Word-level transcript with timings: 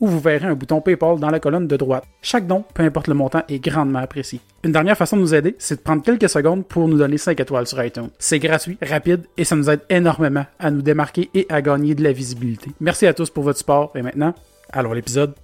où 0.00 0.06
vous 0.06 0.20
verrez 0.20 0.46
un 0.46 0.54
bouton 0.54 0.80
PayPal 0.80 1.18
dans 1.18 1.30
la 1.30 1.40
colonne 1.40 1.66
de 1.66 1.76
droite. 1.76 2.04
Chaque 2.22 2.46
don, 2.46 2.64
peu 2.74 2.82
importe 2.82 3.08
le 3.08 3.14
montant, 3.14 3.42
est 3.48 3.58
grandement 3.58 4.00
apprécié. 4.00 4.40
Une 4.64 4.72
dernière 4.72 4.96
façon 4.96 5.16
de 5.16 5.22
nous 5.22 5.34
aider, 5.34 5.54
c'est 5.58 5.76
de 5.76 5.80
prendre 5.80 6.02
quelques 6.02 6.28
secondes 6.28 6.66
pour 6.66 6.88
nous 6.88 6.98
donner 6.98 7.18
5 7.18 7.38
étoiles 7.38 7.66
sur 7.66 7.82
iTunes. 7.84 8.10
C'est 8.18 8.38
gratuit, 8.38 8.78
rapide 8.82 9.26
et 9.36 9.44
ça 9.44 9.56
nous 9.56 9.70
aide 9.70 9.80
énormément 9.88 10.46
à 10.58 10.70
nous 10.70 10.82
démarquer 10.82 11.30
et 11.34 11.46
à 11.48 11.62
gagner 11.62 11.94
de 11.94 12.02
la 12.02 12.12
visibilité. 12.12 12.70
Merci 12.80 13.06
à 13.06 13.14
tous 13.14 13.30
pour 13.30 13.44
votre 13.44 13.58
support 13.58 13.92
et 13.94 14.02
maintenant, 14.02 14.34
allons 14.72 14.92
l'épisode. 14.92 15.34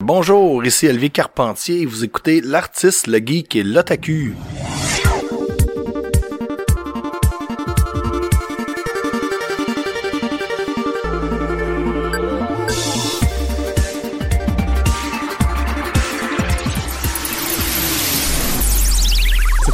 Bonjour, 0.00 0.64
ici 0.64 0.86
Elvie 0.86 1.12
Carpentier 1.12 1.82
et 1.82 1.86
vous 1.86 2.02
écoutez 2.04 2.40
l'artiste, 2.40 3.06
le 3.06 3.18
geek 3.18 3.54
et 3.54 3.62
l'otaku. 3.62 4.34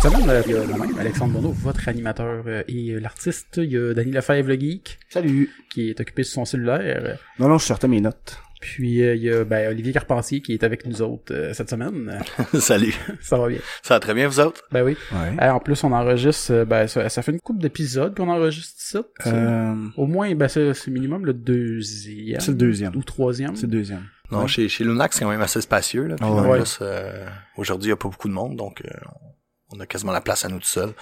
Cette 0.00 0.12
semaine, 0.12 0.30
euh, 0.30 0.42
il 0.46 0.52
y 0.52 0.56
a 0.56 0.64
moi-même, 0.64 0.98
Alexandre 0.98 1.32
Bourneau, 1.32 1.50
votre 1.52 1.88
animateur 1.88 2.44
euh, 2.46 2.62
et 2.68 2.90
euh, 2.92 3.00
l'artiste. 3.00 3.56
Il 3.56 3.72
y 3.72 3.76
a 3.76 3.94
Dany 3.94 4.12
Lefebvre, 4.12 4.48
le 4.48 4.54
geek, 4.54 4.98
Salut. 5.08 5.50
qui 5.70 5.90
est 5.90 6.00
occupé 6.00 6.22
sur 6.22 6.34
son 6.34 6.44
cellulaire. 6.44 7.18
Non, 7.38 7.48
non, 7.48 7.58
je 7.58 7.64
sortais 7.64 7.88
mes 7.88 8.00
notes. 8.00 8.40
Puis 8.60 9.02
euh, 9.02 9.14
il 9.14 9.22
y 9.22 9.30
a 9.30 9.44
ben, 9.44 9.70
Olivier 9.70 9.92
Carpentier 9.92 10.40
qui 10.40 10.52
est 10.52 10.64
avec 10.64 10.84
nous 10.86 11.02
autres 11.02 11.32
euh, 11.32 11.52
cette 11.52 11.70
semaine. 11.70 12.20
Salut. 12.54 12.94
ça 13.20 13.38
va 13.38 13.48
bien? 13.48 13.58
Ça 13.82 13.94
va 13.94 14.00
très 14.00 14.14
bien, 14.14 14.28
vous 14.28 14.40
autres? 14.40 14.62
Ben 14.72 14.82
oui. 14.84 14.96
Ouais. 15.12 15.36
Euh, 15.42 15.50
en 15.50 15.60
plus, 15.60 15.82
on 15.84 15.92
enregistre, 15.92 16.64
ben 16.64 16.86
ça, 16.86 17.08
ça 17.08 17.22
fait 17.22 17.32
une 17.32 17.40
couple 17.40 17.60
d'épisodes 17.60 18.16
qu'on 18.16 18.28
enregistre 18.28 18.74
ici. 18.80 18.98
Euh, 19.26 19.74
Au 19.96 20.06
moins, 20.06 20.34
ben 20.34 20.48
c'est 20.48 20.74
minimum 20.88 21.24
le 21.26 21.34
deuxième. 21.34 22.40
C'est 22.40 22.52
le 22.52 22.56
deuxième. 22.56 22.96
Ou 22.96 23.02
troisième. 23.02 23.56
c'est 23.56 23.66
le 23.66 23.72
deuxième. 23.72 24.04
Non, 24.30 24.46
chez, 24.46 24.68
chez 24.68 24.84
Lunax, 24.84 25.16
c'est 25.16 25.24
quand 25.24 25.30
même 25.30 25.40
assez 25.40 25.60
spacieux. 25.60 26.06
Là. 26.06 26.16
Ah 26.20 26.30
en 26.30 26.48
ouais. 26.48 26.58
plus, 26.58 26.78
euh, 26.82 27.26
aujourd'hui, 27.56 27.86
il 27.86 27.90
n'y 27.90 27.94
a 27.94 27.96
pas 27.96 28.08
beaucoup 28.08 28.28
de 28.28 28.34
monde, 28.34 28.56
donc 28.56 28.82
euh, 28.84 28.90
on 29.70 29.80
a 29.80 29.86
quasiment 29.86 30.12
la 30.12 30.20
place 30.20 30.44
à 30.44 30.48
nous 30.48 30.58
tout 30.58 30.66
seuls. 30.66 30.92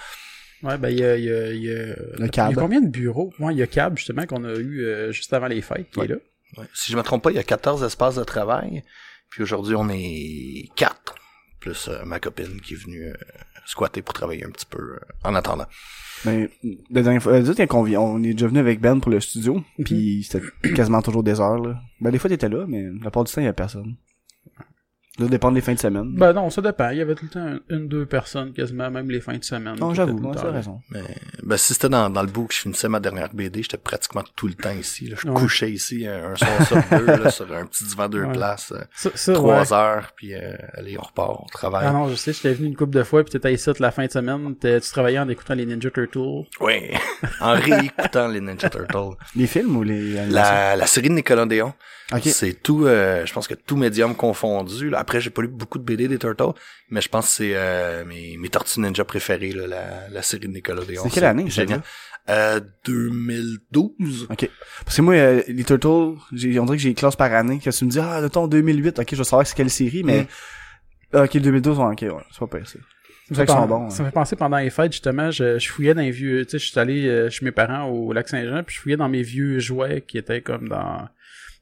Ouais, 0.63 0.77
ben 0.77 0.89
il 0.89 0.99
y 0.99 1.03
a, 1.03 1.15
il 1.17 1.23
y 1.25 1.31
a, 1.31 1.51
il 1.53 1.61
y 1.63 1.69
a... 1.71 1.95
Il 2.19 2.25
y 2.25 2.39
a 2.39 2.51
combien 2.55 2.81
de 2.81 2.89
bureaux? 2.89 3.31
Ouais, 3.39 3.53
il 3.53 3.57
y 3.57 3.61
a 3.61 3.67
Cab, 3.67 3.97
justement, 3.97 4.25
qu'on 4.25 4.43
a 4.43 4.55
eu 4.55 4.81
euh, 4.85 5.11
juste 5.11 5.31
avant 5.33 5.47
les 5.47 5.61
fêtes, 5.61 5.89
qui 5.91 5.99
Ouais. 5.99 6.05
est 6.05 6.09
là. 6.09 6.15
Ouais. 6.57 6.65
Si 6.73 6.91
je 6.91 6.97
me 6.97 7.03
trompe 7.03 7.23
pas, 7.23 7.29
il 7.31 7.35
y 7.35 7.39
a 7.39 7.43
14 7.43 7.83
espaces 7.83 8.15
de 8.15 8.23
travail. 8.23 8.81
Puis 9.29 9.43
aujourd'hui, 9.43 9.75
on 9.75 9.87
est 9.89 10.69
quatre, 10.75 11.15
plus 11.59 11.89
euh, 11.89 12.03
ma 12.05 12.19
copine 12.19 12.59
qui 12.61 12.73
est 12.73 12.77
venue 12.77 13.03
euh, 13.09 13.13
squatter 13.65 14.01
pour 14.01 14.13
travailler 14.13 14.45
un 14.45 14.49
petit 14.49 14.65
peu 14.65 14.79
euh, 14.81 14.99
en 15.23 15.35
attendant. 15.35 15.65
Mais, 16.25 16.49
la 16.89 17.03
dernière 17.03 17.21
fois, 17.21 17.33
euh, 17.33 17.67
on, 17.71 17.83
vient- 17.83 17.99
on 18.01 18.23
est 18.23 18.31
déjà 18.33 18.47
venu 18.47 18.57
avec 18.59 18.79
Ben 18.79 18.99
pour 18.99 19.11
le 19.11 19.19
studio, 19.19 19.63
puis 19.85 20.23
c'était 20.27 20.45
quasiment 20.73 21.01
toujours 21.03 21.21
des 21.23 21.39
heures, 21.39 21.59
là. 21.59 21.79
Ben, 22.01 22.09
des 22.09 22.17
fois, 22.17 22.29
t'étais 22.29 22.49
là, 22.49 22.65
mais 22.67 22.85
la 23.03 23.11
part 23.11 23.23
du 23.25 23.31
temps, 23.31 23.41
il 23.41 23.45
y 23.45 23.47
a 23.47 23.53
personne. 23.53 23.95
Ça 25.19 25.25
dépend 25.25 25.51
des 25.51 25.61
fins 25.61 25.73
de 25.73 25.79
semaine. 25.79 26.13
Ben 26.15 26.31
non, 26.33 26.49
ça 26.49 26.61
dépend. 26.61 26.89
Il 26.91 26.97
y 26.99 27.01
avait 27.01 27.15
tout 27.15 27.25
le 27.25 27.29
temps 27.31 27.39
un- 27.39 27.59
une, 27.75 27.87
deux 27.87 28.05
personnes, 28.05 28.53
quasiment, 28.53 28.91
même 28.91 29.09
les 29.09 29.19
fins 29.19 29.37
de 29.37 29.43
semaine. 29.43 29.75
non, 29.79 29.93
j'avoue, 29.93 30.17
moi, 30.19 30.33
le 30.33 30.39
tu 30.39 30.45
as 30.45 30.49
temps. 30.49 30.55
raison. 30.55 30.81
Mais 30.91 31.01
ben, 31.43 31.57
si 31.57 31.73
c'était 31.73 31.89
dans, 31.89 32.09
dans 32.09 32.21
le 32.21 32.27
bout 32.27 32.45
que 32.45 32.53
je 32.53 32.59
finissais 32.59 32.87
ma 32.87 32.99
dernière 32.99 33.33
BD, 33.33 33.63
j'étais 33.63 33.77
pratiquement 33.77 34.23
tout 34.35 34.47
le 34.47 34.53
temps 34.53 34.71
ici. 34.71 35.07
Là. 35.07 35.15
Je 35.19 35.27
Ouais. 35.27 35.33
couchais 35.33 35.71
ici 35.71 36.05
un, 36.07 36.31
un 36.31 36.35
soir 36.35 36.67
sur 36.67 36.77
deux, 36.99 37.05
là, 37.05 37.29
sur 37.31 37.51
un 37.51 37.65
petit 37.65 37.83
divan 37.85 38.07
deux 38.09 38.23
Ouais. 38.25 38.31
places. 38.33 38.71
euh, 38.73 38.81
Ça, 38.95 39.09
ça, 39.15 39.33
trois 39.33 39.61
ouais. 39.61 39.73
heures, 39.73 40.11
puis 40.15 40.35
euh, 40.35 40.55
allez, 40.75 40.97
on 40.97 41.01
repart, 41.01 41.39
on 41.43 41.45
travaille. 41.47 41.85
Ah 41.87 41.91
non, 41.93 42.07
je 42.09 42.15
sais, 42.15 42.33
j'étais 42.33 42.53
venu 42.53 42.67
une 42.67 42.75
couple 42.75 42.95
de 42.95 43.03
fois, 43.03 43.23
puis 43.23 43.31
t'étais 43.31 43.53
ici 43.53 43.69
la 43.79 43.91
fin 43.91 44.05
de 44.05 44.11
semaine, 44.11 44.55
t'es- 44.55 44.79
tu 44.81 44.89
travaillais 44.91 45.19
en 45.19 45.29
écoutant 45.29 45.55
les 45.55 45.65
Ninja 45.65 45.89
Turtles. 45.89 46.45
Oui, 46.61 46.73
en 47.41 47.53
réécoutant 47.53 48.27
les 48.27 48.39
Ninja 48.41 48.69
Turtles. 48.69 49.15
Les 49.35 49.47
films 49.47 49.75
ou 49.77 49.83
les? 49.83 50.27
La, 50.27 50.75
la 50.75 50.85
série 50.85 51.09
de 51.09 51.13
Nickelodeon, 51.15 51.73
Ok. 52.13 52.21
c'est 52.25 52.53
tout, 52.61 52.85
euh, 52.85 53.25
je 53.25 53.33
pense 53.33 53.47
que 53.47 53.53
tout 53.55 53.75
médium 53.77 54.15
confondu. 54.15 54.89
Là. 54.89 54.99
Après, 55.07 55.21
j'ai 55.21 55.29
pas 55.29 55.41
lu 55.41 55.47
beaucoup 55.47 55.79
de 55.79 55.85
BD 55.85 56.09
des 56.09 56.19
Turtles, 56.19 56.51
mais 56.89 56.99
je 56.99 57.07
pense 57.07 57.27
que 57.27 57.31
c'est 57.31 57.51
euh, 57.55 58.03
mes, 58.03 58.35
mes 58.35 58.49
Tortues 58.49 58.81
Ninja 58.81 59.05
préférées, 59.05 59.53
là, 59.53 59.67
la, 59.67 60.09
la 60.09 60.21
série 60.21 60.47
de 60.49 60.53
Nickelodeon. 60.53 61.01
C'est 61.03 61.09
quelle 61.09 61.23
année, 61.23 61.49
ça, 61.49 61.61
Génial. 61.61 61.81
Euh, 62.29 62.59
2012. 62.83 64.27
Ok. 64.29 64.49
Parce 64.83 64.97
que 64.97 65.01
moi, 65.01 65.13
euh, 65.13 65.41
les 65.47 65.63
Turtles, 65.63 66.17
j'ai, 66.33 66.59
on 66.59 66.65
dirait 66.65 66.75
que 66.75 66.83
j'ai 66.83 66.89
les 66.89 66.95
classes 66.95 67.15
par 67.15 67.33
année. 67.33 67.61
Quand 67.63 67.71
tu 67.71 67.85
me 67.85 67.89
dis, 67.89 67.99
ah, 67.99 68.21
de 68.21 68.27
ton 68.27 68.49
2008, 68.49 68.99
ok, 68.99 69.07
je 69.09 69.15
vais 69.15 69.23
savoir 69.23 69.47
c'est 69.47 69.55
quelle 69.55 69.69
série, 69.69 70.03
mais, 70.03 70.23
Mm. 70.23 70.27
Ah, 71.13 71.23
ok, 71.23 71.37
2012, 71.37 71.79
ouais, 71.79 71.85
ok, 71.85 72.01
ouais, 72.01 72.23
c'est 72.31 72.39
pas 72.39 72.57
pire, 72.57 72.67
ça. 72.67 72.79
Vrai 73.29 73.45
qu'ils 73.45 73.55
sont 73.55 73.65
bons. 73.65 73.89
Ça 73.89 74.01
hein. 74.01 74.05
me 74.05 74.09
fait 74.09 74.13
penser 74.13 74.35
pendant 74.35 74.57
les 74.57 74.69
fêtes, 74.69 74.91
justement, 74.91 75.31
je, 75.31 75.57
je 75.57 75.69
fouillais 75.69 75.93
dans 75.93 76.01
les 76.01 76.11
vieux, 76.11 76.45
tu 76.45 76.51
sais, 76.51 76.59
je 76.59 76.69
suis 76.69 76.79
allé 76.79 77.07
euh, 77.07 77.29
chez 77.29 77.45
mes 77.45 77.51
parents 77.51 77.85
au 77.85 78.11
lac 78.11 78.27
Saint-Jean, 78.27 78.63
puis 78.63 78.75
je 78.75 78.81
fouillais 78.81 78.97
dans 78.97 79.07
mes 79.07 79.21
vieux 79.21 79.59
jouets 79.59 80.01
qui 80.01 80.17
étaient 80.17 80.41
comme 80.41 80.67
dans 80.67 81.07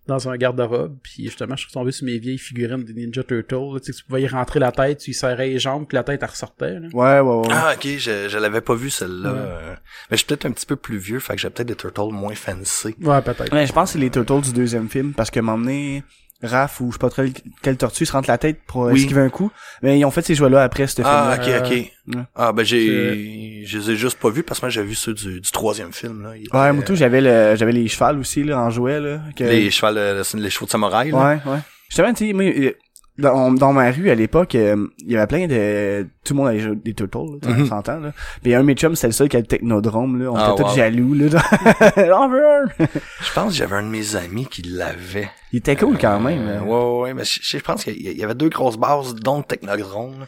dans 0.07 0.29
un 0.29 0.37
garde-robe, 0.37 0.97
puis 1.01 1.23
justement, 1.25 1.55
je 1.55 1.63
suis 1.63 1.71
tombé 1.71 1.91
sur 1.91 2.05
mes 2.05 2.19
vieilles 2.19 2.37
figurines 2.37 2.83
des 2.83 2.93
Ninja 2.93 3.23
Turtles, 3.23 3.55
là, 3.55 3.79
tu 3.79 3.85
sais, 3.85 3.91
que 3.91 3.97
tu 3.97 4.03
pouvais 4.05 4.21
y 4.21 4.27
rentrer 4.27 4.59
la 4.59 4.71
tête, 4.71 4.99
tu 4.99 5.11
y 5.11 5.13
serrais 5.13 5.47
les 5.47 5.59
jambes, 5.59 5.87
puis 5.87 5.95
la 5.95 6.03
tête, 6.03 6.21
elle 6.21 6.29
ressortait, 6.29 6.79
là. 6.79 6.87
Ouais, 6.93 7.19
ouais, 7.19 7.35
ouais. 7.41 7.47
Ah, 7.51 7.73
ok, 7.75 7.87
je, 7.97 8.29
je 8.29 8.37
l'avais 8.37 8.61
pas 8.61 8.75
vu 8.75 8.89
celle-là. 8.89 9.33
Ouais. 9.33 9.39
euh, 9.39 9.75
Mais 10.11 10.17
je 10.17 10.17
suis 10.17 10.25
peut-être 10.27 10.45
un 10.45 10.51
petit 10.51 10.65
peu 10.65 10.75
plus 10.75 10.97
vieux, 10.97 11.19
fait 11.19 11.35
que 11.35 11.41
j'ai 11.41 11.49
peut-être 11.49 11.67
des 11.67 11.75
Turtles 11.75 12.11
moins 12.13 12.35
fancy. 12.35 12.95
Ouais, 13.01 13.21
peut-être. 13.21 13.51
Ouais, 13.51 13.65
je 13.65 13.73
pense 13.73 13.89
que 13.89 13.93
c'est 13.93 13.99
les 13.99 14.11
Turtles 14.11 14.41
du 14.41 14.53
deuxième 14.53 14.89
film, 14.89 15.13
parce 15.13 15.31
que 15.31 15.39
m'emmener 15.39 16.03
Raph 16.43 16.81
ou 16.81 16.91
je 16.91 16.93
sais 16.95 16.99
pas 16.99 17.09
trop 17.09 17.23
quelle 17.61 17.77
tortue 17.77 18.05
se 18.05 18.11
rentre 18.11 18.27
la 18.29 18.37
tête 18.37 18.59
pour 18.67 18.85
euh, 18.85 18.91
Oui. 18.91 18.99
esquiver 19.01 19.21
un 19.21 19.29
coup. 19.29 19.51
Mais 19.81 19.97
ils 19.97 20.05
ont 20.05 20.11
fait 20.11 20.21
ces 20.21 20.35
jouets-là 20.35 20.63
après 20.63 20.85
ce 20.85 21.01
Ah, 21.03 21.37
film-là. 21.39 21.59
ok, 21.61 21.65
ok. 21.71 22.15
Ouais. 22.15 22.21
Ah, 22.35 22.51
ben 22.51 22.63
j'ai, 22.63 23.63
je 23.65 23.77
les 23.79 23.91
ai 23.91 23.95
juste 23.95 24.19
pas 24.19 24.29
vus 24.29 24.43
parce 24.43 24.59
que 24.59 24.65
moi 24.65 24.69
j'ai 24.69 24.83
vu 24.83 24.95
ceux 24.95 25.13
du, 25.13 25.39
du 25.41 25.51
troisième 25.51 25.93
film, 25.93 26.23
là. 26.23 26.35
Il 26.37 26.47
Ouais, 26.53 26.71
moi 26.73 26.83
tout, 26.83 26.95
j'avais 26.95 27.21
le, 27.21 27.55
j'avais 27.55 27.71
les 27.71 27.87
chevals 27.87 28.19
aussi, 28.19 28.43
là, 28.43 28.59
en 28.59 28.69
jouet, 28.69 28.99
là. 28.99 29.19
que- 29.35 29.43
Les 29.43 29.71
chevaux, 29.71 29.95
euh, 29.95 30.23
les 30.35 30.49
chevaux 30.49 30.65
de 30.65 30.71
samouraï, 30.71 31.11
là. 31.11 31.17
Ouais, 31.45 31.51
ouais. 31.51 31.59
Justement, 31.89 32.13
tu 32.13 32.29
sais, 32.29 32.33
euh, 32.35 32.71
dans, 33.17 33.51
dans 33.53 33.71
ma 33.73 33.91
rue, 33.91 34.09
à 34.09 34.15
l'époque, 34.15 34.55
euh, 34.55 34.87
il 34.99 35.11
y 35.11 35.17
avait 35.17 35.27
plein 35.27 35.47
de... 35.47 36.05
Tout 36.23 36.33
le 36.33 36.37
monde 36.37 36.47
avait 36.49 36.75
des 36.75 36.93
Turtles, 36.93 37.17
là, 37.17 37.37
on 37.47 37.49
Mhm. 37.51 37.67
s'entend, 37.67 37.99
là. 37.99 38.11
Puis 38.43 38.53
un 38.53 38.59
de 38.61 38.65
mes 38.65 38.73
chums, 38.75 38.95
c'était 38.95 39.07
le 39.07 39.13
seul 39.13 39.29
qui 39.29 39.37
avait 39.37 39.43
le 39.43 39.47
technodrome, 39.47 40.21
là. 40.21 40.31
On 40.31 40.35
Ah, 40.35 40.51
était 40.53 40.63
tous 40.63 40.69
wow. 40.69 40.75
jaloux, 40.75 41.13
là. 41.13 41.27
J'en 41.97 42.29
veux 42.29 42.45
un! 42.45 42.65
Je 42.79 43.33
pense 43.33 43.51
que 43.51 43.57
j'avais 43.57 43.75
un 43.75 43.83
de 43.83 43.87
mes 43.89 44.15
amis 44.15 44.45
qui 44.47 44.63
l'avait. 44.63 45.29
Il 45.53 45.59
était 45.59 45.75
cool 45.75 45.97
quand 45.97 46.19
même. 46.19 46.47
Euh, 46.47 46.55
là. 46.55 46.63
ouais, 46.63 46.69
ouais, 46.69 47.01
ouais, 47.01 47.13
mais 47.13 47.23
je, 47.23 47.39
je 47.41 47.57
pense 47.59 47.83
qu'il 47.85 48.01
y 48.01 48.23
avait 48.23 48.35
deux 48.35 48.49
grosses 48.49 48.77
bases, 48.77 49.15
dont 49.15 49.37
le 49.37 49.43
Technodrome, 49.43 50.19
là. 50.21 50.25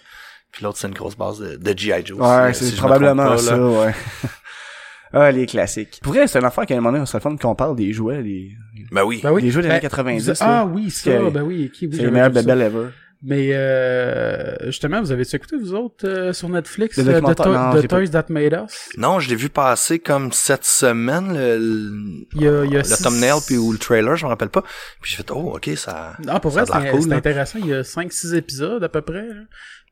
Puis 0.52 0.64
l'autre, 0.64 0.78
c'est 0.80 0.88
une 0.88 0.94
grosse 0.94 1.18
base 1.18 1.40
de, 1.40 1.58
de 1.58 1.78
G.I. 1.78 2.06
Joe. 2.06 2.20
Ouais, 2.20 2.53
c'est 2.53 2.66
si 2.66 2.76
probablement 2.78 3.28
pas, 3.28 3.38
ça, 3.38 3.59
ouais. 3.59 3.94
ah, 5.13 5.31
les 5.31 5.45
classiques. 5.45 6.00
Pour 6.03 6.13
vrai, 6.13 6.28
c'est 6.28 6.40
une 6.40 6.45
affaire 6.45 6.66
qu'à 6.66 6.73
un 6.73 6.78
moment 6.78 6.91
donné, 6.91 7.01
on 7.01 7.06
serait 7.06 7.19
fun 7.22 7.35
qu'on 7.38 7.56
parle 7.56 7.75
des 7.75 7.94
jouets, 7.94 8.22
des, 8.23 8.51
Ben 8.91 9.03
oui. 9.03 9.19
Ben 9.23 9.31
oui. 9.31 9.41
des 9.41 9.51
jouets 9.51 9.62
des 9.63 9.68
Ben, 9.69 9.73
années 9.75 9.81
90. 9.81 10.22
vous- 10.23 10.29
là. 10.29 10.35
ah 10.41 10.66
oui, 10.66 10.90
ça, 10.90 11.12
ben 11.29 11.41
oui, 11.44 11.72
c'est 11.73 11.90
j'avais 11.91 12.03
les 12.06 12.12
meilleurs 12.12 12.29
vu 12.29 12.35
ça. 12.35 12.41
bebelles 12.41 12.62
ever. 12.62 12.88
Mais 13.23 13.50
euh, 13.53 14.55
justement, 14.67 15.01
vous 15.01 15.11
avez 15.11 15.23
écouté 15.33 15.55
vous 15.57 15.73
autres 15.73 16.07
euh, 16.07 16.33
sur 16.33 16.50
Netflix 16.50 16.97
Le 16.97 17.03
euh, 17.03 17.19
The, 17.19 17.23
documentaire? 17.23 17.45
To- 17.72 17.81
Non, 17.81 17.81
Toys 17.88 18.07
That 18.09 18.25
Made 18.29 18.53
Us? 18.66 18.89
Non, 18.97 19.19
je 19.19 19.29
l'ai 19.29 19.35
vu 19.35 19.50
passer 19.50 19.97
comme 20.00 20.31
cette 20.31 20.63
semaine, 20.66 21.33
le, 21.33 21.57
le, 21.57 22.28
Il 22.35 22.41
y 22.44 22.47
a, 22.47 22.63
il 22.66 22.72
y 22.72 22.75
a 22.75 22.79
le 22.79 22.83
six- 22.83 23.01
thumbnail 23.01 23.39
puis 23.45 23.57
ou 23.57 23.72
le 23.72 23.78
trailer, 23.79 24.16
je 24.16 24.25
me 24.25 24.29
rappelle 24.29 24.50
pas. 24.50 24.61
Puis 25.01 25.11
j'ai 25.11 25.17
fait, 25.17 25.31
oh, 25.31 25.55
ok, 25.55 25.69
ça, 25.75 26.13
Ah, 26.28 26.39
pour 26.39 26.51
ça 26.53 26.63
vrai, 26.63 26.91
c'est 26.91 26.97
cool, 26.97 27.13
intéressant. 27.13 27.59
Il 27.59 27.67
y 27.67 27.73
a 27.73 27.81
5-6 27.81 28.35
épisodes 28.35 28.84
à 28.84 28.90
peu 28.90 29.02
près. 29.02 29.28
là. 29.28 29.41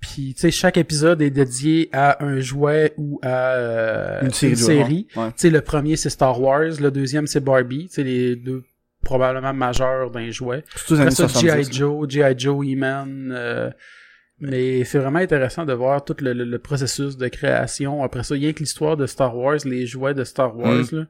Puis, 0.01 0.33
tu 0.35 0.41
sais, 0.41 0.51
chaque 0.51 0.77
épisode 0.77 1.21
est 1.23 1.31
dédié 1.31 1.89
à 1.93 2.23
un 2.23 2.39
jouet 2.39 2.93
ou 2.97 3.19
à 3.23 3.53
euh, 3.53 4.21
Une 4.21 4.31
série. 4.31 5.07
ouais. 5.15 5.27
Tu 5.29 5.33
sais, 5.37 5.49
le 5.49 5.61
premier, 5.61 5.95
c'est 5.95 6.09
Star 6.11 6.39
Wars. 6.39 6.79
Le 6.79 6.91
deuxième, 6.91 7.25
c'est 7.25 7.39
Barbie. 7.39 7.87
Tu 7.87 7.95
sais, 7.95 8.03
les 8.03 8.35
deux 8.35 8.61
probablement 9.05 9.53
majeurs 9.53 10.11
d'un 10.11 10.29
jouet. 10.31 10.63
Après 10.75 11.11
ça, 11.11 11.27
70. 11.29 11.39
G.I. 11.69 11.73
Joe, 11.73 12.09
G.I. 12.09 12.33
Joe, 12.37 12.65
E-Man. 12.65 13.31
euh, 13.31 13.69
mais 14.39 14.83
c'est 14.83 14.99
vraiment 14.99 15.19
intéressant 15.19 15.63
de 15.65 15.71
voir 15.71 16.03
tout 16.03 16.15
le, 16.19 16.33
le- 16.33 16.43
le 16.43 16.59
processus 16.59 17.15
de 17.15 17.27
création. 17.29 18.03
Après 18.03 18.23
ça, 18.23 18.35
a 18.35 18.53
que 18.53 18.59
l'histoire 18.59 18.97
de 18.97 19.05
Star 19.05 19.35
Wars, 19.37 19.59
les 19.63 19.85
jouets 19.85 20.13
de 20.13 20.25
Star 20.25 20.57
Wars, 20.57 20.83
Mm. 20.91 20.97
là. 20.97 21.05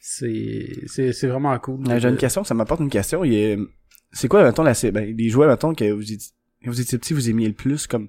C'est, 0.00 0.76
c'est, 0.86 1.12
c'est 1.12 1.26
vraiment 1.26 1.58
cool. 1.58 1.80
Euh, 1.90 1.98
J'ai 1.98 2.08
une 2.08 2.16
question, 2.16 2.44
ça 2.44 2.54
m'apporte 2.54 2.80
une 2.80 2.88
question. 2.88 3.22
C'est 4.12 4.28
quoi, 4.28 4.44
mettons, 4.44 4.62
la... 4.62 4.72
ben, 4.92 5.12
les 5.16 5.28
jouets, 5.28 5.48
mettons, 5.48 5.74
que 5.74 5.90
vous 5.90 6.12
étiez, 6.12 6.30
vous 6.64 6.80
étiez 6.80 6.98
petit, 6.98 7.14
vous 7.14 7.28
aimiez 7.28 7.48
le 7.48 7.52
plus, 7.54 7.88
comme, 7.88 8.06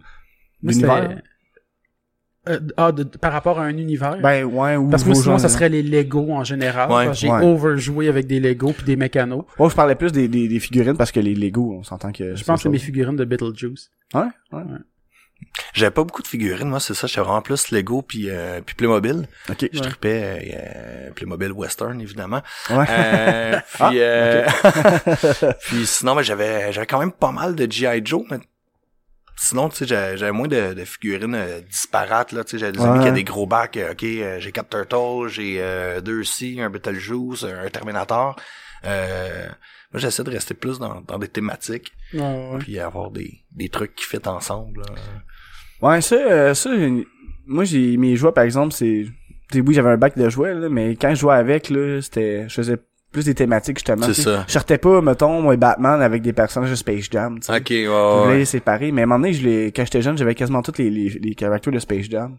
l'univers? 0.61 1.21
Euh, 2.47 2.59
ah, 2.77 2.91
de- 2.91 3.03
par 3.03 3.33
rapport 3.33 3.59
à 3.59 3.63
un 3.63 3.77
univers? 3.77 4.17
Ben, 4.19 4.45
ouais, 4.45 4.75
ou 4.77 4.87
parce 4.89 5.03
que 5.03 5.09
moi, 5.09 5.21
sinon, 5.21 5.37
ça 5.37 5.49
serait 5.49 5.69
les 5.69 5.83
Lego 5.83 6.31
en 6.31 6.43
général. 6.43 6.89
Ouais, 6.89 7.05
parce 7.05 7.19
que 7.19 7.27
j'ai 7.27 7.31
ouais. 7.31 7.43
overjoué 7.45 8.07
avec 8.07 8.27
des 8.27 8.39
Lego 8.39 8.71
puis 8.71 8.85
des 8.85 8.95
mécanos. 8.95 9.43
Moi, 9.57 9.69
je 9.69 9.75
parlais 9.75 9.95
plus 9.95 10.11
des, 10.11 10.27
des, 10.27 10.47
des 10.47 10.59
figurines 10.59 10.95
parce 10.97 11.11
que 11.11 11.19
les 11.19 11.35
Lego, 11.35 11.75
on 11.79 11.83
s'entend 11.83 12.11
que... 12.11 12.35
Je 12.35 12.43
pense 12.45 12.63
que 12.63 12.69
mes 12.69 12.79
figurines 12.79 13.17
de 13.17 13.25
Beetlejuice. 13.25 13.91
Ouais, 14.13 14.23
ouais. 14.53 14.63
J'avais 15.73 15.91
pas 15.91 16.03
beaucoup 16.03 16.21
de 16.21 16.27
figurines, 16.27 16.67
moi, 16.67 16.79
c'est 16.79 16.93
ça. 16.93 17.07
J'étais 17.07 17.21
vraiment 17.21 17.41
plus 17.41 17.71
Lego 17.71 18.01
puis, 18.01 18.29
euh, 18.29 18.61
puis 18.65 18.75
Playmobil. 18.75 19.27
Ok. 19.49 19.69
Je 19.71 19.79
tripais 19.79 20.51
euh, 20.53 21.11
Playmobil 21.11 21.51
Western, 21.51 21.99
évidemment. 22.01 22.41
Ouais. 22.69 22.85
Euh, 22.89 23.59
puis, 23.73 23.79
Ah, 23.79 23.91
euh, 23.93 24.45
puis 25.67 25.85
sinon, 25.85 26.15
ben, 26.15 26.21
j'avais 26.23 26.71
j'avais 26.73 26.87
quand 26.87 26.99
même 26.99 27.11
pas 27.11 27.31
mal 27.31 27.55
de 27.55 27.69
G.I. 27.71 28.01
Joe, 28.03 28.23
mais 28.29 28.37
sinon, 29.41 29.69
tu 29.69 29.77
sais, 29.77 29.85
j'avais 29.87 30.31
moins 30.31 30.47
de, 30.47 30.73
de 30.73 30.85
figurines 30.85 31.35
euh, 31.35 31.61
disparates, 31.61 32.31
là. 32.31 32.43
Tu 32.43 32.51
sais, 32.51 32.57
j'avais 32.59 32.71
des 32.73 32.79
Ouais. 32.79 32.87
amis 32.87 32.99
qui 32.99 33.07
avaient 33.07 33.15
des 33.17 33.23
gros 33.23 33.45
bacs. 33.47 33.77
euh, 33.77 33.91
OK, 33.93 34.03
euh, 34.03 34.39
j'ai 34.39 34.51
quatre 34.51 34.69
Turtles, 34.69 35.29
j'ai 35.29 36.01
deux 36.03 36.23
C, 36.23 36.57
un 36.59 36.69
Betelgeuse, 36.69 37.45
un 37.45 37.69
Terminator. 37.69 38.35
Euh, 38.85 39.47
moi, 39.91 39.99
j'essaie 39.99 40.23
de 40.23 40.29
rester 40.31 40.53
plus 40.53 40.79
dans, 40.79 41.01
dans 41.01 41.17
des 41.17 41.27
thématiques, 41.27 41.91
Ouais, 42.13 42.57
puis 42.59 42.79
avoir 42.79 43.11
des, 43.11 43.43
des 43.51 43.69
trucs 43.69 43.95
qui 43.95 44.05
fit 44.05 44.25
ensemble. 44.27 44.81
là. 44.81 44.95
Ouais, 45.81 46.01
ça, 46.01 46.53
ça, 46.53 46.69
moi, 47.47 47.63
j'ai, 47.63 47.97
mes 47.97 48.15
jouets, 48.15 48.31
par 48.31 48.43
exemple, 48.43 48.73
c'est, 48.73 49.05
oui, 49.55 49.73
j'avais 49.73 49.89
un 49.89 49.97
bac 49.97 50.17
de 50.17 50.29
jouets, 50.29 50.53
là, 50.53 50.69
mais 50.69 50.95
quand 50.95 51.09
je 51.09 51.19
jouais 51.21 51.35
avec, 51.35 51.69
là, 51.69 52.01
c'était, 52.01 52.47
je 52.47 52.53
faisais 52.53 52.77
plus 53.11 53.25
des 53.25 53.33
thématiques, 53.33 53.77
justement. 53.77 54.05
C'est 54.05 54.21
ça. 54.21 54.45
Je 54.47 54.53
sortais 54.53 54.77
pas, 54.77 55.01
mettons, 55.01 55.41
moi, 55.41 55.55
Batman 55.57 56.01
avec 56.01 56.21
des 56.21 56.33
personnages 56.33 56.69
de 56.69 56.75
Space 56.75 57.07
Jam, 57.11 57.39
tu 57.39 57.47
sais. 57.47 57.55
OK, 57.55 57.69
ouais, 57.69 57.83
Je 57.83 57.87
voulais 57.87 58.31
ouais. 58.31 58.37
les 58.39 58.45
séparer, 58.45 58.91
mais 58.91 59.01
à 59.01 59.03
un 59.05 59.07
moment 59.07 59.19
donné, 59.19 59.33
je 59.33 59.47
les, 59.47 59.71
quand 59.71 59.83
j'étais 59.83 60.01
jeune, 60.01 60.17
j'avais 60.17 60.35
quasiment 60.35 60.61
tous 60.61 60.77
les, 60.77 60.89
les, 60.89 61.09
les 61.09 61.35
caractères 61.35 61.73
de 61.73 61.79
Space 61.79 62.05
Jam. 62.09 62.37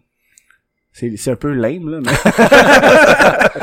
C'est, 0.93 1.15
c'est 1.15 1.31
un 1.31 1.35
peu 1.37 1.53
lame, 1.53 1.89
là, 1.89 1.99
mais... 2.01 2.11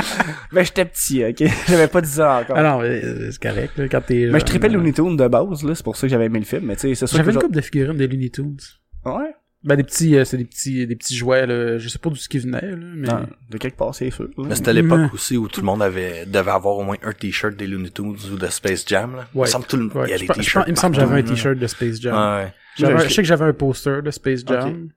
mais 0.53 0.65
j'étais 0.65 0.87
petit, 0.87 1.23
ok? 1.27 1.43
J'avais 1.69 1.89
pas 1.89 2.01
10 2.01 2.21
ans 2.23 2.39
encore. 2.41 2.57
Ah 2.57 2.63
non, 2.63 2.81
mais, 2.81 3.03
c'est 3.31 3.43
correct, 3.43 3.77
là, 3.77 3.87
quand 3.87 4.01
t'es. 4.01 4.31
mais 4.33 4.41
je 4.41 4.47
tripais 4.47 4.69
le 4.69 4.77
euh, 4.77 4.79
Looney 4.79 4.95
Tunes 4.95 5.15
de 5.17 5.29
base, 5.29 5.63
là, 5.63 5.75
c'est 5.75 5.85
pour 5.85 5.95
ça 5.95 6.07
que 6.07 6.11
j'avais 6.11 6.25
aimé 6.25 6.39
le 6.39 6.47
film, 6.47 6.65
mais 6.65 6.77
tu 6.77 6.89
sais, 6.89 6.95
c'est 6.95 7.07
sûr 7.07 7.19
J'avais 7.19 7.33
que... 7.33 7.37
une 7.37 7.43
couple 7.43 7.55
de 7.55 7.61
figurines 7.61 7.99
des 7.99 8.07
Looney 8.07 8.31
Tunes. 8.31 8.57
Ouais? 9.05 9.35
Ben, 9.69 9.77
des 9.77 9.85
petits, 9.85 10.17
euh, 10.17 10.25
c'est 10.25 10.39
des 10.39 10.45
petits, 10.47 10.87
des 10.87 10.97
petits 10.97 11.15
jouets, 11.15 11.47
là. 11.47 11.77
Je 11.77 11.89
sais 11.89 11.99
pas 11.99 12.09
d'où 12.09 12.17
ce 12.17 12.29
qui 12.29 12.39
venait, 12.39 12.61
là, 12.63 12.77
mais. 12.97 13.07
Non, 13.07 13.27
de 13.51 13.59
quelque 13.59 13.77
part, 13.77 13.95
c'est 13.95 14.11
sûr. 14.11 14.25
là. 14.39 14.45
Mais 14.49 14.55
c'était 14.55 14.73
l'époque 14.73 14.99
Ouais. 15.01 15.11
aussi 15.13 15.37
où 15.37 15.47
tout 15.47 15.61
le 15.61 15.67
monde 15.67 15.83
avait 15.83 16.25
devait 16.27 16.51
avoir 16.51 16.77
au 16.79 16.83
moins 16.85 16.97
un 17.03 17.13
t-shirt 17.13 17.55
des 17.55 17.67
Looney 17.67 17.91
Tunes 17.91 18.17
ou 18.33 18.37
de 18.37 18.47
Space 18.47 18.85
Jam. 18.87 19.15
Là. 19.17 19.27
Il 19.35 19.37
me 19.39 19.43
Ouais. 19.43 19.47
semble 19.47 19.67
tout 19.67 19.77
le 19.77 19.87
Ouais, 19.89 20.07
il 20.07 20.11
y 20.11 20.15
a 20.15 20.19
des 20.19 20.27
t-shirts. 20.27 20.65
il 20.67 20.71
me 20.71 20.77
semble 20.77 20.95
que 20.97 21.01
j'avais 21.03 21.21
un 21.21 21.23
t-shirt 21.23 21.59
de 21.59 21.67
Space 21.67 22.01
Jam. 22.01 22.15
Ouais. 22.15 22.53
J'avais- 22.79 22.95
Ouais, 22.95 23.09
je 23.09 23.15
sais 23.15 23.23
que 23.23 23.29
j'avais 23.29 23.45
un 23.45 23.53
poster 23.53 24.03
de 24.03 24.11
Space 24.11 24.41
Jam. 24.47 24.89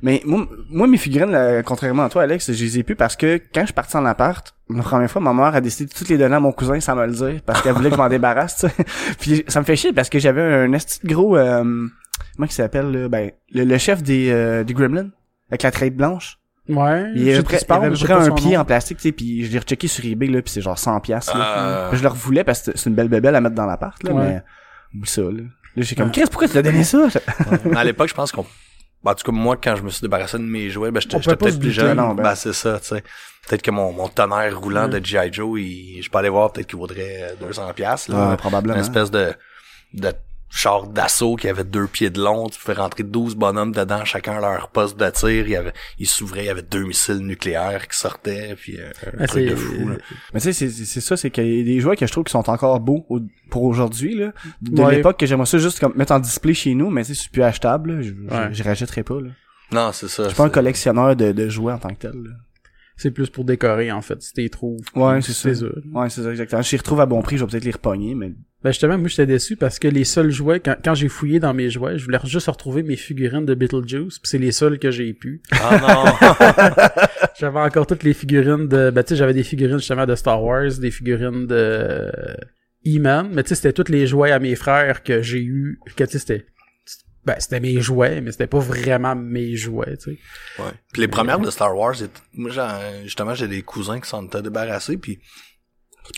Mais 0.00 0.22
moi, 0.24 0.48
moi, 0.70 0.86
mes 0.86 0.96
figurines, 0.96 1.32
là, 1.32 1.62
contrairement 1.62 2.04
à 2.04 2.08
toi, 2.08 2.22
Alex, 2.22 2.50
je 2.52 2.64
les 2.64 2.78
ai 2.78 2.82
plus 2.82 2.96
parce 2.96 3.16
que 3.16 3.36
quand 3.52 3.60
je 3.62 3.66
suis 3.66 3.74
parti 3.74 3.96
en 3.96 4.06
appart, 4.06 4.54
la 4.70 4.82
première 4.82 5.10
fois, 5.10 5.20
ma 5.20 5.34
mère 5.34 5.54
a 5.54 5.60
décidé 5.60 5.90
de 5.92 5.94
toutes 5.94 6.08
les 6.08 6.16
donner 6.16 6.36
à 6.36 6.40
mon 6.40 6.52
cousin 6.52 6.80
sans 6.80 6.96
me 6.96 7.04
le 7.04 7.12
dire 7.12 7.40
parce 7.44 7.60
qu'elle 7.60 7.74
voulait 7.74 7.90
que 7.90 7.96
je 7.96 8.00
m'en 8.00 8.08
débarrasse, 8.08 8.56
tu 8.60 8.68
sais. 8.68 8.74
Puis 9.20 9.44
ça 9.48 9.60
me 9.60 9.64
fait 9.66 9.76
chier 9.76 9.92
parce 9.92 10.08
que 10.08 10.18
j'avais 10.18 10.40
un 10.40 10.68
de 10.68 10.78
gros, 11.04 11.36
euh, 11.36 11.86
comment 12.36 12.46
il 12.46 12.52
s'appelle, 12.52 12.90
là? 12.90 13.08
ben, 13.08 13.30
le, 13.52 13.64
le 13.64 13.78
chef 13.78 14.02
des, 14.02 14.30
euh, 14.30 14.64
des 14.64 14.74
Gremlins, 14.74 15.10
avec 15.50 15.62
la 15.62 15.70
traite 15.70 15.96
blanche. 15.96 16.38
Ouais. 16.68 17.04
Il 17.14 17.28
avait 17.30 17.42
près, 17.44 17.58
il 17.68 17.72
avait 17.72 17.90
près 17.96 18.12
un 18.12 18.30
pied 18.32 18.54
nom. 18.56 18.60
en 18.62 18.64
plastique, 18.64 18.96
tu 18.98 19.04
sais, 19.04 19.12
puis 19.12 19.44
je 19.44 19.52
l'ai 19.52 19.58
rechecké 19.60 19.86
sur 19.86 20.04
eBay, 20.04 20.26
là, 20.26 20.42
puis 20.42 20.50
c'est 20.52 20.60
genre 20.60 20.78
100 20.78 20.98
piastres, 21.00 21.36
là. 21.36 21.44
Ah. 21.46 21.86
Puis 21.90 21.98
Je 21.98 22.02
le 22.02 22.08
revoulais 22.08 22.42
parce 22.42 22.62
que 22.62 22.72
c'est 22.76 22.88
une 22.90 22.96
belle 22.96 23.08
bébelle 23.08 23.36
à 23.36 23.40
mettre 23.40 23.54
dans 23.54 23.66
l'appart, 23.66 24.02
là, 24.02 24.12
Ouais. 24.12 24.40
mais, 24.94 25.06
ça, 25.06 25.22
là. 25.22 25.30
Là, 25.76 25.82
j'ai 25.82 25.94
comme. 25.94 26.10
Chris, 26.10 26.24
pourquoi 26.30 26.48
tu 26.48 26.54
t'as 26.54 26.62
donné 26.62 26.82
ça? 26.82 27.06
À 27.76 27.84
l'époque, 27.84 28.08
je 28.08 28.14
pense 28.14 28.32
qu'on. 28.32 28.44
bah, 29.04 29.12
en 29.12 29.14
tout 29.14 29.30
cas, 29.30 29.36
moi, 29.36 29.56
quand 29.62 29.76
je 29.76 29.82
me 29.82 29.90
suis 29.90 30.00
débarrassé 30.02 30.38
de 30.38 30.42
mes 30.42 30.68
jouets, 30.70 30.90
ben, 30.90 31.00
j'étais 31.00 31.20
peut-être 31.20 31.60
plus 31.60 31.70
jeune. 31.70 31.96
non, 31.98 32.14
ben. 32.14 32.22
Ben, 32.24 32.34
c'est 32.34 32.52
ça, 32.54 32.80
tu 32.80 32.88
sais. 32.88 33.02
Peut-être 33.48 33.62
que 33.62 33.70
mon, 33.70 33.92
mon 33.92 34.08
tonnerre 34.08 34.58
roulant 34.58 34.90
Ouais. 34.90 34.98
de 35.00 35.04
G.I. 35.06 35.32
Joe, 35.32 35.60
il, 35.60 36.02
je 36.02 36.10
peux 36.10 36.18
aller 36.18 36.30
voir, 36.30 36.50
peut-être 36.52 36.66
qu'il 36.66 36.78
vaudrait 36.80 37.34
euh, 37.40 37.46
200 37.46 37.72
piastres, 37.76 38.10
là. 38.10 38.24
Ouais, 38.24 38.30
Une 38.32 38.36
probablement. 38.38 38.80
espèce 38.80 39.08
de, 39.12 39.32
de 39.94 40.10
char 40.48 40.86
d'assaut 40.86 41.36
qui 41.36 41.48
avait 41.48 41.64
deux 41.64 41.86
pieds 41.86 42.08
de 42.10 42.20
long. 42.22 42.48
Tu 42.48 42.58
pouvais 42.60 42.74
rentrer 42.74 43.02
12 43.02 43.34
bonhommes 43.34 43.72
dedans, 43.72 44.04
chacun 44.04 44.38
à 44.38 44.40
leur 44.40 44.68
poste 44.68 44.98
de 44.98 45.08
tir. 45.10 45.28
Il 45.46 45.50
y 45.50 45.56
avait, 45.56 45.72
ils 45.98 46.06
s'ouvraient, 46.06 46.44
il 46.44 46.46
y 46.46 46.50
avait 46.50 46.62
deux 46.62 46.84
missiles 46.84 47.18
nucléaires 47.18 47.88
qui 47.88 47.98
sortaient, 47.98 48.54
puis 48.56 48.78
euh, 48.80 48.90
un 49.18 49.24
Ah, 49.24 49.26
truc 49.26 49.46
de 49.48 49.54
fou, 49.56 49.88
là. 49.88 49.96
Mais 50.32 50.40
tu 50.40 50.52
sais, 50.52 50.68
c'est- 50.70 51.00
ça, 51.00 51.16
c'est 51.16 51.30
qu'il 51.30 51.46
y 51.58 51.60
a 51.60 51.64
des 51.64 51.80
jouets 51.80 51.96
que 51.96 52.06
je 52.06 52.12
trouve 52.12 52.24
qui 52.24 52.30
sont 52.32 52.48
encore 52.48 52.80
beaux 52.80 53.04
au- 53.08 53.20
pour 53.50 53.64
aujourd'hui, 53.64 54.14
là. 54.14 54.32
De 54.62 54.82
Ouais. 54.82 54.96
l'époque 54.96 55.18
que 55.18 55.26
j'aimerais 55.26 55.46
ça 55.46 55.58
juste 55.58 55.80
comme 55.80 55.94
mettre 55.96 56.12
en 56.12 56.20
display 56.20 56.54
chez 56.54 56.74
nous, 56.74 56.90
mais 56.90 57.04
tu 57.04 57.14
sais, 57.14 57.22
c'est 57.22 57.30
plus 57.32 57.42
achetable, 57.42 57.92
là. 57.96 58.02
Je, 58.02 58.08
je- 58.08 58.34
Ouais. 58.34 58.48
je 58.52 58.62
rachèterais 58.62 59.02
pas, 59.02 59.20
là. 59.20 59.30
Non, 59.72 59.90
c'est 59.92 60.08
ça. 60.08 60.22
Je 60.24 60.28
suis 60.28 60.36
pas 60.36 60.44
un 60.44 60.48
collectionneur 60.48 61.16
de, 61.16 61.32
de 61.32 61.48
jouets 61.48 61.72
en 61.72 61.78
tant 61.78 61.88
que 61.90 61.98
tel, 61.98 62.12
là. 62.12 62.30
C'est 62.96 63.10
plus 63.10 63.28
pour 63.28 63.44
décorer, 63.44 63.92
en 63.92 64.00
fait, 64.00 64.22
si 64.22 64.32
t'es 64.32 64.48
trouves. 64.48 64.80
Ouais, 64.94 65.20
c'est 65.20 65.32
si 65.32 65.54
ça. 65.54 65.66
Ouais, 65.92 66.08
c'est 66.08 66.22
ça, 66.22 66.30
exactement. 66.30 66.62
Je 66.62 66.72
les 66.72 66.78
retrouve 66.78 67.00
à 67.00 67.06
bon 67.06 67.20
prix, 67.20 67.36
je 67.36 67.44
vais 67.44 67.50
peut-être 67.50 67.64
les 67.64 67.72
repogner, 67.72 68.14
mais... 68.14 68.32
Ben 68.64 68.70
justement, 68.72 68.98
moi 68.98 69.06
j'étais 69.06 69.26
déçu 69.26 69.54
parce 69.54 69.78
que 69.78 69.86
les 69.86 70.02
seuls 70.04 70.30
jouets, 70.30 70.60
quand, 70.60 70.74
quand 70.82 70.94
j'ai 70.94 71.08
fouillé 71.08 71.38
dans 71.38 71.52
mes 71.54 71.70
jouets, 71.70 71.98
je 71.98 72.04
voulais 72.04 72.18
juste 72.24 72.48
retrouver 72.48 72.82
mes 72.82 72.96
figurines 72.96 73.44
de 73.44 73.54
Beetlejuice, 73.54 74.18
puis 74.18 74.28
c'est 74.28 74.38
les 74.38 74.50
seuls 74.50 74.78
que 74.78 74.90
j'ai 74.90 75.12
pu. 75.12 75.42
Ah 75.52 75.78
non! 75.78 76.96
J'avais 77.38 77.60
encore 77.60 77.86
toutes 77.86 78.02
les 78.02 78.14
figurines 78.14 78.66
de, 78.66 78.90
ben 78.90 79.04
tu 79.04 79.10
sais, 79.10 79.16
j'avais 79.16 79.34
des 79.34 79.42
figurines 79.42 79.78
justement 79.78 80.06
de 80.06 80.14
Star 80.14 80.42
Wars, 80.42 80.70
des 80.80 80.90
figurines 80.90 81.46
de 81.46 82.10
E-Man, 82.86 83.28
mais 83.32 83.42
tu 83.42 83.50
sais, 83.50 83.56
c'était 83.56 83.72
tous 83.72 83.92
les 83.92 84.06
jouets 84.06 84.32
à 84.32 84.38
mes 84.38 84.54
frères 84.54 85.02
que 85.02 85.20
j'ai 85.20 85.42
eu, 85.42 85.78
que 85.96 86.04
tu 86.04 86.12
sais, 86.12 86.18
c'était, 86.18 86.46
ben 87.26 87.34
c'était 87.40 87.60
mes 87.60 87.80
jouets, 87.80 88.20
mais 88.22 88.30
c'était 88.32 88.46
pas 88.46 88.60
vraiment 88.60 89.14
mes 89.16 89.56
jouets, 89.56 89.96
tu 89.96 90.12
sais. 90.12 90.18
Ouais. 90.62 90.70
Puis 90.92 91.02
les 91.02 91.08
premières 91.08 91.40
de 91.40 91.50
Star 91.50 91.76
Wars, 91.76 91.94
moi 92.34 92.50
justement 93.04 93.34
j'ai 93.34 93.48
des 93.48 93.62
cousins 93.62 94.00
qui 94.00 94.08
s'en 94.08 94.24
étaient 94.24 94.42
débarrassés 94.42 94.96
puis 94.96 95.18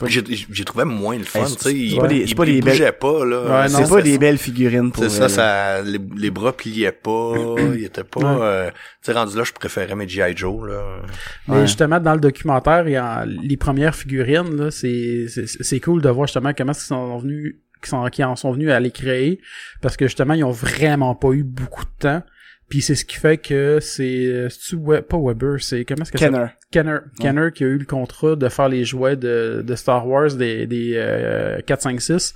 j'ai 0.06 0.22
j'ai 0.50 0.64
trouvé 0.66 0.84
moins 0.84 1.16
le 1.16 1.24
fun, 1.24 1.40
Hey, 1.40 1.46
tu 1.46 1.50
sais, 1.52 1.58
c'est 1.70 1.74
ils, 1.74 1.96
pas 1.98 2.08
des- 2.08 2.16
ils- 2.18 2.34
pas 2.34 2.44
des 2.44 2.60
belles- 2.60 2.72
bougeaient 2.74 2.92
pas 2.92 3.24
là. 3.24 3.40
Ouais, 3.62 3.68
non, 3.72 3.78
c'est 3.84 3.88
pas 3.88 4.02
des 4.02 4.18
belles 4.18 4.36
figurines 4.36 4.92
pour... 4.92 5.02
C'est 5.04 5.08
ça, 5.08 5.30
ça 5.30 5.80
les, 5.82 5.98
les 6.14 6.30
bras 6.30 6.54
pliaient 6.54 6.92
pas, 6.92 7.32
ils 7.74 7.84
étaient 7.84 8.04
pas 8.04 8.20
Ouais. 8.20 8.38
euh, 8.42 8.70
tu 8.70 8.76
sais 9.00 9.12
rendu 9.12 9.34
là 9.34 9.44
je 9.44 9.52
préférais 9.54 9.94
mes 9.96 10.06
GI 10.06 10.36
Joe 10.36 10.68
là. 10.68 11.00
Mais 11.48 11.54
Ouais. 11.54 11.60
justement, 11.66 12.00
dans 12.00 12.12
le 12.12 12.20
documentaire, 12.20 12.86
il 12.86 12.92
y 12.92 12.96
a 12.96 13.24
les 13.24 13.56
premières 13.56 13.94
figurines, 13.94 14.54
là, 14.56 14.70
c'est, 14.70 15.24
c'est, 15.28 15.46
c'est 15.48 15.80
cool 15.80 16.02
de 16.02 16.10
voir 16.10 16.26
justement 16.26 16.52
comment 16.54 16.72
ils 16.72 16.78
sont 16.78 17.16
venus, 17.16 17.56
qui 17.82 17.90
sont, 17.90 18.04
qui 18.06 18.22
en 18.24 18.36
sont 18.36 18.52
venus 18.52 18.70
à 18.70 18.80
les 18.80 18.90
créer, 18.90 19.40
parce 19.80 19.96
que 19.96 20.06
justement, 20.06 20.34
ils 20.34 20.44
ont 20.44 20.50
vraiment 20.50 21.14
pas 21.14 21.30
eu 21.32 21.44
beaucoup 21.44 21.84
de 21.84 21.90
temps. 21.98 22.22
Puis 22.68 22.82
c'est 22.82 22.94
ce 22.94 23.06
qui 23.06 23.16
fait 23.16 23.38
que 23.38 23.78
c'est, 23.80 24.48
c'est 24.50 24.76
pas 25.08 25.16
Weber, 25.18 25.56
c'est 25.62 25.86
comment 25.86 26.02
est-ce 26.02 26.12
que 26.12 26.18
ça 26.18 26.26
Kenner. 26.26 26.46
Kenner, 26.70 26.98
Kenner 27.18 27.48
qui 27.54 27.64
a 27.64 27.66
eu 27.66 27.78
le 27.78 27.86
contrat 27.86 28.36
de 28.36 28.48
faire 28.50 28.68
les 28.68 28.84
jouets 28.84 29.16
de, 29.16 29.64
de 29.66 29.74
Star 29.74 30.06
Wars 30.06 30.34
des, 30.34 30.66
des 30.66 30.92
euh, 30.96 31.60
4, 31.66 31.80
5, 31.80 32.00
6. 32.00 32.34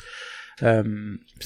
Euh, 0.63 0.83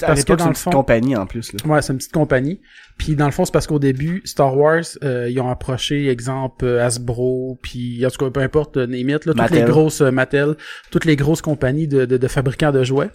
parce 0.00 0.24
que 0.24 0.32
dans 0.34 0.38
c'est 0.38 0.44
le 0.44 0.50
une 0.50 0.54
fond, 0.54 0.70
petite 0.70 0.72
compagnie, 0.72 1.16
en 1.16 1.26
plus, 1.26 1.52
là. 1.52 1.58
Ouais, 1.66 1.80
c'est 1.80 1.92
une 1.92 1.98
petite 1.98 2.12
compagnie. 2.12 2.60
Puis 2.98 3.14
dans 3.16 3.26
le 3.26 3.32
fond, 3.32 3.44
c'est 3.44 3.52
parce 3.52 3.66
qu'au 3.66 3.78
début, 3.78 4.20
Star 4.24 4.56
Wars, 4.56 4.82
euh, 5.02 5.28
ils 5.30 5.40
ont 5.40 5.48
approché, 5.50 6.08
exemple, 6.08 6.64
euh, 6.64 6.84
Hasbro, 6.84 7.58
puis 7.62 8.04
en 8.04 8.10
tout 8.10 8.24
cas, 8.24 8.30
peu 8.30 8.40
importe, 8.40 8.76
euh, 8.76 8.86
name 8.86 9.08
it, 9.10 9.24
là, 9.24 9.32
toutes 9.32 9.36
Mattel. 9.36 9.58
les 9.58 9.64
grosses 9.64 10.00
euh, 10.00 10.10
Mattel, 10.10 10.56
toutes 10.90 11.04
les 11.04 11.16
grosses 11.16 11.42
compagnies 11.42 11.88
de, 11.88 12.04
de, 12.04 12.16
de 12.16 12.28
fabricants 12.28 12.72
de 12.72 12.84
jouets. 12.84 13.10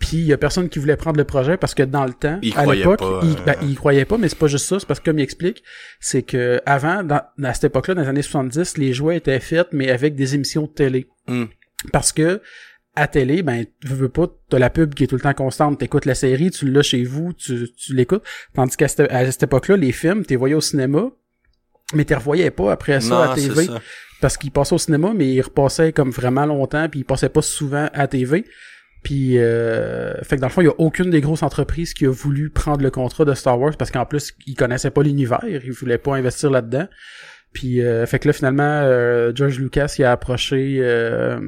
Puis 0.00 0.16
il 0.16 0.24
y 0.24 0.32
a 0.32 0.38
personne 0.38 0.68
qui 0.68 0.78
voulait 0.78 0.96
prendre 0.96 1.18
le 1.18 1.24
projet 1.24 1.58
parce 1.58 1.74
que 1.74 1.82
dans 1.82 2.06
le 2.06 2.14
temps, 2.14 2.40
à 2.56 2.66
l'époque, 2.66 3.02
euh, 3.02 3.34
ben, 3.44 3.54
ils 3.62 3.76
croyaient 3.76 4.06
pas, 4.06 4.16
mais 4.16 4.28
c'est 4.28 4.38
pas 4.38 4.48
juste 4.48 4.66
ça, 4.66 4.80
c'est 4.80 4.86
parce 4.86 4.98
que 4.98 5.04
comme 5.04 5.18
il 5.18 5.22
explique, 5.22 5.62
c'est 6.00 6.22
que 6.22 6.60
avant, 6.64 7.04
dans, 7.04 7.20
à 7.44 7.54
cette 7.54 7.64
époque-là, 7.64 7.94
dans 7.94 8.02
les 8.02 8.08
années 8.08 8.22
70, 8.22 8.78
les 8.78 8.94
jouets 8.94 9.18
étaient 9.18 9.38
faits, 9.40 9.68
mais 9.72 9.90
avec 9.90 10.16
des 10.16 10.34
émissions 10.34 10.62
de 10.62 10.68
télé. 10.68 11.06
Hmm. 11.28 11.44
Parce 11.92 12.12
que 12.12 12.40
à 12.96 13.06
télé, 13.06 13.42
ben, 13.42 13.66
tu 13.80 13.88
veux 13.88 14.08
pas, 14.08 14.26
t'as 14.48 14.58
la 14.58 14.70
pub 14.70 14.94
qui 14.94 15.04
est 15.04 15.06
tout 15.06 15.16
le 15.16 15.20
temps 15.20 15.34
constante, 15.34 15.78
t'écoutes 15.78 16.06
la 16.06 16.14
série, 16.14 16.50
tu 16.50 16.68
l'as 16.68 16.82
chez 16.82 17.04
vous, 17.04 17.32
tu, 17.34 17.68
tu 17.76 17.94
l'écoutes. 17.94 18.24
Tandis 18.54 18.76
qu'à 18.76 18.88
cette, 18.88 19.12
à 19.12 19.30
cette 19.30 19.42
époque-là, 19.42 19.76
les 19.76 19.92
films, 19.92 20.24
t'es 20.24 20.36
voyais 20.36 20.54
au 20.54 20.60
cinéma, 20.60 21.10
mais 21.94 22.04
t'es 22.04 22.14
revoyais 22.14 22.50
pas 22.50 22.72
après 22.72 23.00
ça 23.00 23.08
non, 23.10 23.20
à 23.20 23.34
TV. 23.34 23.66
ça. 23.66 23.80
Parce 24.20 24.36
qu'ils 24.36 24.50
passaient 24.50 24.74
au 24.74 24.78
cinéma, 24.78 25.12
mais 25.14 25.28
ils 25.28 25.40
repassaient 25.42 25.92
comme 25.92 26.10
vraiment 26.10 26.46
longtemps, 26.46 26.88
puis 26.88 27.00
ils 27.00 27.04
passaient 27.04 27.28
pas 27.28 27.42
souvent 27.42 27.88
à 27.92 28.06
TV. 28.06 28.44
Puis, 29.02 29.38
euh, 29.38 30.14
fait 30.22 30.36
que 30.36 30.40
dans 30.40 30.48
le 30.48 30.52
fond, 30.52 30.60
il 30.60 30.66
y 30.66 30.68
a 30.68 30.74
aucune 30.78 31.10
des 31.10 31.20
grosses 31.20 31.42
entreprises 31.42 31.94
qui 31.94 32.06
a 32.06 32.10
voulu 32.10 32.50
prendre 32.50 32.82
le 32.82 32.90
contrat 32.90 33.24
de 33.24 33.34
Star 33.34 33.58
Wars 33.58 33.76
parce 33.76 33.90
qu'en 33.90 34.04
plus, 34.04 34.34
ils 34.46 34.54
connaissaient 34.54 34.90
pas 34.90 35.02
l'univers, 35.02 35.44
ils 35.44 35.72
voulaient 35.72 35.98
pas 35.98 36.16
investir 36.16 36.50
là-dedans. 36.50 36.86
Puis, 37.52 37.82
euh, 37.82 38.06
fait 38.06 38.18
que 38.18 38.28
là, 38.28 38.32
finalement, 38.32 38.62
euh, 38.62 39.32
George 39.34 39.58
Lucas, 39.58 39.94
il 39.98 40.04
a 40.04 40.12
approché 40.12 40.78
euh, 40.80 41.40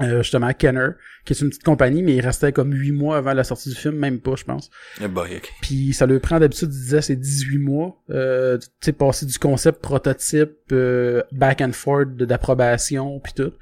euh, 0.00 0.22
justement 0.22 0.50
Kenner, 0.54 0.88
qui 1.26 1.34
est 1.34 1.40
une 1.42 1.50
petite 1.50 1.64
compagnie, 1.64 2.02
mais 2.02 2.14
il 2.14 2.22
restait 2.22 2.50
comme 2.50 2.72
huit 2.72 2.92
mois 2.92 3.18
avant 3.18 3.34
la 3.34 3.44
sortie 3.44 3.68
du 3.68 3.74
film, 3.74 3.96
même 3.96 4.20
pas, 4.20 4.36
je 4.36 4.44
pense. 4.44 4.70
Ben, 4.98 5.10
ok. 5.14 5.52
Puis 5.60 5.92
ça 5.92 6.06
le 6.06 6.18
prend 6.18 6.40
d'habitude, 6.40 6.70
il 6.72 6.80
disait, 6.80 7.02
c'est 7.02 7.16
18 7.16 7.58
mois. 7.58 8.02
Euh, 8.08 8.56
tu 8.56 8.68
sais, 8.80 8.92
passer 8.92 9.26
du 9.26 9.38
concept 9.38 9.82
prototype, 9.82 10.54
euh, 10.72 11.22
back 11.32 11.60
and 11.60 11.72
forth, 11.72 12.08
d'approbation, 12.16 13.20
puis 13.20 13.34
tout. 13.34 13.52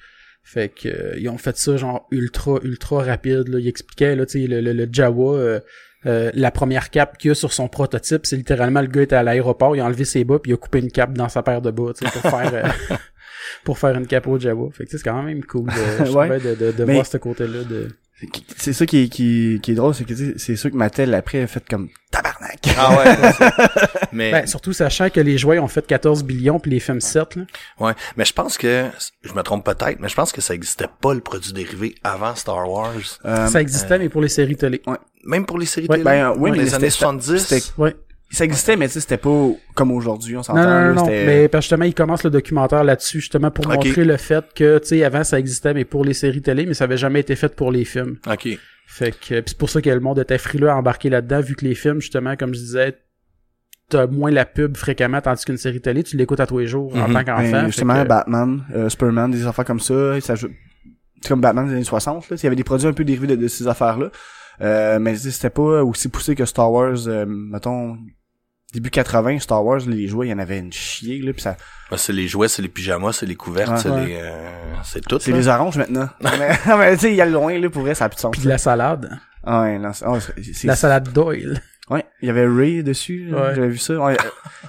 Fait 0.42 0.68
que 0.68 0.88
euh, 0.88 1.14
ils 1.18 1.28
ont 1.28 1.38
fait 1.38 1.56
ça 1.56 1.76
genre 1.76 2.06
ultra, 2.10 2.58
ultra 2.62 3.02
rapide. 3.04 3.48
Là. 3.48 3.58
Il 3.58 3.68
expliquait, 3.68 4.16
là, 4.16 4.26
tu 4.26 4.40
sais, 4.42 4.46
le, 4.48 4.60
le, 4.60 4.72
le 4.72 4.88
Jawa, 4.90 5.36
euh, 5.36 5.60
euh, 6.06 6.30
la 6.34 6.50
première 6.50 6.90
cape 6.90 7.18
qu'il 7.18 7.28
y 7.28 7.32
a 7.32 7.34
sur 7.34 7.52
son 7.52 7.68
prototype, 7.68 8.24
c'est 8.26 8.36
littéralement 8.36 8.80
le 8.80 8.86
gars 8.88 9.02
était 9.02 9.16
à 9.16 9.22
l'aéroport, 9.22 9.76
il 9.76 9.80
a 9.80 9.84
enlevé 9.84 10.04
ses 10.04 10.24
bas, 10.24 10.38
puis 10.38 10.50
il 10.50 10.54
a 10.54 10.56
coupé 10.56 10.78
une 10.80 10.90
cape 10.90 11.12
dans 11.12 11.28
sa 11.28 11.42
paire 11.42 11.60
de 11.62 11.70
bas, 11.70 11.92
tu 11.96 12.04
sais, 12.06 12.10
pour 12.10 12.30
faire... 12.30 12.54
euh, 12.54 12.96
pour 13.64 13.78
faire 13.78 13.96
une 13.96 14.06
cape 14.06 14.26
au 14.26 14.38
Jawa. 14.38 14.70
Fait 14.72 14.84
que 14.84 14.90
tu 14.90 14.96
sais, 14.96 14.98
c'est 15.04 15.10
quand 15.10 15.22
même 15.22 15.44
cool 15.44 15.66
de, 15.66 16.04
je 16.06 16.10
Ouais. 16.12 16.40
de, 16.40 16.54
de, 16.54 16.72
de 16.72 16.84
Mais- 16.84 16.94
voir 16.94 17.06
ce 17.06 17.18
côté-là 17.18 17.62
de... 17.64 17.88
C'est- 18.56 18.72
ça 18.72 18.86
qui 18.86 19.04
est, 19.04 19.08
qui, 19.08 19.60
qui 19.62 19.72
est 19.72 19.74
drôle, 19.74 19.94
c'est 19.94 20.04
que 20.04 20.14
c'est 20.38 20.56
sûr 20.56 20.70
que 20.70 20.76
Mattel 20.76 21.14
après 21.14 21.42
a 21.42 21.46
fait 21.46 21.62
comme 21.68 21.88
tabarnak. 22.10 22.58
Ah 22.78 22.96
ouais. 22.98 23.32
c'est- 23.32 24.08
mais 24.12 24.30
Ben, 24.32 24.46
surtout 24.46 24.72
sachant 24.72 25.08
que 25.10 25.20
les 25.20 25.38
jouets 25.38 25.58
ont 25.58 25.68
fait 25.68 25.86
14 25.86 26.22
billions 26.24 26.58
puis 26.60 26.70
les 26.70 26.80
films 26.80 27.00
7, 27.00 27.36
là. 27.36 27.42
ouais, 27.78 27.92
mais 28.16 28.24
je 28.24 28.32
pense 28.32 28.58
que 28.58 28.86
je 29.22 29.32
me 29.32 29.42
trompe 29.42 29.64
peut-être, 29.64 29.98
mais 30.00 30.08
je 30.08 30.14
pense 30.14 30.32
que 30.32 30.40
ça 30.40 30.54
existait 30.54 30.88
pas 31.00 31.14
le 31.14 31.20
produit 31.20 31.52
dérivé 31.52 31.94
avant 32.04 32.34
Star 32.34 32.68
Wars. 32.70 32.92
Euh, 33.24 33.46
ça 33.46 33.60
existait, 33.60 33.98
mais 33.98 34.08
pour 34.08 34.20
les 34.20 34.28
séries 34.28 34.56
télé. 34.56 34.82
Même 35.24 35.46
pour 35.46 35.58
les 35.58 35.66
séries 35.66 35.86
Ouais, 35.88 35.96
télé. 35.98 36.04
ben, 36.04 36.34
oui, 36.36 36.50
dans 36.50 36.56
mais 36.56 36.62
les 36.64 36.74
années 36.74 36.90
c'était- 36.90 37.04
70. 37.04 37.38
c'était- 37.46 37.66
Ouais. 37.78 37.96
Ça 38.30 38.44
existait, 38.44 38.76
mais 38.76 38.86
tu 38.86 38.94
sais, 38.94 39.00
c'était 39.00 39.16
pas 39.16 39.48
comme 39.74 39.90
aujourd'hui, 39.90 40.36
on 40.36 40.42
s'entend. 40.42 40.62
Non, 40.62 40.94
non, 40.94 41.02
non, 41.02 41.06
Mais 41.06 41.48
justement, 41.54 41.84
il 41.84 41.94
commence 41.94 42.22
le 42.24 42.30
documentaire 42.30 42.84
là-dessus, 42.84 43.20
justement, 43.20 43.50
pour 43.50 43.66
montrer 43.68 44.04
le 44.04 44.16
fait 44.16 44.44
que, 44.54 44.78
tu 44.78 44.86
sais, 44.88 45.04
avant, 45.04 45.24
ça 45.24 45.38
existait, 45.38 45.74
mais 45.74 45.84
pour 45.84 46.04
les 46.04 46.14
séries 46.14 46.42
télé, 46.42 46.64
mais 46.66 46.74
ça 46.74 46.84
avait 46.84 46.96
jamais 46.96 47.20
été 47.20 47.34
fait 47.36 47.54
pour 47.54 47.72
les 47.72 47.84
films. 47.84 48.18
OK. 48.30 48.48
Fait 48.86 49.10
que, 49.12 49.42
c'est 49.46 49.56
pour 49.58 49.70
ça 49.70 49.80
que 49.82 49.90
le 49.90 50.00
monde 50.00 50.18
était 50.18 50.38
frileux 50.38 50.68
à 50.68 50.76
embarquer 50.76 51.10
là-dedans, 51.10 51.40
vu 51.40 51.54
que 51.56 51.64
les 51.64 51.74
films, 51.74 52.00
justement, 52.00 52.36
comme 52.36 52.54
je 52.54 52.60
disais, 52.60 52.96
t'as 53.88 54.06
moins 54.06 54.30
la 54.30 54.44
pub 54.44 54.76
fréquemment, 54.76 55.20
tandis 55.20 55.44
qu'une 55.44 55.56
série 55.56 55.80
télé, 55.80 56.02
tu 56.04 56.16
l'écoutes 56.16 56.40
à 56.40 56.46
tous 56.46 56.58
les 56.58 56.66
jours 56.68 56.94
en 56.96 57.08
Mhm. 57.08 57.12
tant 57.14 57.24
qu'enfant. 57.24 57.50
Ben, 57.50 57.66
justement, 57.66 58.02
que- 58.02 58.08
Batman, 58.08 58.64
euh, 58.74 58.88
Superman, 58.88 59.30
des 59.30 59.46
affaires 59.46 59.64
comme 59.64 59.80
ça, 59.80 60.20
ça. 60.20 60.34
C'est 60.36 61.28
comme 61.28 61.40
Batman 61.40 61.66
des 61.66 61.72
années 61.74 61.84
60, 61.84 62.30
là. 62.30 62.36
Il 62.36 62.44
y 62.44 62.46
avait 62.46 62.56
des 62.56 62.64
produits 62.64 62.86
un 62.86 62.92
peu 62.92 63.04
dérivés 63.04 63.26
de, 63.26 63.36
de 63.36 63.48
ces 63.48 63.66
affaires-là. 63.66 64.10
Euh, 64.62 64.98
mais 64.98 65.14
c'était 65.16 65.50
pas 65.50 65.82
aussi 65.82 66.08
poussé 66.08 66.34
que 66.34 66.44
Star 66.44 66.70
Wars, 66.70 66.96
euh, 67.06 67.24
mettons, 67.26 67.96
début 68.72 68.90
80, 68.90 69.38
Star 69.40 69.64
Wars, 69.64 69.80
les 69.86 70.06
jouets, 70.06 70.28
il 70.28 70.30
y 70.30 70.32
en 70.32 70.38
avait 70.38 70.58
une 70.58 70.72
chier, 70.72 71.20
là, 71.22 71.32
pis 71.32 71.40
ça... 71.42 71.56
Ben, 71.90 71.96
c'est 71.96 72.12
les 72.12 72.28
jouets, 72.28 72.48
c'est 72.48 72.62
les 72.62 72.68
pyjamas, 72.68 73.12
c'est 73.12 73.26
les 73.26 73.34
couvertes, 73.36 73.70
Ouais. 73.72 73.78
c'est 73.78 73.90
Ouais. 73.90 74.06
les, 74.06 74.16
euh, 74.16 74.48
c'est 74.84 75.00
tout. 75.04 75.18
C'est 75.20 75.32
les 75.32 75.48
oranges, 75.48 75.76
maintenant. 75.76 76.08
mais, 76.20 76.50
mais 76.78 76.92
tu 76.94 77.00
sais, 77.00 77.10
il 77.10 77.16
y 77.16 77.20
a 77.20 77.26
loin, 77.26 77.58
là, 77.58 77.68
pour 77.70 77.82
vrai, 77.82 77.94
ça 77.94 78.04
a 78.04 78.08
plus 78.08 78.16
de 78.16 78.20
sens. 78.20 78.38
De 78.38 78.48
la 78.48 78.58
salade. 78.58 79.10
Ah 79.44 79.62
ouais, 79.62 79.78
non, 79.78 79.92
c'est- 79.92 80.04
c'est- 80.42 80.52
c'est- 80.52 80.66
La 80.68 80.76
salade 80.76 81.12
Doyle. 81.12 81.60
Ouais, 81.88 82.04
il 82.22 82.26
y 82.28 82.30
avait 82.30 82.46
Ray 82.46 82.84
dessus, 82.84 83.30
Ouais. 83.34 83.52
j'avais 83.56 83.68
vu 83.70 83.78
ça. 83.78 83.94
Ouais, 83.94 84.12
euh, 84.12 84.16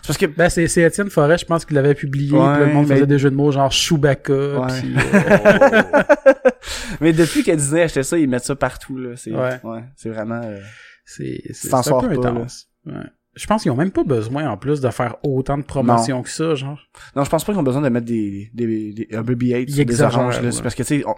c'est 0.02 0.08
parce 0.08 0.18
que... 0.18 0.26
Ben, 0.26 0.50
c'est, 0.50 0.68
c'est 0.68 0.82
Étienne 0.82 1.12
Forêt, 1.12 1.38
je 1.38 1.46
pense 1.46 1.66
qu'il 1.66 1.76
l'avait 1.76 1.94
publié, 1.94 2.36
Ouais, 2.36 2.54
puis 2.56 2.66
le 2.66 2.74
monde 2.74 2.88
mais- 2.88 2.96
faisait 2.96 3.06
des 3.06 3.20
jeux 3.20 3.30
de 3.30 3.36
mots 3.36 3.52
genre 3.52 3.72
Chewbacca, 3.72 4.34
Ouais. 4.34 4.68
puis, 4.82 4.96
euh, 4.98 5.82
mais 7.02 7.14
depuis 7.14 7.44
que 7.44 7.52
Disney 7.52 7.84
achetait 7.84 8.02
ça, 8.04 8.18
ils 8.18 8.28
mettent 8.28 8.46
ça 8.46 8.56
partout, 8.56 8.98
là. 8.98 9.12
C'est, 9.16 9.32
Ouais. 9.32 9.60
ouais. 9.64 9.84
c'est 9.96 10.10
vraiment... 10.10 10.42
euh, 10.44 10.60
c'est, 11.06 11.42
c'est, 11.54 11.72
un 11.74 11.82
peu 11.84 12.20
pas, 12.20 12.30
intense. 12.30 12.68
Ouais. 12.86 12.94
Je 13.36 13.48
pense 13.48 13.62
qu'ils 13.62 13.72
ont 13.72 13.76
même 13.78 13.92
pas 13.92 14.04
besoin, 14.04 14.50
en 14.50 14.58
plus, 14.58 14.82
de 14.82 14.90
faire 14.90 15.16
autant 15.24 15.58
de 15.58 15.64
promotions 15.64 16.22
que 16.22 16.30
ça, 16.30 16.54
genre. 16.56 16.78
Non, 17.16 17.24
je 17.24 17.30
pense 17.30 17.46
pas 17.46 17.54
qu'ils 17.54 17.60
ont 17.60 17.64
besoin 17.64 17.82
de 17.82 17.88
mettre 17.90 18.06
des, 18.06 18.52
des, 18.54 18.92
des 18.94 19.08
un 19.16 19.22
baby 19.22 19.54
8 19.54 19.62
Ils 19.62 19.68
sur 19.70 19.76
des 19.78 19.82
exagèrent, 19.94 20.20
oranges, 20.20 20.38
là. 20.40 20.44
ouais. 20.46 20.52
C'est 20.52 20.62
parce 20.62 20.76
que, 20.76 20.84
tu 20.84 21.00
sais, 21.00 21.04
on- 21.08 21.16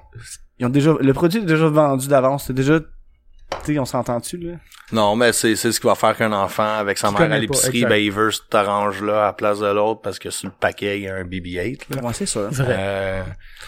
ils 0.60 0.65
ont 0.67 0.70
déjà, 0.70 0.93
le 1.00 1.13
produit 1.13 1.39
est 1.39 1.46
déjà 1.46 1.67
vendu 1.67 2.08
d'avance. 2.08 2.46
C'est 2.46 2.53
déjà, 2.53 2.79
tu 2.79 2.86
sais, 3.63 3.79
on 3.79 3.86
s'entend-tu, 3.86 4.38
là? 4.38 4.53
Non, 4.91 5.15
mais 5.15 5.34
c'est, 5.34 5.55
c'est 5.55 5.72
ce 5.72 5.79
qui 5.79 5.88
va 5.88 5.96
faire 5.96 6.15
qu'un 6.15 6.32
enfant 6.34 6.75
avec 6.77 7.00
sa 7.00 7.10
mère 7.10 7.32
à 7.32 7.39
l'épicerie, 7.39 7.84
ben, 7.86 7.96
il 7.96 8.12
veut 8.12 8.29
cet 8.29 8.53
orange-là 8.53 9.24
à 9.24 9.25
la 9.27 9.34
place 9.34 9.60
de 9.60 9.65
l'autre 9.74 10.01
parce 10.01 10.20
que 10.20 10.29
sur 10.29 10.50
le 10.50 10.53
paquet, 10.60 11.00
il 11.00 11.03
y 11.05 11.08
a 11.08 11.15
un 11.15 11.24
BB-8, 11.24 11.96
là. 11.96 12.03
Ouais, 12.05 12.13
c'est 12.13 12.27
ça. 12.27 12.48
Vrai. 12.50 12.75
Euh, 12.77 13.24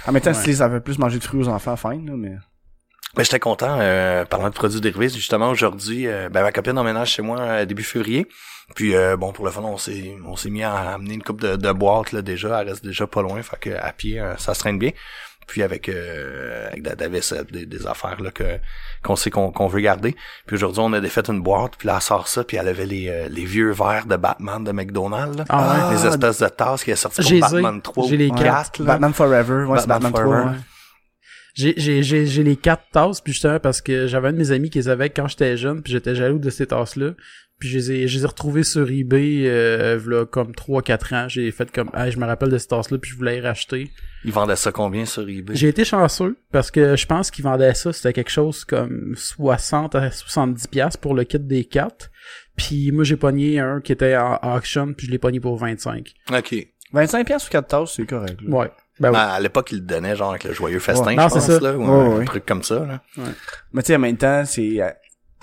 En 0.06 0.12
même 0.12 0.22
temps, 0.22 0.30
Ouais. 0.30 0.36
si 0.36 0.54
ça 0.54 0.68
veut 0.68 0.82
plus 0.82 1.00
manger 1.00 1.18
de 1.18 1.24
fruits 1.24 1.42
aux 1.42 1.48
enfants, 1.48 1.76
fine, 1.76 2.06
là, 2.06 2.14
mais... 2.16 2.36
Ben, 3.16 3.24
j'étais 3.24 3.40
content, 3.40 3.78
euh, 3.80 4.26
parlant 4.26 4.50
de 4.50 4.54
produits 4.54 4.82
dérivés, 4.82 5.10
justement, 5.10 5.50
aujourd'hui, 5.50 6.08
euh, 6.08 6.28
ben, 6.30 6.44
ma 6.44 6.52
copine 6.52 6.78
emménage 6.78 7.12
chez 7.12 7.22
moi 7.22 7.40
euh, 7.40 7.66
début 7.66 7.84
février. 7.84 8.28
Puis, 8.76 8.96
euh, 8.96 9.16
bon, 9.16 9.32
pour 9.32 9.46
le 9.46 9.52
fun, 9.52 9.62
on 9.64 9.78
s'est, 9.78 10.16
on 10.26 10.36
s'est 10.36 10.50
mis 10.50 10.64
à 10.64 10.76
amener 10.96 11.14
une 11.14 11.24
coupe 11.24 11.40
de, 11.40 11.56
de 11.56 11.72
boîtes, 11.72 12.12
là, 12.12 12.22
déjà. 12.22 12.62
Elle 12.62 12.70
reste 12.70 12.84
déjà 12.84 13.08
pas 13.08 13.22
loin, 13.22 13.42
fait 13.42 13.58
que, 13.60 13.70
à 13.70 13.92
pied, 13.94 14.20
euh, 14.20 14.36
ça 14.38 14.54
se 14.54 14.60
traîne 14.60 14.80
bien. 14.80 14.92
Puis, 15.48 15.62
avec, 15.62 15.88
euh, 15.88 16.68
avec 16.68 16.82
de, 16.82 16.90
de 16.90 17.00
la 17.00 17.08
vaisselle, 17.08 17.46
des, 17.52 17.68
des 17.68 17.86
affaires, 17.86 18.20
là, 18.20 18.32
que, 18.32 18.58
qu'on 19.04 19.16
sait 19.16 19.30
qu'on, 19.30 19.52
qu'on 19.52 19.68
veut 19.68 19.80
garder. 19.82 20.16
Puis, 20.48 20.56
aujourd'hui, 20.56 20.82
on 20.84 20.92
a 20.94 21.00
défait 21.00 21.22
une 21.30 21.42
boîte, 21.42 21.74
puis 21.78 21.88
là, 21.88 21.94
elle 21.98 22.02
sort 22.02 22.28
ça, 22.28 22.44
puis 22.44 22.58
elle 22.58 22.68
avait 22.68 22.88
les, 22.88 23.08
euh, 23.08 23.28
les 23.30 23.46
vieux 23.46 23.72
verres 23.72 24.08
de 24.08 24.16
Batman 24.16 24.64
de 24.64 24.72
McDonald's, 24.72 25.38
là. 25.38 25.46
Ah 25.50 25.92
Les 25.94 26.06
espèces 26.08 26.40
de 26.40 26.48
tasses 26.48 26.84
qui 26.84 26.90
est 26.92 26.96
sorti 26.96 27.22
pour. 27.40 27.40
Batman 27.52 27.80
3 27.82 28.08
J'ai 28.10 28.18
les 28.18 28.28
ou 28.30 28.34
quatre. 28.34 28.72
4, 28.72 28.80
là. 28.80 28.86
Batman 28.86 29.14
Forever, 29.14 29.64
ouais, 29.66 29.76
Batman 29.78 29.88
Batman 29.88 30.12
3, 30.12 30.24
Forever. 30.24 30.50
ouais. 30.50 30.56
J'ai, 31.56 31.74
j'ai, 31.78 32.04
j'ai, 32.04 32.26
j'ai 32.26 32.44
les 32.44 32.58
quatre 32.58 32.84
tasses, 32.92 33.22
puis 33.22 33.32
justement 33.32 33.60
parce 33.60 33.82
que 33.82 34.08
j'avais 34.08 34.28
un 34.28 34.34
de 34.34 34.38
mes 34.38 34.52
amis 34.52 34.70
qui 34.70 34.78
les 34.78 34.90
avait 34.90 35.10
quand 35.10 35.28
j'étais 35.28 35.56
jeune, 35.56 35.82
puis 35.82 35.94
j'étais 35.94 36.14
jaloux 36.14 36.38
de 36.38 36.50
ces 36.50 36.68
tasses-là. 36.68 37.12
Puis 37.58 37.70
je 37.70 37.78
les 37.78 37.92
ai, 37.92 38.08
je 38.10 38.18
les 38.18 38.24
ai 38.26 38.28
retrouvées 38.28 38.64
sur 38.64 38.90
eBay, 38.90 39.44
euh, 39.46 39.98
v'là 39.98 40.26
comme 40.26 40.52
3-4 40.52 41.16
ans. 41.16 41.30
J'ai 41.30 41.50
fait 41.52 41.72
comme, 41.72 41.90
ah, 41.94 42.10
je 42.10 42.18
me 42.18 42.26
rappelle 42.26 42.50
de 42.50 42.58
ces 42.58 42.68
tasses-là, 42.68 42.98
puis 42.98 43.12
je 43.12 43.16
voulais 43.16 43.36
les 43.36 43.42
racheter. 43.42 43.92
Ils 44.26 44.34
vendaient 44.34 44.58
ça 44.58 44.74
combien 44.74 45.06
sur 45.06 45.28
eBay? 45.30 45.56
J'ai 45.56 45.70
été 45.70 45.86
chanceux, 45.86 46.38
parce 46.52 46.70
que 46.70 46.98
je 46.98 47.06
pense 47.06 47.32
qu'ils 47.32 47.46
vendaient 47.46 47.74
ça, 47.74 47.94
c'était 47.94 48.12
quelque 48.12 48.32
chose 48.32 48.66
comme 48.66 49.14
60 49.16 49.96
à 49.96 50.12
70 50.12 50.68
pièces 50.68 50.98
pour 50.98 51.14
le 51.14 51.24
kit 51.24 51.40
des 51.40 51.64
quatre. 51.64 52.12
Puis 52.58 52.92
moi, 52.92 53.06
j'ai 53.06 53.16
pogné 53.16 53.60
un 53.60 53.80
qui 53.80 53.94
était 53.94 54.18
en 54.18 54.38
auction, 54.56 54.94
puis 54.94 55.08
je 55.08 55.12
l'ai 55.12 55.20
pogné 55.20 55.40
pour 55.40 55.56
25. 55.56 56.14
OK. 56.34 56.56
25 56.92 57.26
piastres 57.26 57.48
ou 57.48 57.52
4 57.52 57.68
tasses, 57.68 57.94
c'est 57.96 58.06
correct, 58.06 58.42
là. 58.42 58.58
Ouais. 58.58 58.72
Ben 59.00 59.10
oui. 59.10 59.14
Ben, 59.16 59.20
à 59.28 59.40
l'époque, 59.40 59.72
ils 59.72 59.80
le 59.80 59.86
donnaient, 59.86 60.16
genre, 60.16 60.30
avec 60.32 60.44
le 60.46 60.54
joyeux 60.54 60.80
festin, 60.80 61.08
Ouais. 61.08 61.14
je 61.14 61.34
pense, 61.34 61.40
ça. 61.40 61.60
là, 61.60 61.74
ou 61.78 61.82
Ouais, 61.82 61.88
un 62.16 62.18
ouais. 62.20 62.26
truc 62.26 62.46
comme 62.46 62.64
ça, 62.64 62.86
là. 62.86 63.02
Mais 63.74 63.82
tu 63.84 63.88
sais, 63.88 63.96
en 63.96 64.00
même 64.00 64.18
temps, 64.18 64.44
c'est... 64.46 64.82
euh, 64.82 64.90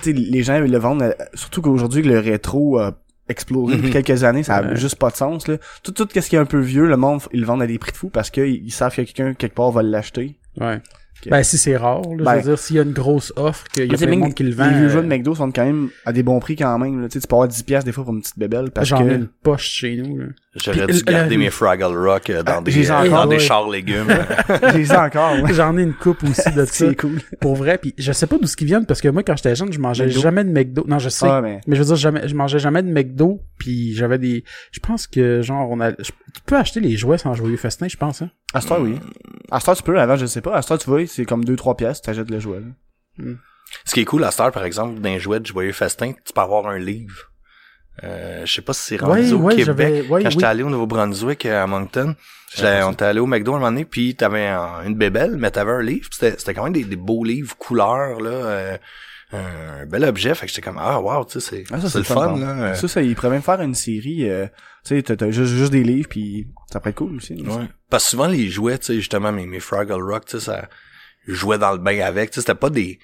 Tu 0.02 0.10
sais, 0.10 0.12
les 0.12 0.42
gens 0.42 0.58
le 0.58 0.78
vendent... 0.78 1.02
euh, 1.02 1.12
Surtout 1.34 1.60
qu'aujourd'hui, 1.62 2.02
le 2.02 2.18
rétro 2.18 2.78
a 2.78 2.94
explosé 3.28 3.76
depuis 3.76 3.88
Mhm. 3.88 4.02
quelques 4.02 4.24
années, 4.24 4.42
ça 4.42 4.56
a 4.56 4.62
Ouais. 4.62 4.76
juste 4.76 4.96
pas 4.96 5.10
de 5.10 5.16
sens, 5.16 5.46
là. 5.48 5.56
Tout, 5.82 5.92
tout 5.92 6.08
ce 6.12 6.28
qui 6.28 6.34
est 6.36 6.38
un 6.38 6.44
peu 6.46 6.58
vieux, 6.60 6.86
le 6.86 6.96
monde, 6.96 7.20
ils 7.32 7.40
le 7.40 7.46
vendent 7.46 7.62
à 7.62 7.66
des 7.66 7.78
prix 7.78 7.92
de 7.92 7.96
fou 7.96 8.08
parce 8.08 8.30
qu'ils 8.30 8.64
ils 8.64 8.70
savent 8.72 8.90
que 8.90 9.02
quelqu'un, 9.02 9.34
quelque 9.34 9.54
part, 9.54 9.70
va 9.70 9.82
l'acheter. 9.82 10.38
Ouais. 10.60 10.80
Ben, 11.30 11.42
si 11.42 11.58
c'est 11.58 11.76
rare, 11.76 12.02
là, 12.16 12.24
Ben. 12.24 12.32
je 12.32 12.36
veux 12.38 12.54
dire, 12.54 12.58
s'il 12.58 12.76
y 12.76 12.78
a 12.78 12.82
une 12.82 12.92
grosse 12.92 13.32
offre, 13.36 13.64
qu'il 13.68 13.90
y 13.90 13.94
a 13.94 13.96
plein 13.96 14.06
de 14.14 14.16
monde 14.20 14.34
qui 14.34 14.42
le 14.42 14.54
vend. 14.54 14.66
Les 14.70 14.76
vieux 14.78 14.88
jeux 14.88 15.00
de 15.02 15.06
euh, 15.06 15.08
McDo 15.08 15.34
sont 15.34 15.50
quand 15.52 15.64
même 15.64 15.88
à 16.04 16.12
des 16.12 16.22
bons 16.22 16.40
prix 16.40 16.56
quand 16.56 16.78
même, 16.78 17.00
là. 17.00 17.08
Tu 17.08 17.14
sais, 17.14 17.20
tu 17.20 17.26
peux 17.28 17.34
avoir 17.36 17.48
10 17.48 17.62
piastres 17.62 17.86
des 17.86 17.92
fois 17.92 18.04
pour 18.04 18.14
une 18.14 18.20
petite 18.20 18.38
bébelle 18.38 18.70
parce 18.70 18.88
J'en 18.88 19.04
ai 19.04 19.08
que... 19.10 19.14
une 19.14 19.28
poche 19.42 19.68
chez 19.68 19.96
nous, 19.96 20.18
là. 20.18 20.24
J'aurais 20.54 20.84
Puis, 20.86 20.96
dû 20.96 21.00
euh, 21.08 21.12
garder 21.12 21.34
euh, 21.36 21.38
mes 21.38 21.48
Fraggle 21.50 21.96
Rock 21.96 22.28
euh, 22.28 22.42
dans 22.42 22.58
Ah, 22.58 22.60
des, 22.60 22.72
j'ai 22.72 22.90
euh, 22.90 22.94
encore, 22.94 23.22
dans 23.22 23.26
des 23.26 23.38
chars 23.38 23.70
légumes. 23.70 24.08
J'ai 24.74 24.94
encore, 24.94 25.32
ouais. 25.42 25.54
J'en 25.54 25.78
ai 25.78 25.82
une 25.82 25.94
coupe 25.94 26.22
aussi 26.24 26.50
de 26.52 26.64
ça. 26.66 26.72
C'est 26.72 26.94
cool. 26.94 27.20
Pour 27.40 27.56
vrai, 27.56 27.78
puis 27.78 27.94
je 27.96 28.12
sais 28.12 28.26
pas 28.26 28.36
d'où 28.36 28.46
ce 28.46 28.54
qui 28.56 28.66
viennent 28.66 28.84
parce 28.84 29.00
que 29.00 29.08
moi 29.08 29.22
quand 29.22 29.34
j'étais 29.34 29.54
jeune, 29.54 29.72
je 29.72 29.78
mangeais 29.78 30.04
McDo. 30.06 30.20
jamais 30.20 30.44
de 30.44 30.50
McDo. 30.50 30.84
Non, 30.86 30.98
je 30.98 31.08
sais. 31.08 31.26
Ah, 31.26 31.40
mais... 31.40 31.60
Mais 31.66 31.76
je 31.76 31.80
veux 31.80 31.86
dire 31.86 31.96
jamais 31.96 32.28
je 32.28 32.34
mangeais 32.34 32.58
jamais 32.58 32.82
de 32.82 32.90
McDo 32.92 33.40
puis 33.58 33.94
j'avais 33.94 34.18
des 34.18 34.44
je 34.72 34.80
pense 34.80 35.06
que 35.06 35.40
genre 35.40 35.70
on 35.70 35.80
a 35.80 35.92
tu 35.92 36.12
peux 36.44 36.56
acheter 36.56 36.80
les 36.80 36.98
jouets 36.98 37.16
sans 37.18 37.32
joyeux 37.32 37.56
festin, 37.56 37.88
je 37.88 37.96
pense 37.96 38.20
hein. 38.20 38.30
À 38.52 38.60
ce 38.60 38.68
temps, 38.68 38.80
oui. 38.80 38.96
À 39.52 39.60
ce 39.60 39.66
temps, 39.66 39.74
tu 39.74 39.82
peux, 39.82 39.98
avant, 40.00 40.16
je 40.16 40.26
sais 40.26 40.40
pas. 40.40 40.54
À 40.56 40.62
ce 40.62 40.68
temps, 40.68 40.78
tu 40.78 40.88
vois, 40.88 41.06
c'est 41.06 41.24
comme 41.24 41.44
2-3 41.44 41.76
piastres, 41.76 42.06
t'achètes 42.06 42.30
le 42.30 42.40
jouet, 42.40 42.60
là. 42.60 43.24
Ce 43.84 43.94
qui 43.94 44.00
est 44.00 44.04
cool 44.04 44.24
à 44.24 44.30
Star, 44.30 44.50
par 44.52 44.64
exemple, 44.64 45.00
d'un 45.00 45.18
jouet 45.18 45.40
de 45.40 45.46
joyeux 45.46 45.72
festin, 45.72 46.12
tu 46.24 46.32
peux 46.34 46.40
avoir 46.40 46.66
un 46.66 46.78
livre. 46.78 47.30
Euh, 48.04 48.44
je 48.46 48.52
sais 48.52 48.62
pas 48.62 48.72
si 48.72 48.82
c'est 48.82 48.96
rendu 48.96 49.20
Ouais, 49.20 49.32
au 49.32 49.36
ouais, 49.38 49.56
Québec. 49.56 50.06
Quand 50.08 50.18
j'étais 50.18 50.36
oui. 50.36 50.44
allé 50.44 50.62
au 50.62 50.70
Nouveau-Brunswick, 50.70 51.44
euh, 51.46 51.62
à 51.62 51.66
Moncton, 51.66 52.14
j'étais- 52.54 52.82
on 52.82 52.92
était 52.92 53.04
allé 53.04 53.20
au 53.20 53.26
McDo 53.26 53.52
un 53.52 53.58
moment 53.58 53.70
donné, 53.70 53.84
puis 53.84 54.14
t'avais 54.14 54.46
un- 54.46 54.82
une 54.84 54.94
bébelle, 54.94 55.36
mais 55.36 55.50
t'avais 55.50 55.72
un 55.72 55.82
livre, 55.82 56.08
c'était 56.10 56.54
quand 56.54 56.64
même 56.64 56.72
des, 56.72 56.84
des 56.84 56.96
beaux 56.96 57.22
livres 57.24 57.54
couleurs, 57.58 58.18
là, 58.20 58.30
euh, 58.30 58.78
un 59.32 59.86
bel 59.86 60.04
objet, 60.04 60.34
fait 60.34 60.46
que 60.46 60.52
j'étais 60.52 60.62
comme, 60.62 60.78
ah, 60.78 61.00
wow, 61.00 61.24
tu 61.24 61.40
sais, 61.40 61.64
c'est 61.66 61.74
Ah, 61.74 61.80
ça, 61.80 61.88
c'est 61.88 61.98
le 61.98 62.04
fun, 62.04 62.36
là. 62.38 62.50
euh, 62.70 62.74
Ça, 62.74 62.86
ça, 62.88 63.02
il 63.02 63.14
pourrait 63.14 63.30
même 63.30 63.42
faire 63.42 63.60
une 63.60 63.74
série, 63.74 64.28
euh, 64.28 64.46
tu 64.84 64.96
sais, 64.96 65.02
t'as, 65.02 65.16
t'as 65.16 65.30
juste, 65.30 65.52
juste 65.54 65.72
des 65.72 65.82
livres, 65.84 66.08
puis 66.08 66.48
ça 66.70 66.80
pourrait 66.80 66.90
être 66.90 66.96
cool 66.96 67.16
aussi. 67.16 67.34
Ouais. 67.34 67.68
Parce 67.90 68.04
que 68.04 68.10
souvent, 68.10 68.26
les 68.26 68.48
jouets, 68.48 68.78
tu 68.78 68.86
sais, 68.86 68.94
justement, 68.96 69.32
mes, 69.32 69.46
mes 69.46 69.60
Fraggle 69.60 70.02
Rock, 70.02 70.26
tu 70.26 70.38
sais, 70.38 70.44
ça, 70.44 70.68
jouais 71.26 71.58
dans 71.58 71.72
le 71.72 71.78
bain 71.78 71.98
avec, 72.00 72.30
tu 72.30 72.34
sais, 72.36 72.40
c'était 72.40 72.54
pas 72.54 72.70
des, 72.70 72.98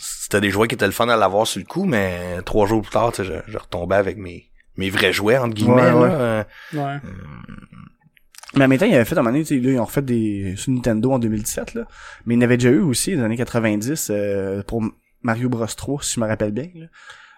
c'était 0.00 0.40
des 0.40 0.50
jouets 0.50 0.68
qui 0.68 0.74
étaient 0.74 0.86
le 0.86 0.92
fun 0.92 1.08
à 1.08 1.16
l'avoir 1.16 1.46
sur 1.46 1.60
le 1.60 1.66
coup, 1.66 1.84
mais 1.84 2.40
trois 2.44 2.66
jours 2.66 2.82
plus 2.82 2.92
tard, 2.92 3.12
tu 3.12 3.24
sais, 3.24 3.42
je, 3.46 3.52
je 3.52 3.58
retombais 3.58 3.96
avec 3.96 4.16
mes, 4.16 4.50
mes 4.76 4.90
vrais 4.90 5.12
jouets, 5.12 5.38
entre 5.38 5.54
guillemets, 5.54 5.90
Ouais, 5.90 5.92
ouais. 5.92 6.08
là. 6.08 6.14
euh, 6.14 6.44
Ouais. 6.74 6.96
Mais 8.54 8.64
en 8.64 8.68
même 8.68 8.78
temps, 8.78 8.86
il 8.86 8.94
avait 8.94 9.04
fait, 9.04 9.14
à 9.14 9.18
un 9.18 9.22
moment 9.22 9.32
donné, 9.32 9.44
tu 9.44 9.58
sais, 9.60 9.62
là, 9.66 9.72
ils 9.72 9.78
ont 9.78 9.84
refait 9.84 10.00
des, 10.02 10.54
sur 10.56 10.72
Nintendo 10.72 11.12
en 11.12 11.18
2017, 11.18 11.74
là. 11.74 11.86
Mais 12.24 12.34
il 12.34 12.38
y 12.38 12.40
en 12.40 12.44
avait 12.44 12.56
déjà 12.56 12.70
eu 12.70 12.80
aussi, 12.80 13.12
dans 13.12 13.18
les 13.18 13.24
années 13.26 13.36
90, 13.36 14.08
euh, 14.10 14.62
pour 14.62 14.82
Mario 15.22 15.48
Bros 15.48 15.66
3, 15.66 16.02
si 16.02 16.14
je 16.14 16.20
me 16.20 16.26
rappelle 16.26 16.52
bien, 16.52 16.68
là. 16.74 16.86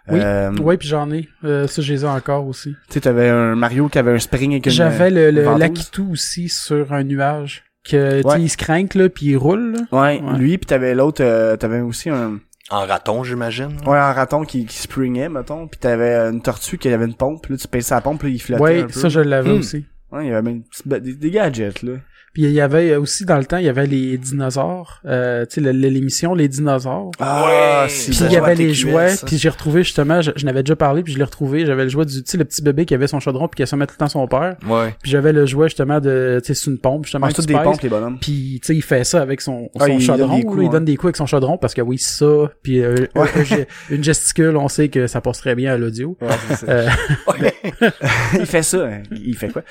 Oui. 0.09 0.19
Euh, 0.21 0.51
Ouais, 0.57 0.77
puis 0.77 0.89
j'en 0.89 1.11
ai. 1.13 1.29
Euh, 1.45 1.67
ça 1.67 1.83
je 1.83 1.93
les 1.93 2.05
ai 2.05 2.09
encore 2.09 2.47
aussi. 2.47 2.71
Tu 2.89 2.95
sais, 2.95 3.01
t'avais 3.03 3.29
un 3.29 3.55
Mario 3.55 3.89
qui 3.89 3.99
avait 3.99 4.13
un 4.13 4.19
spring 4.19 4.53
avec 4.53 4.67
une 4.67 4.73
J'avais 4.73 5.11
le, 5.11 5.31
le 5.31 5.59
l'Akitu 5.59 6.01
aussi 6.11 6.49
sur 6.49 6.93
un 6.93 7.05
nuage 7.05 7.65
que 7.85 8.21
tu 8.21 8.27
Ouais. 8.27 8.37
sais, 8.37 8.43
il 8.43 8.49
se 8.49 8.57
craque 8.57 8.95
là 8.95 9.09
puis 9.09 9.27
il 9.27 9.37
roule. 9.37 9.73
Là. 9.73 9.81
Ouais, 10.03 10.21
Ouais. 10.21 10.39
lui, 10.39 10.59
puis 10.59 10.67
t'avais 10.67 10.95
l'autre, 10.95 11.23
euh, 11.23 11.57
t'avais 11.57 11.81
aussi 11.81 12.09
un, 12.11 12.41
en 12.71 12.87
raton, 12.87 13.23
j'imagine. 13.25 13.77
ouais, 13.87 13.99
un 13.99 14.13
raton 14.13 14.45
qui, 14.45 14.65
qui 14.65 14.79
springait, 14.79 15.29
mettons, 15.29 15.69
puis 15.69 15.79
t'avais 15.79 16.15
une 16.31 16.41
tortue 16.41 16.79
qui 16.79 16.89
avait 16.89 17.05
une 17.05 17.15
pompe, 17.15 17.47
là, 17.47 17.57
tu 17.57 17.69
payais 17.69 17.83
sa 17.83 18.01
pompe, 18.01 18.23
là, 18.23 18.31
il 18.31 18.41
flottait 18.41 18.63
Ouais, 18.63 18.81
un 18.83 18.87
peu. 18.87 18.93
ça 18.93 19.09
je 19.11 19.21
l'avais 19.21 19.51
Hmm. 19.53 19.59
aussi. 19.59 19.85
Ouais, 20.13 20.27
il 20.27 20.31
y 20.31 20.33
avait 20.33 20.43
même 20.43 20.63
des 20.87 21.31
gadgets, 21.31 21.83
là. 21.83 21.93
Puis 22.33 22.43
il 22.45 22.53
y 22.53 22.61
avait 22.61 22.95
aussi 22.97 23.25
dans 23.25 23.39
le 23.39 23.45
temps, 23.45 23.57
il 23.57 23.65
y 23.65 23.69
avait 23.69 23.87
les 23.87 24.17
dinosaures, 24.17 25.01
euh, 25.05 25.45
tu 25.47 25.63
sais 25.63 25.73
l'émission 25.73 26.35
les 26.35 26.47
dinosaures. 26.49 27.11
Ah. 27.19 27.87
Puis 27.89 28.17
il 28.21 28.33
y 28.33 28.37
avait 28.37 28.55
les 28.55 28.73
jouets, 28.73 29.15
puis 29.27 29.37
j'ai 29.37 29.49
retrouvé 29.49 29.83
justement, 29.83 30.23
je, 30.23 30.31
je 30.37 30.45
n'avais 30.47 30.63
déjà 30.63 30.77
parlé, 30.77 31.03
puis 31.03 31.13
je 31.13 31.19
l'ai 31.19 31.25
retrouvé, 31.25 31.67
j'avais 31.67 31.85
le 31.85 31.89
jouet 31.89 32.05
du, 32.05 32.23
tu 32.23 32.31
sais, 32.31 32.39
le 32.39 32.45
petit 32.45 32.63
bébé 32.63 32.85
qui 32.85 32.95
avait 32.95 33.09
son 33.09 33.19
chaudron, 33.19 33.49
puis 33.49 33.57
qui 33.57 33.63
assumait 33.65 33.87
tout 33.87 33.95
le 33.95 33.99
temps 33.99 34.09
son 34.09 34.27
père. 34.29 34.57
Ouais. 34.69 34.95
Puis 35.03 35.11
j'avais 35.11 35.33
le 35.33 35.45
jouet 35.47 35.69
justement 35.69 35.99
de, 36.01 36.41
tu 36.45 36.55
sais, 36.55 36.55
c'est 36.55 36.71
une 36.71 36.79
pompe 36.79 37.05
justement. 37.07 37.27
Toutes 37.29 37.47
tu 37.47 37.53
des 37.53 37.59
pompes, 37.61 37.81
les 37.83 37.89
bonhommes. 37.89 38.19
Puis 38.21 38.61
tu 38.63 38.67
sais, 38.67 38.77
il 38.77 38.83
fait 38.83 39.03
ça 39.05 39.23
avec 39.23 39.41
son, 39.41 39.69
Ah, 39.79 39.87
son 39.87 39.93
il 39.95 40.01
chaudron, 40.01 40.29
donne 40.29 40.37
des 40.37 40.45
coups, 40.45 40.59
là, 40.59 40.63
il 40.65 40.71
donne 40.71 40.85
des 40.85 40.97
coups 40.97 41.07
avec 41.07 41.17
son 41.17 41.27
chaudron 41.27 41.59
parce 41.59 41.75
que 41.75 41.83
oui, 41.83 41.99
ça, 41.99 42.51
puis 42.63 42.81
euh, 42.81 43.07
ge- 43.17 43.67
une 43.91 44.05
gesticule, 44.05 44.57
on 44.57 44.69
sait 44.69 44.89
que 44.89 45.07
ça 45.09 45.21
passe 45.21 45.39
très 45.39 45.55
bien 45.57 45.73
à 45.73 45.77
l'audio. 45.77 46.17
Ouais, 46.21 46.29
c'est 46.49 46.67
ça. 46.67 46.67
Euh, 46.69 46.89
il 48.39 48.47
fait 48.47 48.63
ça, 48.63 48.85
hein. 48.87 49.03
il 49.11 49.37
fait 49.37 49.49
quoi? 49.49 49.63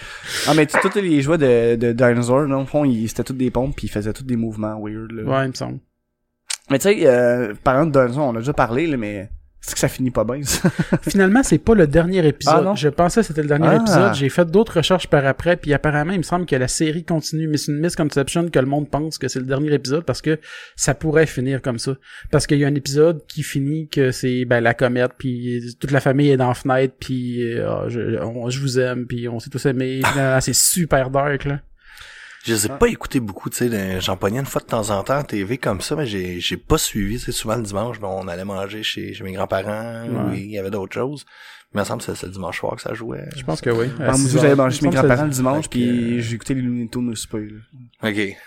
Ah, 0.47 0.53
mais 0.53 0.65
tous 0.65 0.99
les 0.99 1.21
jouets 1.21 1.37
de, 1.37 1.75
de 1.75 1.91
Dinosaur, 1.93 2.47
dans 2.49 2.59
le 2.59 2.65
fond, 2.65 2.83
il- 2.85 3.07
c'était 3.07 3.23
toutes 3.23 3.37
des 3.37 3.51
pompes, 3.51 3.75
puis 3.75 3.87
il 3.87 3.89
faisait 3.91 4.13
tous 4.13 4.23
des 4.23 4.35
mouvements 4.35 4.79
weird, 4.83 5.11
là. 5.11 5.23
ouais, 5.23 5.45
il 5.45 5.49
me 5.49 5.53
semble. 5.53 5.79
Mais 6.69 6.77
tu 6.79 6.83
sais, 6.83 6.99
euh, 7.07 7.53
parlant 7.63 7.85
de 7.85 7.91
Dinosaur, 7.91 8.27
on 8.27 8.35
a 8.35 8.39
déjà 8.39 8.53
parlé, 8.53 8.85
là, 8.85 8.95
mais 8.97 9.29
c'est 9.61 9.73
que 9.73 9.79
ça 9.79 9.87
finit 9.89 10.11
pas 10.11 10.23
bien, 10.23 10.41
ça. 10.43 10.69
Finalement, 11.01 11.41
c'est 11.43 11.57
pas 11.57 11.73
le 11.73 11.85
dernier 11.87 12.25
épisode. 12.25 12.55
Ah, 12.59 12.61
non? 12.61 12.75
je 12.75 12.87
pensais 12.89 13.21
que 13.21 13.27
c'était 13.27 13.41
le 13.41 13.47
dernier 13.47 13.67
Ah. 13.71 13.75
épisode. 13.77 14.13
J'ai 14.13 14.29
fait 14.29 14.45
d'autres 14.49 14.77
recherches 14.77 15.07
par 15.07 15.25
après, 15.25 15.57
puis 15.57 15.73
apparemment, 15.73 16.13
il 16.13 16.19
me 16.19 16.23
semble 16.23 16.45
que 16.45 16.55
la 16.55 16.67
série 16.67 17.03
continue, 17.03 17.47
mais 17.47 17.57
c'est 17.57 17.71
une 17.71 17.79
misconception 17.81 18.47
que 18.49 18.59
le 18.59 18.67
monde 18.67 18.87
pense 18.89 19.17
que 19.17 19.27
c'est 19.27 19.39
le 19.39 19.45
dernier 19.47 19.73
épisode 19.73 20.05
parce 20.05 20.21
que 20.21 20.39
ça 20.75 20.93
pourrait 20.93 21.25
finir 21.25 21.61
comme 21.61 21.77
ça. 21.79 21.95
Parce 22.31 22.45
qu'il 22.47 22.59
y 22.59 22.63
a 22.65 22.67
un 22.67 22.75
épisode 22.75 23.25
qui 23.27 23.41
finit 23.43 23.89
que 23.89 24.11
c'est 24.11 24.45
ben 24.45 24.61
la 24.61 24.73
comète, 24.75 25.11
puis 25.17 25.75
toute 25.79 25.91
la 25.91 25.99
famille 25.99 26.29
est 26.29 26.37
dans 26.37 26.47
la 26.49 26.53
fenêtre, 26.53 26.93
puis 26.99 27.43
euh, 27.51 27.67
ah, 27.67 27.83
je, 27.89 28.17
on- 28.21 28.49
je 28.49 28.61
vous 28.61 28.79
aime, 28.79 29.07
puis 29.07 29.27
on 29.27 29.39
s'est 29.39 29.49
tous 29.49 29.65
aimés. 29.65 30.01
Finalement, 30.05 30.39
c'est 30.39 30.53
super 30.55 31.09
dark 31.09 31.45
là. 31.45 31.59
Je 32.45 32.53
les 32.53 32.65
ai 32.65 32.69
pas 32.69 32.87
écoutés 32.87 33.19
beaucoup, 33.19 33.49
tu 33.49 33.57
sais, 33.57 33.69
de- 33.69 33.99
j'en 33.99 34.15
pognais 34.17 34.39
une 34.39 34.45
fois 34.45 34.61
de 34.61 34.67
temps 34.67 34.89
en 34.91 35.03
temps 35.03 35.17
à 35.19 35.23
TV 35.23 35.57
comme 35.57 35.81
ça, 35.81 35.95
mais 35.95 36.05
j'ai 36.05 36.39
j'ai 36.39 36.57
pas 36.57 36.77
suivi, 36.77 37.19
c'est 37.19 37.31
souvent 37.33 37.55
le 37.55 37.63
dimanche, 37.63 37.99
ben, 37.99 38.07
on 38.07 38.27
allait 38.27 38.45
manger 38.45 38.81
chez, 38.83 39.13
chez 39.13 39.23
mes 39.23 39.33
grands-parents, 39.33 40.07
Ouais. 40.07 40.31
oui, 40.31 40.41
il 40.45 40.51
y 40.51 40.57
avait 40.57 40.71
d'autres 40.71 40.93
choses. 40.93 41.25
Mais 41.73 41.81
il 41.81 41.83
me 41.83 41.85
semble 41.85 41.99
que 41.99 42.05
c'est 42.05 42.15
c'est 42.15 42.25
le 42.27 42.31
dimanche 42.31 42.59
soir 42.59 42.75
que 42.75 42.81
ça 42.81 42.93
jouait. 42.95 43.25
Je 43.35 43.43
pense 43.43 43.61
que 43.61 43.69
oui. 43.69 43.87
Ah, 43.99 44.13
À 44.13 44.17
moi, 44.17 44.43
heures. 44.45 44.57
mangé 44.57 44.79
Il 44.81 44.85
me 44.85 44.89
mes 44.89 44.95
grands-parents 44.95 45.25
le 45.25 45.29
dimanche, 45.29 45.69
puis 45.69 46.21
j'ai 46.21 46.35
écouté 46.35 46.53
les 46.55 46.61
Looney 46.61 46.87
Tunes 46.87 47.09
au 47.09 47.15
souper, 47.15 47.47
là. 47.47 48.09
Ok. 48.09 48.37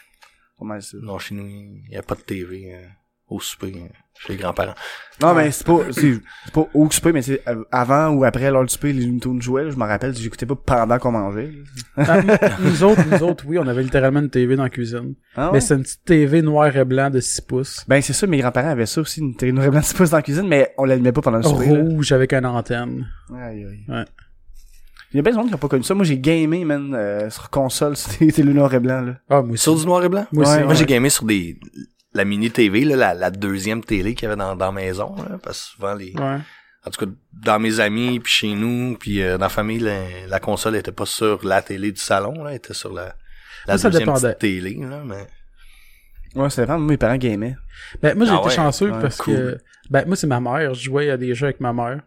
Pas 0.58 0.64
mal 0.64 0.82
ça. 0.82 0.96
Non, 1.00 1.18
chez 1.18 1.34
nous, 1.34 1.46
il 1.46 1.84
y 1.92 1.96
a 1.96 2.02
pas 2.02 2.14
de 2.16 2.20
TV 2.22 2.74
euh, 2.74 2.84
au 3.32 3.40
souper, 3.40 3.72
euh, 3.76 3.88
chez 4.18 4.34
les 4.34 4.38
grands-parents. 4.38 4.74
Non, 5.20 5.34
mais 5.34 5.50
c'est 5.50 5.66
pas, 5.66 5.78
c'est 5.90 6.20
pas 6.52 6.66
au 6.74 6.90
souper, 6.90 7.12
mais 7.12 7.22
c'est 7.22 7.46
euh, 7.48 7.64
avant 7.70 8.08
ou 8.10 8.24
après 8.24 8.50
l'heure 8.50 8.64
du 8.64 8.72
souper, 8.72 8.92
les 8.92 9.04
Looney 9.06 9.20
Tunes 9.20 9.40
jouaient, 9.42 9.64
là, 9.64 9.70
je 9.70 9.76
me 9.76 9.84
rappelle, 9.84 10.14
j'écoutais 10.14 10.46
pas 10.46 10.54
pendant 10.56 10.98
qu'on 10.98 11.12
mangeait. 11.12 11.52
Ah, 11.96 12.20
nous 12.60 12.82
autres, 12.84 13.02
nous 13.10 13.22
autres, 13.22 13.44
oui, 13.46 13.58
on 13.58 13.66
avait 13.66 13.82
littéralement 13.82 14.20
une 14.20 14.30
TV 14.30 14.56
dans 14.56 14.64
la 14.64 14.70
cuisine. 14.70 15.14
Ah 15.36 15.46
ouais? 15.46 15.54
Mais 15.54 15.60
c'est 15.60 15.74
une 15.74 15.82
petite 15.82 16.04
TV 16.04 16.42
noir 16.42 16.76
et 16.76 16.84
blanc 16.84 17.10
de 17.10 17.20
6 17.20 17.40
pouces. 17.42 17.84
Ben, 17.88 18.00
c'est 18.02 18.12
ça, 18.12 18.26
mes 18.26 18.38
grands-parents 18.38 18.70
avaient 18.70 18.86
ça 18.86 19.00
aussi, 19.00 19.20
une 19.20 19.34
télé 19.36 19.52
noire 19.52 19.66
et 19.66 19.70
blanc 19.70 19.80
de 19.80 19.96
pouces 19.96 20.10
dans 20.10 20.16
la 20.18 20.22
cuisine, 20.22 20.48
mais 20.48 20.72
on 20.78 20.84
l'allumait 20.84 21.12
pas 21.12 21.20
pendant 21.22 21.38
le 21.38 21.44
souper, 21.44 21.66
là. 21.66 21.80
Rouge 21.82 22.12
avec 22.12 22.32
une 22.32 22.46
antenne. 22.46 23.06
Aïe, 23.34 23.64
aïe. 23.64 23.84
Ouais. 23.88 24.04
Il 25.12 25.16
y 25.16 25.18
a 25.18 25.22
bien 25.22 25.32
de 25.32 25.36
monde 25.36 25.48
qui 25.48 25.54
a 25.54 25.58
pas 25.58 25.68
connu 25.68 25.82
ça. 25.82 25.94
Moi, 25.94 26.04
j'ai 26.06 26.18
gamé, 26.18 26.64
man, 26.64 26.94
euh, 26.94 27.28
sur 27.28 27.50
console, 27.50 27.96
c'était 27.98 28.42
le 28.42 28.54
noir 28.54 28.72
et 28.72 28.80
blanc, 28.80 29.02
là. 29.02 29.16
Ah, 29.28 29.42
moi 29.42 29.52
aussi. 29.52 29.62
Sur 29.62 29.76
du 29.76 29.84
noir 29.84 30.02
et 30.02 30.08
blanc? 30.08 30.26
Moi 30.32 30.44
aussi, 30.46 30.58
Moi, 30.60 30.68
ouais. 30.68 30.74
j'ai 30.74 30.86
gamé 30.86 31.10
sur 31.10 31.26
des, 31.26 31.58
la 32.14 32.24
mini 32.24 32.50
TV, 32.50 32.84
là, 32.84 32.96
la, 32.96 33.14
la 33.14 33.30
deuxième 33.30 33.82
télé 33.82 34.14
qu'il 34.14 34.24
y 34.24 34.26
avait 34.32 34.36
dans, 34.38 34.54
dans 34.56 34.66
la 34.66 34.72
maison, 34.72 35.14
là, 35.16 35.38
parce 35.42 35.58
que 35.60 35.64
souvent 35.76 35.94
les, 35.94 36.12
Ouais. 36.14 36.38
en 36.86 36.90
tout 36.90 37.06
cas, 37.06 37.12
dans 37.32 37.58
mes 37.58 37.80
amis, 37.80 38.20
puis 38.20 38.32
chez 38.32 38.54
nous, 38.54 38.96
puis 38.98 39.22
euh, 39.22 39.38
dans 39.38 39.44
la 39.46 39.48
famille, 39.48 39.78
la, 39.78 40.26
la 40.28 40.40
console 40.40 40.76
était 40.76 40.92
pas 40.92 41.06
sur 41.06 41.44
la 41.46 41.62
télé 41.62 41.90
du 41.92 42.00
salon, 42.00 42.44
là, 42.44 42.50
elle 42.50 42.56
était 42.56 42.74
sur 42.74 42.92
la, 42.92 43.14
la 43.66 43.78
Ça, 43.78 43.88
deuxième 43.90 44.14
télé, 44.38 44.74
là, 44.80 45.02
mais... 45.04 45.26
Ouais, 46.34 46.48
c'était 46.50 46.64
vraiment, 46.64 46.86
mes 46.86 46.96
parents 46.96 47.16
gamaient. 47.18 47.56
Ben, 48.02 48.16
moi, 48.16 48.24
j'ai 48.26 48.32
Ah 48.32 48.36
été 48.38 48.48
ouais? 48.48 48.54
chanceux 48.54 48.90
Ouais, 48.90 49.00
parce 49.02 49.18
cool. 49.18 49.34
que, 49.34 49.58
ben, 49.90 50.04
moi, 50.06 50.16
c'est 50.16 50.26
ma 50.26 50.40
mère. 50.40 50.72
Je 50.74 50.82
jouais 50.84 51.10
à 51.10 51.16
des 51.18 51.34
jeux 51.34 51.44
avec 51.46 51.60
ma 51.60 51.72
mère. 51.74 52.00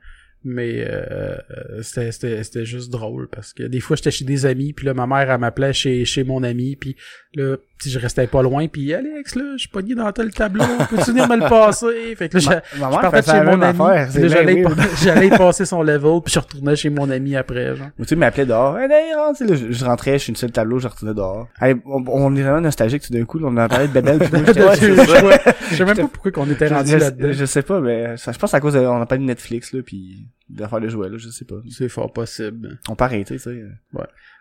Mais 0.48 0.84
euh, 0.88 1.38
euh, 1.50 1.82
c'était 1.82 2.12
c'était 2.12 2.44
c'était 2.44 2.66
juste 2.66 2.92
drôle 2.92 3.28
parce 3.30 3.52
que 3.52 3.64
des 3.64 3.80
fois 3.80 3.96
j'étais 3.96 4.12
chez 4.12 4.26
des 4.26 4.46
amis 4.46 4.74
puis 4.74 4.86
là 4.86 4.94
ma 4.94 5.08
mère 5.08 5.32
elle 5.32 5.40
m'appelait 5.40 5.74
chez 5.74 6.06
chez 6.06 6.24
mon 6.24 6.44
ami 6.44 6.76
puis 6.76 6.96
là 7.34 7.58
si 7.78 7.90
je 7.90 8.00
restais 8.00 8.26
pas 8.28 8.42
loin 8.42 8.68
puis 8.68 8.94
Alex 8.94 9.36
là 9.36 9.44
je 9.54 9.60
suis 9.60 9.68
pogné 9.70 9.96
dans 9.96 10.10
tel 10.12 10.32
tableau 10.34 10.64
peux-tu 10.90 11.12
venir 11.12 11.28
me 11.28 11.36
le 11.36 11.50
passer? 11.50 12.16
Fait 12.18 12.30
que 12.30 12.36
là 12.36 12.40
j'a- 12.40 12.64
Ma 12.80 12.86
je 12.88 12.92
mère 12.92 13.02
partais 13.02 13.22
de 13.22 13.26
chez 13.26 13.44
mon 13.44 13.62
ami 13.62 14.30
j'allais 14.30 14.64
j'allais 15.04 15.30
passer 15.30 15.66
son 15.66 15.82
level 15.84 16.22
puis 16.24 16.34
je 16.34 16.40
retournais 16.40 16.76
chez 16.76 16.90
mon 16.90 17.10
ami 17.10 17.36
après 17.36 17.76
genre. 17.76 17.88
Ou 18.00 18.04
tu 18.04 18.10
sais, 18.10 18.16
m'appelait 18.16 18.46
dehors. 18.46 18.78
Hey, 18.80 18.88
sais, 19.36 19.46
là, 19.46 19.56
je, 19.56 19.72
je 19.72 19.86
rentrais, 19.86 20.14
je 20.14 20.24
suis 20.24 20.30
une 20.32 20.36
seule 20.38 20.52
tableau, 20.52 20.80
je 20.80 20.88
retournais 20.88 21.14
dehors. 21.14 21.48
On, 21.62 22.04
on 22.08 22.36
est 22.36 22.42
vraiment 22.42 22.62
nostalgique 22.62 23.02
tout 23.04 23.12
d'un 23.14 23.26
coup, 23.26 23.40
là, 23.40 23.48
on 23.52 23.58
a 23.58 23.68
parlé 23.68 23.88
de 23.88 23.94
Bebel, 23.94 24.20
puis 24.20 24.30
moi, 24.62 24.74
je- 24.76 24.86
je 24.86 24.94
je- 24.96 25.52
je 25.72 25.76
sais 25.76 25.86
même 25.86 25.98
pas 25.98 26.08
pourquoi 26.08 26.32
qu'on 26.32 26.50
était 26.50 26.68
rendu 26.68 26.92
je, 26.92 26.98
là-dedans. 26.98 27.28
je, 27.30 27.34
je 27.34 27.46
sais 27.46 27.62
pas, 27.62 27.80
mais 27.82 28.16
ça, 28.18 28.32
je 28.32 28.40
pense 28.40 28.54
à 28.54 28.60
cause 28.60 28.74
de, 28.74 28.80
on 28.80 29.02
a 29.02 29.06
pas 29.06 29.18
de 29.18 29.24
Netflix, 29.24 29.74
là, 29.74 29.82
puis 29.86 30.28
d'affaires 30.50 30.80
de 30.82 30.90
jouets, 30.90 31.10
là, 31.10 31.18
je 31.18 31.30
sais 31.30 31.46
pas. 31.46 31.56
c'est 31.70 31.90
fort 31.90 32.12
possible 32.14 32.78
On 32.90 32.96
peut 32.96 33.04
arrêter, 33.06 33.36
tu 33.38 33.42
sais. 33.42 33.62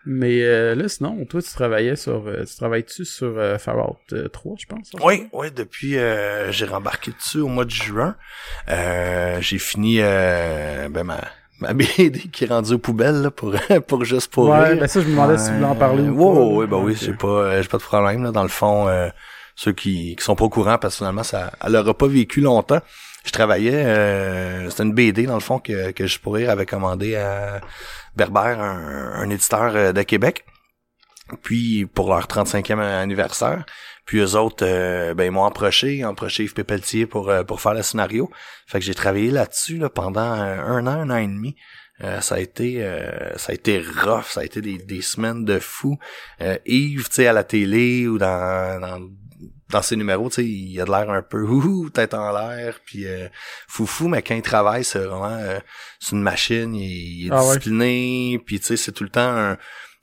Mais 0.05 0.43
euh, 0.43 0.75
là, 0.75 0.87
sinon, 0.87 1.25
toi, 1.25 1.41
tu 1.41 1.49
travaillais 1.51 1.95
sur... 1.95 2.27
euh, 2.27 2.43
tu 2.45 2.55
travailles-tu 2.55 3.05
sur 3.05 3.37
euh, 3.39 3.57
Fallout 3.57 3.97
euh, 4.13 4.27
3, 4.27 4.55
je 4.59 4.65
pense? 4.67 4.91
Oui, 5.03 5.27
oui, 5.33 5.47
depuis 5.51 5.97
euh, 5.97 6.51
j'ai 6.51 6.65
rembarqué 6.65 7.11
dessus 7.11 7.39
au 7.39 7.47
mois 7.47 7.65
de 7.65 7.71
juin. 7.71 8.15
Euh, 8.69 9.39
j'ai 9.41 9.57
fini 9.57 9.97
euh, 10.01 10.89
ben 10.89 11.03
ma 11.03 11.21
ma 11.59 11.73
BD 11.97 12.19
qui 12.31 12.43
est 12.43 12.47
rendue 12.47 12.73
aux 12.73 12.77
poubelles 12.77 13.21
là, 13.21 13.31
pour 13.31 13.55
pour 13.87 14.03
juste 14.05 14.31
pour 14.31 14.49
Ouais, 14.49 14.69
rire. 14.73 14.77
ben 14.81 14.87
ça, 14.87 15.01
je 15.01 15.05
me 15.07 15.11
demandais 15.11 15.37
si 15.37 15.47
tu 15.47 15.53
voulais 15.55 15.65
en 15.65 15.75
parler 15.75 16.03
Euh, 16.03 16.09
ou 16.11 16.17
pas. 16.17 16.23
ouais, 16.39 16.55
ouais, 16.57 16.67
ben 16.67 16.77
oui, 16.77 16.91
Ok. 16.93 16.97
j'ai 17.01 17.13
pas 17.13 17.27
euh, 17.27 17.61
j'ai 17.63 17.67
pas 17.69 17.77
de 17.77 17.83
problème 17.83 18.23
là 18.23 18.31
dans 18.31 18.43
le 18.43 18.49
fond 18.49 18.87
euh, 18.87 19.09
ceux 19.55 19.71
qui 19.71 20.15
qui 20.17 20.23
sont 20.23 20.35
pas 20.35 20.43
au 20.45 20.49
courant 20.49 20.77
personnellement 20.77 21.23
ça 21.23 21.51
elle 21.65 21.75
aura 21.77 21.97
pas 21.97 22.07
vécu 22.07 22.41
longtemps. 22.41 22.81
Je 23.25 23.31
travaillais 23.31 23.85
euh, 23.85 24.69
c'était 24.69 24.83
une 24.83 24.93
BD 24.93 25.25
dans 25.25 25.33
le 25.33 25.41
fond 25.41 25.59
que 25.59 25.91
que 25.91 26.07
je 26.07 26.19
pourrais 26.19 26.47
avait 26.47 26.65
commandé 26.65 27.15
à 27.15 27.59
Berbère 28.15 28.59
un, 28.61 29.13
un 29.15 29.29
éditeur 29.29 29.75
euh, 29.75 29.91
de 29.91 30.03
Québec. 30.03 30.45
Puis 31.41 31.87
pour 31.87 32.09
leur 32.09 32.27
35e 32.27 32.79
anniversaire, 32.79 33.65
puis 34.05 34.19
eux 34.19 34.35
autres, 34.35 34.63
euh, 34.63 35.15
ben 35.15 35.23
ils 35.23 35.31
m'ont 35.31 35.45
approché, 35.45 35.97
ils 35.97 36.05
ont 36.05 36.11
approché 36.11 36.43
Yves 36.43 36.53
Pépeltier 36.53 37.07
pour 37.07 37.29
euh, 37.29 37.43
pour 37.43 37.61
faire 37.61 37.73
le 37.73 37.81
scénario. 37.81 38.29
Fait 38.67 38.79
que 38.79 38.85
j'ai 38.85 38.93
travaillé 38.93 39.31
là-dessus 39.31 39.77
là, 39.77 39.89
pendant 39.89 40.21
un 40.21 40.85
an, 40.85 40.91
un 40.91 41.09
an 41.09 41.17
et 41.17 41.27
demi. 41.27 41.55
Euh, 42.03 42.19
ça 42.19 42.35
a 42.35 42.39
été 42.39 42.83
euh, 42.83 43.37
ça 43.37 43.51
a 43.51 43.55
été 43.55 43.79
rough, 43.79 44.25
ça 44.29 44.41
a 44.41 44.43
été 44.43 44.61
des, 44.61 44.77
des 44.77 45.01
semaines 45.01 45.45
de 45.45 45.59
fou. 45.59 45.97
Euh, 46.41 46.57
Yves, 46.65 47.07
tu 47.07 47.15
sais, 47.15 47.27
à 47.27 47.33
la 47.33 47.43
télé 47.43 48.07
ou 48.07 48.17
dans 48.17 48.79
dans, 48.81 48.99
dans 49.75 49.81
ses 49.81 49.95
numéros, 49.95 50.29
tu 50.29 50.35
sais, 50.35 50.45
il 50.45 50.79
a 50.81 50.85
de 50.85 50.91
l'air 50.91 51.09
un 51.09 51.21
peu 51.21 51.41
ouhou, 51.53 51.89
tête 51.89 52.13
en 52.13 52.31
l'air, 52.31 52.79
puis 52.85 53.05
euh, 53.05 53.27
foufou, 53.67 54.07
mais 54.07 54.21
quand 54.21 54.35
il 54.35 54.41
travaille, 54.41 54.83
c'est 54.83 54.99
vraiment 54.99 55.37
euh, 55.39 55.59
c'est 55.99 56.11
une 56.15 56.21
machine, 56.21 56.73
il, 56.75 57.21
il 57.23 57.27
est 57.27 57.31
Ah 57.31 57.41
ouais. 57.43 57.47
discipliné, 57.57 58.39
puis 58.45 58.59
tu 58.59 58.65
sais, 58.67 58.77
c'est 58.77 58.91
tout 58.91 59.03
le 59.03 59.09
temps 59.09 59.21
un, 59.29 59.57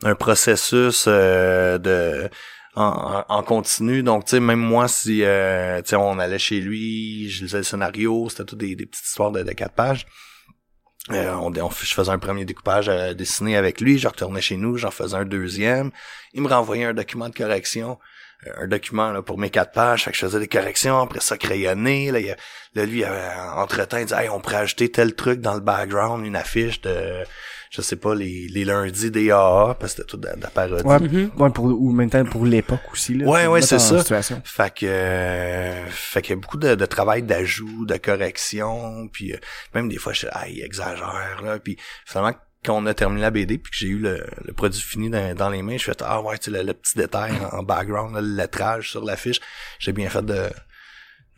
un 0.05 0.15
processus 0.15 1.05
euh, 1.09 1.79
de 1.79 2.29
en, 2.75 3.25
en 3.29 3.35
en 3.39 3.43
continu. 3.43 4.03
Donc, 4.03 4.25
tu 4.25 4.31
sais, 4.31 4.41
même 4.41 4.59
moi, 4.59 4.89
si 4.89 5.23
euh, 5.25 5.83
tu 5.83 5.91
sais, 5.91 5.97
on 5.97 6.19
allait 6.19 6.39
chez 6.39 6.61
lui, 6.61 7.29
je 7.31 7.45
lisais 7.45 7.59
le 7.59 7.65
scénario, 7.65 8.29
c'était 8.31 8.45
tout 8.45 8.57
des, 8.57 8.75
des 8.77 8.87
petites 8.87 9.05
histoires 9.07 9.31
de, 9.31 9.43
de 9.43 9.53
quatre 9.53 9.75
pages. 9.75 10.07
Euh, 11.11 11.33
on, 11.35 11.53
on- 11.57 11.71
je 11.71 11.93
faisais 11.95 12.11
un 12.11 12.19
premier 12.19 12.45
découpage 12.45 12.89
à 12.89 13.13
dessiner 13.13 13.57
avec 13.57 13.81
lui, 13.81 13.99
je 13.99 14.07
retournais 14.09 14.41
chez 14.41 14.57
nous, 14.57 14.77
j'en 14.77 14.91
faisais 14.93 15.17
un 15.17 15.25
deuxième. 15.25 15.91
Il 16.33 16.43
me 16.43 16.49
renvoyait 16.49 16.85
un 16.85 16.95
document 16.95 17.29
de 17.29 17.35
correction, 17.35 17.91
euh, 17.93 17.97
un 18.59 18.67
document 18.67 19.13
là, 19.13 19.23
pour 19.23 19.39
mes 19.39 19.51
quatre 19.51 19.73
pages, 19.73 20.05
fait 20.05 20.11
que 20.11 20.17
je 20.17 20.27
faisais 20.27 20.39
des 20.41 20.49
corrections, 20.49 20.99
après 21.01 21.21
ça 21.21 21.37
crayonné. 21.37 22.11
Là, 22.11 22.21
il, 22.21 22.31
a- 22.31 22.37
là 22.75 22.85
lui, 22.87 23.05
entre 23.57 23.85
temps, 23.87 23.99
il 23.99 24.07
disait 24.07 24.25
hey, 24.25 24.29
on 24.29 24.41
pourrait 24.41 24.57
ajouter 24.57 24.91
tel 24.91 25.15
truc 25.15 25.41
dans 25.41 25.55
le 25.55 25.61
background, 25.61 26.25
une 26.27 26.37
affiche 26.37 26.81
de 26.81 27.23
je 27.75 27.81
sais 27.81 27.97
pas, 27.97 28.15
les, 28.15 28.49
les 28.49 28.67
lundis 28.67 29.11
des 29.11 29.31
AA, 29.31 29.75
parce 29.81 29.95
que 29.95 30.03
c'était 30.03 30.07
tout 30.11 30.19
de, 30.19 30.29
de 30.37 30.43
la 30.43 30.51
parodie. 30.51 30.85
Ouais, 30.85 30.99
Mhm. 30.99 31.31
ouais, 31.39 31.49
pour, 31.49 31.65
ou 31.65 31.91
maintenant 31.93 32.23
pour 32.27 32.45
l'époque 32.45 32.83
aussi, 32.93 33.15
là. 33.15 33.25
Ouais, 33.27 33.47
ouais, 33.47 33.63
c'est 33.63 33.79
ça. 33.79 33.99
situation. 34.01 34.43
Fait 34.45 34.75
que 34.75 34.85
euh, 34.85 35.87
fait 35.89 36.21
qu'il 36.21 36.35
y 36.35 36.39
a 36.39 36.41
beaucoup 36.41 36.59
de, 36.59 36.75
de 36.75 36.85
travail 36.85 37.23
d'ajout, 37.23 37.87
de 37.87 37.97
correction, 37.97 39.09
puis 39.09 39.33
euh, 39.33 39.39
même 39.75 39.89
des 39.89 39.97
fois 39.97 40.13
je 40.13 40.27
ah, 40.33 40.47
il 40.49 40.63
exagère 40.63 41.41
là, 41.43 41.59
puis 41.59 41.79
finalement 42.07 42.35
quand 42.65 42.77
on 42.77 42.87
a 42.87 42.95
terminé 42.95 43.23
la 43.23 43.31
BD 43.31 43.59
puis 43.59 43.71
que 43.71 43.77
j'ai 43.77 43.89
eu 43.89 43.99
le, 43.99 44.25
le 44.45 44.53
produit 44.53 44.81
fini 44.81 45.11
dans, 45.11 45.35
dans 45.35 45.51
les 45.51 45.63
mains, 45.63 45.77
je 45.79 45.85
fais 45.85 45.93
ah 46.05 46.21
ouais, 46.23 46.39
tu 46.39 46.51
sais 46.51 46.57
le, 46.59 46.65
le 46.67 46.75
petit 46.75 46.97
détail 46.97 47.33
en, 47.53 47.63
background, 47.63 48.15
là, 48.15 48.21
le 48.21 48.35
lettrage 48.37 48.91
sur 48.91 49.05
l'affiche, 49.05 49.41
j'ai 49.79 49.93
bien 49.93 50.09
fait 50.09 50.23
de 50.25 50.49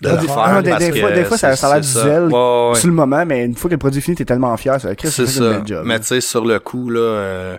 de 0.02 0.08
Ah, 0.08 0.14
le 0.16 0.20
des- 0.22 0.26
faire 0.26 0.38
ah, 0.38 0.60
des- 0.62 0.70
parce 0.70 0.84
des 0.84 0.90
que 0.90 1.00
fois- 1.00 1.12
des 1.12 1.24
fois, 1.24 1.38
ça- 1.38 1.48
a 1.68 1.74
l'air 1.74 1.82
zèle 1.84 2.24
Ouais, 2.24 2.68
ouais. 2.72 2.78
Sur 2.78 2.88
le 2.88 2.94
moment, 2.94 3.24
mais 3.24 3.44
une 3.44 3.54
fois 3.54 3.68
que 3.70 3.74
le 3.74 3.78
produit 3.78 4.02
fini, 4.02 4.16
t'es 4.16 4.24
tellement 4.24 4.54
fier, 4.56 4.80
ça 4.80 4.94
Chris, 4.96 5.10
C'est 5.12 5.24
fait 5.26 5.32
ça. 5.32 5.62
job. 5.64 5.84
Mais 5.87 6.00
tu 6.00 6.06
sais, 6.06 6.20
sur 6.20 6.44
le 6.44 6.58
coup, 6.58 6.90
là, 6.90 6.98
euh, 7.00 7.56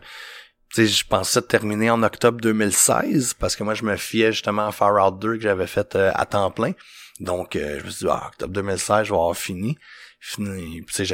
tu 0.69 0.85
sais, 0.85 0.87
je 0.87 1.05
pensais 1.07 1.41
terminer 1.41 1.89
en 1.89 2.03
octobre 2.03 2.39
2016 2.41 3.33
parce 3.39 3.55
que 3.55 3.63
moi, 3.63 3.73
je 3.73 3.83
me 3.83 3.95
fiais 3.95 4.33
justement 4.33 4.67
à 4.67 4.71
Far 4.73 4.93
Out 5.07 5.17
2 5.19 5.37
que 5.37 5.41
j'avais 5.43 5.65
fait 5.65 5.95
euh, 5.95 6.11
à 6.13 6.25
temps 6.25 6.51
plein. 6.51 6.73
Donc, 7.21 7.55
euh, 7.55 7.79
je 7.79 7.85
me 7.85 7.89
suis 7.89 8.05
dit, 8.05 8.11
ah, 8.11 8.23
octobre 8.27 8.53
2016, 8.53 9.05
je 9.05 9.11
vais 9.11 9.17
avoir 9.17 9.35
fini. 9.37 9.77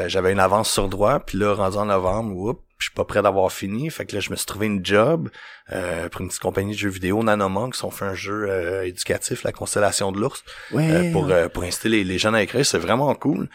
J'avais 0.07 0.31
une 0.31 0.39
avance 0.39 0.71
sur 0.71 0.87
droit. 0.87 1.19
Puis 1.19 1.37
là, 1.37 1.53
rendu 1.53 1.77
en 1.77 1.85
novembre, 1.85 2.35
oups, 2.35 2.61
je 2.77 2.85
suis 2.85 2.93
pas 2.95 3.05
prêt 3.05 3.21
d'avoir 3.21 3.51
fini. 3.51 3.89
Fait 3.89 4.05
que 4.05 4.15
là, 4.15 4.21
je 4.21 4.29
me 4.31 4.35
suis 4.35 4.45
trouvé 4.45 4.65
une 4.67 4.83
job 4.85 5.29
euh, 5.71 6.09
pour 6.09 6.21
une 6.21 6.27
petite 6.27 6.41
compagnie 6.41 6.73
de 6.73 6.77
jeux 6.79 6.89
vidéo, 6.89 7.21
Nanomonks. 7.23 7.83
On 7.83 7.91
fait 7.91 8.05
un 8.05 8.15
jeu 8.15 8.45
euh, 8.49 8.85
éducatif, 8.87 9.43
la 9.43 9.51
constellation 9.51 10.11
de 10.11 10.19
l'ours, 10.19 10.43
Ouais. 10.71 10.89
euh, 10.89 11.11
pour, 11.11 11.29
euh, 11.29 11.47
pour 11.49 11.63
inciter 11.63 11.89
les, 11.89 12.03
les 12.03 12.17
jeunes 12.17 12.35
à 12.35 12.41
écrire. 12.41 12.65
C'est 12.65 12.79
vraiment 12.79 13.13
cool. 13.15 13.49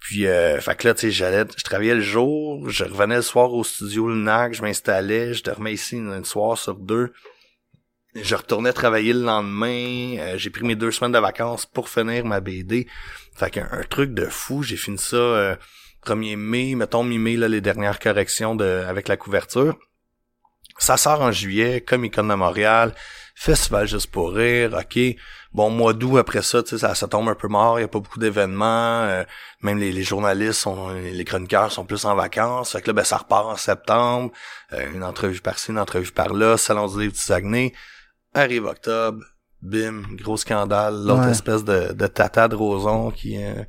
Puis, 0.00 0.26
euh, 0.26 0.60
fait 0.60 0.76
que 0.76 0.86
là, 0.88 0.94
tu 0.94 1.00
sais, 1.02 1.10
j'allais, 1.10 1.44
je 1.56 1.64
travaillais 1.64 1.94
le 1.96 2.00
jour, 2.00 2.68
je 2.70 2.84
revenais 2.84 3.16
le 3.16 3.22
soir 3.22 3.52
au 3.52 3.64
studio 3.64 4.06
le 4.08 4.14
NAC, 4.14 4.54
je 4.54 4.62
m'installais, 4.62 5.34
je 5.34 5.42
dormais 5.42 5.72
ici 5.72 5.96
une, 5.96 6.12
une 6.12 6.24
soir 6.24 6.56
sur 6.56 6.76
deux. 6.76 7.12
Je 8.14 8.34
retournais 8.34 8.72
travailler 8.72 9.12
le 9.12 9.22
lendemain. 9.22 10.16
euh, 10.18 10.38
j'ai 10.38 10.50
pris 10.50 10.64
mes 10.64 10.74
deux 10.74 10.90
semaines 10.90 11.12
de 11.12 11.18
vacances 11.18 11.66
pour 11.66 11.88
finir 11.88 12.24
ma 12.24 12.40
BD. 12.40 12.86
Fait 13.36 13.50
qu'un 13.50 13.68
un 13.70 13.82
truc 13.82 14.14
de 14.14 14.26
fou. 14.26 14.62
J'ai 14.62 14.76
fini 14.76 14.98
ça 14.98 15.16
euh, 15.16 15.56
1er 16.06 16.36
mai, 16.36 16.74
mettons 16.74 17.04
mi-mai, 17.04 17.36
les 17.36 17.60
dernières 17.60 17.98
corrections 17.98 18.54
de, 18.54 18.84
avec 18.88 19.08
la 19.08 19.16
couverture. 19.16 19.76
Ça 20.78 20.96
sort 20.96 21.20
en 21.20 21.32
juillet, 21.32 21.80
Comic 21.80 22.14
Con 22.14 22.24
de 22.24 22.34
Montréal, 22.34 22.94
Festival 23.34 23.86
Juste 23.86 24.10
pour 24.10 24.32
rire, 24.32 24.78
ok. 24.78 25.16
Bon, 25.52 25.70
mois 25.70 25.92
d'août, 25.92 26.18
après 26.18 26.42
ça, 26.42 26.62
tu 26.62 26.78
sais, 26.78 26.94
ça, 26.94 27.08
tombe 27.08 27.28
un 27.28 27.34
peu 27.34 27.48
mort, 27.48 27.78
il 27.78 27.82
y 27.82 27.84
a 27.84 27.88
pas 27.88 28.00
beaucoup 28.00 28.18
d'événements. 28.18 29.02
euh, 29.02 29.24
même 29.62 29.78
les, 29.78 29.92
les 29.92 30.02
journalistes, 30.02 30.60
sont, 30.60 30.90
les 30.90 31.24
chroniqueurs 31.24 31.72
sont 31.72 31.84
plus 31.84 32.04
en 32.04 32.14
vacances. 32.14 32.72
Fait 32.72 32.80
que 32.80 32.88
là, 32.88 32.92
ben, 32.92 33.04
ça 33.04 33.18
repart 33.18 33.46
en 33.46 33.56
septembre. 33.56 34.30
Euh, 34.72 34.92
une 34.92 35.02
entrevue 35.04 35.40
par-ci, 35.40 35.70
une 35.70 35.78
entrevue 35.78 36.12
par-là, 36.12 36.56
Salon 36.56 36.86
du 36.86 37.00
livre 37.00 37.12
du 37.12 37.18
Saguenay. 37.18 37.72
Arrive 38.38 38.64
octobre, 38.66 39.18
bim, 39.62 40.02
gros 40.22 40.36
scandale. 40.36 40.94
L'autre 41.04 41.24
Ouais. 41.26 41.30
espèce 41.30 41.64
de, 41.64 41.92
de 41.92 42.06
tata 42.06 42.48
de 42.48 42.54
Roson 42.54 43.10
qui... 43.10 43.36
euh, 43.42 43.62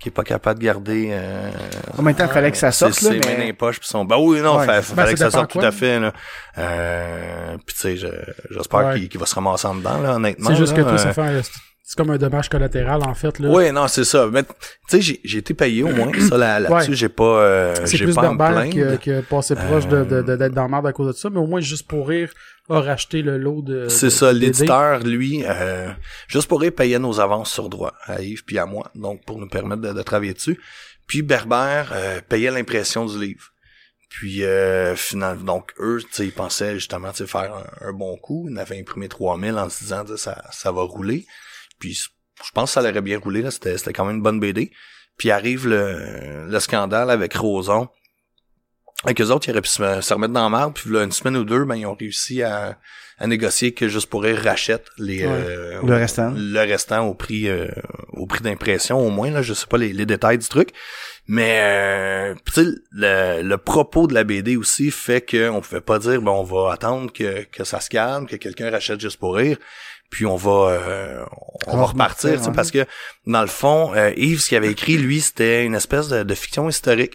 qui 0.00 0.08
est 0.08 0.12
pas 0.12 0.24
capable 0.24 0.58
de 0.58 0.64
garder 0.64 1.10
euh, 1.12 1.48
En 1.96 2.02
même 2.02 2.16
temps, 2.16 2.24
il 2.26 2.32
fallait 2.32 2.50
que 2.50 2.56
ça 2.56 2.72
sorte, 2.72 2.94
ses, 2.94 3.04
là, 3.04 3.10
ses 3.12 3.16
mains 3.18 3.34
dans 3.34 3.38
mais... 3.38 3.46
les 3.46 3.52
poches 3.52 3.78
puis 3.78 3.88
son 3.88 4.04
bah 4.04 4.18
oui 4.18 4.40
non 4.40 4.58
Ouais. 4.58 4.66
fa- 4.66 4.72
Ben, 4.78 4.82
fallait 4.82 5.12
que 5.12 5.18
ça 5.20 5.30
sorte 5.30 5.52
tout 5.52 5.60
à 5.60 5.70
fait 5.70 6.00
là 6.00 6.12
euh, 6.58 7.56
puis 7.64 7.74
tu 7.74 7.80
sais 7.82 7.96
je- 7.96 8.06
j'espère 8.50 8.86
Ouais. 8.86 9.06
qu'il 9.06 9.20
va 9.20 9.26
se 9.26 9.34
ramasser 9.36 9.66
en 9.68 9.76
dedans 9.76 10.00
là 10.00 10.14
honnêtement 10.16 10.50
C'est 10.50 10.56
juste 10.56 10.72
que 10.74 10.78
là, 10.80 10.84
toi, 10.84 10.92
euh, 10.94 10.98
ça 10.98 11.12
fait 11.12 11.20
un- 11.20 11.40
c'est 11.84 11.96
comme 11.96 12.10
un 12.10 12.16
dommage 12.16 12.48
collatéral, 12.48 13.02
en 13.02 13.12
fait, 13.14 13.38
là. 13.38 13.48
oui, 13.50 13.70
non, 13.70 13.86
c'est 13.86 14.04
ça. 14.04 14.26
Mais 14.32 14.44
tu 14.44 14.48
sais, 15.02 15.18
j'ai, 15.24 15.38
été 15.38 15.52
payé 15.52 15.82
au 15.82 15.88
moins. 15.88 16.10
Ça, 16.26 16.38
là, 16.38 16.58
là-dessus, 16.58 16.90
Ouais. 16.90 16.96
j'ai 16.96 17.08
pas, 17.10 17.22
euh, 17.24 17.74
C'est 17.84 17.98
j'ai 17.98 18.04
plus 18.06 18.14
pas 18.14 18.28
à 18.28 18.32
me 18.32 18.36
plaindre. 18.38 18.98
qui 18.98 19.12
a 19.12 19.20
passé 19.22 19.54
proche 19.56 19.86
de, 19.88 20.02
de, 20.04 20.22
de- 20.22 20.36
d'être 20.36 20.54
dans 20.54 20.62
la 20.62 20.68
merde 20.68 20.86
à 20.86 20.92
cause 20.92 21.08
de 21.08 21.12
ça, 21.12 21.28
mais 21.28 21.38
au 21.38 21.46
moins, 21.46 21.60
juste 21.60 21.86
pour 21.86 22.08
rire, 22.08 22.32
a 22.68 22.80
racheté 22.80 23.22
le 23.22 23.38
lot 23.38 23.62
de. 23.62 23.88
C'est 23.88 24.10
ça, 24.10 24.32
l'éditeur, 24.32 25.00
lui, 25.00 25.42
euh, 25.44 25.90
juste 26.28 26.48
pour 26.48 26.60
rire, 26.60 26.72
payait 26.72 26.98
nos 26.98 27.20
avances 27.20 27.52
sur 27.52 27.68
droit 27.68 27.94
à 28.04 28.22
Yves 28.22 28.44
puis 28.44 28.58
à 28.58 28.66
moi, 28.66 28.90
donc 28.94 29.24
pour 29.24 29.38
nous 29.38 29.48
permettre 29.48 29.82
de, 29.82 29.92
de 29.92 30.02
travailler 30.02 30.34
dessus. 30.34 30.60
Puis 31.06 31.22
Berbère 31.22 31.90
euh, 31.92 32.20
payait 32.26 32.50
l'impression 32.50 33.06
du 33.06 33.18
livre. 33.18 33.50
Puis 34.08 34.44
euh, 34.44 34.94
final, 34.94 35.38
donc 35.38 35.72
eux, 35.80 36.00
ils 36.18 36.32
pensaient 36.32 36.74
justement 36.74 37.10
tu 37.10 37.18
sais, 37.18 37.26
faire 37.26 37.54
un, 37.54 37.88
un 37.88 37.92
bon 37.92 38.16
coup. 38.16 38.46
Ils 38.48 38.54
en 38.54 38.56
avaient 38.58 38.78
imprimé 38.78 39.08
3000 39.08 39.54
en 39.54 39.68
se 39.68 39.80
disant 39.80 40.04
ça, 40.16 40.42
ça 40.52 40.72
va 40.72 40.82
rouler. 40.82 41.26
Puis 41.78 41.94
je 41.94 42.50
pense 42.54 42.70
que 42.70 42.80
ça 42.80 42.88
aurait 42.88 43.00
bien 43.00 43.18
roulé, 43.18 43.42
là. 43.42 43.50
C'était, 43.50 43.76
c'était 43.78 43.92
quand 43.92 44.04
même 44.04 44.16
une 44.16 44.22
bonne 44.22 44.40
BD. 44.40 44.72
Puis 45.16 45.30
arrive 45.30 45.66
le, 45.66 46.46
le 46.48 46.60
scandale 46.60 47.10
avec 47.10 47.34
Roson. 47.34 47.88
Avec 49.04 49.20
eux 49.20 49.30
autres, 49.30 49.48
ils 49.48 49.52
auraient 49.52 49.62
pu 49.62 49.68
se, 49.68 50.00
se 50.00 50.14
remettre 50.14 50.32
dans 50.32 50.42
la 50.44 50.48
marde, 50.48 50.74
puis 50.74 50.90
là, 50.90 51.02
une 51.04 51.12
semaine 51.12 51.36
ou 51.36 51.44
deux, 51.44 51.64
ben, 51.64 51.74
ils 51.76 51.86
ont 51.86 51.94
réussi 51.94 52.42
à, 52.42 52.78
à 53.18 53.26
négocier 53.26 53.72
que 53.72 53.88
juste 53.88 54.08
pour 54.08 54.22
rire 54.22 54.40
rachète 54.42 54.84
les 54.98 55.24
Ouais. 55.26 55.32
euh, 55.32 55.80
Le 55.84 55.94
restant. 55.94 56.32
le 56.36 56.58
restant 56.60 57.06
au 57.06 57.14
prix 57.14 57.48
euh, 57.48 57.68
au 58.12 58.26
prix 58.26 58.42
d'impression 58.42 58.98
au 58.98 59.10
moins 59.10 59.30
là 59.30 59.42
je 59.42 59.54
sais 59.54 59.66
pas 59.66 59.78
les, 59.78 59.92
les 59.92 60.06
détails 60.06 60.38
du 60.38 60.48
truc 60.48 60.70
mais 61.28 61.60
euh, 61.62 62.34
le, 62.56 63.42
le 63.42 63.56
propos 63.58 64.06
de 64.08 64.14
la 64.14 64.24
BD 64.24 64.56
aussi 64.56 64.90
fait 64.90 65.20
que 65.20 65.48
on 65.50 65.60
pouvait 65.60 65.80
pas 65.80 65.98
dire 66.00 66.20
bon 66.20 66.32
on 66.32 66.42
va 66.42 66.72
attendre 66.72 67.12
que, 67.12 67.44
que 67.44 67.62
ça 67.64 67.78
se 67.80 67.90
calme 67.90 68.26
que 68.26 68.34
quelqu'un 68.36 68.70
rachète 68.70 69.00
juste 69.00 69.18
pour 69.20 69.36
rire 69.36 69.56
puis 70.10 70.26
on 70.26 70.36
va 70.36 70.50
euh, 70.72 71.24
on 71.68 71.74
On 71.74 71.76
va 71.76 71.84
repartir 71.84 72.30
repartir, 72.30 72.30
tu 72.32 72.38
sais, 72.42 72.48
ouais. 72.48 72.56
parce 72.56 72.70
que 72.72 72.84
dans 73.26 73.42
le 73.42 73.46
fond 73.46 73.92
euh, 73.94 74.10
Yves 74.16 74.40
ce 74.40 74.48
qu'il 74.48 74.56
avait 74.56 74.72
écrit 74.72 74.96
lui 74.96 75.20
c'était 75.20 75.64
une 75.64 75.74
espèce 75.76 76.08
de, 76.08 76.24
de 76.24 76.34
fiction 76.34 76.68
historique 76.68 77.12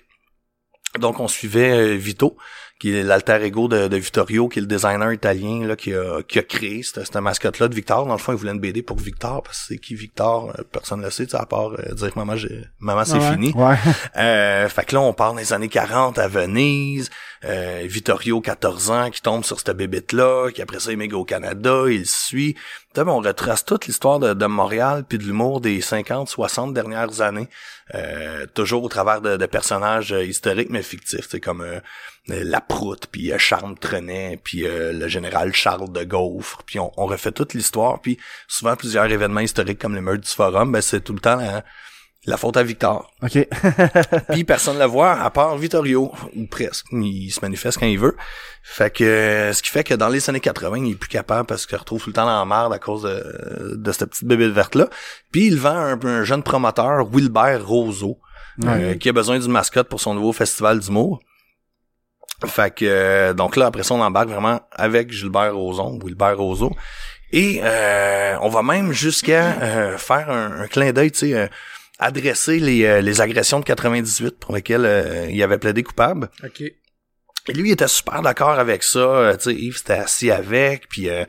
donc 0.98 1.20
on 1.20 1.28
suivait 1.28 1.72
euh, 1.72 1.96
Vito 1.96 2.38
qui 2.80 2.96
est 2.96 3.02
l'alter 3.04 3.42
ego 3.44 3.68
de, 3.68 3.88
de 3.88 3.98
Vittorio, 3.98 4.48
qui 4.48 4.60
est 4.60 4.62
le 4.62 4.68
designer 4.68 5.12
italien 5.12 5.66
là, 5.66 5.76
qui, 5.76 5.94
a, 5.96 6.22
qui 6.22 6.38
a 6.38 6.44
créé 6.44 6.84
cette, 6.84 7.06
cette 7.06 7.16
mascotte-là 7.16 7.68
de 7.68 7.74
Victor. 7.76 8.06
Dans 8.06 8.14
le 8.14 8.20
fond, 8.20 8.34
il 8.34 8.38
voulait 8.38 8.52
une 8.52 8.60
BD 8.60 8.84
pour 8.84 8.98
Victor, 8.98 9.42
parce 9.42 9.58
que 9.62 9.66
c'est 9.70 9.78
qui 9.80 9.96
Victor, 9.96 10.54
euh, 10.60 10.64
personne 10.72 11.00
ne 11.00 11.06
le 11.06 11.10
sait, 11.12 11.26
tu 11.26 11.32
sais, 11.32 11.38
à 11.38 11.46
part 11.48 11.72
euh, 11.72 11.94
dire 11.96 12.12
maman, 12.16 12.36
j'ai, 12.36 12.66
maman 12.80 13.04
c'est 13.04 13.18
Ouais. 13.18 13.32
fini. 13.32 13.52
Ouais. 13.56 13.76
Euh, 14.18 14.68
fait 14.70 14.86
que 14.86 14.96
là, 14.96 15.02
on 15.02 15.14
parle 15.14 15.38
des 15.38 15.54
années 15.54 15.70
40 15.70 16.18
à 16.20 16.28
Venise, 16.28 17.10
euh, 17.46 17.84
Vittorio, 17.86 18.42
14 18.42 18.90
ans, 18.92 19.10
qui 19.12 19.22
tombe 19.22 19.44
sur 19.44 19.60
cette 19.60 19.76
bébête-là, 19.78 20.50
qui 20.52 20.62
après 20.62 20.80
ça 20.80 20.92
émigre 20.92 21.20
au 21.20 21.26
Canada, 21.26 21.84
il 21.88 22.06
suit. 22.06 22.54
Tu 22.56 22.62
sais, 22.96 23.04
ben, 23.06 23.12
on 23.12 23.20
retrace 23.22 23.64
toute 23.66 23.86
l'histoire 23.86 24.20
de, 24.20 24.34
de 24.34 24.46
Montréal 24.48 25.04
puis 25.08 25.18
de 25.20 25.24
l'humour 25.24 25.62
des 25.62 25.82
50, 25.82 26.30
60 26.30 26.74
dernières 26.74 27.22
années, 27.22 27.48
euh, 27.96 28.46
toujours 28.54 28.84
au 28.84 28.90
travers 28.90 29.22
de, 29.22 29.38
de 29.38 29.46
personnages 29.46 30.12
historiques 30.12 30.70
mais 30.72 30.82
fictifs, 30.84 31.28
c'est 31.30 31.40
comme 31.40 31.64
la 32.28 32.62
proute, 32.62 33.08
puis 33.12 33.32
euh, 33.32 33.38
Charles 33.38 33.78
Trenet, 33.80 34.40
puis 34.44 34.66
euh, 34.66 34.92
le 34.94 35.08
général 35.08 35.54
Charles 35.54 35.92
de 35.92 36.04
Gaufre, 36.04 36.64
puis 36.66 36.80
on, 36.80 36.92
on 36.98 37.06
refait 37.06 37.32
toute 37.32 37.54
l'histoire, 37.54 38.02
puis 38.02 38.18
souvent 38.48 38.76
plusieurs 38.76 39.06
événements 39.06 39.42
historiques 39.42 39.80
comme 39.80 39.96
les 39.96 40.02
meurtres 40.02 40.24
du 40.24 40.30
Forum, 40.30 40.72
ben 40.72 40.82
c'est 40.82 41.02
tout 41.02 41.14
le 41.14 41.20
temps 41.20 41.38
la, 41.38 41.64
la 42.26 42.36
faute 42.36 42.58
à 42.58 42.64
Victor. 42.64 43.10
OK. 43.24 43.48
Puis 44.32 44.44
personne 44.44 44.76
ne 44.76 44.82
le 44.82 44.86
voit 44.86 45.14
à 45.14 45.30
part 45.30 45.58
Vittorio, 45.58 46.12
ou 46.36 46.46
presque. 46.48 46.86
Il 46.92 47.32
se 47.32 47.40
manifeste 47.42 47.80
quand 47.80 47.86
il 47.86 47.98
veut. 47.98 48.18
Fait 48.64 48.94
que 48.94 49.04
euh, 49.04 49.54
ce 49.54 49.64
qui 49.64 49.70
fait 49.70 49.86
que 49.86 49.94
dans 49.94 50.10
les 50.10 50.30
années 50.30 50.42
80, 50.42 50.78
il 50.78 50.92
est 50.92 50.96
plus 50.96 51.08
capable 51.08 51.48
parce 51.48 51.66
qu'il 51.66 51.78
retrouve 51.78 52.04
tout 52.04 52.10
le 52.10 52.14
temps 52.14 52.26
dans 52.26 52.40
la 52.40 52.46
merde 52.46 52.74
à 52.74 52.80
cause 52.80 53.04
de, 53.04 53.76
de 53.78 53.92
cette 53.94 54.10
petite 54.10 54.28
bébé 54.28 54.50
verte-là. 54.50 54.90
Puis 55.32 55.48
il 55.48 55.58
vend 55.58 55.70
un, 55.70 56.06
un 56.06 56.24
jeune 56.26 56.44
promoteur, 56.44 57.08
Wilbert 57.10 57.66
Roseau, 57.66 58.20
euh, 58.66 58.96
qui 58.96 59.08
a 59.08 59.14
besoin 59.14 59.40
d'une 59.40 59.52
mascotte 59.52 59.88
pour 59.88 60.02
son 60.02 60.14
nouveau 60.14 60.34
festival 60.34 60.80
d'humour. 60.80 61.22
Fait 62.46 62.74
que 62.74 62.86
euh, 62.86 63.34
donc 63.34 63.56
là, 63.56 63.66
après 63.68 63.84
ça, 63.84 63.96
on 63.96 64.02
embarque 64.02 64.30
vraiment 64.30 64.62
avec 64.72 65.12
Gilbert 65.12 65.56
Rozon, 65.56 66.00
Wilbert 66.04 66.38
Roseau. 66.38 66.72
Et 67.32 67.60
euh, 67.64 68.38
on 68.42 68.50
va 68.50 68.62
même 68.64 68.92
jusqu'à 68.94 69.60
euh, 69.62 69.98
faire 69.98 70.30
un, 70.30 70.62
un 70.62 70.68
clin 70.68 70.94
d'œil, 70.94 71.12
tu 71.12 71.20
sais, 71.20 71.34
euh, 71.34 71.48
adresser 72.00 72.60
les, 72.60 72.86
euh, 72.86 73.02
les 73.02 73.22
agressions 73.22 73.60
de 73.60 73.66
98 73.66 74.40
pour 74.40 74.56
lesquelles 74.56 74.86
euh, 74.86 75.28
il 75.30 75.42
avait 75.44 75.58
plaidé 75.58 75.84
coupable. 75.84 76.30
OK. 76.44 76.62
Et 76.62 77.54
lui 77.54 77.70
il 77.70 77.72
était 77.72 77.88
super 77.88 78.22
d'accord 78.22 78.60
avec 78.60 78.84
ça. 78.84 79.00
euh, 79.00 79.36
tu 79.38 79.44
sais, 79.46 79.56
Yves 79.56 79.78
s'était 79.78 79.94
assis 79.94 80.32
avec, 80.32 80.88
puis 80.90 81.10
euh, 81.10 81.26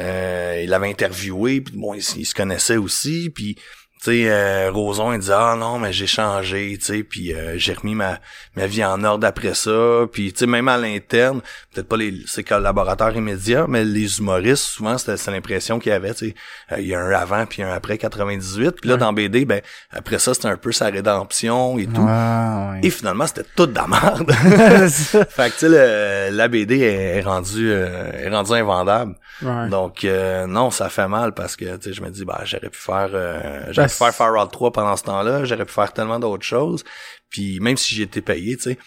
euh, 0.00 0.60
il 0.62 0.70
l'avait 0.70 0.88
interviewé, 0.88 1.60
puis 1.60 1.76
bon, 1.76 1.94
il 1.94 2.02
se 2.02 2.34
connaissait 2.34 2.76
aussi, 2.76 3.30
puis 3.30 3.56
tu 4.02 4.10
sais, 4.10 4.24
euh, 4.30 4.70
Roson 4.72 5.12
il 5.12 5.20
disait 5.20 5.32
ah 5.34 5.56
non 5.58 5.78
mais 5.78 5.92
j'ai 5.92 6.06
changé, 6.06 6.76
tu 6.78 6.84
sais, 6.84 7.02
puis 7.02 7.32
euh, 7.34 7.54
j'ai 7.56 7.72
remis 7.72 7.94
ma 7.94 8.18
ma 8.54 8.66
vie 8.66 8.84
en 8.84 9.02
ordre 9.04 9.26
après 9.26 9.54
ça, 9.54 10.06
puis 10.12 10.32
tu 10.32 10.40
sais 10.40 10.46
même 10.46 10.68
à 10.68 10.76
l'interne, 10.76 11.40
peut-être 11.72 11.88
pas 11.88 11.96
les 11.96 12.12
ses 12.26 12.44
collaborateurs 12.44 13.16
immédiats, 13.16 13.66
mais 13.68 13.84
les 13.84 14.18
humoristes 14.18 14.64
souvent 14.64 14.98
c'était 14.98 15.16
c'est 15.16 15.30
l'impression 15.30 15.78
qu'il 15.78 15.92
y 15.92 15.94
avait, 15.94 16.12
tu 16.14 16.28
sais, 16.28 16.34
euh, 16.72 16.76
il 16.80 16.86
y 16.88 16.94
a 16.94 17.00
un 17.00 17.10
avant 17.10 17.46
puis 17.46 17.62
un 17.62 17.72
après 17.72 17.96
98, 17.98 18.76
puis 18.80 18.88
là 18.90 18.94
Ouais. 18.96 19.00
dans 19.00 19.12
BD 19.12 19.44
ben 19.46 19.60
après 19.90 20.18
ça 20.18 20.34
c'était 20.34 20.48
un 20.48 20.56
peu 20.56 20.72
sa 20.72 20.86
rédemption 20.86 21.78
et 21.78 21.86
tout. 21.86 22.02
Ouais, 22.02 22.80
Et 22.82 22.90
finalement, 22.90 23.26
c'était 23.26 23.44
toute 23.56 23.72
de 23.72 23.76
la 23.78 23.86
merde. 23.86 24.30
Fait 25.30 25.50
que 25.50 25.58
tu 25.58 25.68
sais, 25.70 26.30
la 26.30 26.48
BD 26.48 26.80
est, 26.80 27.16
est 27.18 27.20
rendue 27.22 27.70
euh, 27.70 28.12
est 28.12 28.28
rendue 28.28 28.52
invendable. 28.52 29.14
Ouais. 29.42 29.68
Donc 29.68 30.04
euh, 30.04 30.46
non, 30.46 30.70
ça 30.70 30.88
fait 30.88 31.08
mal 31.08 31.32
parce 31.34 31.56
que 31.56 31.76
tu 31.76 31.82
sais, 31.82 31.92
je 31.92 32.02
me 32.02 32.10
dis 32.10 32.24
bah 32.24 32.40
j'aurais 32.44 32.70
pu 32.70 32.78
faire 32.78 33.10
euh, 33.12 33.40
Ben, 33.66 33.72
j'aurais 33.72 33.88
pu 33.88 33.94
faire 33.94 34.14
Far 34.14 34.34
Out 34.42 34.50
3 34.52 34.72
pendant 34.72 34.96
ce 34.96 35.02
temps-là, 35.04 35.44
j'aurais 35.44 35.64
pu 35.66 35.72
faire 35.72 35.92
tellement 35.92 36.18
d'autres 36.18 36.44
choses. 36.44 36.84
Puis 37.30 37.60
même 37.60 37.76
si 37.76 38.00
été 38.02 38.20
payé, 38.22 38.56
tu 38.56 38.62
sais, 38.62 38.78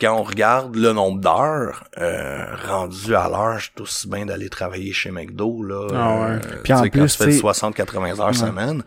quand 0.00 0.14
on 0.16 0.22
regarde 0.22 0.76
le 0.76 0.92
nombre 0.92 1.20
d'heures 1.20 1.84
euh, 1.98 2.44
rendu 2.66 3.14
à 3.16 3.28
l'heure, 3.28 3.58
c'est 3.60 3.80
aussi 3.80 4.08
bien 4.08 4.24
d'aller 4.26 4.48
travailler 4.48 4.92
chez 4.92 5.10
McDo 5.10 5.62
là. 5.62 5.88
Ah 5.92 6.14
ouais. 6.14 6.36
euh, 6.36 6.60
Puis 6.62 6.72
en 6.72 6.82
quand 6.84 6.90
plus, 6.90 7.10
tu 7.12 7.18
fais 7.18 7.24
tu 7.26 7.32
sais- 7.32 7.38
60 7.38 7.74
80 7.74 8.20
heures 8.20 8.34
semaine. 8.34 8.82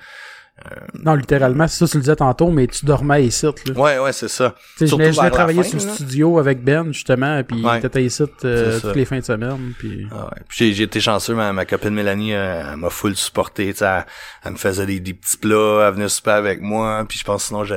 Non, 1.03 1.15
littéralement, 1.15 1.67
c'est 1.67 1.79
ça, 1.79 1.87
tu 1.87 1.97
le 1.97 2.01
disais 2.01 2.15
tantôt, 2.15 2.49
mais 2.51 2.67
tu 2.67 2.85
dormais 2.85 3.25
ici, 3.25 3.45
là. 3.45 3.51
Ouais, 3.75 3.97
ouais, 3.99 4.13
c'est 4.13 4.27
ça. 4.27 4.55
Tu 4.77 4.79
sais, 4.79 4.87
je 4.87 4.95
venais, 4.95 5.11
je 5.11 5.29
travailler 5.29 5.63
sur 5.63 5.75
le 5.79 5.79
studio 5.93 6.37
avec 6.39 6.63
Ben, 6.63 6.91
justement, 6.93 7.41
puis 7.43 7.63
Ouais. 7.63 7.79
il 7.81 7.85
était 7.85 8.03
ici 8.03 8.23
euh, 8.45 8.79
toutes 8.79 8.95
les 8.95 9.05
fins 9.05 9.19
de 9.19 9.23
semaine, 9.25 9.73
puis... 9.79 10.07
Ah 10.11 10.25
ouais. 10.25 10.41
Puis 10.47 10.57
j'ai, 10.67 10.73
j'ai 10.73 10.83
été 10.83 10.99
chanceux, 10.99 11.33
ma, 11.35 11.51
ma 11.53 11.65
copine 11.65 11.93
Mélanie, 11.93 12.33
euh, 12.33 12.63
elle 12.71 12.77
m'a 12.77 12.89
full 12.89 13.15
supporté, 13.15 13.71
tu 13.73 13.79
sais, 13.79 13.85
elle, 13.85 14.05
elle 14.45 14.51
me 14.53 14.57
faisait 14.57 14.85
des, 14.85 14.99
des 14.99 15.13
petits 15.13 15.37
plats, 15.37 15.85
elle 15.87 15.93
venait 15.95 16.09
super 16.09 16.35
avec 16.35 16.61
moi, 16.61 17.03
puis 17.09 17.17
je 17.17 17.23
pense 17.23 17.45
sinon 17.45 17.63
je- 17.63 17.73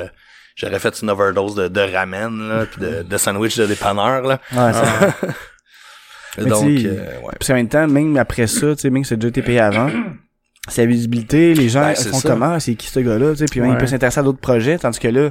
j'aurais 0.57 0.79
fait 0.79 1.01
une 1.03 1.11
overdose 1.11 1.55
de, 1.55 1.69
de 1.69 1.81
ramen, 1.81 2.49
là, 2.49 2.67
puis 2.67 2.81
de, 2.81 3.03
de 3.03 3.17
sandwich 3.17 3.57
de 3.57 3.67
dépanneur, 3.67 4.23
là. 4.23 4.41
Ouais, 4.53 4.73
ça- 4.73 5.15
Donc, 6.45 6.65
euh, 6.69 7.21
ouais. 7.23 7.33
Puis 7.39 7.53
en 7.53 7.57
même 7.57 7.69
temps, 7.69 7.87
même 7.87 8.17
après 8.17 8.49
ça, 8.49 8.75
tu 8.75 8.83
sais, 8.83 8.91
même 8.91 9.03
que 9.03 9.09
c'est 9.09 9.17
déjà 9.17 9.29
été 9.29 9.43
payé 9.43 9.61
avant, 9.61 9.89
c'est 10.69 10.83
la 10.83 10.87
visibilité, 10.87 11.55
les 11.55 11.69
gens 11.69 11.81
Ben, 11.83 11.95
font 11.95 12.19
ça. 12.21 12.29
comment, 12.29 12.59
c'est 12.61 12.75
qui 12.75 12.87
ce 12.89 13.01
gars-là, 13.01 13.33
tu 13.33 13.39
sais, 13.39 13.45
puis 13.47 13.61
même, 13.61 13.71
Ouais. 13.71 13.77
il 13.77 13.81
peut 13.81 13.87
s'intéresser 13.87 14.21
à 14.21 14.23
d'autres 14.23 14.41
projets, 14.41 14.79
tandis 14.79 14.99
que 14.99 15.09
là, 15.09 15.31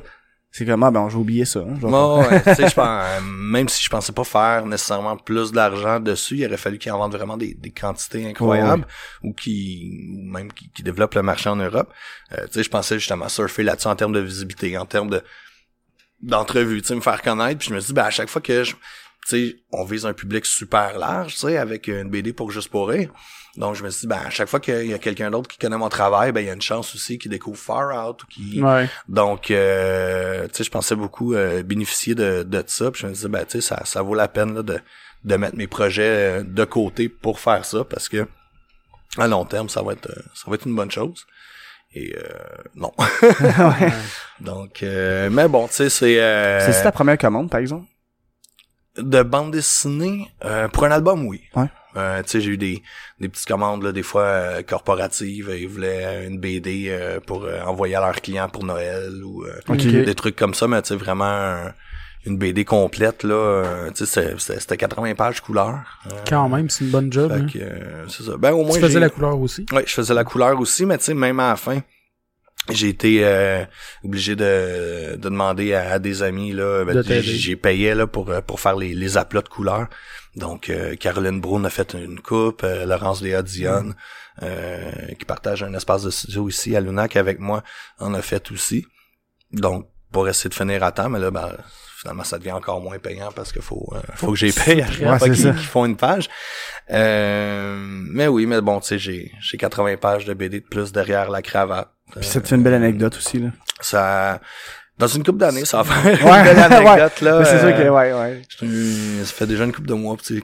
C'est 0.56 0.68
comme, 0.68 0.84
ah, 0.84 0.92
ben, 0.92 1.10
j'ai 1.10 1.16
oublié 1.18 1.46
ça. 1.46 1.62
hein, 1.62 1.74
je 1.78 1.82
Bon, 1.82 2.22
ouais, 2.22 2.40
pense, 2.42 2.78
euh, 2.78 3.20
même 3.22 3.68
si 3.68 3.84
je 3.84 3.90
pensais 3.90 4.12
pas 4.12 4.24
faire 4.24 4.68
nécessairement 4.68 5.18
plus 5.18 5.52
d'argent 5.52 6.00
dessus, 6.00 6.36
il 6.38 6.46
aurait 6.46 6.58
fallu 6.58 6.78
qu'ils 6.78 6.92
en 6.92 7.00
vendent 7.00 7.16
vraiment 7.16 7.38
des, 7.38 7.56
des 7.56 7.72
quantités 7.72 8.28
incroyables 8.30 8.86
ou 9.24 9.34
qui 9.34 9.92
ou 10.16 10.32
même 10.32 10.54
qui, 10.54 10.70
qui 10.70 10.84
développent 10.84 11.16
le 11.16 11.24
marché 11.24 11.50
en 11.50 11.56
Europe. 11.56 11.92
Euh, 12.34 12.46
tu 12.46 12.54
sais, 12.54 12.64
je 12.64 12.70
pensais 12.70 13.00
justement 13.00 13.30
surfer 13.30 13.64
là-dessus 13.64 13.88
en 13.88 13.96
termes 13.96 14.14
de 14.14 14.20
visibilité, 14.20 14.78
en 14.78 14.86
termes 14.86 15.10
de 15.10 15.24
d'entrevue, 16.22 16.82
tu 16.84 16.90
sais, 16.90 16.96
me 16.96 17.02
faire 17.02 17.24
connaître. 17.24 17.58
Puis 17.58 17.70
je 17.70 17.74
me 17.74 17.80
suis 17.80 17.88
dit, 17.88 17.94
ben 17.94 18.04
à 18.06 18.10
chaque 18.12 18.30
fois 18.30 18.42
que 18.42 18.64
je, 18.64 18.74
tu 18.74 18.78
sais, 19.26 19.56
on 19.72 19.84
vise 19.86 20.06
un 20.06 20.14
public 20.14 20.46
super 20.46 20.98
large, 21.00 21.34
tu 21.34 21.40
sais, 21.40 21.58
avec 21.58 21.88
une 21.88 22.10
BD 22.10 22.32
pour 22.32 22.52
juste 22.52 22.70
pour 22.70 22.90
rire. 22.90 23.10
Donc 23.56 23.76
je 23.76 23.84
me 23.84 23.90
suis 23.92 24.02
dit, 24.02 24.08
ben 24.08 24.20
à 24.26 24.30
chaque 24.32 24.48
fois 24.50 24.60
qu'il 24.60 24.88
y 24.88 24.94
a 24.94 24.98
quelqu'un 24.98 25.30
d'autre 25.30 25.48
qui 25.48 25.60
connaît 25.60 25.78
mon 25.78 25.90
travail, 25.90 26.32
ben 26.32 26.42
il 26.42 26.48
y 26.48 26.50
a 26.50 26.54
une 26.54 26.62
chance 26.62 26.96
aussi 26.96 27.20
qu'il 27.20 27.30
découvre 27.30 27.58
Far 27.60 28.08
Out 28.10 28.24
ou 28.24 28.28
qui 28.28 28.62
Ouais. 28.64 28.90
donc, 29.08 29.52
euh, 29.52 30.48
tu 30.48 30.56
sais, 30.56 30.64
je 30.64 30.72
pensais 30.72 30.96
beaucoup 30.96 31.36
euh, 31.36 31.62
bénéficier 31.62 32.16
de, 32.16 32.42
de 32.44 32.64
ça. 32.66 32.90
Puis 32.90 33.02
je 33.04 33.08
me 33.08 33.14
disais, 33.14 33.28
ben, 33.30 33.46
tu 33.46 33.62
sais, 33.62 33.62
ça, 33.62 33.82
ça 33.86 34.02
vaut 34.02 34.16
la 34.16 34.28
peine 34.28 34.56
là, 34.56 34.64
de, 34.64 34.80
de 35.26 35.36
mettre 35.36 35.56
mes 35.56 35.68
projets 35.68 36.40
euh, 36.40 36.44
de 36.44 36.64
côté 36.66 37.10
pour 37.10 37.40
faire 37.40 37.64
ça 37.64 37.84
parce 37.84 38.10
que 38.10 38.28
à 39.20 39.28
long 39.28 39.46
terme, 39.46 39.70
ça 39.70 39.84
va 39.84 39.94
être, 39.94 40.10
euh, 40.10 40.22
ça 40.34 40.46
va 40.50 40.56
être 40.56 40.66
une 40.66 40.76
bonne 40.76 40.90
chose. 40.90 41.28
Et 41.94 42.16
euh, 42.18 42.24
non. 42.74 42.92
Donc, 44.40 44.82
euh, 44.82 45.30
mais 45.30 45.48
bon, 45.48 45.68
tu 45.68 45.76
sais, 45.76 45.90
c'est 45.92 46.20
euh, 46.20 46.60
C'est 46.72 46.82
ta 46.84 46.92
première 46.92 47.20
commande, 47.20 47.50
par 47.52 47.60
exemple? 47.60 47.86
de 48.98 49.24
bande 49.24 49.52
dessinée? 49.52 50.28
Euh, 50.46 50.68
pour 50.68 50.86
un 50.86 50.92
album, 50.92 51.26
oui. 51.28 51.42
Ouais. 51.56 51.66
Euh, 51.96 52.22
tu 52.24 52.30
sais, 52.30 52.42
j'ai 52.42 52.52
eu 52.52 52.58
des, 52.58 52.82
des 53.20 53.30
petites 53.30 53.48
commandes, 53.48 53.84
là, 53.84 53.92
des 53.92 54.04
fois 54.04 54.24
euh, 54.24 54.62
corporatives. 54.64 55.54
Ils 55.58 55.68
voulaient 55.68 56.26
une 56.28 56.40
BD 56.40 56.88
euh, 56.90 57.20
pour 57.20 57.44
euh, 57.46 57.62
envoyer 57.62 57.96
à 57.96 58.00
leurs 58.02 58.22
clients 58.22 58.50
pour 58.50 58.64
Noël 58.66 59.12
ou 59.24 59.44
euh, 59.46 59.52
des 60.06 60.16
trucs 60.16 60.36
comme 60.36 60.54
ça, 60.54 60.68
mais 60.68 60.82
tu 60.82 60.90
sais, 60.90 60.96
vraiment 60.96 61.26
un- 61.26 61.74
une 62.26 62.38
BD 62.38 62.64
complète, 62.64 63.24
là. 63.24 63.34
euh, 63.36 63.92
tu 63.92 64.06
sais, 64.06 64.34
c'était 64.38 64.60
c'était 64.60 64.78
80 64.78 65.14
pages 65.16 65.42
couleur. 65.42 65.80
Quand 66.28 66.48
même, 66.48 66.70
c'est 66.70 66.86
une 66.86 66.92
bonne 66.92 67.12
job. 67.12 67.32
hein. 67.32 67.46
euh, 67.58 68.06
c'est 68.08 68.24
ça. 68.24 68.38
Ben, 68.38 68.54
au 68.54 68.64
moins, 68.64 68.76
Tu 68.78 68.82
faisais 68.82 69.00
la 69.00 69.10
couleur 69.10 69.40
aussi. 69.40 69.66
Ouais, 69.74 69.84
je 69.86 69.94
faisais 69.94 70.14
la 70.14 70.24
couleur 70.24 70.58
aussi, 70.60 70.86
mais 70.86 70.98
tu 70.98 71.04
sais, 71.04 71.14
même 71.14 71.40
à 71.42 71.50
la 71.50 71.56
fin, 71.58 71.82
j'ai 72.70 72.88
été 72.88 73.26
euh, 73.26 73.66
obligé 74.06 74.38
de, 74.38 75.16
de 75.16 75.18
demander 75.18 75.74
à, 75.74 75.92
à 75.92 76.00
des 76.00 76.24
amis 76.24 76.54
là, 76.54 76.86
ben, 76.86 76.96
De 76.96 77.02
j'ai 77.36 77.56
payé 77.58 77.94
là 77.94 78.08
pour 78.08 78.32
pour 78.48 78.60
faire 78.62 78.78
les, 78.78 78.94
les 78.96 79.18
aplats 79.18 79.42
de 79.42 79.50
couleurs. 79.50 79.88
Donc 80.36 80.70
euh, 80.70 80.96
Caroline 80.96 81.40
Brown 81.40 81.66
a 81.66 81.70
fait 81.70 81.94
une 81.94 82.20
coupe, 82.20 82.64
euh, 82.64 82.86
Laurence 82.86 83.22
Léa 83.22 83.42
Dionne, 83.44 83.96
euh, 84.42 84.92
qui 85.20 85.26
partage 85.26 85.62
un 85.64 85.74
espace 85.74 86.04
de 86.04 86.10
studio 86.10 86.50
ici 86.50 86.76
à 86.76 86.82
Lunac 86.82 87.16
avec 87.16 87.40
moi, 87.40 87.64
en 88.00 88.14
a 88.14 88.22
fait 88.22 88.52
aussi. 88.52 88.86
Donc 89.52 89.88
pour 90.12 90.28
essayer 90.28 90.50
de 90.50 90.56
finir 90.56 90.84
à 90.84 90.92
temps, 90.92 91.10
mais 91.10 91.20
là 91.20 91.30
ben 91.32 91.56
finalement 92.00 92.24
ça 92.24 92.38
devient 92.38 92.52
encore 92.52 92.82
moins 92.82 93.00
payant 93.00 93.32
parce 93.36 93.52
qu'il 93.54 93.62
faut 93.62 93.88
euh, 93.94 94.00
faut 94.16 94.32
que 94.32 94.38
j'y 94.38 94.52
paye 94.52 94.82
à 94.82 94.88
chaque 94.92 95.00
Ouais, 95.02 95.08
fois 95.20 95.20
c'est 95.20 95.30
qu'ils 95.34 95.44
ça. 95.44 95.52
qu'ils 95.52 95.68
font 95.68 95.86
une 95.86 95.98
page. 95.98 96.30
Euh, 96.92 97.76
mais 97.80 98.28
oui, 98.28 98.46
mais 98.46 98.62
bon, 98.62 98.80
tu 98.80 98.88
sais, 98.88 99.00
j'ai 99.00 99.32
j'ai 99.42 99.58
80 99.58 99.98
pages 99.98 100.26
de 100.26 100.34
BD 100.34 100.60
de 100.60 100.66
plus 100.66 100.92
derrière 100.92 101.30
la 101.30 101.42
cravate. 101.42 101.90
Puis 102.16 102.26
ça 102.26 102.42
te 102.42 102.48
fait 102.48 102.56
une 102.56 102.64
belle 102.64 102.74
anecdote 102.74 103.16
aussi, 103.18 103.40
là. 103.40 103.50
Ça 103.82 104.40
dans 104.98 105.08
une 105.08 105.24
couple 105.24 105.40
d'années, 105.40 105.66
ça 105.66 105.82
va 105.82 105.84
faire 105.94 106.26
Ouais, 106.26 106.38
une 106.40 106.44
belle 106.44 106.60
anecdote 106.74 107.22
ouais. 107.22 107.26
là. 107.30 107.40
Mais 107.40 107.46
c'est 107.46 107.60
sûr 107.60 107.68
Euh, 107.68 107.72
que, 107.84 107.90
ouais, 107.90 108.14
ouais. 108.14 108.42
je- 108.62 109.24
Ça 109.24 109.34
fait 109.34 109.48
déjà 109.48 109.64
une 109.66 109.74
couple 109.74 109.88
de 109.88 109.94
mois, 109.96 110.16
puis 110.18 110.26
tu 110.26 110.38
sais, 110.40 110.44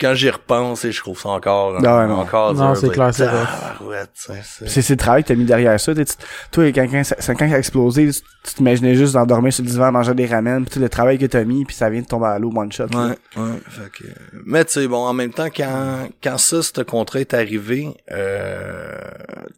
quand 0.00 0.14
j'y 0.14 0.30
repense, 0.30 0.84
et 0.84 0.90
je 0.90 0.98
trouve 1.00 1.20
ça 1.20 1.28
encore 1.28 1.76
Ah 1.84 1.98
ouais, 1.98 2.06
non. 2.08 2.20
encore 2.20 2.54
Non, 2.54 2.72
dur, 2.72 2.76
c'est 2.80 2.88
clair, 2.88 3.14
c'est 3.14 3.26
vrai. 3.26 3.44
sais, 4.14 4.42
c'est- 4.66 4.90
le 4.90 4.96
travail 4.96 5.22
que 5.22 5.28
t'as 5.28 5.34
mis 5.36 5.44
derrière 5.44 5.78
ça. 5.78 5.94
Tu 5.94 6.00
sais, 6.00 6.04
tu- 6.16 6.24
toi, 6.50 6.64
quand, 6.72 6.88
quand, 6.90 7.04
ça- 7.04 7.34
quand 7.34 7.48
ça 7.48 7.54
a 7.54 7.58
explosé, 7.58 8.10
tu 8.10 8.54
t'imaginais 8.54 8.96
juste 8.96 9.12
d'endormir 9.12 9.52
sur 9.52 9.62
le 9.62 9.70
divan, 9.70 9.92
manger 9.92 10.14
des 10.14 10.26
ramen, 10.26 10.64
puis 10.64 10.74
tout 10.74 10.80
le 10.80 10.88
travail 10.88 11.18
que 11.18 11.26
t'as 11.26 11.44
mis, 11.44 11.64
puis 11.64 11.76
ça 11.76 11.88
vient 11.88 12.00
de 12.00 12.06
tomber 12.06 12.26
à 12.26 12.38
l'eau 12.40 12.50
one 12.56 12.72
shot. 12.72 12.86
Ouais, 12.94 13.16
ouais. 13.36 13.58
Fait 13.68 13.90
que, 13.92 14.08
mais 14.44 14.64
tu 14.64 14.72
sais, 14.72 14.88
bon, 14.88 15.06
en 15.06 15.12
même 15.12 15.32
temps, 15.32 15.48
quand, 15.54 16.08
quand 16.20 16.38
ça, 16.38 16.62
ce 16.62 16.80
contrat 16.80 17.20
est 17.20 17.32
arrivé, 17.34 17.86
euh, 18.10 18.96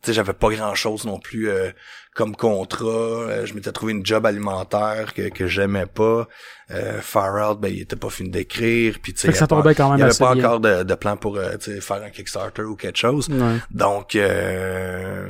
tu 0.03 0.09
sais, 0.09 0.13
j'avais 0.13 0.35
pas 0.35 0.51
grand 0.51 0.75
chose 0.75 1.07
non 1.07 1.19
plus 1.21 1.49
euh, 1.49 1.71
comme 2.15 2.35
contrat. 2.37 2.87
Euh, 2.87 3.45
je 3.47 3.55
m'étais 3.55 3.73
trouvé 3.73 3.93
une 3.93 4.07
job 4.07 4.25
alimentaire 4.25 5.13
que, 5.15 5.29
que 5.29 5.47
j'aimais 5.47 5.87
pas. 5.87 6.27
Euh, 6.71 7.01
Far 7.03 7.51
Out, 7.51 7.61
ben, 7.61 7.69
il 7.69 7.81
était 7.83 7.97
pas 7.97 8.09
fini 8.09 8.31
d'écrire. 8.31 8.99
Puis 9.03 9.13
tu 9.13 9.21
sais, 9.21 9.27
ça 9.27 9.33
il 9.33 9.35
y 9.35 9.39
avait 9.39 9.47
tombait 9.49 9.63
pas- 9.63 9.75
quand 9.75 9.89
même 9.91 9.99
Il 9.99 10.01
y 10.01 10.03
avait 10.05 10.11
assez 10.13 10.25
pas 10.25 10.35
bien. 10.35 10.45
encore 10.45 10.61
de, 10.61 10.83
de 10.85 10.95
plan 10.95 11.17
pour 11.17 11.37
euh, 11.37 11.59
faire 11.59 12.03
un 12.03 12.11
Kickstarter 12.11 12.63
ou 12.63 12.77
quelque 12.77 12.99
chose. 12.99 13.29
Ouais. 13.29 13.57
Donc, 13.71 14.15
euh, 14.17 15.29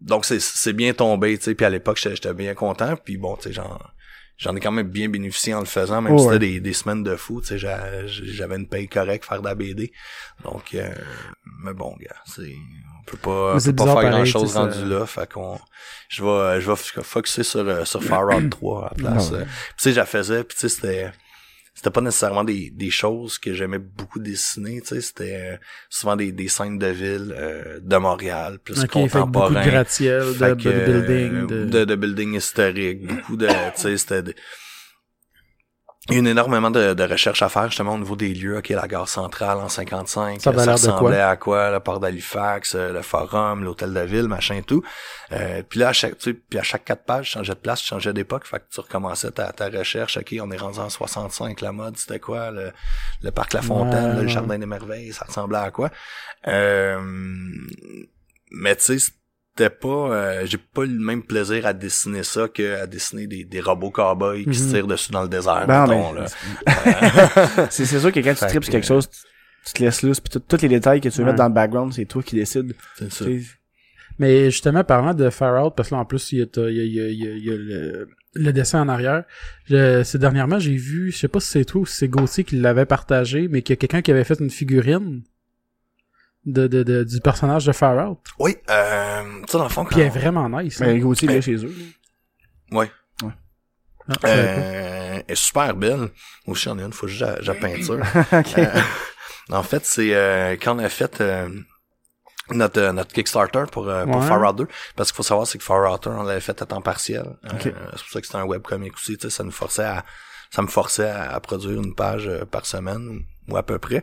donc 0.00 0.24
c'est 0.24 0.40
c'est 0.40 0.72
bien 0.74 0.92
tombé, 0.92 1.36
tu 1.38 1.44
sais. 1.44 1.54
Puis 1.54 1.64
à 1.66 1.70
l'époque, 1.70 1.96
j'étais 2.00 2.16
j'étais 2.16 2.34
bien 2.34 2.54
content. 2.54 2.94
Puis 3.02 3.16
bon, 3.16 3.36
tu 3.36 3.44
sais, 3.48 3.52
j'en 3.52 3.78
j'en 4.36 4.54
ai 4.56 4.60
quand 4.60 4.72
même 4.72 4.88
bien 4.88 5.08
bénéficié 5.08 5.54
en 5.54 5.60
le 5.60 5.64
faisant, 5.66 6.02
même 6.02 6.12
Oh, 6.14 6.18
si 6.18 6.26
ouais. 6.26 6.32
c'était 6.34 6.46
des, 6.50 6.60
des 6.60 6.72
semaines 6.72 7.02
de 7.02 7.16
fou. 7.16 7.40
Tu 7.40 7.46
sais, 7.48 7.58
j'a- 7.58 8.06
j'avais 8.06 8.56
une 8.56 8.68
paye 8.68 8.88
correcte 8.88 9.24
faire 9.24 9.40
de 9.40 9.46
la 9.48 9.54
BD. 9.54 9.92
Donc, 10.44 10.74
euh, 10.74 10.88
mais 11.64 11.72
bon, 11.72 11.94
gars, 12.00 12.16
c'est 12.26 12.52
on 13.06 13.10
peut 13.10 13.16
pas, 13.18 13.54
on 13.54 13.58
peut 13.70 13.76
pas 13.76 13.84
faire 13.84 13.94
pareil, 13.94 14.10
grand 14.10 14.24
chose 14.24 14.56
rendu 14.56 14.72
ça- 14.78 14.84
là. 14.84 15.06
Fait 15.06 15.30
qu'on, 15.32 15.58
je 16.08 16.24
vais 16.24 16.60
je 16.60 16.66
vais 16.66 16.72
f- 16.74 17.02
focuser 17.02 17.42
sur 17.42 17.60
euh, 17.60 17.84
sur 17.84 18.02
Far 18.02 18.26
Out 18.34 18.50
3 18.50 18.80
à 18.80 18.88
la 18.90 18.94
place. 18.94 19.28
Ah 19.30 19.34
ouais. 19.34 19.40
Euh, 19.40 19.44
Puis 19.44 19.74
tu 19.76 19.82
sais, 19.84 19.90
je 19.92 19.96
la 19.96 20.06
faisais. 20.06 20.44
Puis 20.44 20.56
tu 20.56 20.60
sais, 20.62 20.68
c'était 20.68 21.10
c'était 21.76 21.90
pas 21.90 22.00
nécessairement 22.00 22.44
des, 22.44 22.70
des 22.70 22.90
choses 22.90 23.36
que 23.38 23.52
j'aimais 23.52 23.80
beaucoup 23.80 24.20
dessiner, 24.20 24.80
tu 24.80 24.88
sais, 24.88 25.00
c'était 25.00 25.34
euh, 25.34 25.56
souvent 25.90 26.14
des, 26.14 26.30
des 26.30 26.46
scènes 26.46 26.78
de 26.78 26.86
ville 26.86 27.34
euh, 27.36 27.80
de 27.82 27.96
Montréal, 27.96 28.58
plus 28.62 28.78
Ok, 28.84 28.86
fait 29.08 29.18
beaucoup 29.26 29.48
de 29.48 29.54
gratte-ciel, 29.70 30.20
de 30.20 30.38
bodybuilding, 30.54 31.34
euh, 31.34 31.46
de... 31.46 31.64
de... 31.64 31.84
de 31.84 31.94
building 31.96 32.34
historique, 32.34 33.04
beaucoup 33.06 33.36
de, 33.36 33.48
tu 33.48 33.54
sais, 33.74 33.96
c'était 33.98 34.22
de- 34.22 34.34
il 36.10 36.14
y 36.14 36.18
a 36.18 36.20
eu 36.20 36.26
énormément 36.26 36.70
de, 36.70 36.92
de 36.92 37.02
recherches 37.04 37.40
à 37.42 37.48
faire 37.48 37.68
justement 37.68 37.94
au 37.94 37.98
niveau 37.98 38.14
des 38.14 38.34
lieux. 38.34 38.58
OK, 38.58 38.68
la 38.68 38.86
gare 38.86 39.08
centrale 39.08 39.56
en 39.58 39.68
55, 39.70 40.40
Ça 40.40 40.50
de 40.50 40.56
quoi? 40.56 40.72
ressemblait 40.72 41.20
à 41.20 41.36
quoi? 41.36 41.70
Le 41.70 41.80
port 41.80 41.98
d'Halifax, 41.98 42.74
euh, 42.74 42.92
le 42.92 43.00
forum, 43.00 43.64
l'hôtel 43.64 43.94
de 43.94 44.00
ville, 44.00 44.28
machin 44.28 44.56
et 44.56 44.62
tout. 44.62 44.82
Euh, 45.32 45.62
puis 45.68 45.80
là, 45.80 45.88
à 45.88 45.92
chaque, 45.94 46.18
tu 46.18 46.30
sais, 46.30 46.34
puis 46.34 46.58
à 46.58 46.62
chaque 46.62 46.84
quatre 46.84 47.04
pages, 47.04 47.26
je 47.26 47.30
changeais 47.32 47.54
de 47.54 47.58
place, 47.58 47.80
je 47.80 47.86
changeais 47.86 48.12
d'époque. 48.12 48.46
Fait 48.46 48.58
que 48.58 48.64
tu 48.70 48.80
recommençais 48.80 49.30
ta, 49.30 49.50
ta 49.52 49.68
recherche. 49.70 50.18
OK, 50.18 50.34
on 50.42 50.50
est 50.50 50.56
rendu 50.58 50.78
en 50.78 50.90
65, 50.90 51.60
la 51.62 51.72
mode, 51.72 51.96
c'était 51.96 52.20
quoi? 52.20 52.50
Le, 52.50 52.70
le 53.22 53.30
parc 53.30 53.54
La 53.54 53.62
Fontaine, 53.62 54.10
Ouais, 54.10 54.14
là, 54.16 54.22
le 54.22 54.28
jardin 54.28 54.58
des 54.58 54.66
merveilles, 54.66 55.12
ça 55.14 55.24
ressemblait 55.26 55.58
à 55.58 55.70
quoi? 55.70 55.88
Euh, 56.48 57.00
mais 58.50 58.76
tu 58.76 58.98
sais, 58.98 59.12
c'était 59.56 59.70
pas 59.70 59.88
euh, 60.12 60.46
j'ai 60.46 60.58
pas 60.58 60.82
eu 60.82 60.88
le 60.88 60.98
même 60.98 61.22
plaisir 61.22 61.64
à 61.66 61.72
dessiner 61.72 62.22
ça 62.24 62.48
que 62.48 62.80
à 62.82 62.86
dessiner 62.86 63.26
des, 63.28 63.44
des 63.44 63.60
robots 63.60 63.90
cowboys 63.90 64.44
qui 64.44 64.54
se 64.58 64.64
Mhm. 64.64 64.70
tirent 64.72 64.86
dessus 64.88 65.12
dans 65.12 65.22
le 65.22 65.28
désert 65.28 65.66
Ben, 65.68 65.86
mettons, 65.86 66.12
mais- 66.12 66.20
là. 66.20 66.26
C'est 67.70 67.84
c'est 67.84 68.00
sûr 68.00 68.10
que 68.12 68.20
quand 68.20 68.34
tu 68.34 68.46
tripes 68.46 68.64
que- 68.64 68.70
quelque 68.70 68.86
chose, 68.86 69.08
tu, 69.08 69.18
tu 69.66 69.72
te 69.74 69.82
laisses 69.84 70.02
loose, 70.02 70.20
puis 70.20 70.30
tout- 70.30 70.40
tous 70.46 70.60
les 70.62 70.68
détails 70.68 71.00
que 71.00 71.08
tu 71.08 71.18
veux 71.18 71.24
Ouais. 71.24 71.30
mettre 71.30 71.38
dans 71.38 71.48
le 71.48 71.54
background, 71.54 71.92
c'est 71.92 72.04
toi 72.04 72.22
qui 72.22 72.34
décides. 72.36 72.74
c'est 72.98 73.12
ça. 73.12 73.24
Mais 74.18 74.50
justement, 74.50 74.84
parlant 74.84 75.12
de 75.14 75.28
Far 75.30 75.64
Out, 75.66 75.74
parce 75.76 75.88
que 75.88 75.94
là, 75.94 76.00
en 76.00 76.04
plus, 76.04 76.32
il 76.32 76.38
y 76.38 76.42
a, 76.42 76.46
il 76.70 76.74
y 76.76 76.80
a, 76.80 76.84
il 77.08 77.14
y 77.14 77.28
a, 77.28 77.30
il 77.32 77.44
y 77.44 77.50
a- 77.50 77.56
le, 77.56 78.08
le 78.34 78.52
dessin 78.52 78.80
en 78.82 78.88
arrière. 78.88 79.24
Je, 79.66 80.02
c'est 80.04 80.18
dernièrement, 80.18 80.58
j'ai 80.58 80.76
vu, 80.76 81.10
je 81.12 81.18
sais 81.18 81.28
pas 81.28 81.40
si 81.40 81.48
c'est 81.50 81.64
toi 81.64 81.80
ou 81.82 81.86
si 81.86 81.96
c'est 81.96 82.08
Gauthier 82.08 82.44
qui 82.44 82.56
l'avait 82.56 82.86
partagé, 82.86 83.48
mais 83.48 83.62
qu'il 83.62 83.72
y 83.72 83.74
a 83.74 83.76
quelqu'un 83.76 84.02
qui 84.02 84.10
avait 84.12 84.24
fait 84.24 84.38
une 84.40 84.50
figurine 84.50 85.22
de, 86.46 86.66
de, 86.66 86.82
de- 86.82 87.04
du 87.04 87.20
personnage 87.20 87.64
de 87.66 87.72
Far 87.72 88.10
Out. 88.10 88.18
Oui, 88.38 88.56
euh, 88.70 89.22
tu 89.46 89.52
sais 89.52 89.58
dans 89.58 89.64
le 89.64 89.70
fond 89.70 89.84
Puis 89.84 90.00
elle 90.00 90.06
est 90.06 90.10
vraiment 90.10 90.48
nice. 90.48 90.80
hein. 90.80 90.86
Mais 90.86 90.98
Gauthier, 90.98 91.28
il 91.30 91.36
est 91.36 91.42
chez 91.42 91.56
eux. 91.64 91.74
là. 92.70 92.78
ouais, 92.78 92.90
Ah, 94.08 94.14
euh, 94.26 95.14
elle 95.16 95.24
est 95.28 95.34
super 95.34 95.74
belle. 95.74 95.98
Moi 95.98 96.08
aussi 96.48 96.64
j'en 96.64 96.78
ai 96.78 96.82
une, 96.82 96.92
faut 96.92 97.06
juste 97.06 97.22
la, 97.22 97.38
la 97.40 97.54
peinture. 97.54 98.00
Euh, 99.50 99.56
en 99.56 99.62
fait, 99.62 99.84
c'est 99.84 100.14
euh, 100.14 100.52
quand 100.60 100.76
on 100.76 100.78
a 100.78 100.88
fait 100.88 101.20
euh, 101.20 101.48
notre 102.50 102.80
euh, 102.80 102.92
notre 102.92 103.12
Kickstarter 103.12 103.64
pour 103.70 103.88
euh, 103.88 104.04
pour 104.06 104.16
Ouais. 104.22 104.26
Far 104.26 104.40
Out 104.50 104.56
2 104.56 104.66
parce 104.96 105.10
qu'il 105.12 105.16
faut 105.16 105.22
savoir 105.22 105.46
c'est 105.46 105.58
que 105.58 105.64
Far 105.64 105.90
Out 105.92 106.06
1 106.06 106.10
on 106.16 106.22
l'avait 106.22 106.40
fait 106.40 106.60
à 106.62 106.66
temps 106.66 106.80
partiel. 106.80 107.24
Euh, 107.44 107.50
Ok. 107.52 107.60
c'est 107.62 107.72
pour 107.72 108.10
ça 108.10 108.20
que 108.20 108.26
c'était 108.26 108.38
un 108.38 108.44
webcomic 108.46 108.94
aussi, 108.94 109.16
tu 109.18 109.22
sais, 109.28 109.30
ça 109.36 109.44
nous 109.44 109.50
forçait 109.50 109.84
à 109.84 110.02
ça 110.50 110.62
me 110.62 110.66
forçait 110.68 111.08
à, 111.10 111.32
à 111.34 111.40
produire 111.40 111.78
une 111.82 111.94
page 111.94 112.26
euh, 112.26 112.44
par 112.46 112.64
semaine 112.64 113.20
ou 113.48 113.56
à 113.58 113.62
peu 113.62 113.78
près. 113.78 114.02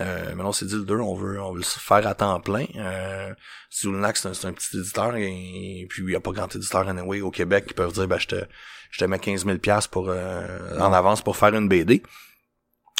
Euh, 0.00 0.26
maintenant, 0.34 0.50
on 0.50 0.52
s'est 0.52 0.66
dit 0.66 0.74
le 0.74 0.82
2, 0.84 0.94
on 0.96 1.14
veut, 1.14 1.40
on 1.40 1.52
veut 1.52 1.58
le 1.58 1.64
faire 1.64 2.06
à 2.06 2.14
temps 2.14 2.40
plein. 2.40 2.66
Euh, 2.76 3.32
Zulnac, 3.72 4.16
c'est 4.16 4.28
un, 4.28 4.52
petit 4.52 4.78
éditeur 4.78 5.16
et, 5.16 5.86
puis 5.90 6.02
il 6.02 6.06
n'y 6.06 6.14
a 6.14 6.20
pas 6.20 6.30
grand 6.32 6.54
éditeur 6.54 6.88
anyway 6.88 7.20
au 7.20 7.30
Québec 7.30 7.66
qui 7.66 7.74
peuvent 7.74 7.92
dire 7.92 8.06
ben 8.06 8.18
je 8.18 8.26
te, 8.28 8.44
je 8.90 8.98
te 8.98 9.04
mets 9.04 9.18
15 9.18 9.44
000 9.44 9.58
pièces 9.58 9.86
pour 9.88 10.08
euh, 10.08 10.78
en 10.78 10.92
avance 10.92 11.22
pour 11.22 11.36
faire 11.36 11.54
une 11.54 11.68
BD. 11.68 12.02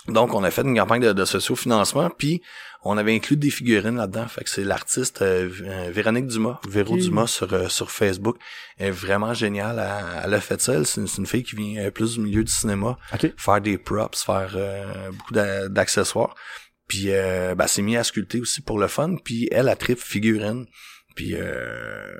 Donc, 0.08 0.32
on 0.32 0.42
a 0.42 0.50
fait 0.50 0.62
une 0.62 0.74
campagne 0.74 1.02
de, 1.02 1.12
de 1.12 1.24
socio-financement, 1.26 2.08
puis 2.08 2.40
on 2.82 2.96
avait 2.96 3.14
inclus 3.14 3.36
des 3.36 3.50
figurines 3.50 3.96
là-dedans. 3.96 4.26
Fait 4.26 4.42
que 4.42 4.48
c'est 4.48 4.64
l'artiste 4.64 5.20
euh, 5.20 5.50
euh, 5.62 5.90
Véronique 5.92 6.28
Dumas, 6.28 6.60
Véro. 6.66 6.96
Dumas 6.96 7.26
sur, 7.26 7.52
euh, 7.52 7.68
sur 7.68 7.90
Facebook. 7.90 8.38
Elle 8.78 8.88
est 8.88 8.90
vraiment 8.90 9.34
géniale. 9.34 9.78
Elle, 9.78 10.22
elle 10.24 10.34
a 10.34 10.40
fait 10.40 10.60
ça. 10.62 10.82
C'est 10.84 11.02
une, 11.02 11.08
une 11.18 11.26
fille 11.26 11.42
qui 11.42 11.56
vient 11.56 11.84
euh, 11.84 11.90
plus 11.90 12.14
du 12.14 12.20
milieu 12.20 12.42
du 12.42 12.50
cinéma 12.50 12.96
Ok. 13.12 13.34
faire 13.36 13.60
des 13.60 13.76
props, 13.76 14.22
faire 14.24 14.52
euh, 14.54 15.10
beaucoup 15.10 15.34
d'a- 15.34 15.68
d'accessoires. 15.68 16.34
Puis 16.88 17.12
euh, 17.12 17.54
ben, 17.54 17.66
s'est 17.66 17.82
mis 17.82 17.96
à 17.96 18.04
sculpter 18.04 18.40
aussi 18.40 18.60
pour 18.60 18.78
le 18.78 18.88
fun. 18.88 19.16
Puis 19.22 19.48
elle, 19.52 19.68
a 19.68 19.76
trip 19.76 19.98
figurine. 19.98 20.66
Puis 21.14 21.34
euh, 21.34 22.14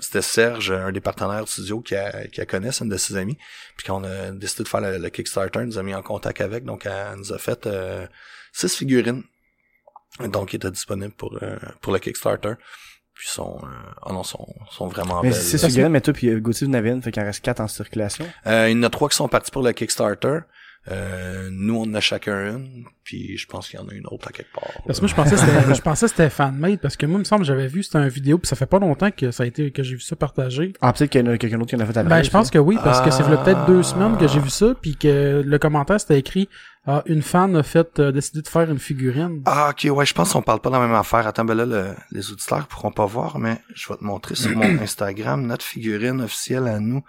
c'était 0.00 0.22
Serge, 0.22 0.70
un 0.70 0.92
des 0.92 1.00
partenaires 1.00 1.44
du 1.44 1.50
studio, 1.50 1.80
qui 1.80 1.96
a, 1.96 2.26
qui 2.28 2.40
a 2.40 2.46
connaît, 2.46 2.70
c'est 2.70 2.84
une 2.84 2.90
de 2.90 2.96
ses 2.98 3.16
amies. 3.16 3.38
Puis 3.76 3.86
quand 3.86 4.00
on 4.00 4.04
a 4.04 4.30
décidé 4.30 4.64
de 4.64 4.68
faire 4.68 4.80
le, 4.80 4.98
le 4.98 5.08
Kickstarter, 5.08 5.60
elle 5.60 5.66
nous 5.66 5.78
a 5.78 5.82
mis 5.82 5.94
en 5.94 6.02
contact 6.02 6.40
avec. 6.40 6.64
Donc 6.64 6.86
elle 6.86 7.16
nous 7.16 7.32
a 7.32 7.38
fait 7.38 7.66
euh, 7.66 8.06
six 8.52 8.76
figurines. 8.76 9.22
Donc 10.20 10.50
qui 10.50 10.56
étaient 10.56 10.70
disponibles 10.70 11.14
pour, 11.14 11.36
euh, 11.42 11.56
pour 11.80 11.92
le 11.92 11.98
Kickstarter. 11.98 12.54
Puis 13.14 13.28
sont, 13.28 13.58
euh, 13.62 13.66
oh 14.06 14.12
non, 14.12 14.22
sont, 14.22 14.46
sont 14.70 14.88
vraiment 14.88 15.22
Mais 15.22 15.30
belles. 15.30 15.38
c'est 15.38 15.58
figurines, 15.58 15.92
mais 15.92 16.00
toi 16.00 16.12
puis 16.12 16.28
euh, 16.28 16.40
Gauthier, 16.40 16.66
vous 16.66 16.72
en 16.72 16.76
avez 16.76 16.90
une, 16.90 17.02
fait 17.02 17.12
qu'il 17.12 17.22
en 17.22 17.26
reste 17.26 17.44
quatre 17.44 17.60
en 17.60 17.68
circulation. 17.68 18.26
Euh, 18.46 18.68
il 18.70 18.76
y 18.76 18.80
en 18.80 18.82
a 18.82 18.90
trois 18.90 19.08
qui 19.08 19.16
sont 19.16 19.28
partis 19.28 19.50
pour 19.50 19.62
le 19.62 19.72
Kickstarter. 19.72 20.40
Euh, 20.90 21.48
nous, 21.52 21.76
on 21.76 21.82
en 21.82 21.94
a 21.94 22.00
chacun 22.00 22.56
une, 22.56 22.84
puis 23.04 23.38
je 23.38 23.46
pense 23.46 23.68
qu'il 23.68 23.78
y 23.78 23.82
en 23.82 23.86
a 23.86 23.92
une 23.92 24.06
autre 24.08 24.26
à 24.28 24.32
quelque 24.32 24.52
part. 24.52 24.64
Parce 24.84 24.98
que 24.98 25.04
moi, 25.04 25.08
je 25.08 25.14
pensais 25.14 25.36
que 25.36 25.40
c'était, 25.40 25.74
je 25.76 25.80
pensais 25.80 26.06
que 26.06 26.10
c'était 26.10 26.28
fan-made, 26.30 26.80
parce 26.80 26.96
que 26.96 27.06
moi, 27.06 27.18
il 27.18 27.20
me 27.20 27.24
semble 27.24 27.42
que 27.42 27.46
j'avais 27.46 27.68
vu, 27.68 27.84
c'était 27.84 27.98
un 27.98 28.08
vidéo, 28.08 28.38
puis 28.38 28.48
ça 28.48 28.56
fait 28.56 28.66
pas 28.66 28.80
longtemps 28.80 29.12
que 29.12 29.30
ça 29.30 29.44
a 29.44 29.46
été, 29.46 29.70
que 29.70 29.84
j'ai 29.84 29.94
vu 29.94 30.00
ça 30.00 30.16
partagé. 30.16 30.72
Ah, 30.80 30.92
peut-être 30.92 31.10
qu'il 31.10 31.24
y 31.24 31.28
en 31.28 31.32
a 31.32 31.38
quelqu'un 31.38 31.58
d'autre 31.58 31.70
qui 31.70 31.76
en 31.76 31.80
a 31.80 31.86
fait 31.86 31.96
à 31.96 32.02
Ben, 32.02 32.22
je 32.24 32.30
pense 32.30 32.50
que 32.50 32.58
oui, 32.58 32.78
parce 32.82 33.00
que 33.00 33.12
c'est 33.12 33.22
Ah. 33.24 33.36
peut-être 33.36 33.64
deux 33.66 33.84
semaines 33.84 34.16
que 34.18 34.26
j'ai 34.26 34.40
vu 34.40 34.50
ça, 34.50 34.74
puis 34.80 34.96
que 34.96 35.40
le 35.46 35.58
commentaire 35.60 36.00
c'était 36.00 36.18
écrit 36.18 36.48
ah, 36.84 37.04
une 37.06 37.22
fan 37.22 37.54
a 37.54 37.62
fait 37.62 38.00
euh, 38.00 38.10
décider 38.10 38.42
de 38.42 38.48
faire 38.48 38.68
une 38.68 38.80
figurine. 38.80 39.40
Ah, 39.46 39.70
ok, 39.70 39.86
ouais, 39.96 40.04
je 40.04 40.14
pense 40.14 40.32
qu'on 40.32 40.42
parle 40.42 40.58
pas 40.58 40.68
de 40.70 40.74
la 40.74 40.80
même 40.80 40.94
affaire. 40.96 41.28
Attends, 41.28 41.44
ben 41.44 41.54
là, 41.54 41.64
le- 41.64 41.94
les 42.10 42.32
auditeurs 42.32 42.66
pourront 42.66 42.90
pas 42.90 43.06
voir, 43.06 43.38
mais 43.38 43.58
je 43.72 43.88
vais 43.88 43.96
te 43.96 44.02
montrer 44.02 44.34
sur 44.34 44.50
mon 44.50 44.64
Instagram 44.82 45.46
notre 45.46 45.64
figurine 45.64 46.20
officielle 46.22 46.66
à 46.66 46.80
nous. 46.80 47.04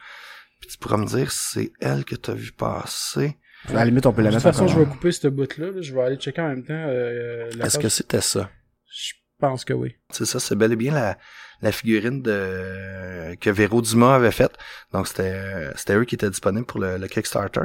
Puis 0.60 0.70
tu 0.70 0.78
pourras 0.78 0.98
me 0.98 1.08
dire 1.08 1.32
si 1.32 1.40
c'est 1.54 1.72
elle 1.82 2.06
que 2.06 2.14
t'as 2.16 2.34
vu 2.36 2.52
passer. 2.52 3.36
À 3.70 3.74
la 3.74 3.86
limite, 3.86 4.06
on 4.06 4.12
peut 4.14 4.22
de 4.22 4.28
la 4.28 4.34
toute 4.34 4.44
mettre 4.46 4.58
façon, 4.58 4.64
encore. 4.66 4.76
je 4.76 4.80
vais 4.82 4.90
couper 4.90 5.12
cette 5.12 5.28
bout-là, 5.34 5.68
là. 5.72 5.82
je 5.82 5.94
vais 5.94 6.02
aller 6.02 6.16
checker 6.18 6.42
en 6.42 6.50
même 6.50 6.64
temps 6.64 6.74
euh, 6.74 7.50
la 7.58 7.66
Est-ce 7.66 7.80
que 7.80 7.90
c'était 7.90 8.22
ça? 8.22 8.50
Je 8.94 9.14
pense 9.40 9.64
que 9.66 9.74
oui. 9.74 9.96
C'est 10.10 10.26
ça, 10.26 10.40
c'est 10.40 10.56
bel 10.56 10.72
et 10.74 10.76
bien 10.76 10.94
la, 10.94 11.18
la 11.62 11.72
figurine 11.72 12.22
de 12.22 13.36
que 13.40 13.50
Véro 13.50 13.82
Dumas 13.82 14.16
avait 14.16 14.32
faite. 14.32 14.54
Donc 14.92 15.08
c'était 15.08 15.70
c'était 15.76 15.96
eux 15.96 16.06
qui 16.06 16.16
étaient 16.16 16.30
disponibles 16.30 16.66
pour 16.66 16.80
le, 16.80 16.98
le 16.98 17.08
Kickstarter. 17.08 17.62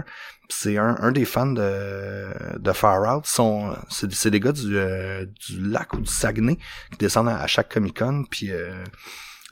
C'est 0.49 0.79
un, 0.79 0.97
un 1.01 1.13
des 1.13 1.25
fans 1.25 1.47
de, 1.53 2.59
de 2.59 2.73
Far 2.73 3.17
Out. 3.17 3.27
Sont, 3.27 3.77
c'est, 3.91 4.11
c'est 4.13 4.31
des 4.31 4.41
gars 4.41 4.53
du, 4.53 4.77
euh, 4.79 5.27
du 5.27 5.61
lac 5.61 5.93
ou 5.93 6.01
du 6.01 6.11
Saguenay 6.11 6.57
qui 6.93 6.99
descendent 6.99 7.29
à, 7.29 7.39
à 7.41 7.47
chaque 7.47 7.73
Comic 7.73 7.99
Con. 7.99 8.25
Puis 8.31 8.51
euh, 8.51 8.83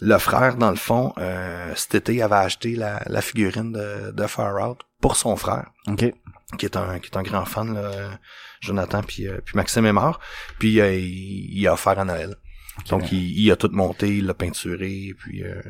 le 0.01 0.17
frère, 0.19 0.57
dans 0.57 0.71
le 0.71 0.77
fond, 0.77 1.13
euh, 1.19 1.73
cet 1.77 1.97
été 1.97 2.23
avait 2.23 2.37
acheté 2.37 2.77
la, 2.77 3.03
la 3.07 3.21
figurine 3.21 3.73
de, 3.73 4.11
de 4.11 4.27
Far 4.27 4.69
Out 4.71 4.81
pour 5.01 5.17
son 5.17 5.37
frère 5.37 5.71
Ok. 5.87 6.13
Qui 6.59 6.67
est 6.67 6.77
un 6.77 6.99
qui 7.01 7.11
est 7.11 7.17
un 7.17 7.23
grand 7.23 7.45
fan 7.45 7.75
là, 7.75 8.19
Jonathan 8.61 9.03
puis 9.03 9.27
euh, 9.27 9.39
puis 9.45 9.57
Maxime 9.57 9.85
est 9.87 9.93
mort 9.93 10.21
puis 10.59 10.81
euh, 10.81 10.93
il, 10.95 11.59
il 11.59 11.67
a 11.67 11.73
offert 11.73 11.99
à 11.99 12.05
Noël 12.05 12.37
donc 12.89 13.11
il, 13.13 13.39
il 13.39 13.51
a 13.51 13.57
tout 13.57 13.71
monté 13.73 14.09
il 14.19 14.27
l'a 14.27 14.35
peinturé 14.35 15.13
puis 15.19 15.43
euh, 15.43 15.61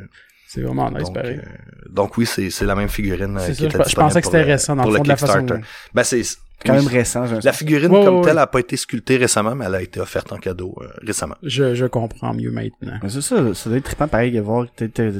C'est 0.49 0.61
vraiment 0.61 0.91
nice, 0.91 1.05
donc, 1.05 1.15
pareil. 1.15 1.39
euh, 1.39 1.89
donc 1.89 2.19
oui 2.19 2.27
c'est 2.27 2.51
c'est 2.51 2.67
la 2.67 2.75
même 2.75 2.89
figurine 2.91 3.39
euh, 3.39 3.41
C'est 3.41 3.53
qui 3.53 3.59
ça, 3.62 3.67
était 3.69 3.85
je, 3.85 3.91
je 3.91 3.97
pensais 3.97 4.21
que 4.21 4.27
c'était 4.27 4.43
euh, 4.43 4.45
récent 4.45 4.77
dans 4.77 4.83
pour 4.83 4.93
le 4.93 4.99
fond 4.99 5.03
de 5.05 5.09
la 5.09 5.17
façon. 5.17 5.39
Kickstarter 5.39 5.65
ben 5.95 6.05
c'est 6.05 6.23
Quand 6.65 6.73
oui, 6.75 6.79
même 6.85 6.89
récent, 6.89 7.25
la 7.43 7.53
figurine 7.53 7.91
Ouais, 7.93 8.05
comme 8.05 8.17
ouais, 8.17 8.25
telle 8.25 8.37
ouais. 8.37 8.43
a 8.43 8.47
pas 8.47 8.61
été 8.61 8.77
sculptée 8.77 9.17
récemment 9.17 9.55
mais 9.55 9.65
elle 9.65 9.75
a 9.77 9.83
été 9.83 9.99
offerte 10.01 10.31
en 10.33 10.37
cadeau 10.39 10.77
euh, 10.83 10.89
récemment 11.03 11.37
Je, 11.43 11.75
je 11.75 11.87
comprends 11.87 12.35
mieux 12.35 12.51
maintenant. 12.51 12.99
Mais 13.03 13.09
c'est 13.09 13.23
ça, 13.23 13.55
ça 13.55 13.71
doit 13.71 13.79
être 13.79 13.85
trippant 13.85 14.09
pareil 14.09 14.33
de 14.33 14.41
voir 14.41 14.67
t'es- 14.77 14.89
t'es- 14.89 15.12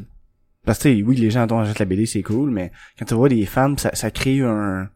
parce 0.67 0.79
que 0.81 0.89
tu 0.89 0.97
sais, 0.97 1.03
oui, 1.03 1.15
les 1.17 1.31
gens 1.31 1.47
dont 1.47 1.61
achètent 1.61 1.79
la 1.79 1.85
BD, 1.85 2.07
c'est 2.07 2.23
cool, 2.25 2.51
mais 2.51 2.73
quand 2.99 3.05
tu 3.05 3.15
vois 3.15 3.29
des 3.29 3.47
fans, 3.47 3.77
ça, 3.79 3.95
ça 3.95 4.11
crée 4.11 4.41
un, 4.41 4.89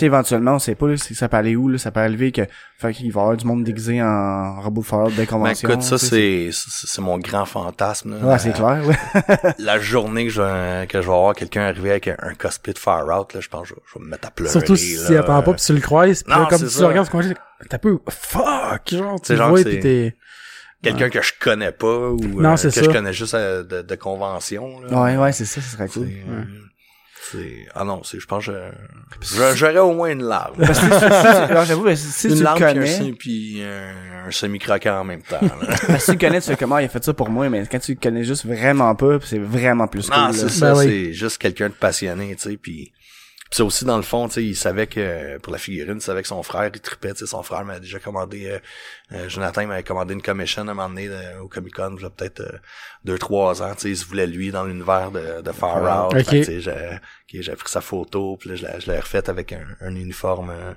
sais, 0.00 0.06
éventuellement, 0.06 0.54
on 0.54 0.58
sait 0.58 0.74
pas, 0.74 0.88
là, 0.88 0.96
si 0.96 1.14
ça 1.14 1.28
peut 1.28 1.36
aller 1.36 1.54
où, 1.56 1.68
là, 1.68 1.76
ça 1.78 1.90
peut 1.90 2.00
arriver 2.00 2.32
que, 2.32 2.42
fait 2.78 2.92
qu'il 2.94 3.12
va 3.12 3.20
y 3.20 3.22
avoir 3.22 3.36
du 3.36 3.44
monde 3.46 3.62
déguisé 3.64 4.02
en 4.02 4.60
robot 4.60 4.80
de 4.82 4.86
Fallout 4.86 5.10
de 5.10 5.16
ben 5.16 5.26
écoute 5.50 5.82
ça 5.82 5.98
tu 5.98 6.06
c'est 6.06 6.48
c'est 6.52 6.86
c'est 6.86 7.00
mon 7.02 7.18
grand 7.18 7.44
fantasme 7.44 8.18
là. 8.18 8.26
Ouais, 8.26 8.38
c'est 8.38 8.50
Euh, 8.50 8.52
clair, 8.52 8.82
ouais. 8.86 9.52
la 9.58 9.78
journée 9.78 10.24
que 10.26 10.30
je 10.32 10.84
que 10.86 10.94
je 11.00 11.06
vais 11.06 11.14
voir 11.14 11.34
quelqu'un 11.34 11.62
arriver 11.62 11.90
avec 11.90 12.08
un, 12.08 12.16
un 12.20 12.34
cosplay 12.34 12.72
de 12.72 12.78
Far 12.78 13.04
Out 13.06 13.34
là 13.34 13.40
je 13.40 13.48
pense 13.48 13.62
que 13.62 13.68
je, 13.68 13.74
vais- 13.74 13.80
je 13.92 13.98
vais 13.98 14.04
me 14.04 14.10
mettre 14.10 14.28
à 14.28 14.30
pleurer 14.30 14.50
Surtout 14.52 14.76
si 14.76 14.96
tu 15.06 15.16
attends 15.16 15.42
pas 15.42 15.54
pis 15.54 15.62
tu 15.64 15.72
le 15.74 15.80
croises, 15.80 16.22
pis 16.22 16.30
Non, 16.30 16.38
là, 16.40 16.46
comme 16.50 16.58
tu 16.60 16.68
ça. 16.68 16.80
le 16.80 16.86
regardes, 16.86 17.08
tu 17.10 17.68
t'as 17.68 17.78
peu, 17.78 17.98
fuck, 18.08 18.90
genre, 18.90 19.20
tu 19.20 19.36
genre 19.36 19.50
vois 19.50 19.62
que 19.62 19.68
pis 19.68 19.80
t'es, 19.80 20.16
quelqu'un 20.82 21.10
que 21.10 21.22
je 21.22 21.32
connais 21.40 21.70
pas 21.72 22.08
ou 22.10 22.18
Non, 22.40 22.52
euh, 22.52 22.56
c'est 22.56 22.68
que 22.68 22.74
ça. 22.74 22.82
je 22.82 22.90
connais 22.90 23.12
juste 23.12 23.34
euh, 23.34 23.62
de, 23.62 23.82
de 23.82 23.94
convention 23.94 24.80
là. 24.80 25.00
Ouais, 25.02 25.16
ouais, 25.16 25.32
c'est 25.32 25.44
ça, 25.44 25.60
ça 25.60 25.68
serait 25.76 25.86
C'est, 25.88 26.00
cool. 26.00 26.08
euh, 26.08 26.44
c'est 27.32 27.66
ah 27.74 27.84
non 27.84 28.02
c'est 28.04 28.20
je 28.20 28.26
pense 28.26 28.46
que 28.46 28.52
j'aurais 29.54 29.78
au 29.78 29.92
moins 29.92 30.10
une 30.10 30.22
larme 30.24 30.54
Parce 30.58 30.78
que 30.78 30.86
si- 30.86 30.98
si- 31.00 31.04
alors, 31.04 31.64
j'avoue, 31.64 31.84
ben, 31.84 31.96
si, 31.96 32.06
si 32.10 32.26
tu 32.28 32.32
une 32.34 32.38
le 32.38 32.44
larme 32.44 32.56
puis 32.58 32.64
un, 32.66 32.72
connais, 32.72 33.12
puis 33.12 33.62
un, 33.62 34.28
un 34.28 34.30
semi 34.30 34.58
croquant 34.58 35.00
en 35.00 35.04
même 35.04 35.22
temps 35.22 35.40
là. 35.40 35.76
parce 35.86 36.06
que 36.06 36.12
tu 36.12 36.18
connais, 36.18 36.40
tu 36.40 36.46
sais 36.46 36.56
comment 36.56 36.78
il 36.78 36.84
a 36.84 36.88
fait 36.88 37.02
ça 37.02 37.12
pour 37.14 37.30
moi, 37.30 37.48
mais 37.48 37.66
quand 37.70 37.78
tu 37.78 37.92
le 37.94 37.98
connais 38.00 38.24
juste 38.24 38.44
vraiment 38.46 38.94
pas, 38.94 39.18
c'est 39.24 39.38
vraiment 39.38 39.86
plus 39.88 40.08
cool, 40.08 40.18
non 40.18 40.26
là. 40.28 40.32
c'est 40.32 40.48
ça 40.50 40.72
Ben 40.72 40.78
oui. 40.78 40.84
c'est 40.86 41.12
juste 41.12 41.38
quelqu'un 41.38 41.68
de 41.68 41.74
passionné 41.74 42.34
tu 42.36 42.50
sais 42.50 42.56
Puis 42.56 42.92
ça 43.52 43.64
aussi, 43.64 43.84
dans 43.84 43.96
le 43.98 44.02
fond, 44.02 44.26
tu 44.28 44.34
sais, 44.34 44.44
il 44.44 44.56
savait 44.56 44.86
que, 44.86 45.38
pour 45.38 45.52
la 45.52 45.58
figurine, 45.58 45.96
il 45.96 46.00
savait 46.02 46.22
que 46.22 46.28
son 46.28 46.42
frère, 46.42 46.70
il 46.74 46.80
trippait, 46.80 47.12
tu 47.12 47.20
sais, 47.20 47.26
son 47.26 47.42
frère 47.42 47.64
m'avait 47.64 47.80
déjà 47.80 47.98
commandé, 47.98 48.46
euh, 48.50 48.58
euh, 49.12 49.28
Jonathan 49.28 49.66
m'avait 49.66 49.82
commandé 49.82 50.14
une 50.14 50.22
commission 50.22 50.62
à 50.62 50.70
un 50.70 50.74
moment 50.74 50.88
donné 50.88 51.08
euh, 51.08 51.40
au 51.42 51.48
Comic 51.48 51.74
Con, 51.74 51.94
il 51.98 52.02
y 52.02 52.06
a 52.06 52.10
peut-être 52.10 52.40
euh, 52.40 52.58
deux, 53.04 53.18
trois 53.18 53.62
ans, 53.62 53.74
tu 53.74 53.82
sais, 53.82 53.90
il 53.90 53.96
se 53.96 54.06
voulait 54.06 54.26
lui 54.26 54.50
dans 54.50 54.64
l'univers 54.64 55.10
de, 55.10 55.42
de 55.42 55.52
Far 55.52 55.76
Ah, 55.84 56.08
Out. 56.08 56.24
tu 56.26 56.42
sais, 56.44 56.60
j'ai, 56.60 57.52
pris 57.56 57.70
sa 57.70 57.80
photo, 57.80 58.36
puis 58.38 58.48
là, 58.50 58.56
je 58.56 58.66
l'ai, 58.66 58.80
je 58.80 58.90
l'ai 58.90 58.98
refaite 58.98 59.28
avec 59.28 59.52
un, 59.52 59.64
un 59.80 59.94
uniforme, 59.94 60.50
euh, 60.50 60.72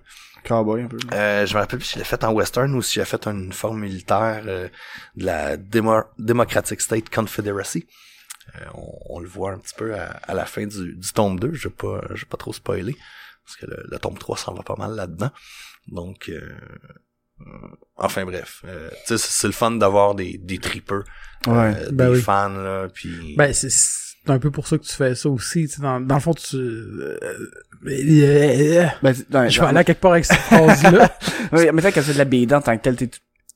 Cowboy, 0.45 0.83
un 0.83 0.87
peu. 0.87 0.97
euh, 1.13 1.45
je 1.45 1.53
me 1.55 1.59
rappelle 1.59 1.79
plus 1.79 1.87
si 1.87 1.93
je 1.93 1.99
l'ai 1.99 2.05
fait 2.05 2.23
en 2.23 2.31
western 2.31 2.71
ou 2.75 2.81
si 2.83 2.93
j'ai 2.95 3.05
fait 3.05 3.25
un 3.25 3.35
uniforme 3.35 3.79
militaire 3.79 4.43
euh, 4.45 4.67
de 5.15 5.25
la 5.25 5.57
Demo- 5.57 6.03
Democratic 6.19 6.81
State 6.81 7.09
Confederacy. 7.09 7.87
Euh, 8.55 8.65
on, 8.75 9.15
on 9.15 9.19
le 9.19 9.27
voit 9.27 9.51
un 9.53 9.57
petit 9.57 9.73
peu 9.75 9.95
à, 9.95 10.05
à 10.23 10.33
la 10.33 10.45
fin 10.45 10.65
du, 10.65 10.95
du 10.95 11.11
tome 11.13 11.39
2. 11.39 11.53
Je 11.53 11.67
vais 11.67 11.73
pas, 11.73 12.01
je 12.13 12.21
vais 12.25 12.29
pas 12.29 12.37
trop 12.37 12.53
spoiler 12.53 12.95
parce 13.45 13.57
que 13.57 13.65
le, 13.65 13.83
le 13.89 13.99
tome 13.99 14.17
3 14.17 14.37
s'en 14.37 14.53
va 14.53 14.63
pas 14.63 14.75
mal 14.77 14.95
là-dedans. 14.95 15.31
Donc, 15.87 16.29
euh, 16.29 16.41
euh, 17.41 17.45
enfin 17.95 18.23
bref, 18.25 18.61
euh, 18.65 18.89
tu 18.89 18.95
sais, 19.07 19.17
c'est, 19.17 19.31
c'est 19.41 19.47
le 19.47 19.53
fun 19.53 19.71
d'avoir 19.71 20.15
des, 20.15 20.37
des 20.37 20.57
tripeurs, 20.57 21.03
Ouais. 21.47 21.75
euh, 21.77 21.89
Ben 21.91 22.09
des 22.09 22.15
oui. 22.15 22.21
fans 22.21 22.49
là, 22.49 22.87
puis 22.93 23.35
Ben, 23.35 23.53
c'est 23.53 23.69
c'est 23.69 24.31
un 24.31 24.39
peu 24.39 24.49
pour 24.49 24.67
ça 24.67 24.77
que 24.79 24.83
tu 24.83 24.93
fais 24.95 25.13
ça 25.13 25.29
aussi. 25.29 25.67
tu 25.67 25.75
sais, 25.75 25.81
Dans, 25.81 25.99
dans 25.99 26.15
le 26.15 26.21
fond, 26.21 26.33
tu... 26.33 26.55
euh, 26.55 27.17
Ben, 27.83 29.13
dans- 29.29 29.49
je 29.49 29.59
vais 29.61 29.67
aller 29.67 29.77
à 29.79 29.83
quelque 29.83 30.01
part 30.01 30.13
avec 30.13 30.25
cette 30.25 30.39
phrase-là. 30.39 31.17
Oui, 31.51 31.67
mais 31.71 31.81
quand 31.83 32.01
c'est 32.01 32.13
de 32.13 32.17
la 32.17 32.25
BD 32.25 32.55
en 32.55 32.61
tant 32.61 32.75
que 32.75 32.81
tel, 32.81 32.95
t'es- 32.95 33.09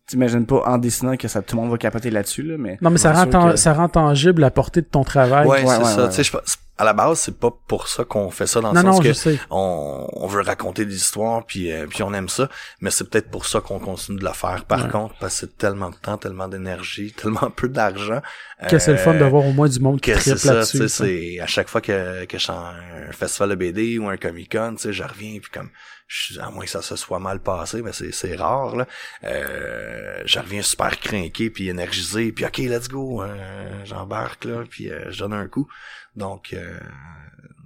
t'imagines 0.10 0.46
pas 0.46 0.64
en 0.66 0.78
dessinant 0.78 1.16
que 1.16 1.28
ça, 1.28 1.42
tout 1.42 1.56
le 1.56 1.62
monde 1.62 1.72
va 1.72 1.78
capoter 1.78 2.10
là-dessus, 2.10 2.44
là, 2.44 2.56
mais. 2.58 2.78
Non, 2.82 2.90
mais 2.90 2.98
ça 2.98 3.14
rend, 3.14 3.52
que- 3.52 3.56
ça 3.56 3.74
rend 3.74 3.88
tangible 3.90 4.42
la 4.42 4.52
portée 4.52 4.82
de 4.82 4.88
ton 4.88 5.04
travail. 5.04 5.48
ouais, 5.48 5.64
Ouais, 5.64 5.76
c'est 5.76 5.78
ouais, 5.80 5.86
ça. 5.86 6.04
ouais, 6.06 6.10
Tu 6.14 6.24
sais, 6.24 6.38
à 6.78 6.86
la 6.86 6.94
base, 6.94 7.20
c'est 7.20 7.38
pas 7.38 7.50
pour 7.68 7.90
ça 7.90 8.06
qu'on 8.06 8.30
fait 8.30 8.48
ça 8.48 8.62
dans 8.62 8.72
le 8.72 8.76
non, 8.82 8.94
sens 8.94 8.96
non, 8.96 9.02
que 9.02 9.08
je 9.10 9.14
sais. 9.14 9.38
on, 9.50 10.08
on 10.14 10.28
veut 10.28 10.42
raconter 10.42 10.86
des 10.86 10.96
histoires 10.96 11.46
puis 11.46 11.74
euh, 11.74 11.88
puis 11.90 12.04
on 12.04 12.14
aime 12.14 12.30
ça 12.30 12.48
mais 12.80 12.90
c'est 12.90 13.04
peut-être 13.10 13.30
pour 13.30 13.46
ça 13.46 13.60
qu'on 13.60 13.80
continue 13.80 14.18
de 14.18 14.24
le 14.24 14.32
faire 14.32 14.64
par 14.64 14.86
Ouais. 14.86 14.90
contre 14.90 15.14
parce 15.20 15.34
que 15.34 15.40
c'est 15.42 15.58
tellement 15.58 15.90
de 15.90 15.98
temps 15.98 16.18
tellement 16.18 16.48
d'énergie 16.48 17.12
tellement 17.18 17.50
peu 17.54 17.68
d'argent 17.68 18.22
Que 18.70 18.80
c'est 18.80 18.92
le 18.94 18.98
fun 18.98 19.14
euh, 19.14 19.20
d'avoir 19.20 19.46
au 19.46 19.52
moins 19.52 19.68
du 19.68 19.82
monde 19.82 20.00
qui 20.00 20.14
tu 20.14 20.30
là-dessus. 20.48 20.88
c'est 20.88 21.40
à 21.42 21.48
chaque 21.48 21.68
fois 21.68 21.82
que 21.82 22.24
que 22.24 22.38
je 22.38 22.44
suis 22.44 22.54
à 22.54 22.76
un 23.10 23.12
festival 23.12 23.50
de 23.50 23.56
BD 23.56 24.00
ou 24.00 24.08
un 24.08 24.16
Comic 24.16 24.50
Con 24.54 24.76
tu 24.78 24.84
sais 24.84 24.94
je 24.94 25.04
reviens 25.04 25.38
puis 25.42 25.52
comme 25.52 25.68
je 26.10 26.40
à 26.40 26.50
moins 26.50 26.66
que 26.66 26.72
ça 26.72 26.82
se 26.82 26.96
soit 26.96 27.20
mal 27.20 27.40
passé 27.40 27.82
mais 27.84 27.94
c'est 27.94 28.12
c'est 28.12 28.36
rare 28.36 28.76
là 28.76 28.88
euh, 29.26 30.22
je 30.26 30.40
reviens 30.40 30.64
super 30.64 31.00
craqué 31.00 31.50
puis 31.52 31.70
énergisé 31.70 32.32
puis 32.32 32.46
ok 32.46 32.58
let's 32.58 32.90
go 32.90 33.22
euh, 33.22 33.86
j'embarque 33.86 34.46
là 34.46 34.64
puis 34.70 34.90
euh, 34.90 35.12
je 35.12 35.20
donne 35.20 35.34
un 35.34 35.48
coup 35.48 35.68
donc 36.16 36.54
euh, 36.54 36.80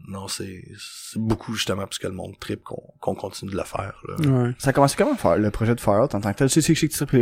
non, 0.06 0.28
c'est 0.28 0.66
c'est 0.78 1.18
beaucoup 1.20 1.54
justement 1.54 1.84
parce 1.84 1.98
que 1.98 2.08
le 2.08 2.14
monde 2.14 2.38
trip 2.38 2.62
qu'on 2.62 2.84
qu'on 3.00 3.16
continue 3.16 3.52
de 3.52 3.56
le 3.56 3.64
faire. 3.64 4.02
Là. 4.06 4.16
Ouais. 4.30 4.52
Ça 4.58 4.72
a 4.72 4.74
commencé 4.74 4.98
comment 4.98 5.16
faire 5.16 5.38
le 5.38 5.50
projet 5.50 5.74
de 5.76 5.80
Fallout 5.80 6.14
en 6.14 6.20
tant 6.20 6.34
que 6.34 6.38
tel? 6.40 6.50
Je 6.50 6.60
sais 6.60 6.74
que 6.74 6.80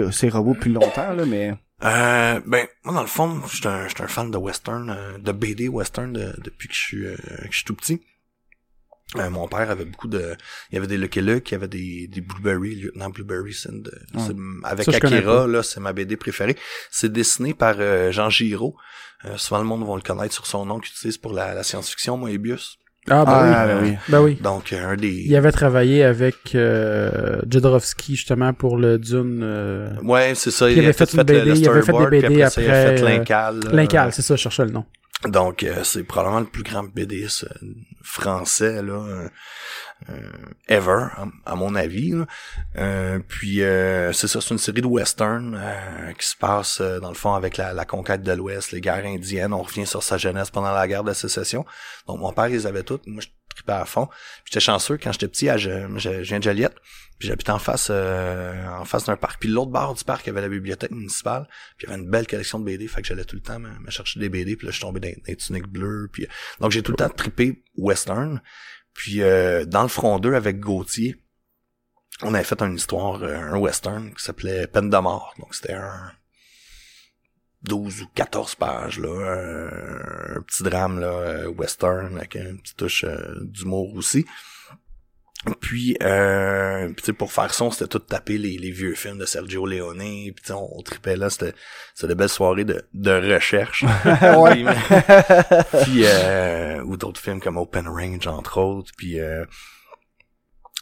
tu 0.07 0.11
ces 0.11 0.29
robots 0.29 0.55
depuis 0.55 0.73
longtemps, 0.73 1.13
là, 1.13 1.25
mais. 1.25 1.53
Euh, 1.83 2.41
ben, 2.45 2.65
moi 2.83 2.93
dans 2.95 3.01
le 3.01 3.07
fond, 3.07 3.39
je 3.47 3.55
suis 3.57 3.67
un, 3.67 3.87
j'suis 3.87 4.01
un 4.03 4.07
fan 4.07 4.31
de 4.31 4.37
western, 4.37 4.89
euh, 4.89 5.17
de 5.19 5.31
BD 5.31 5.67
western 5.67 6.11
de- 6.11 6.35
depuis 6.43 6.67
que 6.69 6.73
je 6.73 6.79
suis 6.79 7.05
euh, 7.05 7.15
que 7.15 7.51
je 7.51 7.57
suis 7.57 7.65
tout 7.65 7.75
petit. 7.75 8.01
Euh, 9.17 9.29
mon 9.29 9.47
père 9.47 9.69
avait 9.69 9.83
beaucoup 9.85 10.07
de, 10.07 10.35
il 10.71 10.75
y 10.75 10.77
avait 10.77 10.87
des 10.87 10.97
Lucky 10.97 11.21
Luke, 11.21 11.49
il 11.51 11.53
y 11.53 11.55
avait 11.55 11.67
des, 11.67 12.07
des 12.07 12.21
Blueberry, 12.21 12.75
lieutenant 12.75 13.09
Blueberry, 13.09 13.51
de- 13.69 13.91
c'est- 14.17 14.33
avec 14.63 14.85
Ça, 14.85 14.91
Akira, 14.95 15.47
là, 15.47 15.63
c'est 15.63 15.81
ma 15.81 15.91
BD 15.91 16.15
préférée. 16.15 16.55
C'est 16.91 17.11
dessiné 17.11 17.53
par 17.53 17.75
euh, 17.79 18.11
Jean 18.11 18.29
Giraud. 18.29 18.75
Euh, 19.25 19.35
souvent 19.37 19.59
le 19.59 19.65
monde 19.65 19.85
va 19.85 19.95
le 19.95 20.01
connaître 20.01 20.33
sur 20.33 20.45
son 20.47 20.65
nom 20.65 20.79
qu'il 20.79 20.93
utilise 20.93 21.17
pour 21.17 21.33
la, 21.33 21.53
la 21.53 21.63
science-fiction, 21.63 22.15
Moebius. 22.17 22.77
Ah, 23.09 23.25
ben 23.25 23.31
Ah, 23.33 23.65
oui. 23.65 23.73
ben 23.73 23.81
oui. 23.83 23.97
Ben 24.09 24.21
oui. 24.21 24.35
Donc 24.41 24.73
un 24.73 24.95
des, 24.95 25.09
Il 25.25 25.35
avait 25.35 25.51
travaillé 25.51 26.03
avec 26.03 26.55
euh, 26.55 27.41
Jodorowsky 27.49 28.15
justement 28.15 28.53
pour 28.53 28.77
le 28.77 28.97
Dune. 28.97 29.41
Euh, 29.43 29.89
Ouais, 30.03 30.33
c'est 30.35 30.51
ça. 30.51 30.67
Puis 30.67 30.75
il 30.75 30.79
a 30.79 30.83
avait 30.83 30.93
fait 30.93 31.11
une 31.11 31.17
le- 31.17 31.23
BD, 31.25 31.45
le 31.49 31.55
il 31.57 31.67
avait 31.67 31.81
fait 31.81 31.91
des 31.91 32.19
puis 32.19 32.29
BD 32.29 32.49
ça, 32.49 32.61
il 32.61 32.69
a 32.69 32.73
fait 32.73 32.99
après, 33.01 33.17
Lincal. 33.17 33.59
Lincal, 33.73 34.13
c'est 34.13 34.21
ça, 34.21 34.35
je 34.35 34.41
cherchais 34.41 34.65
le 34.65 34.71
nom. 34.71 34.85
Donc, 35.25 35.63
euh, 35.63 35.83
c'est 35.83 36.03
probablement 36.03 36.39
le 36.39 36.45
plus 36.47 36.63
grand 36.63 36.83
euh, 37.43 37.65
français, 38.03 38.81
là, 38.81 38.93
euh, 38.93 39.29
euh, 40.09 40.31
ever, 40.67 41.07
à, 41.45 41.55
mon 41.55 41.75
avis. 41.75 42.13
Euh, 42.77 43.19
puis, 43.27 43.57
c'est 44.13 44.27
ça, 44.27 44.41
c'est 44.41 44.51
une 44.51 44.57
série 44.57 44.81
de 44.81 44.87
western 44.87 45.59
qui 46.17 46.27
se 46.27 46.35
passe, 46.35 46.81
dans 46.81 47.09
le 47.09 47.15
fond, 47.15 47.33
avec 47.33 47.57
la, 47.57 47.85
conquête 47.85 48.23
de 48.23 48.31
l'Ouest, 48.31 48.71
les 48.71 48.81
guerres 48.81 49.05
indiennes. 49.05 49.53
On 49.53 49.61
revient 49.61 49.85
sur 49.85 50.03
sa 50.03 50.17
jeunesse 50.17 50.49
pendant 50.49 50.71
la 50.71 50.87
guerre 50.87 51.03
de 51.03 51.13
sécession. 51.13 51.65
Donc, 52.07 52.19
mon 52.19 52.31
père, 52.31 52.47
ils 52.47 52.67
avait 52.67 52.83
toutes. 52.83 53.03
Tripais 53.55 53.73
à 53.73 53.85
fond. 53.85 54.07
J'étais 54.45 54.59
chanceux 54.59 54.97
quand 54.97 55.11
j'étais 55.11 55.27
petit, 55.27 55.49
à, 55.49 55.57
je, 55.57 55.87
je, 55.97 56.23
je 56.23 56.29
viens 56.29 56.39
de 56.39 56.43
Joliette. 56.43 56.75
Puis 57.21 57.27
j'habitais 57.27 57.51
en 57.51 57.59
face 57.59 57.89
euh, 57.91 58.65
en 58.67 58.83
face 58.83 59.05
d'un 59.05 59.15
parc. 59.15 59.39
Puis 59.39 59.47
l'autre 59.47 59.69
bord 59.69 59.93
du 59.93 60.03
parc, 60.03 60.25
il 60.25 60.27
y 60.27 60.31
avait 60.31 60.41
la 60.41 60.49
bibliothèque 60.49 60.89
municipale. 60.89 61.47
Puis 61.77 61.85
il 61.85 61.89
y 61.91 61.93
avait 61.93 62.01
une 62.01 62.09
belle 62.09 62.25
collection 62.25 62.57
de 62.57 62.65
BD. 62.65 62.87
Fait 62.87 63.03
que 63.03 63.07
j'allais 63.07 63.25
tout 63.25 63.35
le 63.35 63.43
temps 63.43 63.59
me, 63.59 63.69
chercher 63.91 64.19
des 64.19 64.27
BD. 64.27 64.55
Puis 64.55 64.65
là, 64.65 64.71
je 64.71 64.77
suis 64.77 64.81
tombé 64.81 64.99
dans, 64.99 65.09
dans 65.09 65.23
les 65.27 65.35
tuniques 65.35 65.67
bleues. 65.67 66.09
Puis, 66.11 66.27
donc 66.59 66.71
j'ai 66.71 66.81
tout 66.81 66.91
le 66.91 66.97
temps 66.97 67.09
trippé 67.09 67.63
western. 67.77 68.41
Puis 68.95 69.21
euh, 69.21 69.65
dans 69.65 69.83
le 69.83 69.87
front 69.87 70.17
2 70.17 70.33
avec 70.33 70.59
Gauthier, 70.59 71.15
on 72.23 72.33
avait 72.33 72.43
fait 72.43 72.59
une 72.63 72.75
histoire, 72.75 73.21
euh, 73.21 73.35
un 73.35 73.57
western 73.57 74.11
qui 74.15 74.23
s'appelait 74.23 74.65
Peine 74.65 74.89
de 74.89 74.97
mort. 74.97 75.35
Donc 75.37 75.53
c'était 75.53 75.73
un 75.73 76.11
12 77.63 78.01
ou 78.01 78.07
14 78.15 78.55
pages, 78.55 78.99
là, 78.99 79.09
un, 79.09 80.37
un 80.37 80.41
petit 80.41 80.63
drame 80.63 80.99
là, 80.99 81.07
euh, 81.07 81.47
western 81.47 82.17
avec 82.17 82.35
une 82.35 82.59
petite 82.59 82.77
touche 82.77 83.03
euh, 83.03 83.35
d'humour 83.41 83.93
aussi. 83.95 84.25
Puis, 85.59 85.97
euh, 86.03 86.85
puis 86.87 86.95
tu 86.97 87.03
sais, 87.05 87.13
pour 87.13 87.31
faire 87.31 87.51
son, 87.51 87.71
c'était 87.71 87.87
tout 87.87 87.97
taper 87.97 88.37
les, 88.37 88.59
les 88.59 88.69
vieux 88.69 88.93
films 88.93 89.17
de 89.17 89.25
Sergio 89.25 89.65
Leone. 89.65 89.97
Puis 89.97 90.51
on, 90.51 90.77
on 90.77 90.83
tripait 90.83 91.15
là, 91.15 91.31
c'était 91.31 91.55
c'était 91.95 92.09
de 92.09 92.13
belles 92.13 92.29
soirées 92.29 92.63
de, 92.63 92.83
de 92.93 93.33
recherche. 93.33 93.83
Puis 95.83 96.03
euh, 96.05 96.83
ou 96.83 96.95
d'autres 96.95 97.19
films 97.19 97.39
comme 97.39 97.57
Open 97.57 97.87
Range 97.87 98.27
entre 98.27 98.59
autres. 98.59 98.91
Puis 98.95 99.19
euh, 99.19 99.43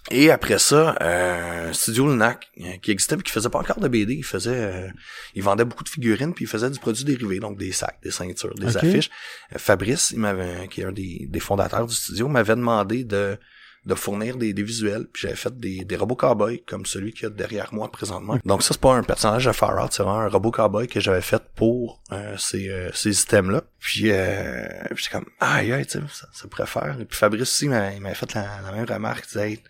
et 0.09 0.31
après 0.31 0.59
ça, 0.59 0.95
euh, 1.01 1.73
Studio 1.73 2.07
Lunac, 2.07 2.49
euh, 2.61 2.77
qui 2.81 2.91
existait 2.91 3.15
mais 3.15 3.23
qui 3.23 3.31
faisait 3.31 3.49
pas 3.49 3.59
encore 3.59 3.79
de 3.79 3.87
BD, 3.87 4.15
il 4.15 4.23
faisait, 4.25 4.51
euh, 4.51 4.87
il 5.35 5.43
vendait 5.43 5.65
beaucoup 5.65 5.83
de 5.83 5.89
figurines 5.89 6.33
puis 6.33 6.45
il 6.45 6.47
faisait 6.47 6.69
du 6.69 6.79
produit 6.79 7.03
dérivé, 7.03 7.39
donc 7.39 7.57
des 7.57 7.71
sacs, 7.71 7.99
des 8.03 8.11
ceintures, 8.11 8.55
des 8.55 8.77
affiches. 8.77 9.09
Euh, 9.53 9.59
Fabrice, 9.59 10.11
il 10.11 10.19
m'avait, 10.19 10.67
qui 10.67 10.81
est 10.81 10.85
un 10.85 10.91
des, 10.91 11.27
des 11.29 11.39
fondateurs 11.39 11.87
du 11.87 11.95
studio, 11.95 12.27
m'avait 12.27 12.55
demandé 12.55 13.03
de 13.03 13.37
de 13.85 13.95
fournir 13.95 14.37
des, 14.37 14.53
des 14.53 14.63
visuels, 14.63 15.07
puis 15.11 15.21
j'avais 15.23 15.35
fait 15.35 15.57
des, 15.57 15.85
des 15.85 15.95
robots 15.95 16.15
cowboys 16.15 16.61
comme 16.67 16.85
celui 16.85 17.13
qu'il 17.13 17.23
y 17.23 17.25
a 17.25 17.29
derrière 17.29 17.73
moi 17.73 17.89
présentement. 17.89 18.37
Donc 18.45 18.61
ça 18.61 18.73
c'est 18.73 18.81
pas 18.81 18.93
un 18.93 19.03
personnage 19.03 19.45
de 19.45 19.51
Far 19.51 19.83
Out, 19.83 19.93
c'est 19.93 20.03
vraiment 20.03 20.19
un 20.19 20.27
robot 20.27 20.51
cowboy 20.51 20.87
que 20.87 20.99
j'avais 20.99 21.21
fait 21.21 21.41
pour 21.55 22.01
euh, 22.11 22.35
ces, 22.37 22.69
euh, 22.69 22.91
ces 22.93 23.21
items 23.21 23.51
là. 23.51 23.63
Puis 23.79 24.11
euh, 24.11 24.67
puis 24.93 25.03
j'étais 25.03 25.17
comme 25.17 25.29
aïe 25.39 25.71
aïe, 25.71 25.85
tu 25.85 25.99
sais, 25.99 26.05
ça, 26.11 26.27
ça 26.31 26.47
pourrait 26.47 26.67
faire. 26.67 26.97
Et 26.99 27.05
puis 27.05 27.17
Fabrice 27.17 27.41
aussi 27.43 27.65
il 27.65 27.69
m'avait 27.69 27.95
il 27.95 28.01
m'avait 28.01 28.15
fait 28.15 28.33
la, 28.33 28.61
la 28.63 28.71
même 28.71 28.85
remarque, 28.85 29.25
il 29.25 29.27
disait 29.27 29.49
Hey, 29.49 29.63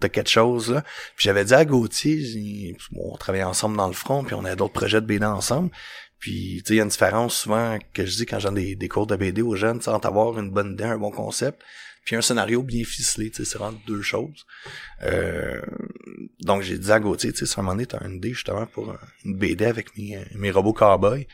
t'as 0.00 0.08
quelque 0.08 0.30
chose 0.30 0.70
là. 0.70 0.82
Puis 1.16 1.24
j'avais 1.24 1.44
dit 1.44 1.54
à 1.54 1.64
Gauthier, 1.64 2.76
bon, 2.92 3.12
on 3.12 3.16
travaillait 3.16 3.44
ensemble 3.44 3.76
dans 3.76 3.86
le 3.86 3.94
front, 3.94 4.24
puis 4.24 4.34
on 4.34 4.44
avait 4.44 4.56
d'autres 4.56 4.72
projets 4.72 5.00
de 5.00 5.06
BD 5.06 5.24
ensemble. 5.24 5.70
Puis, 6.18 6.62
tu 6.64 6.68
sais, 6.68 6.74
il 6.74 6.76
y 6.78 6.80
a 6.80 6.84
une 6.84 6.88
différence 6.88 7.36
souvent 7.36 7.78
que 7.92 8.06
je 8.06 8.16
dis 8.16 8.24
quand 8.24 8.38
j'ai 8.38 8.50
des, 8.50 8.76
des 8.76 8.88
cours 8.88 9.06
de 9.06 9.14
BD 9.14 9.42
aux 9.42 9.56
jeunes, 9.56 9.80
tu 9.80 9.90
entre 9.90 10.06
avoir 10.06 10.38
une 10.38 10.50
bonne 10.50 10.72
idée, 10.72 10.84
un 10.84 10.96
bon 10.96 11.10
concept, 11.10 11.60
puis 12.04 12.16
un 12.16 12.22
scénario 12.22 12.62
bien 12.62 12.82
ficelé, 12.84 13.30
tu 13.30 13.44
sais, 13.44 13.50
c'est 13.50 13.58
vraiment 13.58 13.78
deux 13.86 14.00
choses. 14.00 14.46
Euh, 15.02 15.60
donc, 16.40 16.62
j'ai 16.62 16.78
dit 16.78 16.90
à 16.90 16.98
Gauthier, 16.98 17.32
tu 17.32 17.40
sais, 17.40 17.46
si 17.46 17.58
à 17.58 17.60
un 17.60 17.62
moment 17.62 17.74
donné, 17.74 17.86
t'as 17.86 18.02
une 18.06 18.16
idée 18.16 18.32
justement 18.32 18.64
pour 18.66 18.96
une 19.24 19.36
BD 19.36 19.66
avec 19.66 19.96
mes, 19.98 20.18
mes 20.34 20.50
robots 20.50 20.72
cowboys, 20.72 21.26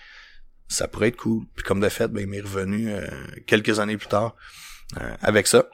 ça 0.70 0.88
pourrait 0.88 1.08
être 1.08 1.16
cool. 1.16 1.44
Puis 1.54 1.64
comme 1.64 1.80
de 1.80 1.88
fait, 1.88 2.08
ben, 2.08 2.22
il 2.22 2.28
m'est 2.28 2.40
revenu 2.40 2.90
euh, 2.90 3.06
quelques 3.46 3.80
années 3.80 3.96
plus 3.96 4.08
tard 4.08 4.36
euh, 5.00 5.14
avec 5.20 5.46
ça. 5.46 5.68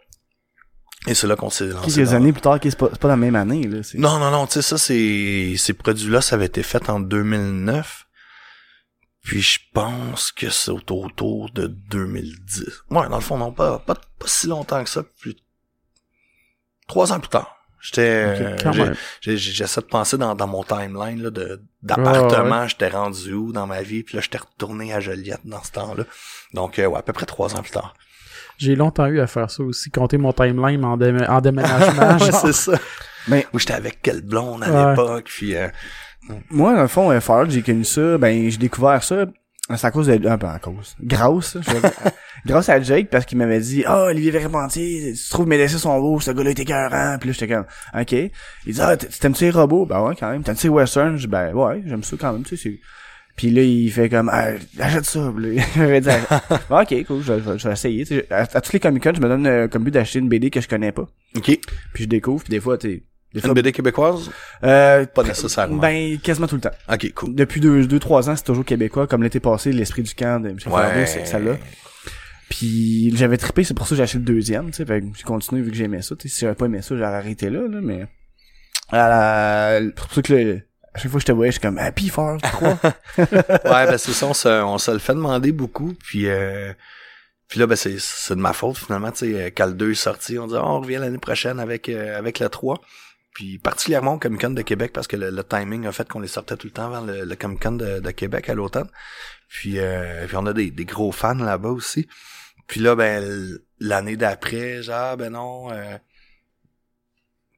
Et 1.06 1.14
c'est 1.14 1.26
là 1.26 1.36
qu'on 1.36 1.50
s'est 1.50 1.66
lancé. 1.68 1.92
Quelques 1.94 2.12
années 2.14 2.32
plus 2.32 2.40
tard, 2.42 2.58
c'est 2.62 2.76
pas, 2.76 2.88
pas 2.88 3.08
la 3.08 3.16
même 3.16 3.36
année, 3.36 3.62
là. 3.64 3.78
non, 3.94 4.18
non, 4.18 4.30
non, 4.30 4.46
tu 4.46 4.54
sais, 4.54 4.62
ça, 4.62 4.76
c'est, 4.78 5.54
ces 5.56 5.72
produits-là, 5.72 6.20
ça 6.20 6.34
avait 6.36 6.46
été 6.46 6.62
fait 6.62 6.88
en 6.90 6.98
2009. 7.00 8.06
Puis 9.22 9.42
je 9.42 9.58
pense 9.72 10.32
que 10.32 10.50
c'est 10.50 10.70
autour, 10.70 11.50
de 11.52 11.66
2010. 11.66 12.64
Ouais, 12.90 13.08
dans 13.08 13.16
le 13.16 13.20
fond, 13.20 13.36
non, 13.38 13.52
pas, 13.52 13.78
pas, 13.80 13.94
pas 13.94 14.26
si 14.26 14.46
longtemps 14.46 14.82
que 14.82 14.90
ça, 14.90 15.02
plus, 15.20 15.36
trois 16.88 17.12
ans 17.12 17.20
plus 17.20 17.28
tard. 17.28 17.52
J'étais, 17.80 18.54
Ok, 18.56 18.62
quand 18.62 18.72
j'ai- 18.72 18.82
même. 18.84 18.96
j'ai- 19.20 19.36
j'ai- 19.36 19.52
j'essaie 19.52 19.80
de 19.80 19.86
penser 19.86 20.16
dans, 20.18 20.34
dans 20.34 20.46
mon 20.48 20.64
timeline, 20.64 21.22
là, 21.22 21.30
de, 21.30 21.62
d'appartement, 21.82 22.62
Ouais, 22.62 22.68
j'étais 22.68 22.88
rendu 22.88 23.32
où 23.32 23.52
dans 23.52 23.66
ma 23.66 23.82
vie, 23.82 24.02
puis 24.02 24.16
là, 24.16 24.22
j'étais 24.22 24.38
retourné 24.38 24.92
à 24.92 24.98
Joliette 25.00 25.42
dans 25.44 25.62
ce 25.62 25.72
temps-là. 25.72 26.04
Donc, 26.54 26.78
euh, 26.78 26.86
ouais, 26.86 26.98
à 26.98 27.02
peu 27.02 27.12
près 27.12 27.26
trois 27.26 27.54
ans 27.54 27.62
plus 27.62 27.70
tard. 27.72 27.94
J'ai 28.58 28.74
longtemps 28.76 29.06
eu 29.06 29.20
à 29.20 29.26
faire 29.26 29.50
ça 29.50 29.62
aussi, 29.62 29.90
compter 29.90 30.18
mon 30.18 30.32
timeline 30.32 30.84
en, 30.84 30.96
dé- 30.96 31.24
en 31.28 31.40
déménagement. 31.40 32.16
ouais, 32.24 32.32
c'est 32.32 32.52
ça. 32.52 32.72
Mais 33.28 33.46
Où 33.52 33.58
j'étais 33.58 33.74
avec 33.74 34.00
quelle 34.02 34.22
blonde 34.22 34.62
à 34.64 34.70
Ouais. 34.70 34.90
l'époque, 34.90 35.24
puis 35.26 35.54
euh, 35.56 35.68
moi, 36.50 36.74
dans 36.74 36.82
le 36.82 36.88
fond, 36.88 37.10
euh, 37.10 37.20
j'ai 37.48 37.62
connu 37.62 37.84
ça, 37.84 38.18
ben, 38.18 38.48
j'ai 38.50 38.56
découvert 38.58 39.02
ça, 39.02 39.26
c'est 39.74 39.84
à 39.84 39.90
cause 39.90 40.06
de, 40.06 40.28
ah, 40.28 40.36
ben, 40.36 40.48
à 40.50 40.58
cause, 40.60 40.94
grâce, 41.02 41.56
je 41.60 41.70
veux 41.72 41.80
dire, 41.80 41.90
grâce 42.46 42.68
à 42.68 42.80
Jake, 42.80 43.10
parce 43.10 43.24
qu'il 43.26 43.36
m'avait 43.38 43.58
dit, 43.60 43.82
ah, 43.84 44.04
Olivier 44.04 44.30
Verpentier, 44.30 45.12
tu 45.14 45.28
trouves 45.28 45.48
mes 45.48 45.58
dessins 45.58 45.78
sont 45.78 45.98
beaux, 46.00 46.20
ce 46.20 46.30
gars-là 46.30 46.50
est 46.50 46.58
écœurant, 46.60 47.16
puis 47.18 47.30
là, 47.30 47.32
j'étais 47.38 47.52
comme, 47.52 47.66
ok. 48.00 48.12
Il 48.12 48.30
dit, 48.74 48.80
ah, 48.80 48.96
t'aimes-tu 48.96 49.44
les 49.44 49.50
robots? 49.50 49.86
Ben 49.86 50.00
ouais, 50.02 50.14
quand 50.18 50.30
même. 50.30 50.42
T'aimes-tu 50.44 50.68
les 50.68 50.72
westerns? 50.72 51.18
Ben 51.26 51.52
ouais, 51.52 51.82
j'aime 51.84 52.04
ça 52.04 52.16
quand 52.18 52.32
même, 52.32 52.44
tu 52.44 52.56
sais, 52.56 52.62
c'est... 52.62 52.80
Puis 53.36 53.50
là, 53.50 53.62
il 53.62 53.90
fait 53.92 54.08
comme, 54.08 54.30
ah, 54.32 54.48
achète 54.80 55.04
ça. 55.04 55.20
Là, 55.36 55.62
m'avait 55.76 56.00
dit, 56.00 56.08
Ah, 56.70 56.82
ok, 56.82 57.04
cool, 57.06 57.22
je, 57.22 57.34
je- 57.38 57.58
je 57.58 57.68
vais 57.68 57.72
essayer. 57.74 58.04
Tu 58.06 58.16
sais, 58.16 58.26
à, 58.32 58.40
à 58.52 58.60
tous 58.62 58.72
les 58.72 58.80
Comic 58.80 59.02
Con, 59.02 59.12
je 59.14 59.20
me 59.20 59.28
donne 59.28 59.46
euh, 59.46 59.68
comme 59.68 59.84
but 59.84 59.90
d'acheter 59.90 60.18
une 60.20 60.28
BD 60.28 60.48
que 60.50 60.60
je 60.60 60.68
connais 60.68 60.92
pas. 60.92 61.06
ok. 61.36 61.58
Puis 61.92 62.04
je 62.04 62.08
découvre, 62.08 62.42
puis 62.44 62.50
des 62.50 62.60
fois, 62.60 62.78
tu 62.78 63.02
des 63.34 63.40
fois, 63.40 63.48
Une 63.48 63.54
BD 63.54 63.72
québécoise? 63.72 64.30
euh, 64.64 65.04
Pas 65.04 65.22
nécessairement. 65.22 65.76
ben, 65.76 66.16
quasiment 66.20 66.46
tout 66.46 66.54
le 66.54 66.62
temps. 66.62 66.70
Ok, 66.90 67.12
cool. 67.14 67.34
Depuis 67.34 67.60
deux, 67.60 67.86
deux, 67.86 67.98
trois 67.98 68.30
ans, 68.30 68.36
c'est 68.36 68.44
toujours 68.44 68.64
québécois, 68.64 69.06
comme 69.06 69.22
l'été 69.22 69.40
passé, 69.40 69.72
l'esprit 69.72 70.02
du 70.02 70.14
camp 70.14 70.40
de 70.42 70.50
Michel 70.52 70.72
Falardeau, 70.72 71.04
c'est 71.04 71.26
celle-là. 71.26 71.58
Puis 72.48 73.14
j'avais 73.16 73.36
trippé, 73.36 73.64
c'est 73.64 73.74
pour 73.74 73.86
ça 73.86 73.90
que 73.90 73.96
j'ai 73.96 74.02
acheté 74.04 74.18
le 74.18 74.24
deuxième, 74.24 74.66
tu 74.70 74.74
sais, 74.76 74.86
fait 74.86 75.00
que 75.00 75.06
j'ai 75.14 75.24
continué 75.24 75.60
vu 75.62 75.70
que 75.70 75.76
j'aimais 75.76 76.00
ça, 76.00 76.14
tu 76.16 76.28
sais, 76.28 76.34
si 76.34 76.40
j'avais 76.42 76.54
pas 76.54 76.66
aimé 76.66 76.80
ça, 76.80 76.96
j'aurais 76.96 77.14
arrêté 77.16 77.50
là, 77.50 77.60
là, 77.68 77.80
mais... 77.82 78.06
À 78.90 79.08
la... 79.08 79.80
C'est 79.84 79.94
pour 79.96 80.12
ça 80.12 80.22
que 80.22 80.32
là, 80.32 80.54
à 80.96 80.98
chaque 80.98 81.10
fois 81.10 81.18
que 81.18 81.22
je 81.22 81.26
te 81.26 81.32
voyais, 81.32 81.52
j'étais 81.52 81.66
comme 81.68 81.78
Happy 81.78 82.08
Far 82.08 82.38
3. 82.40 82.68
ouais, 83.18 83.26
ben 83.64 83.98
c'est 83.98 84.12
ça, 84.12 84.26
on 84.26 84.34
se, 84.34 84.48
on 84.48 84.78
se 84.78 84.90
le 84.90 84.98
fait 84.98 85.12
demander 85.14 85.52
beaucoup, 85.52 85.92
puis 85.92 86.26
euh, 86.26 86.72
puis 87.48 87.60
là, 87.60 87.66
ben 87.66 87.76
c'est, 87.76 87.98
c'est 87.98 88.34
de 88.34 88.40
ma 88.40 88.54
faute 88.54 88.78
finalement, 88.78 89.12
tu 89.12 89.34
sais, 89.34 89.52
quand 89.52 89.66
le 89.66 89.74
2 89.74 89.90
est 89.90 89.94
sorti, 89.94 90.38
on 90.38 90.46
dit 90.46 90.54
oh, 90.56 90.62
on 90.64 90.80
revient 90.80 90.96
l'année 90.96 91.18
prochaine 91.18 91.60
avec 91.60 91.90
euh, 91.90 92.16
avec 92.18 92.38
le 92.38 92.48
3. 92.48 92.80
Puis 93.34 93.58
particulièrement 93.58 94.14
au 94.14 94.18
Comic 94.18 94.40
Con 94.40 94.50
de 94.50 94.62
Québec, 94.62 94.92
parce 94.94 95.06
que 95.06 95.16
le, 95.16 95.28
le 95.28 95.44
timing 95.44 95.86
a 95.86 95.92
fait 95.92 96.08
qu'on 96.08 96.20
les 96.20 96.28
sortait 96.28 96.56
tout 96.56 96.68
le 96.68 96.72
temps 96.72 96.88
vers 96.88 97.02
le, 97.02 97.26
le 97.26 97.36
Comic 97.36 97.62
Con 97.62 97.72
de, 97.72 98.00
de 98.00 98.10
Québec 98.10 98.48
à 98.48 98.54
l'automne. 98.54 98.88
Puis, 99.48 99.78
euh, 99.78 100.26
puis 100.26 100.36
on 100.38 100.46
a 100.46 100.54
des, 100.54 100.70
des 100.70 100.86
gros 100.86 101.12
fans 101.12 101.34
là-bas 101.34 101.68
aussi. 101.68 102.08
Puis 102.66 102.80
là, 102.80 102.96
ben 102.96 103.58
l'année 103.78 104.16
d'après, 104.16 104.82
genre, 104.82 105.18
ben 105.18 105.34
non. 105.34 105.70
euh, 105.70 105.98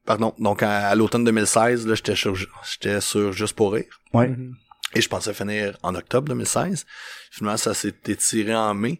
Pardon, 0.09 0.33
donc 0.39 0.63
à, 0.63 0.87
à 0.87 0.95
l'automne 0.95 1.23
2016, 1.23 1.85
là, 1.85 1.93
j'étais 1.93 2.15
sur 2.15 2.33
j'étais 2.35 2.99
sur 2.99 3.31
Juste 3.31 3.53
pour 3.53 3.73
rire. 3.73 4.01
ouais. 4.13 4.29
Mhm. 4.29 4.55
Et 4.95 5.01
je 5.01 5.07
pensais 5.07 5.35
finir 5.35 5.77
en 5.83 5.93
octobre 5.93 6.29
2016. 6.29 6.87
Finalement, 7.29 7.57
ça 7.57 7.75
s'est 7.75 7.93
étiré 8.07 8.55
en 8.55 8.73
mai. 8.73 8.99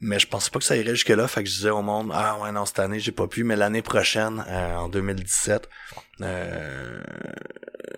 Mais 0.00 0.18
je 0.18 0.26
pensais 0.26 0.50
pas 0.50 0.58
que 0.58 0.64
ça 0.64 0.76
irait 0.76 0.96
jusque-là. 0.96 1.28
Fait 1.28 1.44
que 1.44 1.48
je 1.48 1.54
disais 1.54 1.70
au 1.70 1.80
monde, 1.82 2.10
ah 2.12 2.40
ouais, 2.40 2.50
non, 2.50 2.66
cette 2.66 2.80
année, 2.80 2.98
j'ai 2.98 3.12
pas 3.12 3.28
pu. 3.28 3.44
Mais 3.44 3.54
l'année 3.54 3.82
prochaine, 3.82 4.44
euh, 4.48 4.74
en 4.74 4.88
2017, 4.88 5.68
euh, 6.22 7.00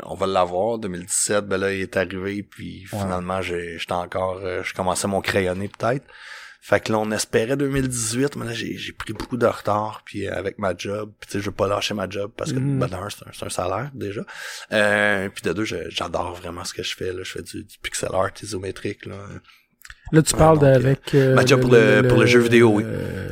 on 0.02 0.14
va 0.16 0.26
l'avoir. 0.26 0.78
2017, 0.78 1.46
ben 1.46 1.56
là, 1.56 1.72
il 1.72 1.80
est 1.80 1.96
arrivé. 1.96 2.42
Puis 2.42 2.84
finalement, 2.84 3.40
j'ai, 3.40 3.78
j'étais 3.78 3.92
encore, 3.92 4.40
euh, 4.42 4.62
je 4.62 4.74
commençais 4.74 5.08
mon 5.08 5.22
crayonné 5.22 5.68
peut-être. 5.68 6.04
Fait 6.62 6.78
que 6.80 6.92
là, 6.92 6.98
on 6.98 7.10
espérait 7.10 7.56
2018, 7.56 8.36
mais 8.36 8.44
là, 8.46 8.52
j'ai, 8.52 8.76
j'ai 8.76 8.92
pris 8.92 9.12
beaucoup 9.14 9.38
de 9.38 9.46
retard, 9.46 10.02
puis 10.04 10.26
euh, 10.28 10.34
avec 10.36 10.58
ma 10.58 10.76
job, 10.76 11.10
puis 11.18 11.28
tu 11.30 11.32
sais, 11.32 11.40
je 11.40 11.46
veux 11.46 11.54
pas 11.56 11.66
lâcher 11.66 11.94
ma 11.94 12.08
job, 12.08 12.30
parce 12.36 12.52
que, 12.52 12.58
Mhm. 12.58 12.78
ben, 12.78 12.86
d'un, 12.86 13.08
c'est 13.08 13.26
un, 13.26 13.30
c'est 13.32 13.46
un 13.46 13.48
salaire, 13.48 13.90
déjà. 13.94 14.20
Euh, 14.72 15.28
puis 15.30 15.42
de 15.42 15.52
deux, 15.54 15.64
je- 15.64 15.88
j'adore 15.88 16.34
vraiment 16.34 16.64
ce 16.64 16.74
que 16.74 16.82
je 16.82 16.94
fais, 16.94 17.12
là. 17.12 17.20
Je 17.22 17.30
fais 17.32 17.42
du, 17.42 17.64
du 17.64 17.78
pixel 17.82 18.10
art 18.12 18.30
isométrique, 18.42 19.06
là. 19.06 19.14
Là, 20.12 20.22
tu 20.22 20.34
Ouais, 20.34 20.38
parles 20.38 20.58
donc, 20.58 20.64
euh, 20.68 20.74
avec... 20.74 21.14
euh, 21.14 21.34
ma 21.34 21.46
job 21.46 21.60
pour 21.60 21.70
le- 21.70 22.02
pour 22.02 22.18
le 22.18 22.26
jeu 22.26 22.40
vidéo, 22.40 22.72
oui. 22.74 22.84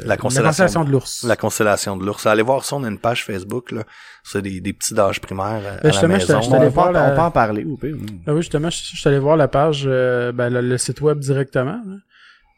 La 0.05 0.17
constellation 0.17 0.85
de 0.85 0.91
l'ours. 0.91 1.25
La 1.25 1.37
constellation 1.37 1.97
de 1.97 2.05
l'ours. 2.07 2.25
Allez 2.27 2.43
voir 2.43 2.65
ça, 2.65 2.77
on 2.77 2.85
a 2.85 2.89
une 2.89 2.99
page 2.99 3.25
Facebook, 3.25 3.73
là. 3.73 3.85
C'est 4.25 4.43
des, 4.43 4.61
des 4.61 4.73
petits 4.73 4.95
d'âge 4.95 5.21
primaire 5.21 5.61
euh, 5.65 5.77
à, 5.77 5.81
Ben, 5.81 5.81
la 5.83 5.91
justement, 5.91 6.19
je 6.19 6.27
t'ai- 6.27 6.33
maison. 6.35 6.43
je 6.43 6.51
t'allais 6.51 6.65
on, 6.67 6.69
peut, 6.69 6.75
voir 6.75 6.89
en- 6.89 6.93
la- 6.93 7.13
on 7.13 7.15
peut 7.17 7.21
en 7.23 7.31
parler, 7.31 7.65
ou 7.65 7.77
pire. 7.77 7.97
Ah 8.27 8.33
oui, 8.33 8.43
justement, 8.43 8.71
je, 8.71 8.79
je 8.79 8.97
suis 8.97 9.09
allé 9.09 9.19
voir 9.19 9.37
la 9.37 9.49
page, 9.49 9.85
euh, 9.87 10.33
ben, 10.33 10.49
le, 10.51 10.61
le 10.63 10.79
site 10.79 11.01
web 11.01 11.19
directement. 11.19 11.81
là. 11.87 11.95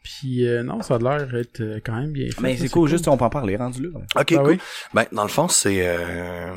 Puis 0.03 0.47
euh, 0.47 0.63
non, 0.63 0.81
ça 0.81 0.95
a 0.95 0.97
l'air 0.97 1.27
d'être 1.27 1.61
euh, 1.61 1.79
quand 1.85 1.95
même 1.95 2.11
bien 2.11 2.27
fait. 2.31 2.41
Mais 2.41 2.57
c'est 2.57 2.69
cool, 2.69 2.89
juste 2.89 3.07
on 3.07 3.17
peut 3.17 3.25
en 3.25 3.29
parler, 3.29 3.55
rendu 3.55 3.83
là. 3.83 3.89
ouais. 3.89 4.03
Ok, 4.15 4.31
Ah 4.31 4.37
cool. 4.37 4.47
oui? 4.47 4.59
Ben, 4.93 5.05
dans 5.11 5.21
le 5.23 5.29
fond, 5.29 5.47
c'est 5.47 5.85
euh, 5.87 6.55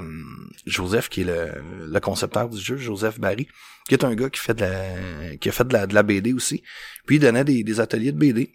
Joseph 0.66 1.08
qui 1.10 1.22
est 1.22 1.24
le, 1.24 1.52
le 1.90 2.00
concepteur 2.00 2.48
du 2.48 2.58
jeu, 2.60 2.76
Joseph 2.78 3.20
Barry, 3.20 3.46
qui 3.86 3.94
est 3.94 4.04
un 4.04 4.14
gars 4.14 4.30
qui 4.30 4.40
fait 4.40 4.54
de 4.54 4.62
la, 4.62 5.36
qui 5.36 5.48
a 5.48 5.52
fait 5.52 5.68
de 5.68 5.72
la, 5.74 5.86
de 5.86 5.94
la 5.94 6.02
BD 6.02 6.32
aussi. 6.32 6.62
Puis 7.06 7.16
il 7.16 7.18
donnait 7.20 7.44
des, 7.44 7.62
des 7.62 7.80
ateliers 7.80 8.12
de 8.12 8.18
BD. 8.18 8.54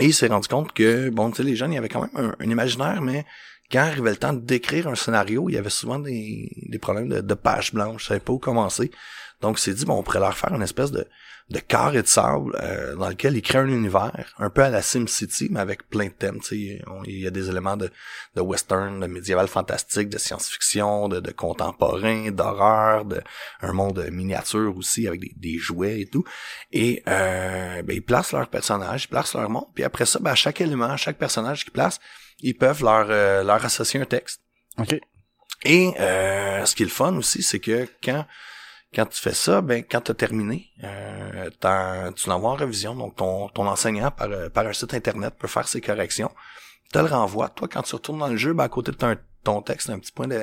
Et 0.00 0.06
il 0.06 0.14
s'est 0.14 0.26
rendu 0.28 0.48
compte 0.48 0.72
que, 0.72 1.10
bon, 1.10 1.30
tu 1.30 1.36
sais, 1.36 1.42
les 1.44 1.54
jeunes, 1.54 1.72
il 1.72 1.76
y 1.76 1.78
avait 1.78 1.88
quand 1.90 2.00
même 2.00 2.10
un, 2.16 2.34
un 2.40 2.50
imaginaire, 2.50 3.00
mais 3.02 3.24
quand 3.70 3.78
arrivait 3.80 4.10
le 4.10 4.16
temps 4.16 4.32
d'écrire 4.32 4.88
un 4.88 4.94
scénario, 4.96 5.48
il 5.48 5.54
y 5.54 5.58
avait 5.58 5.70
souvent 5.70 5.98
des, 5.98 6.50
des 6.68 6.78
problèmes 6.78 7.08
de, 7.08 7.20
de 7.20 7.34
page 7.34 7.72
blanche, 7.72 8.02
je 8.02 8.08
savais 8.08 8.20
pas 8.20 8.32
où 8.32 8.38
commencer. 8.38 8.90
Donc, 9.40 9.58
il 9.58 9.62
s'est 9.62 9.74
dit, 9.74 9.84
bon, 9.84 9.98
on 9.98 10.02
pourrait 10.02 10.20
leur 10.20 10.36
faire 10.36 10.52
une 10.54 10.62
espèce 10.62 10.90
de, 10.90 11.06
de 11.50 11.58
carré 11.58 12.00
de 12.00 12.06
sable 12.06 12.56
euh, 12.62 12.94
dans 12.96 13.08
lequel 13.10 13.36
il 13.36 13.42
crée 13.42 13.58
un 13.58 13.68
univers, 13.68 14.32
un 14.38 14.48
peu 14.48 14.62
à 14.62 14.70
la 14.70 14.80
SimCity, 14.80 15.48
mais 15.50 15.60
avec 15.60 15.88
plein 15.90 16.06
de 16.06 16.12
thèmes. 16.12 16.40
tu 16.40 16.78
sais. 16.78 16.82
On- 16.86 17.02
Il 17.04 17.18
y 17.20 17.26
a 17.26 17.30
des 17.30 17.50
éléments 17.50 17.76
de, 17.76 17.90
de 18.34 18.40
western, 18.40 18.98
de 19.00 19.06
médiéval 19.06 19.46
fantastique, 19.48 20.08
de 20.08 20.16
science-fiction, 20.16 21.08
de, 21.08 21.20
de 21.20 21.30
contemporain, 21.32 22.30
d'horreur, 22.30 23.04
de 23.04 23.20
un 23.60 23.72
monde 23.74 24.06
miniature 24.10 24.74
aussi, 24.76 25.06
avec 25.06 25.20
des, 25.20 25.32
des 25.36 25.58
jouets 25.58 26.00
et 26.00 26.06
tout. 26.06 26.24
Et 26.72 27.02
euh, 27.08 27.82
ben, 27.82 27.94
ils 27.94 28.02
placent 28.04 28.32
leurs 28.32 28.48
personnages, 28.48 29.04
ils 29.04 29.08
placent 29.08 29.34
leur 29.34 29.50
monde, 29.50 29.66
puis 29.74 29.84
après 29.84 30.06
ça, 30.06 30.18
ben, 30.20 30.30
à 30.30 30.34
chaque 30.34 30.60
élément, 30.62 30.86
à 30.86 30.96
chaque 30.96 31.18
personnage 31.18 31.64
qu'ils 31.64 31.72
placent, 31.74 32.00
ils 32.40 32.54
peuvent 32.56 32.82
leur, 32.82 33.06
euh, 33.10 33.42
leur 33.44 33.62
associer 33.64 34.00
un 34.00 34.06
texte. 34.06 34.40
OK. 34.78 34.98
Et 35.66 35.92
euh, 36.00 36.64
ce 36.64 36.74
qui 36.74 36.82
est 36.82 36.86
le 36.86 36.90
fun 36.92 37.14
aussi, 37.16 37.42
c'est 37.42 37.60
que 37.60 37.86
quand 38.02 38.24
quand 38.94 39.06
tu 39.06 39.20
fais 39.20 39.34
ça, 39.34 39.60
ben 39.60 39.82
quand 39.88 40.00
tu 40.02 40.10
as 40.10 40.14
terminé, 40.14 40.68
euh, 40.84 41.50
tu 42.16 42.28
l'envoies 42.28 42.50
en 42.50 42.54
révision. 42.54 42.94
Donc 42.94 43.16
ton, 43.16 43.48
ton 43.48 43.66
enseignant 43.66 44.10
par, 44.10 44.30
euh, 44.30 44.48
par 44.48 44.66
un 44.66 44.72
site 44.72 44.94
internet 44.94 45.34
peut 45.38 45.48
faire 45.48 45.66
ses 45.68 45.80
corrections. 45.80 46.30
Tu 46.92 46.98
le 46.98 47.06
renvoies. 47.06 47.48
Toi, 47.50 47.68
quand 47.68 47.82
tu 47.82 47.94
retournes 47.94 48.18
dans 48.20 48.28
le 48.28 48.36
jeu, 48.36 48.52
ben, 48.52 48.64
à 48.64 48.68
côté 48.68 48.92
de 48.92 48.96
ton, 48.96 49.16
ton 49.42 49.62
texte, 49.62 49.90
un 49.90 49.98
petit 49.98 50.12
point 50.12 50.28
de 50.28 50.40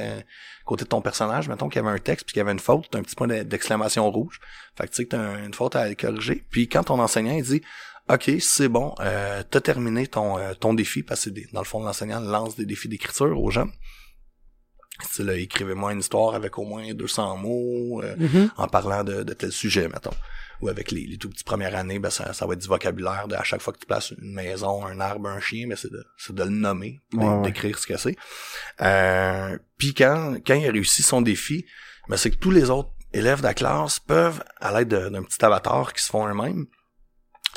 côté 0.66 0.84
de 0.84 0.90
ton 0.90 1.02
personnage, 1.02 1.48
mettons 1.48 1.70
qu'il 1.70 1.82
y 1.82 1.86
avait 1.86 1.96
un 1.96 2.00
texte 2.00 2.26
puis 2.26 2.34
qu'il 2.34 2.40
y 2.40 2.42
avait 2.42 2.52
une 2.52 2.60
faute, 2.60 2.88
t'as 2.92 3.00
un 3.00 3.04
petit 3.04 3.16
point 3.16 3.28
de- 3.28 3.44
d'exclamation 3.44 4.10
rouge. 4.12 4.40
Fait 4.78 4.84
que 4.86 4.90
tu 4.92 4.96
sais 4.98 5.04
que 5.06 5.10
t'as 5.10 5.20
un- 5.20 5.46
une 5.46 5.54
faute 5.54 5.76
à 5.76 5.94
corriger. 5.96 6.44
Puis 6.52 6.68
quand 6.68 6.84
ton 6.84 7.00
enseignant 7.00 7.34
il 7.34 7.44
dit 7.44 7.62
OK, 8.10 8.30
c'est 8.42 8.68
bon, 8.68 8.94
euh, 9.00 9.44
t'as 9.50 9.62
terminé 9.62 10.08
ton, 10.08 10.38
euh, 10.38 10.54
ton 10.54 10.74
défi, 10.74 11.04
parce 11.04 11.26
que 11.26 11.30
dans 11.54 11.62
le 11.62 11.66
fond, 11.66 11.82
l'enseignant 11.82 12.20
lance 12.20 12.56
des 12.58 12.66
défis 12.66 12.90
d'écriture 12.90 13.40
aux 13.42 13.52
jeunes. 13.52 13.72
Là, 15.20 15.34
écrivez-moi 15.36 15.94
une 15.94 16.00
histoire 16.00 16.36
avec 16.36 16.58
au 16.60 16.64
moins 16.64 16.94
200 16.94 17.38
mots, 17.38 18.02
euh, 18.04 18.16
Mhm. 18.18 18.52
en 18.58 18.68
parlant 18.68 19.04
de, 19.04 19.24
de 19.24 19.34
tel 19.34 19.52
sujet, 19.52 19.88
mettons. 19.88 20.14
Ou 20.62 20.70
avec 20.70 20.92
les, 20.92 21.08
les 21.08 21.18
tout 21.18 21.28
petits 21.30 21.44
premières 21.44 21.76
années, 21.76 21.98
ben 21.98 22.12
ça, 22.12 22.34
ça 22.34 22.46
va 22.46 22.54
être 22.54 22.60
du 22.62 22.68
vocabulaire. 22.68 23.28
De, 23.28 23.34
à 23.36 23.44
chaque 23.44 23.62
fois 23.62 23.74
que 23.74 23.80
tu 23.80 23.88
places 23.88 24.12
une 24.22 24.34
maison, 24.34 24.86
un 24.86 25.00
arbre, 25.00 25.28
un 25.28 25.40
chien, 25.40 25.68
ben 25.68 25.76
c'est 25.76 25.92
de, 25.92 26.06
c'est 26.18 26.36
de 26.36 26.44
le 26.44 26.50
nommer, 26.52 27.00
Ouais, 27.14 27.26
ouais. 27.26 27.42
d'écrire 27.42 27.80
ce 27.80 27.88
que 27.88 27.98
c'est. 27.98 28.16
Euh, 28.82 29.58
Puis 29.78 29.94
quand, 29.96 30.36
quand 30.46 30.54
il 30.54 30.68
a 30.68 30.72
réussi 30.72 31.02
son 31.02 31.22
défi, 31.22 31.66
ben 32.08 32.18
c'est 32.18 32.30
que 32.30 32.36
tous 32.38 32.52
les 32.52 32.70
autres 32.70 32.92
élèves 33.14 33.40
de 33.40 33.44
la 33.46 33.54
classe 33.56 34.00
peuvent, 34.00 34.44
à 34.60 34.72
l'aide 34.78 34.90
de- 34.90 35.10
d'un 35.10 35.24
petit 35.24 35.44
avatar 35.44 35.94
qui 35.94 36.04
se 36.04 36.10
font 36.12 36.28
eux-mêmes, 36.28 36.68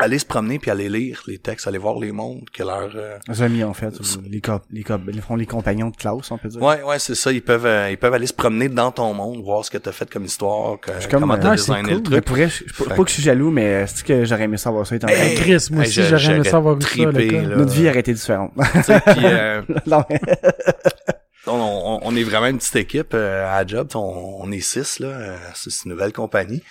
aller 0.01 0.18
se 0.18 0.24
promener 0.26 0.59
puis 0.59 0.70
aller 0.70 0.88
lire 0.88 1.22
les 1.28 1.38
textes, 1.38 1.66
aller 1.68 1.78
voir 1.78 1.99
les 1.99 2.11
mondes 2.11 2.49
que 2.53 2.62
leur... 2.62 2.90
euh, 2.97 3.16
Les 3.28 3.42
amis, 3.42 3.62
en 3.62 3.74
fait. 3.74 3.88
ou 4.01 4.03
Les, 4.28 4.40
cop 4.40 4.62
les, 4.70 4.82
cop 4.82 5.01
ils 5.12 5.20
font 5.22 5.36
les 5.36 5.47
compagnons 5.47 5.90
de 5.90 5.97
classe, 5.97 6.30
on 6.30 6.38
peut 6.38 6.49
dire. 6.49 6.61
Ouais, 6.61 6.82
ouais, 6.82 6.99
c'est 6.99 7.14
ça. 7.14 7.30
Ils 7.30 7.42
peuvent, 7.42 7.66
euh, 7.66 7.90
ils 7.90 7.97
peuvent 7.97 8.12
aller 8.14 8.26
se 8.26 8.32
promener 8.32 8.68
dans 8.68 8.90
ton 8.90 9.14
monde, 9.14 9.42
voir 9.45 9.64
ce 9.64 9.70
que 9.70 9.78
t'as 9.78 9.92
fait 9.92 10.11
comme 10.11 10.24
histoire, 10.24 10.80
que, 10.80 10.90
suis 11.01 11.09
comme, 11.09 11.20
comment 11.20 11.34
euh, 11.34 11.38
t'as 11.40 11.51
ouais, 11.51 11.57
c'est 11.57 11.72
designé 11.72 11.90
le 11.92 12.01
cool. 12.01 12.09
Mais 12.11 12.20
truc. 12.20 12.24
pour 12.26 12.36
vrai, 12.36 12.49
je, 12.49 12.64
je- 12.66 12.84
pas 12.84 12.95
que 12.97 13.09
je 13.09 13.14
suis 13.14 13.22
jaloux, 13.22 13.51
mais 13.51 13.86
c'est 13.86 14.05
que 14.05 14.24
j'aurais 14.24 14.45
aimé 14.45 14.57
savoir 14.57 14.86
ça 14.86 14.97
étant 14.97 15.07
Hey, 15.09 15.34
Chris, 15.36 15.68
moi 15.70 15.82
Hey, 15.84 15.88
aussi, 15.88 16.03
j'aurais 16.03 16.34
aimé 16.36 16.45
savoir 16.49 16.76
ça, 16.82 16.88
le. 16.97 17.57
Notre 17.57 17.72
vie 17.72 17.88
aurait 17.88 18.01
été 18.01 18.12
différente. 18.14 18.53
Tu 18.74 18.82
sais, 18.82 19.01
puis, 19.01 19.24
euh, 19.24 19.62
non, 19.86 20.03
mais- 20.11 20.20
on, 21.47 21.53
on- 21.53 22.01
on 22.03 22.16
est 22.16 22.22
vraiment 22.24 22.47
une 22.47 22.59
petite 22.59 22.76
équipe 22.76 23.12
euh, 23.14 23.47
à 23.47 23.61
la 23.62 23.66
job. 23.66 23.88
On, 23.95 24.38
on 24.40 24.51
est 24.51 24.61
six 24.61 24.99
là. 24.99 25.09
euh, 25.09 25.36
C'est 25.55 25.70
c'est 25.70 25.84
une 25.84 25.92
nouvelle 25.92 26.12
compagnie. 26.12 26.62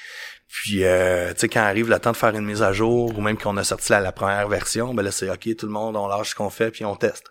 Puis, 0.61 0.83
euh, 0.85 1.33
tu 1.33 1.39
sais, 1.41 1.49
quand 1.49 1.61
arrive 1.61 1.89
le 1.89 1.97
temps 1.99 2.11
de 2.11 2.17
faire 2.17 2.35
une 2.35 2.45
mise 2.45 2.61
à 2.61 2.71
jour, 2.73 3.17
ou 3.17 3.21
même 3.21 3.37
qu'on 3.37 3.57
a 3.57 3.63
sorti 3.63 3.91
la, 3.91 3.99
la 3.99 4.11
première 4.11 4.47
version, 4.47 4.93
ben 4.93 5.01
là, 5.03 5.11
c'est 5.11 5.29
OK, 5.29 5.55
tout 5.57 5.65
le 5.65 5.71
monde, 5.71 5.95
on 5.97 6.07
lâche 6.07 6.29
ce 6.29 6.35
qu'on 6.35 6.49
fait, 6.51 6.69
puis 6.71 6.85
on 6.85 6.95
teste. 6.95 7.25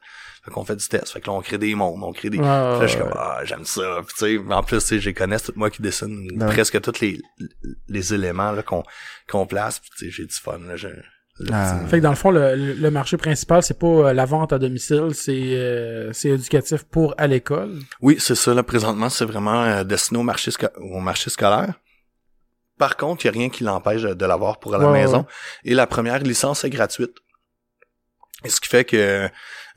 Fait 0.45 0.51
qu'on 0.51 0.65
fait 0.65 0.75
du 0.75 0.89
test. 0.89 1.09
Fait 1.13 1.21
que 1.21 1.29
là, 1.29 1.35
on 1.35 1.41
crée 1.41 1.57
des 1.57 1.73
mondes, 1.77 2.03
on 2.03 2.13
crée 2.13 2.29
des... 2.29 2.39
Là, 2.81 2.81
je 2.83 2.87
suis 2.89 2.99
comme, 2.99 3.13
ah, 3.15 3.41
j'aime 3.45 3.65
ça. 3.65 4.01
Puis, 4.05 4.15
tu 4.19 4.45
sais, 4.49 4.53
en 4.53 4.63
plus, 4.65 4.79
tu 4.81 4.87
sais, 4.87 4.99
je 4.99 5.07
les 5.07 5.15
connais, 5.15 5.39
c'est 5.39 5.53
tout 5.53 5.59
moi 5.59 5.71
qui 5.71 5.83
dessine 5.83 6.27
Ben 6.35 6.47
presque 6.49 6.81
tous 6.81 7.01
les, 7.01 7.21
les 7.89 8.13
éléments 8.15 8.51
là 8.53 8.63
qu'on 8.65 8.83
qu'on 9.31 9.47
place. 9.47 9.79
Puis, 9.79 9.91
tu 9.97 10.05
sais, 10.07 10.11
j'ai 10.11 10.27
du 10.27 10.35
fun. 10.35 10.59
Là, 10.67 10.75
je- 10.77 10.89
Ah. 11.51 11.79
Fait 11.89 11.99
que 11.99 12.03
dans 12.03 12.11
le 12.11 12.17
fond, 12.17 12.31
le, 12.31 12.55
le 12.75 12.91
marché 12.91 13.17
principal, 13.17 13.63
c'est 13.63 13.79
pas 13.79 13.87
euh, 13.87 14.13
la 14.13 14.27
vente 14.27 14.53
à 14.53 14.59
domicile, 14.59 15.09
c'est 15.15 15.33
euh, 15.57 16.13
c'est 16.13 16.29
éducatif 16.29 16.83
pour 16.85 17.15
à 17.19 17.27
l'école. 17.27 17.79
Oui, 18.03 18.17
c'est 18.19 18.35
ça. 18.35 18.53
Là, 18.53 18.63
présentement, 18.63 19.09
c'est 19.09 19.25
vraiment 19.25 19.63
euh, 19.65 19.83
destiné 19.83 20.21
au 20.21 20.23
marché, 20.25 20.51
sco- 20.51 20.69
au 20.79 21.01
marché 21.01 21.31
scolaire. 21.31 21.75
Par 22.79 22.97
contre, 22.97 23.25
il 23.25 23.31
n'y 23.31 23.37
a 23.37 23.39
rien 23.41 23.51
qui 23.51 23.65
l'empêche 23.65 24.03
de, 24.03 24.27
l'avoir 24.27 24.59
pour 24.59 24.75
à 24.75 24.79
la 24.79 24.87
Ouais, 24.87 25.03
maison. 25.03 25.19
ouais. 25.19 25.71
Et 25.71 25.75
la 25.75 25.87
première 25.87 26.19
licence 26.21 26.65
est 26.65 26.71
gratuite. 26.71 27.15
Et 28.45 28.49
ce 28.49 28.61
qui 28.61 28.69
fait 28.69 28.85
que 28.85 29.29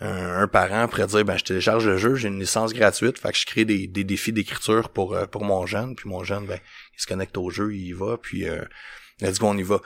euh, 0.02 0.42
un 0.42 0.48
parent 0.48 0.88
pourrait 0.88 1.06
dire, 1.08 1.24
ben, 1.24 1.38
je 1.38 1.44
télécharge 1.44 1.86
le 1.88 1.98
jeu, 1.98 2.16
j'ai 2.16 2.30
une 2.30 2.40
licence 2.40 2.74
gratuite, 2.74 3.20
fait 3.20 3.32
que 3.32 3.38
je 3.38 3.46
crée 3.46 3.64
des, 3.66 3.88
des 3.88 4.04
défis 4.04 4.34
d'écriture 4.34 4.90
pour, 4.90 5.14
euh, 5.14 5.26
pour 5.28 5.44
mon 5.44 5.66
jeune, 5.68 5.96
puis 5.96 6.10
mon 6.10 6.24
jeune, 6.24 6.46
ben, 6.48 6.60
il 6.98 7.02
se 7.02 7.06
connecte 7.06 7.38
au 7.38 7.50
jeu, 7.52 7.76
il 7.76 7.86
y 7.88 7.94
va, 7.94 8.18
puis 8.18 8.50
euh, 8.50 8.64
let's 9.22 9.38
go, 9.40 9.48
on 9.48 9.58
y 9.58 9.64
va. 9.64 9.82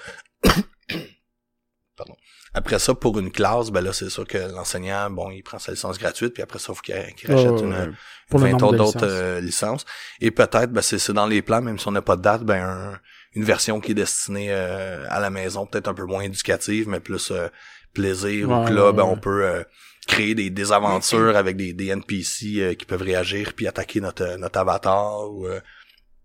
Après 2.53 2.79
ça, 2.79 2.95
pour 2.95 3.19
une 3.19 3.31
classe, 3.31 3.69
ben 3.69 3.81
là, 3.81 3.93
c'est 3.93 4.09
sûr 4.09 4.25
que 4.25 4.37
l'enseignant, 4.37 5.09
bon, 5.09 5.29
il 5.31 5.43
prend 5.43 5.59
sa 5.59 5.71
licence 5.71 5.99
gratuite, 5.99 6.33
puis 6.33 6.41
après 6.43 6.59
ça, 6.59 6.71
il 6.73 6.75
faut 6.75 6.81
qu'il 6.81 6.95
rachète 7.35 7.61
une, 7.61 7.93
pour 8.29 8.39
le 8.39 8.45
20 8.47 8.51
nombre 8.53 8.71
de 8.73 8.77
d'autres 8.77 9.05
licences. 9.05 9.11
euh, 9.11 9.39
licences. 9.41 9.85
Et 10.21 10.31
peut-être, 10.31 10.71
ben, 10.71 10.81
c'est 10.81 10.97
c'est 10.99 11.13
dans 11.13 11.27
les 11.27 11.41
plans, 11.41 11.61
même 11.61 11.77
si 11.77 11.87
on 11.87 11.91
n'a 11.91 12.01
pas 12.01 12.15
de 12.15 12.21
date, 12.21 12.43
ben 12.43 12.61
un- 12.63 12.99
une 13.35 13.43
version 13.43 13.79
qui 13.79 13.91
est 13.91 13.95
destinée 13.95 14.47
euh, 14.51 15.05
à 15.09 15.19
la 15.19 15.29
maison, 15.29 15.67
peut-être 15.67 15.87
un 15.87 15.93
peu 15.93 16.05
moins 16.05 16.21
éducative, 16.23 16.87
mais 16.89 16.99
plus 16.99 17.29
euh, 17.31 17.47
plaisir. 17.93 18.49
ou 18.49 18.53
Ouais, 18.63 18.67
que 18.67 18.73
là, 18.73 18.87
ouais, 18.87 18.93
ben, 18.93 19.03
ouais. 19.03 19.09
on 19.11 19.17
peut 19.17 19.45
euh, 19.45 19.63
créer 20.07 20.33
des, 20.33 20.49
des 20.49 20.71
aventures 20.71 21.35
avec 21.37 21.55
des, 21.55 21.73
des 21.73 21.87
NPC 21.89 22.45
euh, 22.61 22.73
qui 22.73 22.85
peuvent 22.85 23.03
réagir 23.03 23.53
puis 23.55 23.67
attaquer 23.67 24.01
notre, 24.01 24.37
notre 24.37 24.57
avatar 24.59 25.29
ou, 25.31 25.45
euh, 25.47 25.59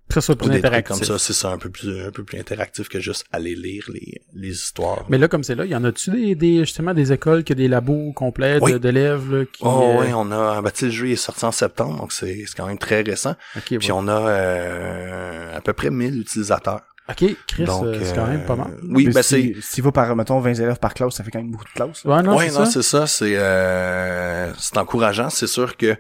Que 0.09 0.15
ça 0.15 0.21
soit 0.21 0.37
plus 0.37 0.51
interactif. 0.51 0.99
comme 0.99 1.03
ça. 1.07 1.19
C'est 1.19 1.33
ça, 1.33 1.51
un 1.51 1.59
peu 1.59 1.71
plus 1.71 2.05
un 2.07 2.11
peu 2.11 2.25
plus 2.25 2.39
interactif 2.39 2.89
que 2.89 3.01
juste 3.01 3.25
aller 3.33 3.55
lire 3.55 3.85
les, 3.93 4.21
les 4.35 4.51
histoires. 4.51 5.07
Mais 5.09 5.17
là, 5.19 5.29
comme 5.29 5.43
c'est 5.43 5.55
là, 5.55 5.65
il 5.65 5.71
y 5.71 5.75
en 5.77 5.83
a-tu 5.85 6.11
des, 6.11 6.35
des, 6.35 6.59
justement, 6.61 6.93
des 6.93 7.11
écoles 7.13 7.43
qui 7.43 7.53
ont 7.53 7.57
des 7.57 7.69
labos 7.69 8.13
complets 8.13 8.59
de- 8.61 8.65
Oui. 8.65 8.79
d'élèves, 8.79 9.33
là, 9.35 9.45
qui... 9.47 9.63
Oh 9.65 9.95
euh, 9.99 10.01
oui, 10.03 10.13
on 10.15 10.31
a 10.31 10.63
tu 10.71 10.71
sais, 10.81 10.85
le 10.87 10.93
jeu 10.93 11.09
est 11.11 11.17
sorti 11.17 11.45
en 11.47 11.53
septembre, 11.53 11.99
donc 11.99 12.13
c'est 12.13 12.45
c'est 12.47 12.55
quand 12.55 12.67
même 12.67 12.79
très 12.79 13.01
récent. 13.01 13.35
ok, 13.57 13.63
Puis 13.65 13.77
ouais. 13.79 13.91
on 13.93 14.07
a 14.09 14.29
euh, 14.29 15.57
à 15.57 15.61
peu 15.61 15.73
près 15.73 15.91
1000 15.91 16.21
utilisateurs. 16.21 16.83
Ok, 17.09 17.25
Chris, 17.47 17.65
Donc, 17.65 17.85
euh, 17.85 18.01
c'est 18.03 18.15
quand 18.15 18.27
même 18.27 18.45
pas 18.47 18.57
mal. 18.57 18.73
euh, 18.73 18.81
Oui, 18.91 19.07
Mais 19.09 19.13
ben 19.13 19.23
si, 19.23 19.55
c'est 19.55 19.61
S'il 19.61 19.85
va 19.85 19.93
par, 19.93 20.15
mettons, 20.17 20.41
20 20.41 20.55
élèves 20.55 20.79
par 20.79 20.95
classe, 20.95 21.15
ça 21.15 21.23
fait 21.25 21.31
quand 21.31 21.39
même 21.39 21.51
beaucoup 21.51 21.65
de 21.65 21.71
classes. 21.71 22.03
Ouais, 22.05 22.23
non, 22.23 22.37
ouais, 22.37 22.49
c'est 22.49 22.59
non, 22.59 22.65
ça. 22.65 22.71
c'est 22.71 22.83
ça, 22.83 23.07
c'est 23.07 23.37
euh, 23.37 24.53
c'est 24.59 24.79
encourageant, 24.79 25.29
c'est 25.31 25.47
sûr 25.47 25.77
que 25.77 25.97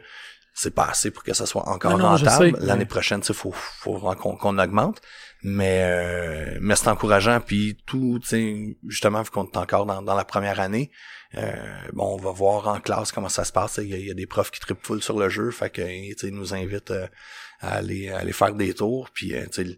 c'est 0.56 0.72
pas 0.74 0.84
assez 0.86 1.10
pour 1.10 1.24
que 1.24 1.34
ça 1.34 1.46
soit 1.46 1.68
encore 1.68 1.98
Non, 1.98 2.08
rentable. 2.10 2.56
L'année 2.60 2.80
mais- 2.80 2.84
prochaine, 2.86 3.20
il 3.28 3.34
faut 3.34 3.52
faut 3.52 3.98
qu'on 4.14 4.36
qu'on 4.36 4.58
augmente, 4.58 5.00
mais 5.42 5.80
euh, 5.82 6.58
mais 6.60 6.76
c'est 6.76 6.88
encourageant 6.88 7.40
puis 7.40 7.76
tout, 7.86 8.18
tu 8.22 8.28
sais, 8.28 8.76
justement 8.86 9.22
vu 9.22 9.30
qu'on 9.30 9.44
est 9.46 9.56
encore 9.56 9.84
dans, 9.84 10.00
dans 10.00 10.14
la 10.14 10.24
première 10.24 10.60
année, 10.60 10.90
euh, 11.36 11.52
bon, 11.92 12.14
on 12.14 12.16
va 12.16 12.30
voir 12.30 12.68
en 12.68 12.78
classe 12.80 13.10
comment 13.10 13.28
ça 13.28 13.44
se 13.44 13.50
passe. 13.52 13.80
Il 13.82 13.94
y 13.94 14.06
y 14.06 14.10
a 14.10 14.14
des 14.14 14.26
profs 14.26 14.50
qui 14.52 14.60
trippent 14.60 14.86
full 14.86 15.02
sur 15.02 15.18
le 15.18 15.28
jeu, 15.28 15.50
fait 15.50 15.70
que 15.70 15.82
tu 15.82 16.14
sais, 16.18 16.28
ils 16.28 16.34
nous 16.34 16.54
invitent 16.54 16.92
euh, 16.92 17.06
à 17.60 17.74
aller 17.76 18.10
à 18.10 18.18
aller 18.18 18.32
faire 18.32 18.54
des 18.54 18.74
tours, 18.74 19.10
puis 19.12 19.34
euh, 19.34 19.44
tu 19.52 19.66
sais 19.66 19.76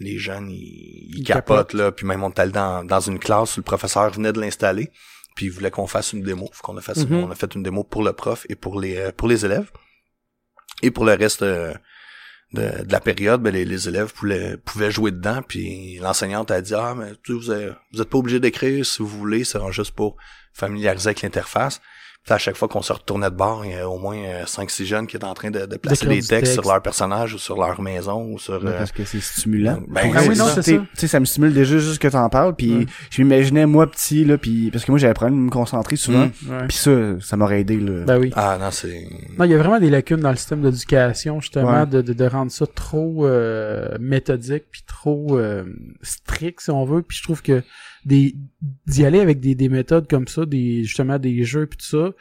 les 0.00 0.18
jeunes 0.18 0.48
ils, 0.50 0.56
ils 0.58 1.18
Ils 1.20 1.24
capotent 1.24 1.56
capotent. 1.68 1.72
là, 1.72 1.90
puis 1.90 2.06
même 2.06 2.22
on 2.22 2.28
est 2.30 2.38
allé 2.38 2.52
dans 2.52 2.84
dans 2.84 3.00
une 3.00 3.18
classe 3.18 3.56
où 3.56 3.60
le 3.60 3.64
professeur 3.64 4.10
venait 4.10 4.32
de 4.32 4.40
l'installer 4.40 4.90
puis 5.34 5.46
il 5.46 5.52
voulait 5.52 5.70
qu'on 5.70 5.86
fasse 5.86 6.12
une 6.14 6.22
démo. 6.22 6.50
Qu'on 6.62 6.76
a 6.76 6.80
fait, 6.80 6.96
Mhm. 6.96 7.24
on 7.24 7.30
a 7.30 7.34
fait 7.36 7.54
une 7.54 7.62
démo 7.62 7.84
pour 7.84 8.02
le 8.02 8.12
prof 8.12 8.44
et 8.48 8.56
pour 8.56 8.80
les 8.80 8.96
euh, 8.96 9.12
pour 9.12 9.28
les 9.28 9.44
élèves. 9.46 9.70
Et 10.82 10.90
pour 10.90 11.04
le 11.04 11.14
reste 11.14 11.42
euh, 11.42 11.74
de, 12.52 12.70
la 12.88 13.00
période, 13.00 13.42
ben, 13.42 13.52
les, 13.52 13.88
élèves 13.88 14.12
pouvaient, 14.12 14.90
jouer 14.90 15.10
dedans. 15.10 15.42
Puis 15.46 15.98
l'enseignante 16.00 16.50
a 16.50 16.60
dit 16.60 16.74
ah 16.74 16.94
mais 16.96 17.12
vous 17.28 17.40
vous 17.40 18.00
êtes 18.00 18.08
pas 18.08 18.18
obligé 18.18 18.40
d'écrire 18.40 18.84
si 18.84 19.02
vous 19.02 19.08
voulez, 19.08 19.44
c'est 19.44 19.58
juste 19.70 19.92
pour 19.92 20.16
familiariser 20.52 21.08
avec 21.08 21.22
l'interface. 21.22 21.80
À 22.30 22.38
chaque 22.38 22.56
fois 22.56 22.68
qu'on 22.68 22.82
se 22.82 22.92
retournait 22.92 23.30
de 23.30 23.34
bord, 23.34 23.64
il 23.64 23.72
y 23.72 23.74
a 23.74 23.88
au 23.88 23.98
moins 23.98 24.16
5-6 24.44 24.84
jeunes 24.84 25.06
qui 25.06 25.16
étaient 25.16 25.24
en 25.24 25.34
train 25.34 25.50
de, 25.50 25.66
de 25.66 25.76
placer 25.76 26.06
des 26.06 26.16
textes 26.16 26.28
texte. 26.30 26.52
sur 26.54 26.62
leur 26.66 26.82
personnage 26.82 27.34
ou 27.34 27.38
sur 27.38 27.56
leur 27.58 27.80
maison 27.80 28.32
ou 28.32 28.38
sur 28.38 28.62
Ouais, 28.62 28.70
euh, 28.70 28.78
parce 28.78 28.92
que 28.92 29.04
c'est 29.04 29.20
stimulant. 29.20 29.78
Ben, 29.88 30.02
Pour 30.02 30.16
ah 30.16 30.20
oui, 30.28 30.36
non, 30.36 30.46
c'est 30.54 30.62
ça. 30.62 30.72
Tu 30.72 30.80
sais, 30.94 31.06
ça 31.08 31.20
me 31.20 31.24
stimule 31.24 31.52
déjà 31.54 31.78
juste 31.78 31.98
que 32.00 32.08
t'en 32.08 32.28
parles, 32.28 32.54
puis 32.54 32.74
Ouais. 32.76 32.86
je 33.10 33.22
m'imaginais 33.22 33.66
moi 33.66 33.86
petit, 33.90 34.24
là, 34.24 34.36
puis 34.38 34.70
parce 34.70 34.84
que 34.84 34.90
moi 34.92 34.98
j'avais 34.98 35.14
problème 35.14 35.36
de 35.38 35.44
me 35.44 35.50
concentrer 35.50 35.96
souvent, 35.96 36.26
Mm. 36.42 36.50
Ouais. 36.50 36.66
puis 36.68 36.76
ça, 36.76 36.90
ça 37.20 37.36
m'aurait 37.36 37.60
aidé, 37.60 37.76
là. 37.78 38.04
Ben 38.04 38.18
oui. 38.18 38.30
Ah 38.36 38.58
non, 38.60 38.70
c'est. 38.70 39.06
Non, 39.38 39.44
il 39.44 39.50
y 39.50 39.54
a 39.54 39.58
vraiment 39.58 39.78
des 39.80 39.90
lacunes 39.90 40.20
dans 40.20 40.30
le 40.30 40.36
système 40.36 40.60
d'éducation, 40.62 41.40
justement, 41.40 41.80
Ouais. 41.80 41.86
de, 41.86 42.02
de, 42.02 42.12
de 42.12 42.24
rendre 42.24 42.50
ça 42.52 42.66
trop 42.66 43.26
euh, 43.26 43.96
méthodique, 44.00 44.64
puis 44.70 44.82
trop 44.86 45.38
euh, 45.38 45.64
strict, 46.02 46.60
si 46.60 46.70
on 46.70 46.84
veut. 46.84 47.02
Puis 47.02 47.18
je 47.18 47.22
trouve 47.22 47.42
que 47.42 47.62
des 48.04 48.34
d'y 48.86 49.04
aller 49.04 49.20
avec 49.20 49.40
des, 49.40 49.54
des 49.54 49.68
méthodes 49.68 50.08
comme 50.08 50.28
ça, 50.28 50.46
des 50.46 50.84
justement 50.84 51.18
des 51.18 51.44
jeux, 51.44 51.66
puis 51.66 51.78
tout 51.78 51.86
ça, 51.86 52.12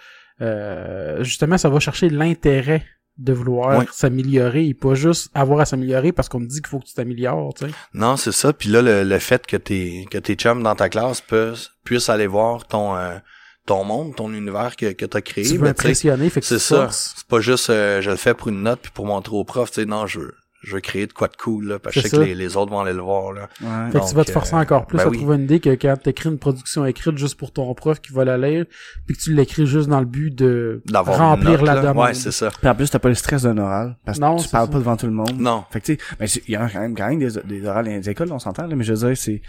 euh, 0.41 1.23
justement, 1.23 1.57
ça 1.57 1.69
va 1.69 1.79
chercher 1.79 2.09
l'intérêt 2.09 2.83
de 3.17 3.33
vouloir 3.33 3.91
s'améliorer 3.91 4.67
et 4.67 4.73
pas 4.75 4.93
juste 4.93 5.31
avoir 5.33 5.59
à 5.59 5.65
s'améliorer 5.65 6.11
parce 6.11 6.29
qu'on 6.29 6.39
me 6.39 6.45
dit 6.45 6.61
qu'il 6.61 6.67
faut 6.67 6.79
que 6.79 6.85
tu 6.85 6.93
t'améliores, 6.93 7.53
tu 7.55 7.65
sais. 7.65 7.71
Non, 7.93 8.15
c'est 8.15 8.31
ça. 8.31 8.53
Puis 8.53 8.69
là, 8.69 8.83
le, 8.83 9.03
le 9.03 9.19
fait 9.19 9.47
que 9.47 9.57
tes 9.57 10.05
que 10.11 10.19
tes 10.19 10.35
chums 10.35 10.61
dans 10.61 10.75
ta 10.75 10.87
classe 10.87 11.21
puissent, 11.21 11.71
puissent 11.83 12.09
aller 12.09 12.27
voir 12.27 12.67
ton 12.67 12.95
euh, 12.95 13.17
ton 13.65 13.83
monde, 13.83 14.15
ton 14.15 14.31
univers 14.33 14.75
que, 14.75 14.91
que 14.93 15.05
t'as 15.05 15.21
créé. 15.21 15.45
Tu 15.45 15.53
veux 15.53 15.63
ben, 15.63 15.69
impressionner, 15.69 16.29
fait 16.29 16.41
que 16.41 16.45
c'est 16.45 16.59
ça. 16.59 16.89
C'est 16.91 17.25
pas 17.27 17.39
juste 17.39 17.71
euh, 17.71 18.01
je 18.01 18.11
le 18.11 18.17
fais 18.17 18.35
pour 18.35 18.49
une 18.49 18.61
note 18.61 18.81
puis 18.83 18.91
pour 18.93 19.07
montrer 19.07 19.35
au 19.35 19.43
prof, 19.43 19.71
tu 19.71 19.81
sais, 19.81 19.85
non, 19.87 20.05
je 20.05 20.19
veux, 20.19 20.35
je 20.67 20.73
veux 20.75 20.81
créer 20.81 21.07
de 21.07 21.13
quoi 21.13 21.27
de 21.29 21.35
cool, 21.37 21.67
là, 21.67 21.79
parce 21.79 21.95
que 21.95 22.01
je 22.01 22.07
sais 22.07 22.17
que 22.17 22.21
les, 22.21 22.35
les 22.35 22.57
autres 22.57 22.71
vont 22.71 22.81
aller 22.81 22.93
le 22.93 23.01
voir, 23.01 23.31
là. 23.31 23.47
Ouais. 23.61 23.91
Fait 23.91 23.99
que 23.99 24.09
tu 24.09 24.15
vas 24.15 24.25
te 24.25 24.31
forcer 24.31 24.55
euh, 24.55 24.59
encore 24.59 24.85
plus 24.85 24.97
ben 24.97 25.05
à 25.05 25.07
oui. 25.07 25.17
trouver 25.17 25.35
une 25.37 25.43
idée 25.43 25.59
que 25.59 25.69
quand 25.69 25.95
t'écris 25.97 26.29
une 26.29 26.37
production 26.39 26.85
écrite 26.85 27.17
juste 27.17 27.35
pour 27.35 27.51
ton 27.53 27.73
prof 27.73 28.01
qui 28.01 28.11
va 28.11 28.25
la 28.25 28.37
lire, 28.37 28.65
puis 29.05 29.15
que 29.15 29.21
tu 29.21 29.33
l'écris 29.33 29.65
juste 29.65 29.87
dans 29.87 29.99
le 29.99 30.05
but 30.05 30.33
de 30.35 30.81
remplir 30.93 31.51
note, 31.59 31.61
la 31.61 31.75
là. 31.75 31.81
demande. 31.81 32.05
Ouais, 32.07 32.13
c'est 32.13 32.31
ça. 32.31 32.49
Puis 32.51 32.67
en 32.69 32.75
plus, 32.75 32.89
t'as 32.89 32.99
pas 32.99 33.09
le 33.09 33.15
stress 33.15 33.43
d'un 33.43 33.57
oral. 33.57 33.97
Parce 34.05 34.17
que 34.19 34.23
Non, 34.23 34.35
tu 34.35 34.49
parles 34.49 34.65
ça. 34.67 34.71
pas 34.73 34.79
devant 34.79 34.97
tout 34.97 35.05
le 35.07 35.13
monde. 35.13 35.39
Non. 35.39 35.63
Fait 35.71 35.79
que 35.79 35.85
tu 35.85 35.93
sais, 35.95 35.99
ben, 36.19 36.27
il 36.47 36.51
y 36.51 36.55
a 36.55 36.69
quand 36.69 36.79
même, 36.81 36.95
quand 36.95 37.07
même 37.07 37.19
des, 37.19 37.29
des 37.45 37.65
orales 37.65 37.85
dans 37.85 37.91
les 37.91 38.09
écoles, 38.09 38.31
on 38.31 38.39
s'entend, 38.39 38.67
là, 38.67 38.75
mais 38.75 38.83
je 38.83 38.93
veux 38.93 39.07
dire, 39.07 39.17
c'est, 39.17 39.41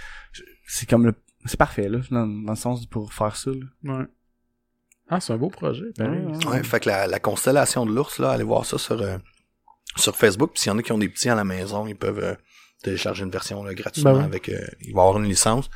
c'est 0.67 0.89
comme 0.89 1.05
le, 1.07 1.15
c'est 1.47 1.59
parfait, 1.59 1.89
là, 1.89 1.99
dans, 2.11 2.27
dans 2.27 2.53
le 2.53 2.57
sens 2.57 2.87
pour 2.87 3.13
faire 3.13 3.35
ça, 3.37 3.51
là. 3.51 3.99
Ouais. 3.99 4.05
Ah, 5.11 5.21
c'est 5.21 5.33
un 5.33 5.39
beau 5.39 5.49
projet. 5.49 5.85
Ouais, 5.99 6.23
Ouais, 6.51 6.63
fait 6.63 6.81
que 6.81 6.89
la, 6.91 7.07
la 7.07 7.19
constellation 7.19 7.87
de 7.87 7.95
l'ours, 7.95 8.19
là, 8.19 8.31
allez 8.31 8.45
voir 8.45 8.67
ça 8.67 8.77
sur, 8.77 9.01
euh, 9.01 9.17
sur 9.97 10.17
Facebook. 10.17 10.51
Puis 10.55 10.63
s'il 10.63 10.73
y 10.73 10.75
en 10.75 10.79
a 10.79 10.83
qui 10.83 10.93
ont 10.93 10.99
des 10.99 11.09
petits 11.09 11.29
à 11.29 11.35
la 11.35 11.45
maison, 11.45 11.87
ils 11.87 11.97
peuvent 11.97 12.19
euh, 12.23 12.35
télécharger 12.83 13.25
une 13.25 13.31
version 13.31 13.63
là, 13.65 13.75
gratuitement 13.75 14.13
Ben 14.13 14.19
oui. 14.21 14.25
avec. 14.25 14.49
euh, 14.49 14.67
il 14.83 14.95
va 14.95 15.03
y 15.03 15.05
avoir 15.07 15.19
une 15.19 15.29
licence. 15.29 15.69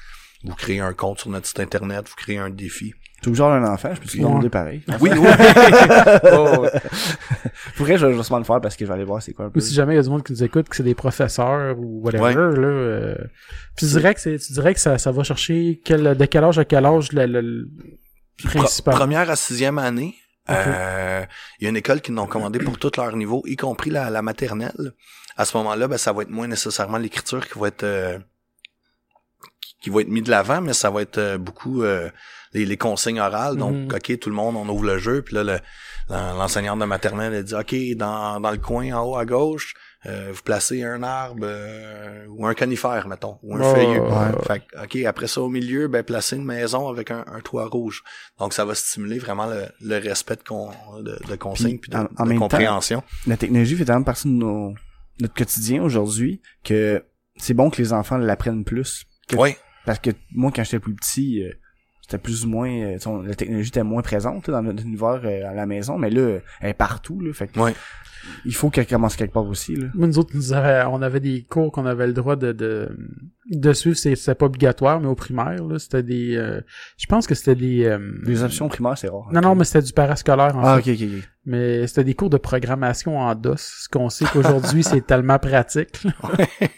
Vous 0.45 0.55
créez 0.55 0.81
un 0.81 0.93
compte 0.93 1.21
sur 1.21 1.31
notre 1.31 1.47
site 1.47 1.61
internet, 1.61 2.09
vous 2.09 2.15
créez 2.17 2.39
un 2.39 2.51
défi. 2.51 2.95
D'avoir 3.25 3.53
un 3.53 3.65
enfant, 3.73 3.95
je 3.95 4.01
peux 4.01 4.09
te 4.09 4.17
demander 4.17 4.49
pareil. 4.51 4.83
Oui, 5.01 5.11
oui. 5.17 5.29
Oh. 6.33 6.67
Pour 7.77 7.87
vrai, 7.87 7.97
je 7.97 8.07
vais 8.07 8.15
justement 8.15 8.39
le 8.39 8.45
faire 8.45 8.61
parce 8.61 8.75
que 8.77 8.85
je 8.85 8.89
vais 8.89 8.95
aller 8.95 9.05
voir 9.05 9.23
c'est 9.23 9.33
quoi 9.33 9.45
un 9.47 9.51
peu. 9.51 9.61
Ou 9.61 9.63
si 9.63 9.73
jamais 9.75 9.95
il 9.95 9.97
y 9.97 10.01
a 10.01 10.03
du 10.03 10.09
monde 10.11 10.25
qui 10.25 10.33
nous 10.33 10.43
écoute, 10.43 10.69
que 10.69 10.75
c'est 10.77 10.83
des 10.83 10.95
professeurs 10.97 11.79
ou 11.79 12.03
whatever, 12.03 12.25
Ouais. 12.25 12.35
là. 12.35 12.67
euh, 12.67 13.15
tu 13.77 13.85
dirais 13.87 14.15
que 14.15 14.21
c'est, 14.21 14.37
tu 14.39 14.53
dirais 14.53 14.75
que 14.75 14.81
ça, 14.81 14.99
ça 14.99 15.13
va 15.13 15.23
chercher 15.23 15.81
quel, 15.85 16.17
de 16.17 16.25
quel 16.25 16.43
âge 16.45 16.59
à 16.59 16.65
quel 16.65 16.85
âge 16.85 17.13
le, 17.13 17.27
le- 17.27 17.41
le 17.41 17.69
principal? 18.45 18.93
Pro- 18.95 19.01
première 19.01 19.31
à 19.31 19.37
sixième 19.37 19.79
année, 19.79 20.15
euh, 20.51 21.25
il 21.59 21.65
y 21.65 21.67
a 21.67 21.71
une 21.71 21.77
école 21.77 22.01
qui 22.01 22.11
l'ont 22.13 22.27
commandé 22.27 22.59
pour 22.59 22.79
tout 22.79 22.91
leur 22.97 23.15
niveau, 23.17 23.43
y 23.47 23.57
compris 23.57 23.91
la, 23.91 24.11
la 24.11 24.23
maternelle. 24.23 24.93
À 25.37 25.45
ce 25.45 25.57
moment-là, 25.59 25.89
ben, 25.89 25.97
ça 25.99 26.13
va 26.13 26.23
être 26.23 26.31
moins 26.31 26.49
nécessairement 26.49 26.99
l'écriture 26.99 27.47
qui 27.49 27.59
va 27.59 27.69
être 27.69 27.85
euh, 27.85 28.19
qui- 29.81 29.91
va 29.91 30.01
être 30.01 30.09
mis 30.09 30.23
de 30.23 30.31
l'avant, 30.31 30.61
mais 30.61 30.73
ça 30.75 30.91
va 30.91 31.03
être 31.03 31.19
euh, 31.19 31.39
beaucoup 31.39 31.83
euh, 31.83 32.11
les, 32.53 32.65
les 32.67 32.77
consignes 32.77 33.21
orales. 33.21 33.57
Donc, 33.57 33.75
Mhm. 33.75 33.95
OK, 33.95 34.19
tout 34.19 34.29
le 34.29 34.35
monde, 34.37 34.57
on 34.57 34.69
ouvre 34.69 34.85
le 34.85 34.99
jeu, 34.99 35.23
puis 35.23 35.35
là, 35.35 35.43
le- 35.45 35.61
l'en- 36.09 36.35
l'enseignante 36.35 36.79
de 36.79 36.85
maternelle, 36.85 37.33
elle 37.35 37.45
dit, 37.45 37.55
OK, 37.55 37.75
dans, 37.97 38.39
dans 38.41 38.51
le 38.51 38.59
coin 38.59 38.93
en 38.93 39.05
haut 39.05 39.17
à 39.17 39.25
gauche, 39.25 39.75
euh, 40.07 40.31
vous 40.33 40.43
placez 40.43 40.83
un 40.83 41.03
arbre 41.03 41.43
euh, 41.45 42.27
ou 42.29 42.47
un 42.47 42.55
conifère, 42.55 43.07
mettons, 43.09 43.39
ou 43.43 43.55
un 43.57 43.61
Oh, 43.61 43.75
feuillu. 43.75 44.01
ouais. 44.01 44.45
Fait 44.47 44.63
OK, 44.83 45.05
après 45.07 45.29
ça, 45.29 45.41
au 45.43 45.49
milieu, 45.49 45.89
ben, 45.89 46.03
placer 46.03 46.37
une 46.37 46.45
maison 46.45 46.89
avec 46.89 47.11
un, 47.11 47.25
un 47.33 47.41
toit 47.41 47.67
rouge. 47.67 48.03
Donc, 48.39 48.53
ça 48.53 48.65
va 48.65 48.75
stimuler 48.75 49.19
vraiment 49.19 49.47
le, 49.47 49.65
le 49.81 49.99
respect 49.99 50.37
de, 50.37 50.43
con, 50.43 50.71
de, 51.01 51.19
de 51.29 51.37
consignes 51.37 51.79
puis, 51.79 51.91
de, 51.91 51.97
en- 51.97 52.09
en 52.19 52.25
de 52.25 52.29
même 52.31 52.39
temps, 52.39 52.45
compréhension. 52.49 53.03
La 53.27 53.37
technologie 53.37 53.77
fait 53.77 53.85
tellement 53.85 54.03
partie 54.03 54.29
de 54.29 54.33
nos, 54.35 54.75
notre 55.21 55.35
quotidien 55.35 55.83
aujourd'hui 55.83 56.41
que 56.65 57.05
c'est 57.37 57.55
bon 57.55 57.71
que 57.71 57.81
les 57.81 57.93
enfants 57.93 58.19
l'apprennent 58.19 58.65
plus. 58.65 59.05
Que- 59.29 59.37
Oui, 59.37 59.57
Parce 59.87 59.99
que 60.01 60.11
moi, 60.33 60.51
quand 60.55 60.65
j'étais 60.65 60.81
plus 60.81 60.95
petit, 60.95 61.45
euh, 61.45 61.53
c'était 62.13 62.23
plus 62.23 62.45
ou 62.45 62.49
moins, 62.49 62.71
euh, 62.71 62.97
la 63.27 63.35
technologie 63.35 63.69
était 63.71 63.83
moins 63.83 64.03
présente 64.03 64.47
là, 64.49 64.55
dans 64.55 64.63
notre 64.63 64.83
univers 64.85 65.21
euh, 65.25 65.51
à 65.51 65.55
la 65.55 65.67
maison, 65.67 65.99
mais 65.99 66.11
là, 66.11 66.39
elle 66.61 66.71
est 66.71 66.75
partout, 66.75 67.21
là. 67.21 67.33
Fait 67.33 67.49
que 67.49 67.59
Ouais. 67.59 67.75
il 68.45 68.55
faut 68.55 68.71
qu'elle 68.71 68.87
commence 68.87 69.17
quelque 69.17 69.33
part 69.33 69.47
aussi, 69.47 69.75
là. 69.77 69.87
Nous 69.95 70.19
autres, 70.19 70.31
nous 70.35 70.53
avait- 70.53 70.85
on 70.89 71.03
avait 71.03 71.21
des 71.21 71.43
cours 71.49 71.73
qu'on 71.73 71.87
avait 71.87 72.07
le 72.07 72.13
droit 72.13 72.37
de, 72.37 72.53
de, 72.53 72.89
de 73.51 73.73
suivre, 73.73 73.97
c'est, 73.97 74.15
c'était 74.15 74.35
pas 74.37 74.47
obligatoire, 74.47 75.01
mais 75.01 75.09
au 75.09 75.15
primaire, 75.15 75.65
là, 75.65 75.79
c'était 75.79 76.03
des, 76.05 76.37
euh, 76.37 76.61
je 76.99 77.07
pense 77.07 77.27
que 77.27 77.35
c'était 77.35 77.55
des, 77.57 77.85
euh, 77.85 77.99
Les 78.25 78.43
options 78.45 78.69
primaires, 78.69 78.97
c'est 78.97 79.09
rare. 79.09 79.29
non, 79.33 79.41
non, 79.41 79.55
mais 79.55 79.65
c'était 79.65 79.83
du 79.83 79.93
parascolaire, 79.93 80.57
en 80.57 80.63
Ah, 80.65 80.81
fait. 80.81 80.93
ok, 80.93 80.99
ok, 81.01 81.09
ok. 81.19 81.29
Mais 81.47 81.87
c'était 81.89 82.05
des 82.05 82.15
cours 82.15 82.31
de 82.31 82.37
programmation 82.37 83.19
en 83.19 83.35
DOS, 83.35 83.57
ce 83.59 83.89
qu'on 83.89 84.09
sait 84.09 84.27
qu'aujourd'hui, 84.33 84.85
c'est 84.85 85.05
tellement 85.05 85.39
pratique. 85.41 86.05
là. 86.05 86.13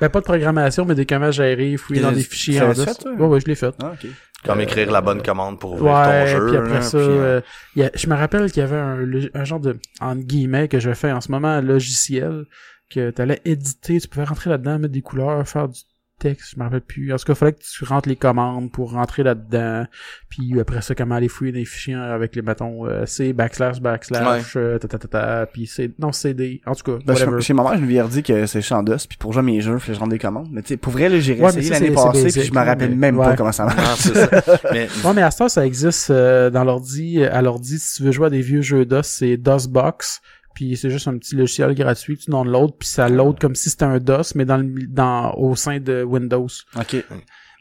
ben, 0.00 0.08
pas 0.08 0.20
de 0.20 0.24
programmation, 0.24 0.84
mais 0.84 0.94
de 0.94 1.02
comment 1.02 1.30
gérer, 1.32 1.76
fouiller 1.76 2.02
dans 2.02 2.12
des 2.12 2.22
fichiers 2.22 2.58
tu 2.58 2.62
en 2.62 2.72
DOS. 2.72 2.84
fait, 2.84 2.94
toi? 3.02 3.12
ouais, 3.14 3.26
ouais, 3.26 3.40
je 3.40 3.46
l'ai 3.46 3.54
fait. 3.56 3.74
Ah, 3.82 3.92
ok. 3.94 4.08
Comme 4.44 4.60
Euh, 4.60 4.62
écrire 4.62 4.90
la 4.90 5.00
bonne 5.00 5.22
commande 5.22 5.58
pour 5.58 5.72
ouvrir 5.72 5.92
Ouais, 5.94 6.24
ton 6.24 6.26
jeu. 6.38 6.46
puis 6.48 6.56
après 6.56 6.74
là, 6.74 6.82
ça, 6.82 6.98
puis, 6.98 7.06
euh, 7.06 7.10
euh, 7.22 7.40
il 7.76 7.82
y 7.82 7.84
a- 7.84 7.90
je 7.94 8.06
me 8.08 8.14
rappelle 8.14 8.50
qu'il 8.52 8.60
y 8.60 8.64
avait 8.64 8.76
un, 8.76 9.44
genre 9.44 9.60
de, 9.60 9.78
entre 10.00 10.22
guillemets, 10.22 10.68
que 10.68 10.78
je 10.78 10.92
fais 10.92 11.10
en 11.12 11.20
ce 11.20 11.30
moment, 11.32 11.48
un 11.48 11.60
logiciel, 11.62 12.44
que 12.90 13.10
t'allais 13.10 13.40
éditer, 13.44 14.00
tu 14.00 14.08
pouvais 14.08 14.24
rentrer 14.24 14.48
là-dedans, 14.50 14.78
mettre 14.78 14.92
des 14.94 15.02
couleurs, 15.02 15.46
faire 15.48 15.68
du 15.68 15.80
texte, 16.18 16.52
je 16.54 16.58
me 16.58 16.64
rappelle 16.64 16.80
plus. 16.80 17.12
En 17.12 17.16
tout 17.16 17.24
cas, 17.24 17.32
il 17.32 17.36
fallait 17.36 17.52
que 17.52 17.62
tu 17.62 17.84
rentres 17.84 18.08
les 18.08 18.16
commandes 18.16 18.70
pour 18.72 18.92
rentrer 18.92 19.22
là-dedans, 19.22 19.86
puis 20.28 20.58
après 20.60 20.82
ça, 20.82 20.94
comment 20.94 21.14
aller 21.14 21.28
fouiller 21.28 21.52
des 21.52 21.64
fichiers 21.64 21.94
avec 21.94 22.34
les 22.36 22.42
bâtons 22.42 22.86
euh, 22.86 23.06
C, 23.06 23.32
backslash, 23.32 23.80
backslash, 23.80 24.54
euh, 24.56 24.78
ta, 24.78 24.88
ta, 24.88 24.98
ta, 24.98 25.08
ta, 25.08 25.46
puis 25.46 25.66
c'est, 25.66 25.90
non, 25.98 26.12
CD, 26.12 26.60
en 26.66 26.74
tout 26.74 26.82
cas, 26.92 26.98
Ben, 27.06 27.14
whatever. 27.14 27.40
chez, 27.40 27.46
chez 27.48 27.54
ma 27.54 27.62
mère, 27.62 27.74
je 27.76 27.80
me 27.80 27.86
lui 27.86 27.98
dit 28.10 28.22
que 28.22 28.46
c'est 28.46 28.60
Chandos, 28.62 28.96
puis 29.08 29.16
pour 29.18 29.32
jouer 29.32 29.40
à 29.40 29.42
mes 29.42 29.60
jeux, 29.60 29.74
il 29.74 29.80
fallait 29.80 29.92
que 29.92 29.94
je 29.94 30.00
rentre 30.00 30.10
des 30.12 30.18
commandes. 30.18 30.48
Mais 30.50 30.62
tu 30.62 30.68
sais, 30.68 30.76
pour 30.76 30.92
vrai, 30.92 31.08
là, 31.08 31.20
j'ai 31.20 31.34
Ouais, 31.40 31.52
l'année 31.52 31.90
passée, 31.92 32.22
basic, 32.24 32.40
puis 32.42 32.48
je 32.48 32.52
me 32.58 32.64
rappelle 32.64 32.90
mais- 32.90 32.96
même 33.12 33.16
pas 33.16 33.30
ouais. 33.30 33.36
comment 33.36 33.52
ça 33.52 33.64
marche. 33.66 33.76
non, 33.78 33.94
c'est 33.96 34.14
ça. 34.14 34.58
Mais 34.72 34.88
Ouais, 35.04 35.14
mais 35.14 35.22
à 35.22 35.30
ce 35.30 35.38
temps, 35.38 35.48
ça 35.48 35.64
existe 35.66 36.10
euh, 36.10 36.50
dans 36.50 36.64
l'ordi, 36.64 37.22
à 37.24 37.40
l'ordi, 37.42 37.78
si 37.78 37.96
tu 37.96 38.02
veux 38.02 38.12
jouer 38.12 38.26
à 38.26 38.30
des 38.30 38.40
vieux 38.42 38.62
jeux 38.62 38.84
DOS, 38.84 39.02
c'est 39.04 39.36
DOSBox, 39.36 40.20
puis 40.58 40.76
c'est 40.76 40.90
juste 40.90 41.06
un 41.06 41.16
petit 41.16 41.36
logiciel 41.36 41.72
gratuit, 41.72 42.18
tu 42.18 42.32
donnes 42.32 42.50
l'autre, 42.50 42.74
puis 42.76 42.88
ça 42.88 43.08
load 43.08 43.38
comme 43.38 43.54
si 43.54 43.70
c'était 43.70 43.84
un 43.84 43.98
DOS, 44.00 44.34
mais 44.34 44.44
dans 44.44 44.56
le 44.56 44.88
dans 44.88 45.32
au 45.34 45.54
sein 45.54 45.78
de 45.78 46.02
Windows. 46.02 46.48
Ok. 46.74 46.96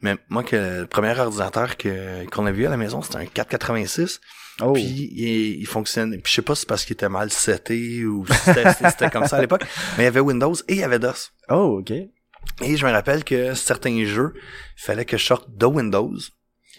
Mais 0.01 0.15
moi, 0.29 0.41
que 0.41 0.79
le 0.81 0.87
premier 0.87 1.15
ordinateur 1.19 1.77
que 1.77 2.27
qu'on 2.31 2.47
a 2.47 2.51
vu 2.51 2.65
à 2.65 2.71
la 2.71 2.77
maison, 2.77 3.03
c'était 3.03 3.17
un 3.17 3.27
486. 3.27 4.19
Oh. 4.61 4.73
Puis 4.73 4.81
il, 4.81 5.59
il 5.59 5.67
fonctionnait. 5.67 6.17
Puis 6.17 6.31
je 6.31 6.35
sais 6.37 6.41
pas 6.41 6.55
si 6.55 6.61
c'est 6.61 6.67
parce 6.67 6.85
qu'il 6.85 6.95
était 6.95 7.07
mal 7.07 7.29
seté 7.29 8.03
ou 8.03 8.25
si 8.25 8.33
c'était 8.33 8.73
c'était 8.73 9.11
comme 9.11 9.27
ça 9.27 9.37
à 9.37 9.41
l'époque. 9.41 9.61
Mais 9.95 10.03
il 10.03 10.05
y 10.05 10.07
avait 10.07 10.19
Windows 10.19 10.55
et 10.67 10.73
il 10.73 10.79
y 10.79 10.83
avait 10.83 10.97
DOS. 10.97 11.33
Oh, 11.49 11.77
ok. 11.81 11.91
Et 11.91 12.77
je 12.77 12.83
me 12.83 12.91
rappelle 12.91 13.23
que 13.23 13.53
certains 13.53 14.05
jeux, 14.05 14.33
il 14.35 14.81
fallait 14.81 15.05
que 15.05 15.17
je 15.17 15.23
sorte 15.23 15.55
de 15.55 15.67
Windows. 15.67 16.17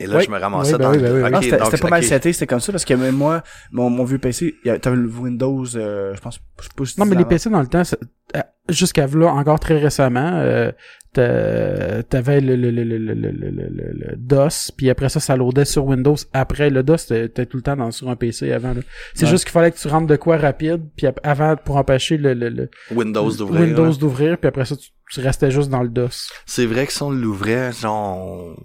Et 0.01 0.07
là, 0.07 0.19
Oui. 0.19 0.25
je 0.27 0.31
me 0.31 0.39
ramassais 0.39 0.73
Oui, 0.73 0.79
ben 0.79 0.85
dans 0.85 0.91
oui, 0.93 0.97
le... 0.99 1.03
ben 1.03 1.15
oui, 1.15 1.23
oui. 1.23 1.29
Ok, 1.29 1.59
Ah, 1.61 1.65
c'était 1.67 1.79
pas 1.83 1.89
mal 1.91 2.05
seté, 2.05 2.33
c'était 2.33 2.47
comme 2.47 2.61
ça, 2.61 2.73
parce 2.73 2.85
que 2.85 2.95
même 2.95 3.17
moi, 3.17 3.43
mon, 3.73 3.91
mon 3.91 4.05
vieux 4.05 4.19
PC, 4.19 4.55
t'avais 4.81 4.97
le 4.97 5.09
Windows, 5.09 5.65
euh, 5.77 6.15
je 6.15 6.21
pense, 6.21 6.39
je 6.61 6.65
sais 6.65 6.71
pas 6.77 6.85
si 6.85 7.01
Non, 7.01 7.07
mais 7.07 7.17
les. 7.17 7.25
PC 7.25 7.51
dans 7.51 7.61
le 7.61 7.67
temps, 7.67 7.83
euh, 8.37 8.41
jusqu'à 8.69 9.07
là, 9.07 9.27
encore 9.33 9.59
très 9.59 9.79
récemment, 9.79 10.31
euh, 10.35 10.71
t'a- 11.13 12.03
t'avais 12.05 12.41
le, 12.41 12.55
le, 12.57 12.71
le, 12.71 12.85
le, 12.85 12.99
le, 12.99 13.15
le, 13.15 13.31
le, 13.33 13.51
le- 13.51 13.93
le 13.93 14.17
DOS, 14.17 14.71
puis 14.77 14.91
après 14.91 15.09
ça, 15.09 15.21
ça 15.21 15.37
loadait 15.37 15.65
sur 15.65 15.85
Windows. 15.87 16.17
Après, 16.33 16.71
le 16.71 16.83
DOS, 16.83 17.07
t'étais 17.09 17.47
tout 17.47 17.57
le 17.57 17.63
temps 17.63 17.77
dans, 17.77 17.91
sur 17.91 18.09
un 18.09 18.17
PC 18.17 18.53
avant. 18.53 18.75
là. 18.75 18.81
C'est 19.15 19.25
Ouais. 19.25 19.31
juste 19.31 19.45
qu'il 19.45 19.53
fallait 19.53 19.71
que 19.73 19.79
tu 19.79 19.89
rentres 19.89 20.07
de 20.07 20.17
quoi 20.17 20.37
rapide, 20.37 20.83
puis 20.97 21.07
avant, 21.23 21.57
pour 21.57 21.77
empêcher 21.77 22.17
le, 22.19 22.35
le, 22.35 22.49
le 22.51 22.71
Windows 22.93 23.31
d'ouvrir. 23.33 23.61
Windows 23.63 23.87
là. 23.87 23.95
d'ouvrir, 23.97 24.39
puis 24.39 24.49
après 24.49 24.65
ça, 24.65 24.77
tu, 24.77 24.91
tu 25.11 25.21
restais 25.21 25.51
juste 25.51 25.71
dans 25.71 25.83
le 25.83 25.89
DOS. 25.89 26.29
C'est 26.47 26.67
vrai 26.67 26.87
que 26.87 26.93
si 26.93 27.03
on 27.03 27.11
l'ouvrait, 27.11 27.73
genre, 27.73 28.19
on- 28.19 28.57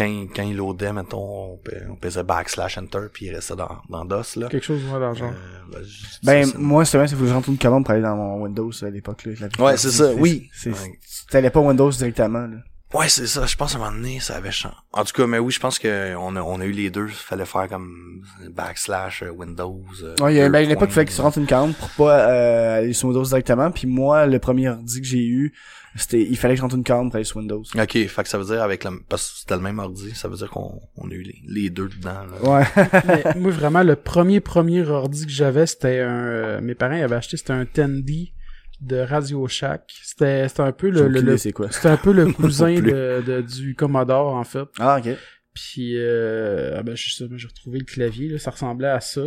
quand, 0.00 0.06
il- 0.06 0.28
quand 0.34 0.42
il 0.42 0.56
loadait, 0.56 0.92
mettons, 0.94 1.18
on, 1.52 1.60
on 1.90 1.96
faisait 2.02 2.22
backslash 2.22 2.78
enter, 2.78 3.06
puis 3.12 3.26
il 3.26 3.34
restait 3.34 3.54
dans, 3.56 3.68
dans 3.90 4.04
DOS, 4.06 4.36
là. 4.36 4.48
Quelque 4.48 4.64
chose 4.64 4.82
ouais, 4.84 4.98
dans 4.98 5.10
le 5.10 5.14
genre. 5.14 5.30
Euh, 5.30 5.72
ben, 5.72 5.82
je- 5.84 6.06
Ben, 6.26 6.44
ça, 6.46 6.58
moi, 6.58 6.84
c'est 6.86 6.96
vrai, 6.96 7.06
c'est 7.06 7.16
que 7.16 7.26
je 7.26 7.32
rentre 7.34 7.50
une 7.50 7.58
commande 7.58 7.84
pour 7.84 7.92
aller 7.92 8.02
dans 8.02 8.16
mon 8.16 8.42
Windows 8.42 8.70
à 8.82 8.88
l'époque, 8.90 9.24
là. 9.26 9.32
la- 9.58 9.64
Ouais, 9.64 9.76
c'est 9.76 9.90
ça, 9.90 10.12
oui. 10.14 10.48
C'est, 10.54 10.70
Ouais. 10.70 10.98
t'allais 11.30 11.50
pas 11.50 11.60
Windows 11.60 11.90
directement, 11.90 12.46
là. 12.46 12.56
Ouais, 12.92 13.08
c'est 13.08 13.26
ça. 13.28 13.46
Je 13.46 13.54
pense 13.56 13.74
à 13.74 13.76
un 13.76 13.80
moment 13.82 13.92
donné, 13.92 14.18
ça 14.20 14.36
avait 14.36 14.50
changé. 14.50 14.74
En 14.92 15.04
tout 15.04 15.12
cas, 15.12 15.26
mais 15.26 15.38
oui, 15.38 15.52
je 15.52 15.60
pense 15.60 15.78
que 15.78 16.14
on 16.16 16.34
a, 16.34 16.42
on 16.42 16.60
a 16.60 16.64
eu 16.64 16.72
les 16.72 16.90
deux. 16.90 17.06
Il 17.06 17.12
fallait 17.14 17.44
faire 17.46 17.68
comme 17.68 18.22
backslash 18.50 19.22
euh, 19.22 19.30
Windows. 19.30 19.80
euh, 20.02 20.16
Ouais, 20.20 20.34
il 20.34 20.38
y 20.38 20.40
a, 20.40 20.48
ben, 20.48 20.68
l'époque, 20.68 20.88
il 20.90 20.94
fallait 20.94 21.06
que 21.06 21.12
tu 21.12 21.20
rentres 21.20 21.38
une 21.38 21.46
commande 21.46 21.74
pour 21.76 21.88
pas 21.90 22.28
euh, 22.28 22.78
aller 22.78 22.92
sur 22.92 23.08
Windows 23.08 23.22
directement. 23.24 23.70
Puis 23.70 23.86
moi, 23.86 24.26
le 24.26 24.38
premier 24.40 24.68
ordi 24.70 25.00
que 25.00 25.06
j'ai 25.06 25.24
eu, 25.24 25.52
c'était, 25.94 26.20
il 26.22 26.36
fallait 26.36 26.54
que 26.54 26.58
je 26.58 26.62
rentre 26.62 26.74
une 26.74 26.82
commande 26.84 27.10
pour 27.10 27.16
aller 27.16 27.24
sur 27.24 27.36
Windows. 27.36 27.62
Ok, 27.78 27.92
fait 27.92 28.22
que 28.24 28.28
ça 28.28 28.38
veut 28.38 28.44
dire 28.44 28.60
avec 28.62 28.82
le, 28.82 28.90
parce 29.08 29.30
que 29.30 29.38
c'était 29.40 29.54
le 29.56 29.62
même 29.62 29.78
ordi, 29.78 30.12
ça 30.16 30.26
veut 30.28 30.36
dire 30.36 30.50
qu'on 30.50 30.80
on 30.96 31.08
a 31.10 31.14
eu 31.14 31.22
les, 31.22 31.42
les 31.46 31.70
deux 31.70 31.88
dedans. 31.88 32.22
Là. 32.42 32.48
Ouais. 32.58 32.64
Mais 33.06 33.24
moi, 33.36 33.52
vraiment, 33.52 33.84
le 33.84 33.94
premier, 33.94 34.40
premier 34.40 34.82
ordi 34.82 35.26
que 35.26 35.32
j'avais, 35.32 35.66
c'était 35.66 36.00
un... 36.00 36.08
euh, 36.26 36.60
mes 36.60 36.74
parents 36.74 37.00
avaient 37.00 37.14
acheté, 37.16 37.36
c'était 37.36 37.52
un 37.52 37.66
Tandy 37.66 38.32
de 38.80 38.96
Radio 38.96 39.46
Shack. 39.46 39.92
C'était 40.02 40.48
c'était 40.48 40.62
un 40.62 40.72
peu 40.72 40.88
le... 40.90 41.08
le, 41.08 41.20
le- 41.20 41.36
c'était 41.70 41.88
un 41.88 41.96
peu 41.96 42.12
le 42.12 42.26
cousin 42.32 42.74
de, 42.74 43.22
de- 43.26 43.40
du 43.42 43.74
Commodore, 43.74 44.34
en 44.34 44.44
fait. 44.44 44.66
Ah, 44.78 44.98
ok. 44.98 45.16
Puis, 45.54 45.94
euh, 45.98 46.76
ah 46.78 46.82
ben, 46.82 46.96
je 46.96 47.12
sais, 47.12 47.24
j'ai 47.36 47.46
retrouvé 47.48 47.78
le 47.80 47.84
clavier, 47.84 48.28
là, 48.28 48.38
ça 48.38 48.50
ressemblait 48.52 48.88
à 48.88 49.00
ça. 49.00 49.22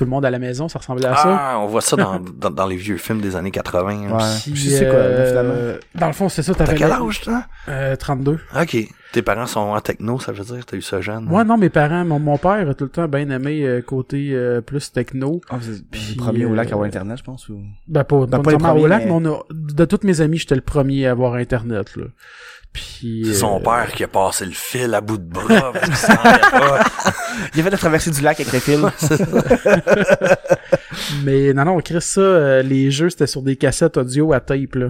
Tout 0.00 0.04
le 0.06 0.10
monde 0.10 0.24
à 0.24 0.30
la 0.30 0.38
maison, 0.38 0.66
ça 0.66 0.78
ressemblait 0.78 1.04
à 1.08 1.14
ça. 1.14 1.38
Ah, 1.38 1.58
on 1.60 1.66
voit 1.66 1.82
ça 1.82 1.94
dans, 1.94 2.18
dans, 2.38 2.48
dans 2.50 2.66
les 2.66 2.76
vieux 2.76 2.96
films 2.96 3.20
des 3.20 3.36
années 3.36 3.50
80. 3.50 3.88
hein. 4.08 4.16
Ouais. 4.16 4.22
Puis, 4.44 4.56
Je 4.56 4.70
sais 4.70 4.86
quoi, 4.86 4.94
euh, 4.94 5.28
finalement. 5.28 5.78
Dans 5.94 6.06
le 6.06 6.12
fond, 6.14 6.30
c'est 6.30 6.42
ça, 6.42 6.54
T'as 6.54 6.64
t'avais... 6.64 6.78
quel 6.78 6.90
âge, 6.90 7.20
toi? 7.20 7.44
Euh, 7.68 7.96
32. 7.96 8.38
Ok. 8.58 8.76
Tes 9.12 9.20
parents 9.22 9.44
sont 9.46 9.60
en 9.60 9.80
techno, 9.82 10.18
ça 10.20 10.32
veut 10.32 10.42
dire, 10.44 10.64
t'as 10.64 10.76
eu 10.78 10.80
ça 10.82 11.02
jeune? 11.02 11.28
Ouais, 11.30 11.44
non, 11.44 11.58
mes 11.58 11.68
parents, 11.68 12.04
mon, 12.06 12.18
mon 12.18 12.38
père 12.38 12.66
a 12.66 12.72
tout 12.72 12.84
le 12.84 12.90
temps 12.90 13.08
bien 13.08 13.28
aimé 13.28 13.62
euh, 13.64 13.82
côté 13.82 14.30
euh, 14.32 14.62
plus 14.62 14.90
techno. 14.90 15.42
Ah, 15.50 15.56
vous 15.60 15.68
êtes 15.76 15.84
Puis, 15.90 16.14
le 16.16 16.22
premier 16.22 16.46
au 16.46 16.54
lac 16.54 16.68
à 16.68 16.70
euh, 16.70 16.72
avoir 16.74 16.86
Internet, 16.86 17.18
je 17.18 17.24
pense, 17.24 17.46
ou... 17.50 17.60
Ben, 17.88 18.04
pas, 18.04 18.20
Ben, 18.20 18.38
pas 18.38 18.38
pas 18.38 18.50
les 18.52 18.56
nécessairement 18.56 18.80
au 18.80 18.86
lac, 18.86 19.00
mais- 19.04 19.20
mais 19.20 19.28
on 19.28 19.34
a, 19.34 19.40
de 19.50 19.84
tous 19.84 20.06
mes 20.06 20.22
amis, 20.22 20.38
j'étais 20.38 20.54
le 20.54 20.60
premier 20.62 21.06
à 21.06 21.10
avoir 21.10 21.34
Internet, 21.34 21.94
là. 21.96 22.04
Puis, 22.72 23.22
C'est 23.24 23.34
son 23.34 23.56
euh, 23.56 23.62
père 23.62 23.92
qui 23.92 24.04
a 24.04 24.08
passé 24.08 24.44
le 24.44 24.52
fil 24.52 24.94
à 24.94 25.00
bout 25.00 25.18
de 25.18 25.24
bras 25.24 25.72
parce 25.72 25.86
qu'il 25.86 25.96
s'en 25.96 26.14
allait 26.22 26.40
pas. 26.40 26.84
Il 27.54 27.60
a 27.60 27.64
fait 27.64 27.70
la 27.70 27.78
traversée 27.78 28.10
du 28.12 28.20
lac 28.20 28.38
avec 28.38 28.52
le 28.52 28.60
fil. 28.60 28.80
Mais 31.24 31.52
non, 31.52 31.64
non, 31.64 31.80
Chris, 31.80 32.00
ça, 32.00 32.20
euh, 32.20 32.62
les 32.62 32.90
jeux, 32.90 33.10
c'était 33.10 33.26
sur 33.26 33.42
des 33.42 33.56
cassettes 33.56 33.96
audio 33.96 34.32
à 34.32 34.40
tape, 34.40 34.76
là. 34.76 34.88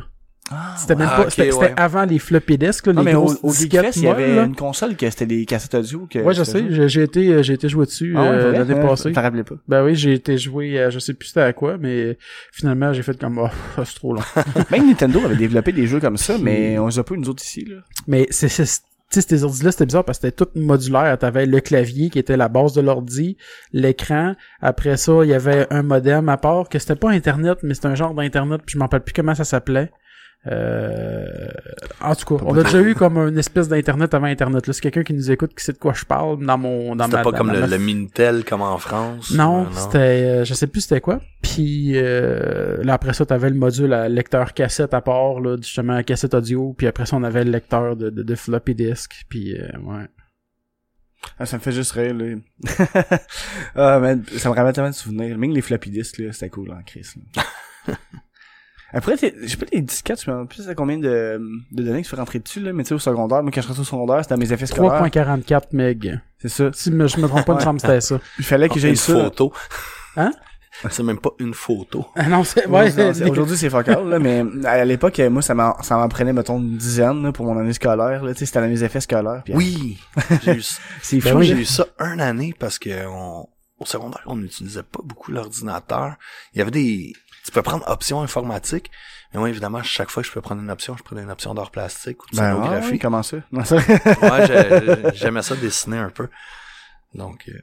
C'était 0.77 0.97
même 0.97 1.09
ah, 1.11 1.17
pas, 1.17 1.23
ok, 1.25 1.31
c'était 1.31 1.53
ouais. 1.55 1.73
avant 1.77 2.05
les 2.05 2.19
floppy 2.19 2.59
disks, 2.59 2.87
là, 2.87 2.93
Non, 2.93 3.03
les 3.03 3.05
mais 3.13 3.15
au, 3.15 3.25
grosses 3.25 3.39
au 3.43 3.51
disquettes 3.51 3.71
Geekfest, 3.85 3.97
il 4.01 4.05
y 4.05 4.09
avait 4.09 4.35
là. 4.35 4.43
une 4.45 4.57
console 4.57 4.97
que 4.97 5.09
c'était 5.09 5.27
des 5.27 5.45
cassettes 5.47 5.75
audio. 5.75 6.07
Que 6.11 6.19
Ouais, 6.19 6.35
je 6.35 6.43
sais, 6.43 6.65
j'ai 6.71 6.89
j'ai 6.89 7.03
été, 7.05 7.29
euh, 7.33 7.43
j'ai 7.43 7.53
été 7.55 7.69
joué 7.69 7.87
dessus 7.87 8.15
Ah 8.17 8.23
ouais, 8.23 8.29
euh, 8.29 8.53
l'année 8.53 8.75
Ouais, 8.75 8.87
passée. 8.87 9.11
Je 9.11 9.15
te 9.15 9.21
rappelais 9.21 9.45
pas. 9.45 9.55
Ben 9.69 9.85
oui, 9.85 9.95
j'ai 9.95 10.15
été 10.15 10.37
joué, 10.39 10.81
à- 10.81 10.91
je 10.91 10.99
sais 10.99 11.15
plus 11.15 11.29
c'était 11.29 11.41
à 11.43 11.53
quoi, 11.53 11.77
mais 11.79 12.19
finalement 12.53 12.93
j'ai 12.93 13.03
fait 13.03 13.19
comme, 13.19 13.39
oh, 13.39 13.49
c'est 13.85 13.95
trop 13.95 14.13
long. 14.15 14.23
Même 14.71 14.89
Nintendo 14.89 15.21
avait 15.25 15.37
développé 15.37 15.71
des 15.73 15.87
jeux 15.87 16.01
comme 16.01 16.17
ça, 16.17 16.37
mais 16.41 16.79
on 16.79 16.89
les 16.89 16.99
a 16.99 17.05
pas, 17.05 17.15
nous 17.15 17.29
autres, 17.29 17.43
ici, 17.45 17.65
là. 17.65 17.77
mais 18.09 18.27
c'est, 18.31 18.49
c'est, 18.49 18.65
tu 18.65 19.21
sais, 19.21 19.27
ces 19.29 19.43
ordi-là, 19.45 19.73
c'était 19.73 19.87
bizarre 19.87 20.05
parce 20.05 20.19
que 20.19 20.29
c'était 20.29 20.45
tout 20.45 20.51
modulaire. 20.59 21.19
T'avais 21.19 21.45
le 21.45 21.61
clavier 21.61 22.11
qui 22.11 22.19
était 22.21 22.37
la 22.37 22.49
base 22.49 22.75
de 22.75 22.81
l'ordi, 22.81 23.37
l'écran. 23.73 24.35
Après 24.61 24.97
ça, 24.97 25.13
il 25.25 25.29
y 25.31 25.35
avait 25.35 25.67
un 25.71 25.83
modem 25.83 26.29
à 26.29 26.37
part 26.37 26.69
que 26.69 26.79
c'était 26.79 26.95
pas 26.95 27.11
Internet, 27.11 27.59
mais 27.65 27.75
c'était 27.75 27.89
un 27.89 27.95
genre 27.97 28.15
d'Internet, 28.15 28.61
puis 28.65 28.75
je 28.75 28.79
m'en 28.79 28.85
rappelle 28.85 29.01
plus 29.03 29.13
comment 29.13 29.35
ça 29.35 29.45
s'appelait. 29.45 29.91
Euh... 30.47 31.49
En 32.01 32.15
tout 32.15 32.37
cas, 32.39 32.45
on 32.47 32.57
a 32.57 32.63
déjà 32.63 32.81
eu 32.81 32.95
comme 32.95 33.19
une 33.19 33.37
espèce 33.39 33.69
d'internet 33.69 34.15
avant 34.15 34.27
internet. 34.27 34.67
Là, 34.67 34.73
c'est 34.73 34.81
quelqu'un 34.81 35.03
qui 35.03 35.13
nous 35.13 35.31
écoute 35.31 35.55
qui 35.55 35.63
sait 35.63 35.73
de 35.75 35.79
quoi 35.79 35.93
je 35.93 36.05
parle 36.07 36.45
dans 36.45 36.57
mon 36.57 36.97
dans 36.97 37.05
C'était 37.05 37.17
ma 37.19 37.23
pas 37.25 37.33
dans 37.33 37.39
comme 37.39 37.53
le, 37.53 37.61
ma- 37.61 37.67
le 37.67 37.79
Minitel 37.79 38.45
comme 38.45 38.63
en 38.63 38.79
France. 38.79 39.33
Non, 39.33 39.67
Euh, 39.67 39.71
c'était 39.75 39.99
euh, 39.99 40.45
je 40.45 40.55
sais 40.55 40.67
plus 40.67 40.81
c'était 40.81 41.03
quoi. 41.03 41.21
Puis 41.43 41.93
euh, 41.97 42.83
là 42.83 42.95
après 42.95 43.13
ça 43.13 43.27
t'avais 43.27 43.51
le 43.51 43.57
module 43.57 43.93
à 43.93 44.09
lecteur 44.09 44.55
cassette 44.55 44.95
à 44.95 45.03
part 45.03 45.41
là 45.41 45.57
justement 45.61 46.03
cassette 46.03 46.33
audio. 46.33 46.75
Puis 46.77 46.87
après 46.87 47.05
ça 47.05 47.17
on 47.17 47.23
avait 47.23 47.45
le 47.45 47.51
lecteur 47.51 47.95
de, 47.97 48.09
de, 48.09 48.23
de 48.23 48.35
floppy 48.35 48.75
disk. 48.75 49.25
Puis 49.29 49.55
euh, 49.61 49.69
ouais. 49.83 50.07
Ah, 51.39 51.45
ça 51.45 51.59
me 51.59 51.61
fait 51.61 51.73
juste 51.73 51.93
rire, 51.93 52.15
là. 52.15 52.37
ah, 53.75 53.99
man, 54.01 54.25
ça 54.39 54.49
me 54.49 54.55
ramène 54.55 54.73
tellement 54.73 54.89
de 54.89 54.95
souvenirs. 54.95 55.37
Même 55.37 55.51
les 55.53 55.61
floppy 55.61 55.91
disks, 55.91 56.17
là, 56.19 56.33
c'était 56.33 56.49
cool, 56.49 56.71
en 56.73 56.83
crise, 56.83 57.15
là. 57.87 57.95
Après, 58.93 59.17
t'es- 59.17 59.35
je 59.43 59.47
sais 59.49 59.57
pas, 59.57 59.67
les 59.73 59.83
disquettes, 59.83 60.23
je 60.25 60.31
me 60.31 60.47
plus 60.47 60.65
c'est 60.65 60.75
combien 60.75 60.99
de, 60.99 61.41
de 61.73 61.83
données 61.83 62.01
que 62.03 62.07
tu 62.07 62.11
fais 62.11 62.17
rentrer 62.17 62.39
dessus, 62.41 62.61
là, 62.61 62.73
mais 62.73 62.83
tu 62.83 62.89
sais, 62.89 62.95
au 62.95 62.99
secondaire, 62.99 63.43
moi, 63.43 63.53
quand 63.55 63.61
je 63.63 63.69
rentrais 63.69 63.83
au 63.83 63.85
secondaire, 63.85 64.19
c'était 64.23 64.35
à 64.35 64.37
mes 64.37 64.53
effets 64.53 64.67
scolaires. 64.67 65.03
3.44 65.03 65.63
meg. 65.73 66.21
C'est 66.39 66.49
ça. 66.49 66.71
Si 66.73 66.91
me- 66.91 67.07
je 67.07 67.19
me 67.21 67.29
trompe 67.29 67.45
pas, 67.47 67.53
il 67.53 67.57
me 67.57 67.61
semble 67.63 67.81
que 67.81 67.87
c'était 67.87 68.01
ça. 68.01 68.21
Il 68.39 68.45
fallait 68.45 68.69
que 68.69 68.75
Ah, 68.77 68.79
j'aille 68.81 68.91
une 68.91 68.97
ça. 68.97 69.13
photo. 69.13 69.53
Hein? 70.17 70.33
C'est 70.91 71.03
même 71.03 71.19
pas 71.19 71.31
une 71.41 71.53
photo. 71.53 72.07
Ah 72.17 72.29
non, 72.29 72.43
c'est 72.43 72.67
Ouais, 72.67 72.91
Aujourd'hui, 73.29 73.57
c'est 73.57 73.69
focal, 73.69 74.09
là, 74.09 74.19
mais 74.19 74.45
à 74.65 74.85
l'époque, 74.85 75.21
moi, 75.31 75.43
ça 75.43 75.55
m'en, 75.55 75.81
ça 75.83 75.97
m'en 75.97 76.09
prenait, 76.09 76.33
mettons, 76.33 76.59
une 76.59 76.77
dizaine, 76.79 77.23
là, 77.23 77.33
pour 77.33 77.45
mon 77.45 77.59
année 77.59 77.73
scolaire, 77.75 78.25
là, 78.25 78.33
tu 78.33 78.39
sais, 78.39 78.47
c'était 78.47 78.61
à 78.61 78.67
mes 78.67 78.83
effets 78.83 79.01
scolaires. 79.01 79.43
puis, 79.45 79.53
Oui. 79.55 79.99
J'ai 80.45 80.53
eu, 80.57 80.63
C'est 81.03 81.19
Ben 81.19 81.33
fou, 81.33 81.43
j'ai 81.43 81.55
eu 81.55 81.65
ça 81.67 81.87
un 81.99 82.19
année 82.19 82.55
parce 82.59 82.79
que 82.79 83.07
on, 83.09 83.47
au 83.79 83.85
secondaire, 83.85 84.23
on 84.27 84.37
n'utilisait 84.37 84.83
pas 84.85 85.01
beaucoup 85.05 85.33
l'ordinateur. 85.33 86.15
Il 86.55 86.59
y 86.59 86.63
avait 86.63 86.71
des, 86.71 87.13
tu 87.45 87.51
peux 87.53 87.63
prendre 87.63 87.89
option 87.89 88.21
informatique. 88.23 88.91
Mais 89.33 89.39
moi, 89.41 89.49
évidemment, 89.49 89.83
chaque 89.83 90.11
fois 90.11 90.23
que 90.23 90.29
je 90.29 90.33
peux 90.33 90.41
prendre 90.41 90.61
une 90.61 90.71
option, 90.71 90.97
je 90.97 91.03
prenais 91.03 91.23
une 91.23 91.31
option 91.31 91.55
d'art 91.55 91.71
plastique 91.71 92.23
ou 92.25 92.31
de 92.33 92.37
Ben, 92.37 92.55
ouais, 92.55 92.63
scénographie. 92.63 92.91
ouais, 92.93 92.99
comment 92.99 93.23
ça? 93.23 93.37
Non, 93.53 93.65
ça... 93.65 93.77
Ouais, 93.77 94.47
j'ai- 94.47 95.15
j'aimais 95.15 95.43
ça 95.43 95.55
dessiner 95.57 95.99
un 95.99 96.11
peu. 96.11 96.29
Donc, 97.15 97.49
euh. 97.49 97.59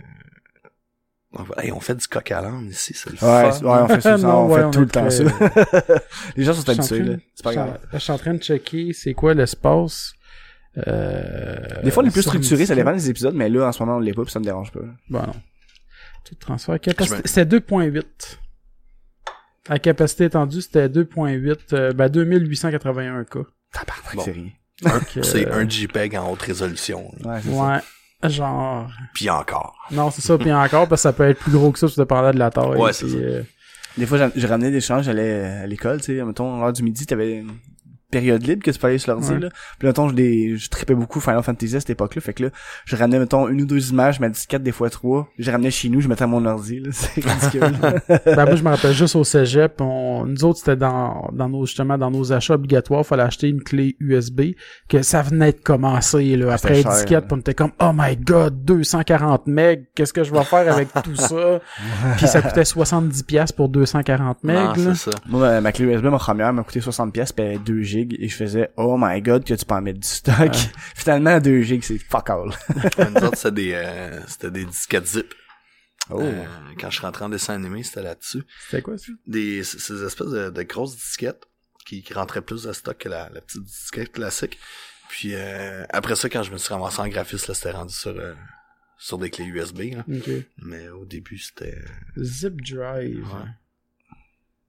Hey, 1.58 1.72
on 1.72 1.80
fait 1.82 1.94
du 1.96 2.08
coq 2.08 2.32
à 2.32 2.42
l'âne 2.42 2.68
ici, 2.70 2.94
c'est 2.96 3.10
le 3.10 3.16
Ouais, 3.16 3.20
fun. 3.20 3.52
c'est- 3.52 3.64
ouais, 3.66 3.78
on 3.82 3.88
fait 3.90 4.02
ça, 4.02 4.18
Non, 4.18 4.46
on 4.46 4.48
ouais, 4.50 4.60
fait 4.60 4.66
on 4.66 4.72
tout 4.72 4.80
le 4.80 4.88
temps 4.88 5.10
ça. 5.10 5.24
Les 6.38 6.44
gens 6.46 6.54
sont 6.54 6.68
habitués, 6.70 7.00
train- 7.04 7.12
là. 7.12 7.18
C'est 7.36 7.44
pas 7.44 7.50
je 7.52 7.54
suis 7.54 7.60
en- 7.60 7.66
grave. 7.66 7.80
Je 7.94 7.98
suis 8.00 8.12
en 8.14 8.18
train 8.18 8.34
de 8.34 8.40
checker 8.42 8.94
c'est 8.94 9.14
quoi 9.14 9.34
l'espace. 9.34 10.14
Euh, 10.88 11.82
Des 11.84 11.92
fois, 11.92 12.04
est 12.06 12.12
plus 12.12 12.22
sur 12.24 12.34
une 12.34 12.42
structuré, 12.44 12.66
ça 12.66 12.76
dépend 12.76 12.94
des 12.94 13.10
épisodes, 13.10 13.36
mais 13.36 13.50
là, 13.50 13.68
en 13.68 13.72
ce 13.72 13.80
moment, 13.84 13.98
on 13.98 14.00
l'est 14.00 14.14
pas, 14.14 14.24
puis 14.24 14.32
ça 14.32 14.40
me 14.40 14.46
dérange 14.46 14.72
pas. 14.72 14.80
Bon, 15.10 15.20
non. 15.22 15.34
Tout 16.24 16.36
transfert. 16.36 16.80
Capacité. 16.80 17.22
C'était 17.26 17.60
2.8. 17.60 18.04
À 19.70 19.80
capacité 19.80 20.26
étendue, 20.26 20.62
c'était 20.62 20.88
2.8, 20.90 21.74
euh, 21.74 21.92
ben 21.94 22.10
2881 22.10 23.24
K. 23.26 23.40
Tabarnak, 23.74 24.16
Bon. 24.16 24.22
c'est 24.24 24.32
rien. 24.32 24.50
Un- 24.86 25.00
que- 25.00 25.22
C'est 25.24 25.48
un 25.52 25.68
JPEG 25.68 26.16
en 26.18 26.32
haute 26.32 26.42
résolution. 26.42 27.12
Ouais, 27.26 27.40
c'est 27.44 27.52
ça. 27.52 27.66
Ouais. 28.24 28.30
Genre. 28.30 28.90
Puis 29.14 29.30
encore. 29.30 29.76
Non, 29.92 30.10
c'est 30.12 30.22
ça, 30.22 30.38
puis 30.38 30.52
encore, 30.52 30.88
parce 30.88 31.02
que 31.02 31.04
ça 31.04 31.14
peut 31.14 31.28
être 31.30 31.40
plus 31.40 31.52
gros 31.52 31.72
que 31.72 31.80
ça, 31.80 31.88
ça 31.88 32.02
dépendant 32.02 32.32
de 32.32 32.40
la 32.40 32.50
taille. 32.50 32.76
Ouais, 32.78 32.94
c'est 32.94 33.08
ça. 33.08 33.16
euh, 33.18 33.44
Des 33.98 34.06
fois, 34.06 34.30
je 34.36 34.48
ramenais 34.48 34.72
des 34.72 34.82
changes, 34.82 35.06
j'allais 35.06 35.42
à 35.44 35.68
l'école, 35.68 36.00
tu 36.02 36.18
sais, 36.18 36.24
mettons, 36.24 36.60
l'heure 36.60 36.74
du 36.74 36.84
midi, 36.84 37.06
t'avais 37.06 37.44
période 38.12 38.42
libre 38.46 38.64
que 38.64 38.72
tu 38.72 38.80
peux 38.80 38.88
aller 38.88 38.98
sur 38.98 39.14
l'ordi, 39.14 39.32
Ouais. 39.32 39.40
là. 39.40 39.50
Puis, 39.80 39.88
mettons, 39.88 40.08
je, 40.10 40.14
des, 40.16 40.56
je 40.58 40.70
tripais 40.70 40.96
beaucoup 40.96 41.20
Final 41.20 41.44
Fantasy 41.44 41.76
à 41.76 41.80
cette 41.80 41.90
époque-là, 41.92 42.22
fait 42.22 42.34
que 42.34 42.44
là, 42.44 42.50
je 42.86 42.96
ramenais, 42.96 43.20
mettons, 43.20 43.48
une 43.50 43.62
ou 43.62 43.66
deux 43.66 43.90
images, 43.92 44.20
ma 44.20 44.30
disquette 44.30 44.64
des 44.64 44.72
fois 44.72 44.90
trois, 44.90 45.28
je 45.38 45.52
ramenais 45.52 45.72
chez 45.72 45.90
nous, 45.90 46.00
je 46.02 46.08
mettais 46.08 46.24
à 46.24 46.28
mon 46.28 46.46
ordi, 46.46 46.80
là, 46.80 46.90
c'est 46.94 47.24
ridicule. 47.24 47.78
ben 48.26 48.46
moi 48.46 48.56
je 48.56 48.64
me 48.64 48.70
rappelle 48.70 48.94
juste 48.94 49.16
au 49.16 49.24
cégep 49.24 49.80
on, 49.82 50.26
nous 50.26 50.44
autres 50.46 50.60
c'était 50.60 50.76
dans 50.76 51.30
dans 51.34 51.50
nos 51.50 51.66
justement 51.66 51.98
dans 51.98 52.12
nos 52.12 52.32
achats 52.34 52.54
obligatoires 52.56 53.06
fallait 53.06 53.24
acheter 53.24 53.50
une 53.50 53.62
clé 53.62 53.96
USB 54.00 54.52
que 54.90 55.02
ça 55.02 55.22
venait 55.22 55.52
de 55.52 55.58
commencer 55.60 56.36
là 56.36 56.48
Ah, 56.52 56.56
après 56.56 56.76
les 56.76 56.82
cher, 56.84 57.06
puis 57.06 57.16
on 57.32 57.38
était 57.38 57.54
comme 57.54 57.72
oh 57.82 57.92
my 57.94 58.16
god 58.16 58.64
240 58.64 59.48
meg 59.48 59.86
qu'est-ce 59.96 60.14
que 60.14 60.24
je 60.24 60.32
vais 60.32 60.44
faire 60.44 60.72
avec 60.72 60.90
tout 61.04 61.16
ça? 61.16 61.60
Puis 62.18 62.28
ça 62.28 62.42
coûtait 62.42 62.66
70 62.66 63.24
pièces 63.24 63.52
pour 63.52 63.70
240 63.70 64.44
meg 64.44 64.56
Non, 64.56 64.64
là. 64.68 64.76
c'est 64.76 65.12
ça. 65.12 65.18
Moi, 65.28 65.62
ma, 65.62 65.72
clé 65.72 65.86
USB, 65.86 66.06
ma 66.06 66.18
première, 66.18 66.52
m'a 66.54 66.64
coûté 66.64 66.82
60 66.82 67.12
pièces, 67.14 67.32
puis 67.32 67.44
elle 67.46 67.52
avait 67.56 67.64
2 67.64 67.82
gigs, 67.98 68.16
et 68.20 68.28
je 68.28 68.36
faisais, 68.36 68.70
oh 68.78 68.98
my 69.00 69.22
god, 69.22 69.44
que 69.44 69.54
tu 69.54 69.66
peux 69.66 69.76
en 69.76 69.82
mettre 69.82 70.00
du 70.00 70.08
stock. 70.08 70.54
Finalement, 70.96 71.40
2 71.40 71.62
gigs, 71.62 71.84
c'est 71.84 71.98
fuck 71.98 72.30
all. 72.30 72.50
Nous 73.00 73.24
autres, 73.24 73.38
c'était 73.38 73.52
des, 73.52 73.74
euh, 73.74 74.26
c'était 74.28 74.52
des 74.52 74.66
disquettes 74.66 75.08
zip. 75.08 75.34
Oh. 76.10 76.22
Euh, 76.22 76.46
quand 76.80 76.90
je 76.90 77.02
rentrais 77.02 77.26
en 77.26 77.30
dessin 77.30 77.56
animé, 77.56 77.84
c'était 77.84 78.04
là-dessus. 78.04 78.44
c'était 78.70 78.82
quoi 78.82 78.98
ça? 78.98 79.12
Des, 79.26 79.64
ces 79.64 80.04
espèces 80.04 80.28
de, 80.30 80.50
de 80.50 80.64
grosses 80.64 80.96
disquettes 80.96 81.44
qui, 81.86 82.02
qui 82.02 82.14
rentraient 82.14 82.42
plus 82.42 82.64
de 82.64 82.74
stock 82.74 82.98
que 82.98 83.10
la, 83.10 83.30
la 83.34 83.42
petite 83.42 83.64
disquette 83.64 84.12
classique. 84.14 84.58
Puis 85.10 85.32
euh, 85.34 85.84
après 85.90 86.16
ça, 86.16 86.30
quand 86.30 86.44
je 86.44 86.52
me 86.52 86.58
suis 86.58 86.74
ramassé 86.74 87.00
en 87.02 87.08
graphiste, 87.08 87.48
là, 87.48 87.54
c'était 87.54 87.72
rendu 87.72 87.94
sur, 87.94 88.12
euh, 88.12 88.34
sur 88.98 89.18
des 89.18 89.30
clés 89.30 89.46
USB. 89.46 89.94
Là. 89.96 90.06
Mais 90.58 90.90
au 90.90 91.06
début, 91.06 91.38
c'était... 91.38 91.78
zip 92.18 92.62
drive 92.62 93.26
Ouais. 93.26 93.50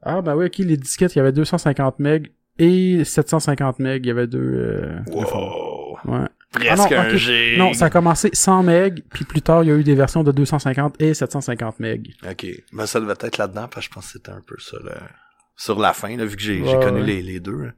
ah 0.03 0.23
ben 0.23 0.37
oui 0.37 0.47
ok 0.47 0.59
les 0.59 0.77
disquettes 0.77 1.15
il 1.17 1.19
y 1.19 1.21
avait 1.21 1.33
250 1.33 1.99
meg 1.99 2.33
et 2.59 3.05
750 3.05 3.79
meg 3.79 4.05
il 4.05 4.09
y 4.09 4.11
avait 4.11 4.27
deux 4.27 4.39
euh, 4.39 4.99
Wow! 5.09 5.99
ouais 6.05 6.27
Presque 6.51 6.69
Ah 6.71 6.77
non, 6.77 6.85
un 6.93 7.09
ok. 7.11 7.17
G! 7.17 7.55
Non, 7.59 7.73
ça 7.75 7.87
a 7.87 7.91
commencé 7.91 8.31
100 8.33 8.63
meg, 8.63 9.03
puis 9.13 9.25
plus 9.27 9.43
tard, 9.43 9.65
il 9.65 9.69
y 9.69 9.71
a 9.73 9.75
eu 9.77 9.85
des 9.85 9.95
versions 9.95 10.23
de 10.25 10.33
250 10.33 11.01
et 11.01 11.13
750 11.13 11.79
meg. 11.79 12.15
Ok. 12.29 12.47
Ben, 12.73 12.87
ça 12.87 13.01
devait 13.01 13.13
être 13.21 13.37
là-dedans, 13.37 13.69
parce 13.69 13.87
que 13.87 13.91
je 13.91 13.95
pense 13.95 14.07
que 14.07 14.13
c'était 14.13 14.31
un 14.31 14.41
peu 14.41 14.57
ça, 14.59 14.79
là. 14.83 14.95
Sur 15.57 15.79
la 15.79 15.93
fin, 15.93 16.17
là, 16.17 16.25
vu 16.25 16.37
que 16.37 16.43
j'ai 16.43 16.63
Ouais, 16.63 16.79
connu 16.83 17.01
ouais. 17.01 17.07
les, 17.07 17.23
les 17.23 17.41
deux. 17.41 17.65
là. 17.67 17.71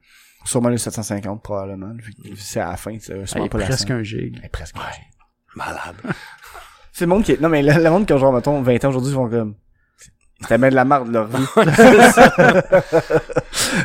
Sûrement 0.45 0.69
le 0.69 0.77
750, 0.77 1.43
probablement, 1.43 1.93
vu 1.95 2.13
que 2.13 2.29
c'est 2.37 2.61
à 2.61 2.69
la 2.71 2.77
fin, 2.77 2.95
c'est 2.99 3.19
Ah, 3.21 3.25
sûrement 3.25 3.45
est 3.45 3.49
pas 3.49 3.57
la 3.57 3.65
presque 3.65 3.91
un 3.91 4.03
gig. 4.03 4.39
Ouais, 4.41 4.49
presque 4.49 4.77
un 4.77 4.91
gig. 4.93 5.03
Malade. 5.55 5.95
C'est 6.93 7.05
le 7.05 7.09
monde 7.09 7.23
qui 7.23 7.31
est... 7.33 7.39
Non, 7.41 7.47
mais 7.49 7.61
le, 7.63 7.71
le 7.83 7.89
monde 7.89 8.05
qui 8.05 8.13
a 8.13 8.17
genre, 8.17 8.33
mettons, 8.33 8.61
20 8.61 8.83
ans 8.85 8.89
aujourd'hui, 8.89 9.11
ils 9.11 9.15
vont 9.15 9.29
comme... 9.29 9.55
C'était 10.41 10.57
bien 10.57 10.69
de 10.69 10.75
la 10.75 10.85
marde, 10.85 11.11
leur 11.11 11.27
vie. 11.27 11.45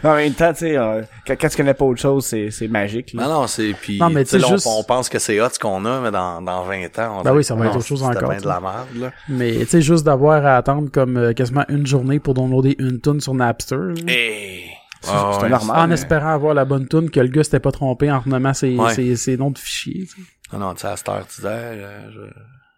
en 0.05 0.15
même 0.15 0.33
temps, 0.35 0.53
tu 0.53 0.59
sais, 0.61 0.77
euh, 0.77 1.03
quand, 1.27 1.35
quand 1.41 1.49
tu 1.49 1.57
connais 1.57 1.75
pas 1.75 1.85
autre 1.85 2.01
chose, 2.01 2.25
c'est, 2.27 2.51
c'est 2.51 2.69
magique, 2.69 3.13
là. 3.13 3.25
Non, 3.25 3.41
non, 3.43 3.47
c'est... 3.47 3.75
Puis, 3.81 3.99
Non, 3.99 4.11
mais 4.11 4.25
on- 4.35 4.39
juste- 4.49 4.67
on, 4.67 4.83
pense 4.85 5.09
que 5.09 5.19
c'est 5.19 5.41
hot 5.41 5.49
ce 5.53 5.59
qu'on 5.59 5.85
a, 5.85 6.01
mais 6.01 6.11
dans, 6.11 6.41
dans 6.43 6.65
20 6.65 6.99
ans, 6.99 7.19
on 7.19 7.23
Ben 7.23 7.35
oui, 7.35 7.45
ça 7.45 7.55
va 7.55 7.67
être 7.67 7.77
autre 7.77 7.87
chose 7.87 8.03
c'était 8.07 8.17
encore, 8.25 8.35
de 8.41 8.47
la 8.49 8.61
merde, 8.61 8.87
là. 8.99 9.13
Mais, 9.29 9.53
tu 9.61 9.67
sais, 9.67 9.83
juste 9.83 10.05
d'avoir 10.05 10.45
à 10.47 10.57
attendre 10.57 10.91
comme 10.91 11.17
euh, 11.17 11.33
quasiment 11.33 11.65
une 11.69 11.87
journée 11.87 12.19
pour 12.21 12.35
downloader 12.35 12.77
une 12.79 13.01
tune 13.01 13.21
sur 13.21 13.35
Napster. 13.35 13.77
là. 13.77 13.95
Hey! 14.07 14.65
C'est- 15.03 15.11
Ah, 15.13 15.31
c'est 15.37 15.43
ouais. 15.45 15.49
normal. 15.51 15.79
en 15.79 15.87
mais- 15.89 15.95
espérant 15.95 16.31
avoir 16.31 16.55
la 16.55 16.65
bonne 16.65 16.89
tune, 16.89 17.11
que 17.11 17.21
le 17.21 17.29
gars 17.29 17.45
s'était 17.45 17.61
pas 17.61 17.71
trompé 17.73 18.11
en 18.11 18.21
renommant 18.21 18.55
ses, 18.55 18.77
Ouais. 18.77 18.95
ses, 18.95 19.15
ses 19.17 19.37
noms 19.37 19.51
de 19.51 19.59
fichiers. 19.59 20.07
tu 20.07 20.23
sais. 20.23 20.29
Non, 20.53 20.59
non, 20.61 20.75
tu 20.75 20.81
sais, 20.81 20.89
à 20.89 20.97
cette 20.97 21.09
heure, 21.09 21.27
tu 21.29 21.37
disais, 21.37 21.49
euh, 21.53 22.11
je, 22.13 22.21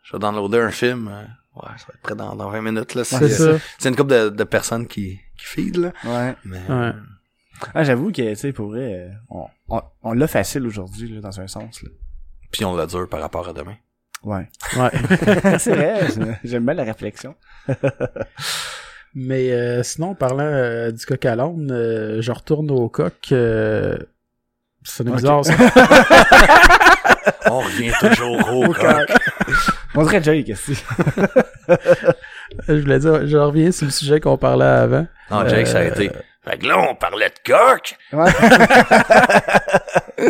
je 0.02 0.12
vais 0.12 0.18
downloader 0.18 0.58
un 0.58 0.70
film. 0.70 1.08
euh, 1.12 1.22
ouais, 1.62 1.70
ça 1.78 1.86
va 1.88 1.94
être 1.94 2.00
prêt 2.02 2.14
dans, 2.14 2.34
dans 2.36 2.50
20 2.50 2.60
minutes, 2.62 2.94
là. 2.94 3.04
C'est 3.04 3.28
ça. 3.28 3.58
C'est 3.78 3.88
une 3.88 3.96
couple 3.96 4.12
de, 4.12 4.28
de 4.30 4.44
personnes 4.44 4.86
qui, 4.86 5.18
qui 5.38 5.44
feed, 5.44 5.76
là. 5.76 5.92
Ouais. 6.04 6.34
Mais, 6.44 6.60
Ouais. 6.68 6.92
Ah, 7.74 7.82
j'avoue 7.82 8.12
que, 8.12 8.22
tu 8.30 8.36
sais, 8.36 8.52
pour 8.52 8.68
vrai, 8.68 8.94
euh, 8.94 9.08
on, 9.30 9.46
on, 9.68 9.82
on 10.04 10.12
l'a 10.12 10.28
facile 10.28 10.64
aujourd'hui, 10.66 11.08
là, 11.08 11.20
dans 11.20 11.40
un 11.40 11.48
sens, 11.48 11.82
là. 11.82 11.88
puis 12.52 12.64
on 12.64 12.76
l'a 12.76 12.86
dur 12.86 13.08
par 13.08 13.20
rapport 13.20 13.48
à 13.48 13.52
demain. 13.52 13.74
Ouais. 14.22 14.48
Ouais. 14.76 14.90
c'est 15.58 15.74
vrai, 15.74 16.06
j'aime 16.44 16.64
bien 16.64 16.74
la 16.74 16.84
réflexion. 16.84 17.34
Mais 19.14 19.50
euh, 19.52 19.82
sinon, 19.82 20.14
parlant 20.14 20.44
euh, 20.44 20.92
du 20.92 21.04
coq 21.04 21.24
à 21.24 21.34
l'âne, 21.34 21.70
euh, 21.72 22.20
je 22.22 22.30
retourne 22.30 22.70
au 22.70 22.88
coq. 22.88 23.14
euh, 23.32 23.96
C'est 24.84 25.04
bizarre, 25.08 25.44
ça. 25.44 25.54
On 27.50 27.60
revient 27.60 27.92
toujours 28.00 28.52
au 28.54 28.72
coq. 28.72 29.08
On 29.94 30.02
dirait 30.04 30.22
Jake, 30.22 30.44
qu'est-ce 30.46 30.72
je 32.68 32.72
voulais 32.74 32.98
dire, 32.98 33.26
je 33.26 33.36
reviens 33.36 33.72
sur 33.72 33.86
le 33.86 33.90
sujet 33.92 34.20
qu'on 34.20 34.36
parlait 34.36 34.64
avant. 34.64 35.06
Non, 35.30 35.46
Jake, 35.48 35.66
ça 35.66 35.78
a 35.78 35.82
Euh, 35.82 35.88
été. 35.90 36.10
Fait 36.44 36.58
que 36.58 36.66
là, 36.66 36.78
on 36.90 36.94
parlait 36.94 37.28
de 37.30 37.52
coq. 37.52 37.96
Ouais. 38.12 38.30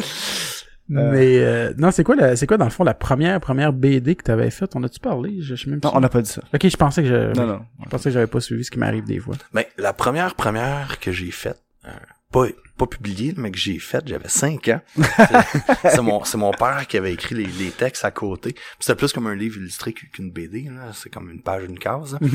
Mais 0.91 1.39
euh, 1.41 1.75
non, 1.77 1.91
c'est 1.91 2.03
quoi 2.03 2.17
la, 2.17 2.35
c'est 2.35 2.47
quoi 2.47 2.57
dans 2.57 2.65
le 2.65 2.71
fond 2.71 2.83
la 2.83 2.95
première 2.95 3.39
première 3.41 3.75
BD 3.75 4.15
que 4.17 4.23
t'avais 4.23 4.51
faite? 4.51 4.71
On 4.75 4.83
a-tu 4.85 5.01
parlé? 5.01 5.37
Je 5.43 5.55
je 5.55 5.65
sais 5.65 5.71
même 5.71 5.81
Non, 5.85 5.91
pas. 5.91 5.97
on 5.99 6.01
n'a 6.01 6.09
pas 6.09 6.23
dit 6.23 6.31
ça. 6.31 6.41
Ok, 6.55 6.67
je 6.67 6.77
pensais 6.79 7.03
que 7.03 7.09
je, 7.09 7.39
Non, 7.39 7.47
non. 7.47 7.61
je 7.85 7.89
pensais 7.91 8.05
que 8.09 8.15
j'avais 8.15 8.27
pas 8.27 8.41
suivi 8.41 8.65
ce 8.65 8.71
qui 8.71 8.79
m'arrive 8.79 9.05
des 9.05 9.19
fois. 9.19 9.35
Ben, 9.53 9.65
la 9.77 9.93
première 9.93 10.35
première 10.35 10.99
que 10.99 11.13
j'ai 11.13 11.31
faite, 11.31 11.61
euh, 11.87 11.91
pas, 12.33 12.47
pas 12.77 12.87
publiée, 12.87 13.35
mais 13.37 13.51
que 13.51 13.59
j'ai 13.59 13.79
faite, 13.79 14.07
j'avais 14.07 14.29
5 14.29 14.69
ans. 14.69 14.81
C'est- 15.83 16.01
mon, 16.03 16.25
c'est 16.25 16.37
mon 16.39 16.53
père 16.53 16.87
qui 16.89 16.97
avait 16.97 17.13
écrit 17.13 17.35
les, 17.35 17.47
les 17.47 17.71
textes 17.71 18.05
à 18.05 18.11
côté. 18.11 18.55
C'était 18.81 18.95
plus 18.97 19.13
comme 19.13 19.27
un 19.27 19.35
livre 19.35 19.57
illustré 19.59 19.93
qu'une 19.93 20.31
BD, 20.31 20.63
là. 20.71 20.93
C'est 20.95 21.11
comme 21.11 21.31
une 21.31 21.43
page, 21.43 21.65
une 21.65 21.79
case. 21.79 22.13
là. 22.21 22.29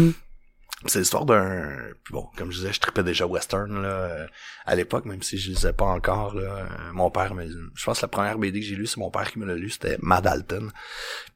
C'est 0.86 1.00
l'histoire 1.00 1.24
d'un... 1.26 1.78
Bon, 2.10 2.28
comme 2.36 2.52
je 2.52 2.58
disais, 2.58 2.74
je 2.74 2.80
tripais 2.82 3.04
déjà 3.04 3.26
western 3.26 3.82
là, 3.84 3.88
euh, 3.88 4.28
à 4.66 4.76
l'époque, 4.76 5.06
même 5.06 5.22
si 5.22 5.38
je 5.38 5.52
lisais 5.52 5.72
pas 5.72 5.86
encore. 5.86 6.36
Là, 6.36 6.44
Euh, 6.44 6.91
mon 6.91 7.10
père, 7.10 7.34
me, 7.36 7.46
je 7.74 7.86
pense 7.86 8.00
que 8.00 8.06
la 8.06 8.10
première 8.10 8.38
BD 8.38 8.60
que 8.60 8.66
j'ai 8.66 8.76
lue, 8.76 8.86
c'est 8.88 8.98
mon 9.00 9.10
père 9.10 9.32
qui 9.32 9.39
me 9.39 9.46
l'a 9.46 9.56
lu, 9.56 9.70
c'était 9.70 9.98
Mad 10.02 10.28
Alton. 10.28 10.72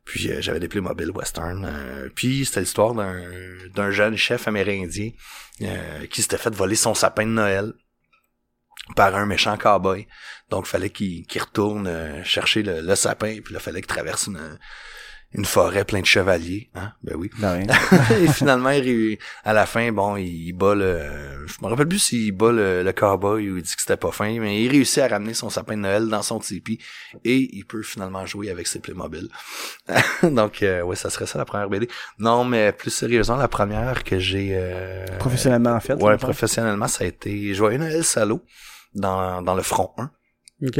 Puis 0.03 0.29
euh, 0.29 0.41
j'avais 0.41 0.59
des 0.59 0.67
Playmobil 0.67 1.11
western. 1.11 1.63
euh, 1.63 2.09
puis 2.13 2.43
c'était 2.45 2.59
l'histoire 2.61 2.93
d'un 2.93 3.23
d'un 3.73 3.91
jeune 3.91 4.17
chef 4.17 4.49
amérindien 4.49 5.11
euh, 5.61 6.05
qui 6.07 6.21
s'était 6.23 6.37
fait 6.37 6.53
voler 6.53 6.75
son 6.75 6.93
sapin 6.93 7.25
de 7.25 7.31
Noël 7.31 7.71
par 8.95 9.15
un 9.15 9.25
méchant 9.25 9.57
cowboy. 9.57 10.07
Donc 10.49 10.65
fallait 10.65 10.89
qu'il 10.89 11.25
retourne 11.39 11.87
euh, 11.87 12.23
chercher 12.23 12.63
le, 12.63 12.81
le 12.81 12.95
sapin, 12.95 13.39
puis 13.43 13.53
là 13.53 13.59
fallait 13.59 13.81
qu'il 13.81 13.87
traverse 13.87 14.27
une 14.27 14.57
une 15.33 15.45
forêt 15.45 15.83
pleine 15.83 16.01
de 16.01 16.07
chevaliers, 16.07 16.69
hein? 16.73 16.93
Ben 17.03 17.15
oui. 17.17 17.29
Non, 17.39 17.51
rien. 17.53 17.67
et 18.21 18.27
finalement, 18.31 18.69
il 18.69 19.17
à 19.43 19.53
la 19.53 19.65
fin, 19.65 19.91
bon, 19.91 20.15
il 20.15 20.53
bat 20.53 20.73
le... 20.73 21.45
Je 21.45 21.53
me 21.61 21.67
rappelle 21.67 21.87
plus 21.87 21.99
s'il 21.99 22.31
bat 22.31 22.51
le, 22.51 22.81
le 22.81 22.91
cowboy 22.93 23.49
ou 23.51 23.57
il 23.57 23.63
dit 23.63 23.75
que 23.75 23.81
c'était 23.81 23.97
pas 23.97 24.11
fin, 24.11 24.39
mais 24.39 24.63
il 24.63 24.69
réussit 24.69 24.99
à 24.99 25.07
ramener 25.09 25.33
son 25.33 25.49
sapin 25.49 25.75
de 25.75 25.81
Noël 25.81 26.07
dans 26.07 26.21
son 26.21 26.39
tipi 26.39 26.79
et 27.25 27.55
il 27.55 27.65
peut 27.65 27.83
finalement 27.83 28.25
jouer 28.25 28.49
avec 28.49 28.67
ses 28.67 28.79
Playmobil. 28.79 29.27
Donc, 30.23 30.63
euh, 30.63 30.81
ouais, 30.81 30.95
ça 30.95 31.09
serait 31.09 31.25
ça 31.27 31.37
la 31.37 31.45
première 31.45 31.69
BD. 31.69 31.87
Non, 32.19 32.43
mais 32.45 32.71
plus 32.71 32.91
sérieusement, 32.91 33.35
la 33.35 33.47
première 33.49 34.03
que 34.05 34.19
j'ai... 34.19 34.51
euh, 34.53 35.05
Professionnellement, 35.19 35.71
en 35.73 35.79
fait. 35.81 35.95
Ouais, 36.01 36.17
professionnellement, 36.17 36.87
ça 36.87 37.03
a 37.03 37.07
été 37.07 37.53
Joyeux 37.53 37.77
Noël 37.77 38.03
Salaud 38.03 38.41
dans, 38.95 39.41
dans 39.41 39.55
le 39.55 39.61
front 39.61 39.91
1. 39.97 40.09
Ok. 40.67 40.79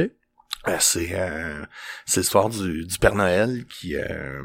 Euh, 0.67 0.77
c'est 0.79 1.09
euh, 1.13 1.63
c'est 2.05 2.21
l'histoire 2.21 2.49
du, 2.49 2.85
du 2.85 2.97
Père 2.97 3.15
Noël 3.15 3.65
qui 3.65 3.95
euh, 3.95 4.41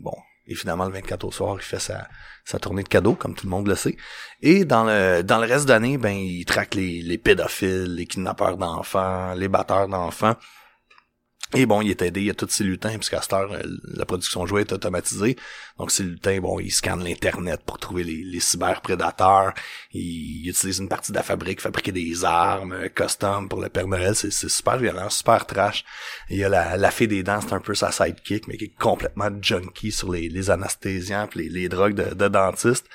bon 0.00 0.14
et 0.46 0.54
finalement 0.54 0.86
le 0.86 0.92
24 0.92 1.24
au 1.24 1.30
soir 1.30 1.56
il 1.58 1.62
fait 1.62 1.78
sa, 1.78 2.08
sa 2.44 2.58
tournée 2.58 2.82
de 2.82 2.88
cadeaux 2.88 3.14
comme 3.14 3.34
tout 3.34 3.46
le 3.46 3.50
monde 3.50 3.68
le 3.68 3.74
sait. 3.74 3.96
Et 4.40 4.64
dans 4.64 4.84
le 4.84 5.22
dans 5.22 5.38
le 5.38 5.46
reste 5.46 5.66
d'année 5.66 5.98
ben 5.98 6.16
il 6.16 6.44
traque 6.44 6.74
les, 6.74 7.02
les 7.02 7.18
pédophiles 7.18 7.94
les 7.94 8.06
kidnappeurs 8.06 8.56
d'enfants 8.56 9.34
les 9.34 9.48
batteurs 9.48 9.88
d'enfants 9.88 10.36
et 11.54 11.66
bon, 11.66 11.80
il 11.80 11.90
est 11.90 12.02
aidé, 12.02 12.20
il 12.20 12.26
y 12.26 12.30
a 12.30 12.34
tous 12.34 12.48
ces 12.50 12.64
lutins, 12.64 12.94
puisqu'à 12.96 13.22
cette 13.22 13.32
heure, 13.32 13.52
euh, 13.52 13.62
la 13.84 14.04
production 14.04 14.44
jouets 14.46 14.62
est 14.62 14.72
automatisée. 14.72 15.36
Donc, 15.78 15.90
ces 15.90 16.02
lutins, 16.02 16.38
bon, 16.40 16.60
ils 16.60 16.70
scannent 16.70 17.02
l'Internet 17.02 17.60
pour 17.64 17.78
trouver 17.78 18.04
les, 18.04 18.22
les 18.22 18.40
cyberprédateurs. 18.40 19.54
Ils, 19.92 20.44
ils 20.44 20.48
utilisent 20.50 20.78
une 20.78 20.88
partie 20.88 21.12
de 21.12 21.16
la 21.16 21.22
fabrique, 21.22 21.60
fabriquer 21.60 21.92
des 21.92 22.24
armes, 22.24 22.88
custom 22.94 23.48
pour 23.48 23.60
le 23.60 23.68
Père 23.68 23.86
Noël. 23.86 24.14
C'est, 24.14 24.30
super 24.30 24.76
violent, 24.76 25.08
super 25.08 25.46
trash. 25.46 25.84
Il 26.28 26.36
y 26.36 26.44
a 26.44 26.48
la, 26.48 26.76
la 26.76 26.90
fée 26.90 27.06
des 27.06 27.22
dents, 27.22 27.40
c'est 27.40 27.54
un 27.54 27.60
peu 27.60 27.74
sa 27.74 27.92
sidekick, 27.92 28.46
mais 28.46 28.56
qui 28.56 28.64
est 28.64 28.78
complètement 28.78 29.30
junkie 29.40 29.92
sur 29.92 30.12
les, 30.12 30.28
les 30.28 30.50
anesthésiens 30.50 31.26
pis 31.26 31.38
les, 31.38 31.48
les 31.48 31.68
drogues 31.68 31.94
de, 31.94 32.14
de 32.14 32.28
dentiste. 32.28 32.86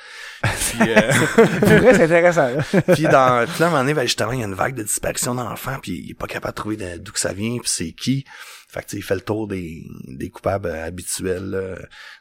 Puis, 0.44 0.92
euh, 0.92 1.12
Pour 1.60 1.70
vrai, 1.70 1.94
c'est 1.94 2.04
intéressant. 2.04 2.50
puis 2.94 3.04
dans 3.04 3.46
puis 3.46 3.60
là, 3.60 3.66
à 3.66 3.68
un 3.68 3.70
moment 3.70 3.78
donné, 3.80 3.94
ben, 3.94 4.04
justement, 4.04 4.32
il 4.32 4.40
y 4.40 4.44
a 4.44 4.48
une 4.48 4.54
vague 4.54 4.76
de 4.76 4.84
disparition 4.84 5.36
d'enfants, 5.36 5.78
puis 5.82 6.04
il 6.04 6.12
est 6.12 6.16
pas 6.16 6.28
capable 6.28 6.54
de 6.54 6.56
trouver 6.56 6.78
d'où 7.00 7.12
que 7.12 7.20
ça 7.20 7.34
vient, 7.34 7.58
puis 7.58 7.70
c'est 7.70 7.92
qui. 7.92 8.26
Fait 8.74 8.84
que 8.84 8.96
il 8.96 9.04
fait 9.04 9.16
le 9.16 9.22
tour 9.22 9.48
des, 9.48 9.86
des 10.08 10.30
coupables 10.30 10.70
habituels, 10.70 11.50
là, 11.52 11.76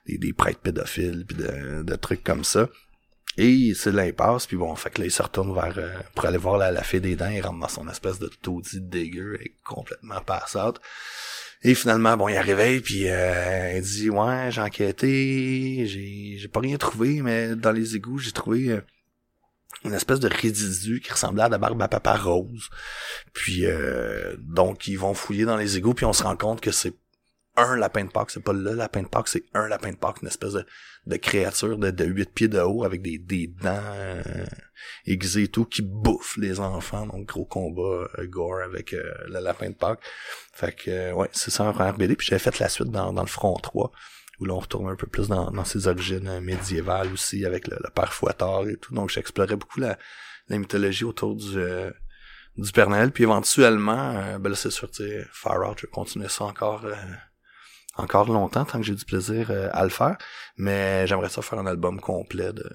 des, 0.06 0.18
des 0.18 0.32
prêtres 0.34 0.60
pédophiles, 0.60 1.24
puis 1.26 1.36
de, 1.36 1.82
de 1.82 1.96
trucs 1.96 2.22
comme 2.22 2.44
ça. 2.44 2.68
Et 3.38 3.72
c'est 3.74 3.92
l'impasse, 3.92 4.46
puis 4.46 4.58
bon, 4.58 4.74
fait 4.74 4.90
que 4.90 5.00
là, 5.00 5.06
il 5.06 5.10
se 5.10 5.22
retourne 5.22 5.54
vers 5.54 5.72
euh, 5.78 5.94
pour 6.14 6.26
aller 6.26 6.36
voir 6.36 6.58
la, 6.58 6.70
la 6.70 6.82
fée 6.82 7.00
des 7.00 7.16
dents, 7.16 7.30
il 7.30 7.40
rentre 7.40 7.60
dans 7.60 7.68
son 7.68 7.88
espèce 7.88 8.18
de 8.18 8.28
taudis 8.28 8.82
dégueu 8.82 9.38
et 9.40 9.56
complètement 9.64 10.20
pass 10.20 10.54
out. 10.54 10.78
Et 11.62 11.74
finalement, 11.74 12.16
bon, 12.16 12.28
il 12.28 12.36
réveille, 12.38 12.80
puis 12.80 13.08
euh, 13.08 13.74
il 13.76 13.82
dit 13.82 14.10
Ouais, 14.10 14.50
j'ai 14.50 14.60
enquêté, 14.60 15.86
j'ai 15.86 16.48
pas 16.48 16.60
rien 16.60 16.76
trouvé, 16.76 17.22
mais 17.22 17.56
dans 17.56 17.72
les 17.72 17.96
égouts, 17.96 18.18
j'ai 18.18 18.32
trouvé 18.32 18.70
euh, 18.70 18.80
une 19.84 19.94
espèce 19.94 20.20
de 20.20 20.28
résidu 20.28 21.00
qui 21.00 21.12
ressemblait 21.12 21.42
à 21.42 21.48
la 21.48 21.58
barbe 21.58 21.80
à 21.82 21.88
papa 21.88 22.16
rose. 22.16 22.68
Puis 23.32 23.66
euh, 23.66 24.36
donc 24.38 24.86
ils 24.86 24.98
vont 24.98 25.14
fouiller 25.14 25.44
dans 25.44 25.56
les 25.56 25.76
égouts 25.76 25.94
puis 25.94 26.06
on 26.06 26.12
se 26.12 26.22
rend 26.22 26.36
compte 26.36 26.60
que 26.60 26.70
c'est 26.70 26.94
un 27.56 27.76
lapin 27.76 28.04
de 28.04 28.10
Pâques, 28.10 28.30
c'est 28.30 28.42
pas 28.42 28.52
le 28.52 28.72
lapin 28.72 29.02
de 29.02 29.08
Pâques, 29.08 29.28
c'est 29.28 29.44
un 29.52 29.68
lapin 29.68 29.90
de 29.90 29.96
Pâques, 29.96 30.22
une 30.22 30.28
espèce 30.28 30.54
de, 31.06 31.16
créature 31.16 31.76
de, 31.76 31.90
de 31.90 32.04
8 32.04 32.32
pieds 32.32 32.48
de 32.48 32.58
haut 32.60 32.84
avec 32.84 33.02
des, 33.02 33.18
des 33.18 33.46
dents 33.46 33.78
euh, 33.94 34.22
aiguisées 35.06 35.44
et 35.44 35.48
tout 35.48 35.66
qui 35.66 35.82
bouffe 35.82 36.36
les 36.38 36.60
enfants. 36.60 37.06
Donc 37.06 37.26
gros 37.26 37.44
combat 37.44 38.08
euh, 38.18 38.26
gore 38.26 38.62
avec 38.62 38.94
euh, 38.94 39.12
le 39.26 39.40
lapin 39.40 39.68
de 39.68 39.74
Pâques. 39.74 40.00
Fait 40.54 40.74
que 40.74 41.12
ouais, 41.12 41.28
c'est 41.32 41.50
ça 41.50 41.70
première 41.72 41.96
BD. 41.96 42.16
Puis 42.16 42.28
j'avais 42.28 42.38
fait 42.38 42.58
la 42.58 42.68
suite 42.68 42.88
dans, 42.88 43.12
dans 43.12 43.22
le 43.22 43.28
front 43.28 43.54
3 43.54 43.92
où 44.42 44.44
là 44.44 44.54
on 44.54 44.58
retourne 44.58 44.88
un 44.90 44.96
peu 44.96 45.06
plus 45.06 45.28
dans, 45.28 45.50
dans 45.50 45.64
ses 45.64 45.86
origines 45.86 46.28
euh, 46.28 46.40
médiévales 46.40 47.12
aussi 47.12 47.46
avec 47.46 47.68
le, 47.68 47.76
le 47.82 47.90
père 47.90 48.12
Fouettard 48.12 48.68
et 48.68 48.76
tout. 48.76 48.94
Donc 48.94 49.08
j'explorais 49.10 49.56
beaucoup 49.56 49.80
la, 49.80 49.96
la 50.48 50.58
mythologie 50.58 51.04
autour 51.04 51.36
du 51.36 51.56
euh, 51.56 51.90
du 52.56 52.70
Père 52.72 52.90
Noël. 52.90 53.10
Puis 53.12 53.24
éventuellement, 53.24 54.14
euh, 54.16 54.38
ben 54.38 54.50
là 54.50 54.56
c'est 54.56 54.70
sûr, 54.70 54.90
tu 54.90 55.04
sais, 55.04 55.26
Far 55.32 55.58
Out, 55.66 55.78
je 55.78 55.86
vais 55.86 55.92
continuer 55.92 56.28
ça 56.28 56.44
encore 56.44 56.84
euh, 56.84 56.94
encore 57.96 58.28
longtemps 58.28 58.64
tant 58.64 58.78
que 58.78 58.84
j'ai 58.84 58.94
du 58.94 59.04
plaisir 59.04 59.50
euh, 59.50 59.68
à 59.72 59.84
le 59.84 59.90
faire. 59.90 60.16
Mais 60.56 61.06
j'aimerais 61.06 61.28
ça 61.30 61.40
faire 61.40 61.58
un 61.58 61.66
album 61.66 62.00
complet 62.00 62.52
de 62.52 62.68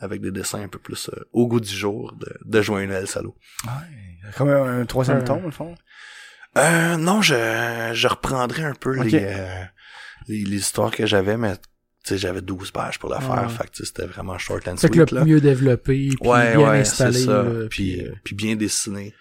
avec 0.00 0.20
des 0.20 0.32
dessins 0.32 0.62
un 0.62 0.68
peu 0.68 0.80
plus 0.80 1.08
euh, 1.08 1.24
au 1.32 1.46
goût 1.46 1.60
du 1.60 1.74
jour 1.74 2.12
de, 2.16 2.36
de 2.44 2.62
Joyeux 2.62 2.88
Noël 2.88 3.06
Salaud. 3.06 3.36
Ouais. 3.64 4.32
Comme 4.36 4.48
un, 4.50 4.80
un 4.80 4.86
troisième 4.86 5.22
tome, 5.24 5.46
au 5.46 5.50
fond? 5.50 5.74
Euh, 6.56 6.96
non, 6.96 7.22
je, 7.22 7.90
je 7.94 8.08
reprendrai 8.08 8.64
un 8.64 8.74
peu 8.74 8.92
les, 9.02 9.24
euh, 9.24 9.64
histoires 10.28 10.90
que 10.90 11.06
j'avais, 11.06 11.36
mais 11.36 11.56
tu 11.56 11.62
sais, 12.04 12.18
j'avais 12.18 12.42
12 12.42 12.70
pages 12.70 12.98
pour 12.98 13.08
la 13.10 13.20
faire, 13.20 13.50
fait 13.50 13.64
que 13.64 13.70
tu 13.70 13.76
sais, 13.78 13.84
c'était 13.86 14.06
vraiment 14.06 14.36
short 14.38 14.66
and 14.68 14.76
C'est 14.76 14.88
que 14.88 14.96
sweet, 14.96 15.10
le 15.12 15.18
là. 15.20 15.24
mieux 15.24 15.40
développé, 15.40 16.08
puis 16.08 16.16
Ouais, 16.28 16.56
bien 16.56 16.70
ouais, 16.70 16.78
installé. 16.80 17.18
ça. 17.24 17.42
là, 17.42 17.66
puis, 17.70 17.96
puis, 17.96 18.06
euh, 18.06 18.12
puis 18.24 18.34
bien 18.34 18.56
dessiné. 18.56 19.14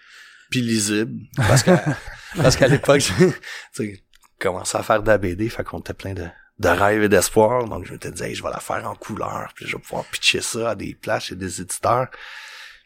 Puis 0.51 0.61
lisible. 0.61 1.21
Parce 1.37 1.63
que, 1.63 1.71
parce 2.35 2.55
qu'à 2.55 2.67
l'époque, 2.67 2.99
j'ai, 2.99 3.13
tu 3.31 3.33
sais, 3.73 4.03
commencé 4.39 4.77
à 4.77 4.83
faire 4.83 5.01
de 5.01 5.07
la 5.07 5.17
BD, 5.17 5.47
fait 5.49 5.63
qu'on 5.63 5.79
était 5.79 5.93
plein 5.93 6.13
de, 6.13 6.25
de 6.59 6.67
rêves 6.67 7.03
et 7.03 7.09
d'espoir. 7.09 7.65
Donc, 7.69 7.85
je 7.85 7.93
m'étais 7.93 8.11
dit, 8.11 8.21
hey, 8.23 8.35
je 8.35 8.43
vais 8.43 8.49
la 8.51 8.59
faire 8.59 8.85
en 8.89 8.95
couleur, 8.95 9.51
puis 9.55 9.65
je 9.65 9.77
vais 9.77 9.81
pouvoir 9.81 10.03
pitcher 10.05 10.41
ça 10.41 10.71
à 10.71 10.75
des 10.75 10.93
places 10.93 11.25
chez 11.25 11.35
des 11.35 11.61
éditeurs. 11.61 12.07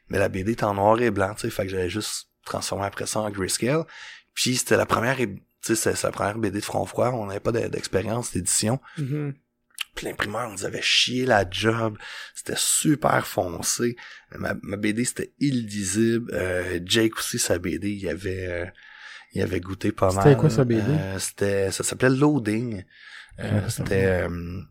Mais 0.09 0.19
la 0.19 0.29
BD 0.29 0.51
était 0.53 0.63
en 0.63 0.75
noir 0.75 1.01
et 1.01 1.11
blanc, 1.11 1.33
tu 1.33 1.41
sais, 1.41 1.49
fait 1.49 1.63
que 1.63 1.69
j'avais 1.69 1.89
juste 1.89 2.27
transformé 2.45 2.85
après 2.85 3.07
ça 3.07 3.19
en 3.19 3.29
grayscale. 3.31 3.83
Puis 4.33 4.55
c'était 4.57 4.77
la 4.77 4.85
première, 4.85 5.17
tu 5.63 5.75
sais, 5.75 5.95
c'est 5.95 6.03
la 6.03 6.11
première 6.11 6.37
BD 6.37 6.59
de 6.59 6.63
front 6.63 6.85
froid, 6.85 7.09
on 7.09 7.25
n'avait 7.27 7.39
pas 7.39 7.51
de- 7.51 7.67
d'expérience 7.67 8.31
d'édition. 8.33 8.79
mhm. 8.97 9.33
Puis 9.95 10.05
l'imprimeur 10.05 10.47
nous 10.51 10.63
avait 10.63 10.81
chié 10.83 11.25
la 11.25 11.43
job. 11.49 11.97
C'était 12.35 12.53
super 12.55 13.25
foncé. 13.25 13.95
Ma, 14.35 14.53
ma 14.61 14.77
BD, 14.77 15.03
c'était 15.05 15.33
illisible. 15.39 16.29
Euh, 16.35 16.79
Jake 16.85 17.17
aussi, 17.17 17.39
sa 17.39 17.57
BD, 17.57 17.89
il 17.93 18.07
avait, 18.07 18.45
euh, 18.47 18.65
il 19.33 19.41
avait 19.41 19.59
goûté 19.59 19.91
pas 19.91 20.11
mal. 20.13 20.23
C'était 20.23 20.35
quoi, 20.39 20.51
sa 20.51 20.65
BD? 20.65 20.83
Euh, 20.87 21.17
c'était, 21.17 21.71
ça 21.71 21.83
s'appelait 21.83 22.11
Loading. 22.11 22.83
Euh, 23.39 23.61
Ouais, 23.61 23.69
c'était 23.69 24.05
euh, 24.05 24.61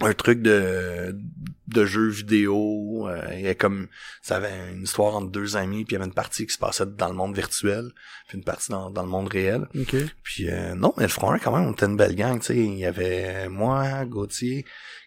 un 0.00 0.12
truc 0.12 0.42
de, 0.42 1.16
de 1.68 1.84
jeu 1.86 2.08
vidéo. 2.08 3.08
Euh, 3.08 3.22
il 3.32 3.40
y 3.40 3.44
avait 3.44 3.54
comme, 3.54 3.88
ça 4.22 4.36
avait 4.36 4.72
une 4.72 4.82
histoire 4.82 5.14
entre 5.16 5.30
deux 5.30 5.56
amis, 5.56 5.84
puis 5.84 5.94
il 5.94 5.98
y 5.98 6.00
avait 6.00 6.08
une 6.08 6.14
partie 6.14 6.46
qui 6.46 6.52
se 6.52 6.58
passait 6.58 6.86
dans 6.86 7.08
le 7.08 7.14
monde 7.14 7.34
virtuel, 7.34 7.90
puis 8.28 8.38
une 8.38 8.44
partie 8.44 8.70
dans, 8.70 8.90
dans 8.90 9.02
le 9.02 9.08
monde 9.08 9.28
réel. 9.28 9.66
Ok. 9.78 9.96
Puis 10.22 10.50
euh, 10.50 10.74
non, 10.74 10.92
mais 10.96 11.04
le 11.04 11.08
front 11.08 11.30
1, 11.30 11.38
quand 11.38 11.56
même, 11.56 11.68
on 11.68 11.72
était 11.72 11.86
une 11.86 11.96
belle 11.96 12.16
gang, 12.16 12.40
tu 12.40 12.46
sais. 12.46 12.56
Il 12.56 12.78
y 12.78 12.86
avait 12.86 13.48
moi, 13.48 14.04
Gauthier, 14.04 14.64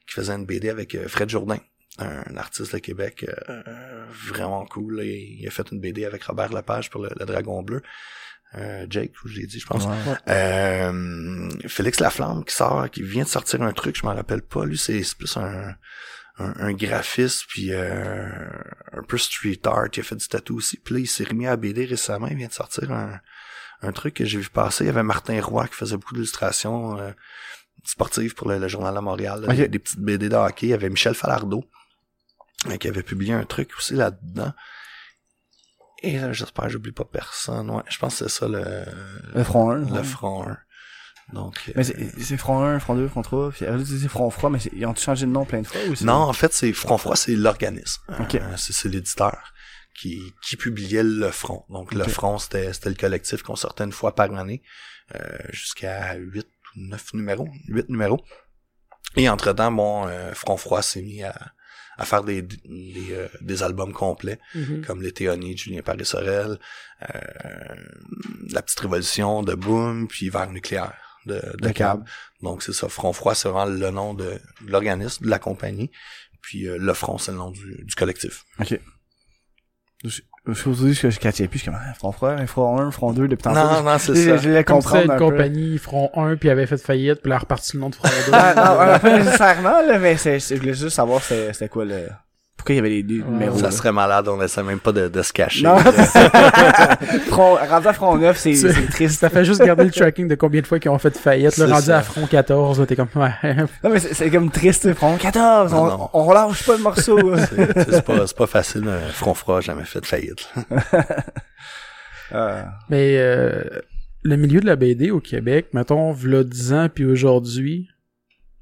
qui 0.07 0.13
faisait 0.13 0.33
une 0.33 0.45
BD 0.45 0.69
avec 0.69 0.95
euh, 0.95 1.07
Fred 1.07 1.29
Jourdain, 1.29 1.59
un 1.99 2.37
artiste 2.37 2.73
de 2.73 2.79
Québec 2.79 3.25
euh, 3.27 3.61
euh, 3.67 4.05
vraiment 4.27 4.65
cool. 4.65 5.03
Il, 5.03 5.45
a 5.47 5.51
fait 5.51 5.69
une 5.71 5.79
BD 5.79 6.05
avec 6.05 6.23
Robert 6.23 6.53
Lepage 6.53 6.89
pour 6.89 7.01
le, 7.01 7.09
le 7.19 7.25
Dragon 7.25 7.61
Bleu. 7.61 7.81
Euh, 8.55 8.85
Jake, 8.89 9.11
je 9.25 9.39
l'ai 9.39 9.45
dit, 9.45 9.59
je 9.59 9.65
pense. 9.65 9.85
Ouais. 9.85 9.93
Euh, 10.29 11.49
Félix 11.67 11.99
Laflamme 11.99 12.43
qui 12.45 12.55
sort, 12.55 12.89
qui 12.89 13.03
vient 13.03 13.23
de 13.23 13.29
sortir 13.29 13.61
un 13.61 13.73
truc, 13.73 13.97
je 13.97 14.05
m'en 14.05 14.15
rappelle 14.15 14.41
pas. 14.41 14.65
Lui, 14.65 14.77
c'est 14.77 15.03
plus 15.17 15.35
un, 15.37 15.75
un, 16.39 16.53
un 16.59 16.73
graphiste, 16.73 17.43
puis 17.49 17.71
euh, 17.73 18.25
un 18.93 19.03
peu 19.03 19.17
street 19.17 19.59
art. 19.65 19.87
Il 19.95 19.99
a 19.99 20.03
fait 20.03 20.15
du 20.15 20.27
tattoo 20.27 20.55
aussi. 20.55 20.77
Puis 20.77 20.93
là, 20.95 20.99
il 21.01 21.07
s'est 21.07 21.25
remis 21.25 21.45
à 21.47 21.55
BD 21.57 21.85
récemment. 21.85 22.27
Il 22.27 22.37
vient 22.37 22.47
de 22.47 22.53
sortir 22.53 22.91
un, 22.91 23.19
un 23.81 23.91
truc 23.91 24.15
que 24.15 24.25
j'ai 24.25 24.39
vu 24.39 24.49
passer. 24.49 24.85
Il 24.85 24.87
y 24.87 24.89
avait 24.89 25.03
Martin 25.03 25.39
Roy 25.41 25.67
qui 25.67 25.75
faisait 25.75 25.97
beaucoup 25.97 26.13
d'illustrations 26.15 26.97
euh, 26.99 27.11
sportives 27.83 28.33
pour 28.33 28.47
le, 28.49 28.59
le 28.59 28.67
Journal 28.67 28.95
de 28.95 28.99
Montréal. 29.01 29.41
là, 29.41 29.49
Ok. 29.49 29.55
des, 29.55 29.67
des 29.67 29.79
petites 29.79 29.99
BD 29.99 30.29
de 30.29 30.35
hockey. 30.35 30.67
Il 30.67 30.69
y 30.69 30.73
avait 30.73 30.89
Michel 30.89 31.13
Falardeau 31.15 31.65
euh, 32.69 32.77
qui 32.77 32.87
avait 32.87 33.03
publié 33.03 33.33
un 33.33 33.43
truc 33.45 33.71
aussi 33.77 33.93
là-dedans. 33.93 34.53
Et 36.03 36.19
euh, 36.19 36.33
j'espère 36.33 36.65
que 36.65 36.71
j'oublie 36.71 36.91
pas 36.91 37.05
personne. 37.05 37.69
Ouais, 37.69 37.83
je 37.89 37.97
pense 37.97 38.19
que 38.19 38.27
c'est 38.27 38.39
ça 38.39 38.47
le, 38.47 38.85
Le 39.33 39.43
front 39.43 39.71
1. 39.71 39.95
le 39.95 40.03
front 40.03 40.47
1. 40.47 40.57
Donc, 41.33 41.71
Mais 41.75 41.89
euh, 41.89 42.09
c'est 42.19 42.37
front 42.37 42.63
1, 42.63 42.79
front 42.79 42.95
2, 42.95 43.07
front 43.09 43.21
3, 43.21 43.51
puis 43.51 43.65
c'est 43.85 44.07
front 44.07 44.29
froid, 44.29 44.49
mais 44.49 44.59
ils 44.71 44.85
ont 44.85 44.95
changé 44.95 45.25
de 45.25 45.31
nom 45.31 45.43
plein 45.43 45.61
de 45.61 45.67
fois 45.67 45.81
aussi? 45.91 46.05
Non, 46.05 46.13
en 46.13 46.33
fait, 46.33 46.53
c'est 46.53 46.71
Front 46.71 46.97
Froid, 46.97 47.17
c'est 47.17 47.35
l'organisme. 47.35 48.01
Ok. 48.19 48.35
Euh, 48.35 48.53
c'est 48.55 48.87
l'éditeur 48.87 49.53
qui, 49.93 50.33
qui 50.41 50.55
publiait 50.55 51.03
le 51.03 51.29
front. 51.31 51.65
Donc 51.69 51.93
le 51.93 52.05
front, 52.05 52.37
c'était 52.37 52.71
c'était 52.71 52.89
le 52.89 52.95
collectif 52.95 53.41
qu'on 53.41 53.55
sortait 53.55 53.83
une 53.83 53.91
fois 53.91 54.15
par 54.15 54.33
année, 54.35 54.61
euh, 55.15 55.37
jusqu'à 55.49 56.15
8 56.15 56.47
ou 56.75 56.79
9 56.81 57.13
numéros, 57.15 57.49
8 57.67 57.89
numéros. 57.89 58.23
Et 59.17 59.27
entre-temps, 59.27 59.71
bon, 59.71 60.07
euh, 60.07 60.33
Front 60.33 60.57
Froid 60.57 60.81
s'est 60.81 61.01
mis 61.01 61.23
à, 61.23 61.33
à 61.97 62.05
faire 62.05 62.23
des, 62.23 62.41
des, 62.43 63.07
euh, 63.11 63.27
des 63.41 63.63
albums 63.63 63.91
complets, 63.93 64.39
Mhm. 64.55 64.85
comme 64.85 65.01
Les 65.01 65.11
Théonies 65.11 65.53
de 65.55 65.57
Julien 65.59 65.81
Paris-Sorel, 65.81 66.59
euh, 67.09 67.75
La 68.51 68.61
Petite 68.61 68.79
Révolution 68.79 69.43
de 69.43 69.53
Boom, 69.55 70.07
puis 70.07 70.29
Vers 70.29 70.51
Nucléaire 70.51 70.93
de, 71.25 71.35
de 71.35 71.67
De 71.67 71.71
Cab. 71.71 72.05
Donc 72.41 72.61
c'est 72.63 72.73
ça, 72.73 72.87
Front 72.87 73.13
Froid, 73.13 73.35
c'est 73.35 73.49
vraiment 73.49 73.65
le 73.71 73.89
nom 73.91 74.13
de, 74.13 74.39
de 74.61 74.71
l'organisme, 74.71 75.25
de 75.25 75.29
la 75.29 75.39
compagnie. 75.39 75.91
Puis 76.41 76.67
euh, 76.67 76.77
le 76.77 76.93
front, 76.93 77.17
c'est 77.17 77.31
le 77.31 77.37
nom 77.37 77.51
du, 77.51 77.83
du 77.83 77.95
collectif. 77.95 78.45
Ok. 78.59 78.79
Je 80.47 80.53
suis 80.53 80.69
aujourd'hui 80.69 80.97
que 80.97 81.09
je 81.09 81.19
catchais 81.19 81.47
plus, 81.47 81.59
je 81.59 81.63
suis 81.63 81.71
comme, 81.71 81.79
front 81.97 82.11
froid, 82.11 82.35
front 82.45 82.79
1, 82.79 82.91
front 82.91 83.13
2, 83.13 83.27
depuis 83.27 83.43
tantôt. 83.43 83.59
Non, 83.59 83.83
non, 83.83 83.97
c'est 83.97 84.15
ça. 84.15 84.37
Je 84.37 84.53
ça, 84.53 84.63
comprendre 84.63 85.05
une 85.05 85.11
un 85.11 85.17
peu. 85.17 85.25
compagnie, 85.25 85.77
front 85.77 86.09
1, 86.15 86.35
puis 86.37 86.49
avait 86.49 86.65
fait 86.65 86.77
faillite, 86.77 87.21
puis 87.21 87.29
là, 87.29 87.39
reparti 87.39 87.75
le 87.75 87.81
nom 87.81 87.89
de 87.89 87.95
front 87.95 88.07
2. 88.07 88.31
Ah, 88.33 88.53
non, 88.55 88.81
euh, 88.81 88.99
pas 88.99 89.17
nécessairement, 89.17 89.81
là, 89.81 89.99
mais 89.99 90.17
c'est, 90.17 90.39
je 90.39 90.55
voulais 90.55 90.73
juste 90.73 90.95
savoir 90.95 91.21
c'était 91.21 91.69
quoi 91.69 91.85
le... 91.85 92.07
Pourquoi 92.67 92.73
il 92.73 92.79
y 92.79 92.79
avait 92.79 92.89
les 92.89 93.03
deux 93.03 93.23
numéros, 93.23 93.57
Ça 93.59 93.67
là. 93.67 93.71
serait 93.71 93.93
malade, 93.93 94.27
on 94.27 94.41
essaie 94.41 94.61
même 94.61 94.79
pas 94.81 94.91
de, 94.91 95.07
de 95.07 95.21
se 95.21 95.31
cacher. 95.31 95.63
Non, 95.63 95.75
là. 95.75 95.89
c'est 95.89 96.03
ça. 96.03 96.29
front, 97.29 97.55
rendu 97.55 97.87
à 97.87 97.93
front 97.93 98.17
9, 98.17 98.37
c'est, 98.37 98.89
triste. 98.89 99.21
Ça 99.21 99.29
fait 99.29 99.45
juste 99.45 99.63
garder 99.63 99.85
le 99.85 99.91
tracking 99.91 100.27
de 100.27 100.35
combien 100.35 100.59
de 100.59 100.67
fois 100.67 100.77
qu'ils 100.77 100.91
ont 100.91 100.97
fait 100.97 101.17
faillite. 101.17 101.55
Là, 101.55 101.67
rendu 101.67 101.85
ça. 101.85 101.99
à 101.99 102.01
front 102.01 102.27
14, 102.27 102.81
là, 102.81 102.85
t'es 102.85 102.97
comme, 102.97 103.07
ouais. 103.15 103.55
Non, 103.85 103.89
mais 103.89 103.99
c'est, 103.99 104.29
comme 104.29 104.51
triste, 104.51 104.93
front 104.95 105.15
14, 105.15 105.71
Non, 105.71 105.79
on, 105.79 105.87
non. 105.87 106.09
on 106.11 106.23
relâche 106.25 106.65
pas 106.65 106.75
le 106.75 106.83
morceau. 106.83 107.37
C'est 107.37 107.89
c'est 107.89 108.03
pas, 108.05 108.27
c'est 108.27 108.37
pas 108.37 108.47
facile, 108.47 108.83
Front 109.13 109.33
Froid 109.33 109.59
a 109.59 109.61
jamais 109.61 109.85
fait 109.85 110.01
de 110.01 110.05
faillite. 110.05 110.49
Euh, 112.33 112.63
Mais 112.89 113.15
euh, 113.15 113.63
le 114.23 114.35
milieu 114.35 114.59
de 114.59 114.65
la 114.65 114.75
BD 114.75 115.09
au 115.09 115.21
Québec, 115.21 115.67
mettons, 115.71 116.11
v'là 116.11 116.43
10 116.43 116.73
ans 116.73 116.89
puis 116.93 117.05
aujourd'hui, 117.05 117.87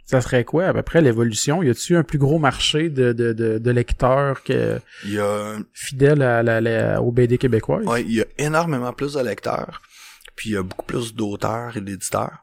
ça 0.05 0.21
serait 0.21 0.43
quoi 0.45 0.65
à 0.67 0.73
peu 0.73 0.83
près 0.83 1.01
l'évolution? 1.01 1.63
Y 1.63 1.69
a-tu 1.71 1.95
un 1.95 2.03
plus 2.03 2.17
gros 2.19 2.39
marché 2.39 2.89
de, 2.89 3.11
de, 3.13 3.33
de, 3.33 3.57
de 3.57 3.71
lecteurs 3.71 4.43
que 4.43 4.79
Il 5.03 5.13
y 5.13 5.19
a, 5.19 5.57
fidèles 5.73 6.21
à 6.21 6.43
la, 6.43 6.61
la- 6.61 7.01
aux 7.01 7.11
BD 7.11 7.37
québécoises? 7.37 7.85
ouais, 7.85 8.03
il 8.03 8.13
y 8.13 8.21
a 8.21 8.25
énormément 8.37 8.93
plus 8.93 9.13
de 9.13 9.21
lecteurs, 9.21 9.81
puis 10.35 10.49
il 10.51 10.53
y 10.53 10.57
a 10.57 10.63
beaucoup 10.63 10.85
plus 10.85 11.13
d'auteurs 11.15 11.75
et 11.77 11.81
d'éditeurs. 11.81 12.39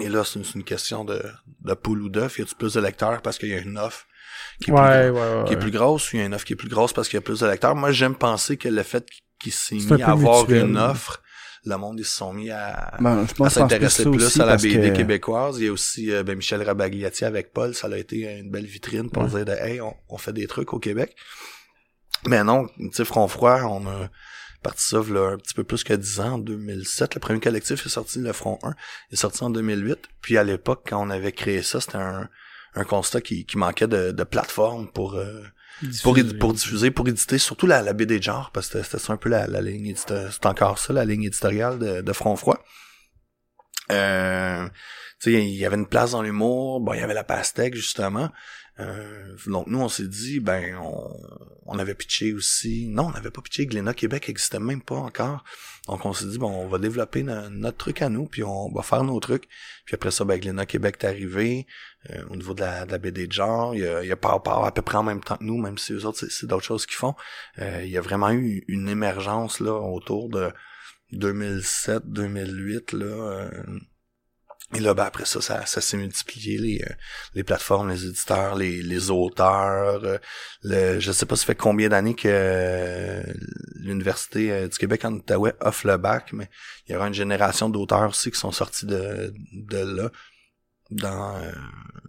Et 0.00 0.08
là, 0.10 0.24
c'est 0.24 0.40
une, 0.54 0.64
question 0.64 1.04
de, 1.04 1.22
de 1.64 1.74
poule 1.74 2.02
ou 2.02 2.08
d'œuf. 2.10 2.38
Y 2.38 2.42
a-tu 2.42 2.54
plus 2.54 2.74
de 2.74 2.80
lecteurs 2.80 3.22
parce 3.22 3.38
qu'il 3.38 3.48
y 3.48 3.54
a 3.54 3.58
une 3.60 3.78
offre 3.78 4.04
qui 4.60 4.70
est 4.70 4.74
plus 4.74 4.82
ouais, 4.82 4.88
grande? 4.88 5.14
ouais, 5.14 5.42
ouais. 5.42 5.44
qui 5.46 5.54
est 5.54 5.56
plus 5.56 5.70
grosse 5.70 6.12
ou 6.12 6.16
il 6.16 6.20
y 6.20 6.22
a 6.22 6.26
une 6.26 6.34
offre 6.34 6.44
qui 6.44 6.52
est 6.52 6.56
plus 6.56 6.68
grosse 6.68 6.92
parce 6.92 7.08
qu'il 7.08 7.16
y 7.16 7.18
a 7.18 7.22
plus 7.22 7.40
de 7.40 7.46
lecteurs? 7.46 7.74
Moi, 7.74 7.92
j'aime 7.92 8.14
penser 8.14 8.58
que 8.58 8.68
le 8.68 8.82
fait 8.82 9.06
qu'il 9.40 9.52
s'est 9.52 9.76
mis 9.76 10.02
à 10.02 10.10
avoir 10.10 10.42
mutuel. 10.42 10.66
une 10.66 10.76
offre, 10.76 11.22
le 11.68 11.76
monde, 11.76 11.98
ils 11.98 12.04
se 12.04 12.16
sont 12.16 12.32
mis 12.32 12.50
à, 12.50 12.96
ben, 13.00 13.26
à 13.40 13.50
s'intéresser 13.50 14.04
plus 14.04 14.40
à 14.40 14.46
la 14.46 14.56
BD 14.56 14.90
que- 14.90 14.96
québécoise. 14.96 15.58
Il 15.58 15.66
y 15.66 15.68
a 15.68 15.72
aussi 15.72 16.12
euh, 16.12 16.22
ben, 16.22 16.36
Michel 16.36 16.62
Rabagliati 16.62 17.24
avec 17.24 17.52
Paul. 17.52 17.74
Ça 17.74 17.88
a 17.88 17.96
été 17.96 18.38
une 18.38 18.50
belle 18.50 18.66
vitrine 18.66 19.10
pour 19.10 19.24
Ouais. 19.24 19.28
dire 19.30 19.44
de, 19.44 19.52
hey, 19.52 19.80
on, 19.80 19.94
on 20.08 20.18
fait 20.18 20.32
des 20.32 20.46
trucs 20.46 20.72
au 20.72 20.78
Québec. 20.78 21.14
Mais 22.26 22.42
non, 22.44 22.66
tu 22.78 22.90
sais, 22.92 23.04
Front 23.04 23.28
Froid, 23.28 23.60
on 23.64 23.86
a 23.86 24.08
parti 24.62 24.84
ça 24.84 24.98
là, 25.10 25.30
un 25.32 25.36
petit 25.36 25.54
peu 25.54 25.64
plus 25.64 25.84
que 25.84 25.92
10 25.92 26.20
ans, 26.20 26.32
en 26.34 26.38
2007. 26.38 27.14
Le 27.14 27.20
premier 27.20 27.40
collectif 27.40 27.84
est 27.86 27.88
sorti, 27.90 28.18
le 28.20 28.32
Front 28.32 28.58
1, 28.62 28.74
est 29.12 29.16
sorti 29.16 29.44
en 29.44 29.50
2008. 29.50 29.98
Puis 30.22 30.36
à 30.38 30.44
l'époque, 30.44 30.86
quand 30.88 31.06
on 31.06 31.10
avait 31.10 31.32
créé 31.32 31.62
ça, 31.62 31.80
c'était 31.80 31.96
un, 31.98 32.28
un 32.74 32.84
constat 32.84 33.20
qui, 33.20 33.44
qui 33.46 33.58
manquait 33.58 33.86
de, 33.88 34.10
de 34.12 34.24
plateforme 34.24 34.88
pour... 34.92 35.14
euh, 35.14 35.42
pour, 36.02 36.14
pour 36.38 36.52
diffuser, 36.54 36.90
pour 36.90 37.08
éditer, 37.08 37.38
surtout 37.38 37.66
la, 37.66 37.82
la 37.82 37.92
BD 37.92 38.18
de 38.18 38.22
genre, 38.22 38.50
parce 38.52 38.68
que 38.68 38.82
c'était 38.82 38.98
ça 38.98 39.12
un 39.12 39.16
peu 39.16 39.28
la, 39.28 39.46
la 39.46 39.60
ligne 39.60 39.86
édito- 39.94 40.30
c'est 40.30 40.46
encore 40.46 40.78
ça, 40.78 40.92
la 40.92 41.04
ligne 41.04 41.24
éditoriale 41.24 41.78
de, 41.78 42.00
de 42.00 42.12
Front 42.12 42.36
Froid. 42.36 42.58
Euh, 43.92 44.68
tu 45.20 45.32
sais, 45.32 45.44
il 45.44 45.54
y 45.54 45.64
avait 45.64 45.76
une 45.76 45.86
place 45.88 46.12
dans 46.12 46.22
l'humour, 46.22 46.80
bon, 46.80 46.92
il 46.94 47.00
y 47.00 47.02
avait 47.02 47.14
la 47.14 47.24
pastèque, 47.24 47.74
justement. 47.74 48.30
Euh, 48.78 49.34
donc 49.46 49.68
nous, 49.68 49.80
on 49.80 49.88
s'est 49.88 50.06
dit, 50.08 50.40
ben, 50.40 50.76
on, 50.76 51.10
on 51.64 51.78
avait 51.78 51.94
pitché 51.94 52.34
aussi. 52.34 52.88
Non, 52.88 53.06
on 53.06 53.10
n'avait 53.10 53.30
pas 53.30 53.40
pitché. 53.40 53.66
Glénat 53.66 53.94
Québec 53.94 54.28
existait 54.28 54.58
même 54.58 54.82
pas 54.82 54.96
encore. 54.96 55.44
Donc 55.86 56.04
on 56.04 56.12
s'est 56.12 56.26
dit, 56.26 56.38
bon, 56.38 56.50
on 56.50 56.68
va 56.68 56.78
développer 56.78 57.22
no- 57.22 57.48
notre 57.48 57.78
truc 57.78 58.02
à 58.02 58.08
nous, 58.08 58.26
puis 58.26 58.42
on 58.42 58.70
va 58.72 58.82
faire 58.82 59.02
nos 59.04 59.18
trucs. 59.20 59.48
Puis 59.86 59.94
après 59.94 60.10
ça, 60.10 60.24
ben, 60.24 60.38
Glénat 60.38 60.66
Québec 60.66 60.96
est 61.00 61.06
arrivé. 61.06 61.66
Euh, 62.10 62.22
au 62.30 62.36
niveau 62.36 62.54
de 62.54 62.60
la, 62.60 62.86
de 62.86 62.92
la 62.92 62.98
BD 62.98 63.26
de 63.26 63.32
genre, 63.32 63.74
il 63.74 63.80
y 63.80 63.86
a, 63.86 64.02
il 64.02 64.08
y 64.08 64.12
a 64.12 64.16
Power 64.16 64.40
Power 64.44 64.66
à 64.66 64.72
peu 64.72 64.82
près 64.82 64.98
en 64.98 65.02
même 65.02 65.22
temps 65.22 65.36
que 65.36 65.44
nous, 65.44 65.58
même 65.58 65.78
si 65.78 65.92
eux 65.92 66.04
autres, 66.04 66.24
c'est, 66.28 66.46
d'autres 66.46 66.64
choses 66.64 66.86
qu'ils 66.86 66.96
font. 66.96 67.14
Euh, 67.58 67.82
il 67.82 67.90
y 67.90 67.96
a 67.98 68.00
vraiment 68.00 68.30
eu 68.30 68.64
une 68.68 68.88
émergence 68.88 69.58
là 69.58 69.72
autour 69.72 70.28
de 70.28 70.52
2007, 71.12 72.02
2008 72.06 72.92
là. 72.92 73.50
Et 74.74 74.80
là, 74.80 74.94
ben 74.94 75.04
après 75.04 75.24
ça, 75.26 75.40
ça, 75.40 75.64
ça 75.64 75.80
s'est 75.80 75.96
multiplié 75.96 76.58
les, 76.58 76.82
euh, 76.82 76.92
les 77.36 77.44
plateformes, 77.44 77.88
les 77.88 78.04
éditeurs, 78.04 78.56
les, 78.56 78.82
les 78.82 79.10
auteurs. 79.10 80.02
euh, 80.04 80.18
le, 80.62 80.98
je 80.98 81.12
sais 81.12 81.24
pas 81.24 81.36
ça 81.36 81.44
fait 81.44 81.54
combien 81.54 81.88
d'années 81.88 82.16
que 82.16 82.26
euh, 82.28 83.22
l'université 83.76 84.68
du 84.68 84.76
Québec 84.76 85.04
en 85.04 85.12
Outaouais 85.12 85.54
offre 85.60 85.86
le 85.86 85.96
bac, 85.98 86.30
mais 86.32 86.50
il 86.86 86.92
y 86.92 86.96
aura 86.96 87.06
une 87.06 87.14
génération 87.14 87.68
d'auteurs 87.68 88.10
aussi 88.10 88.32
qui 88.32 88.38
sont 88.38 88.50
sortis 88.50 88.86
de, 88.86 89.32
de 89.52 89.78
là 89.78 90.10
dans 90.90 91.36
euh, 91.36 91.52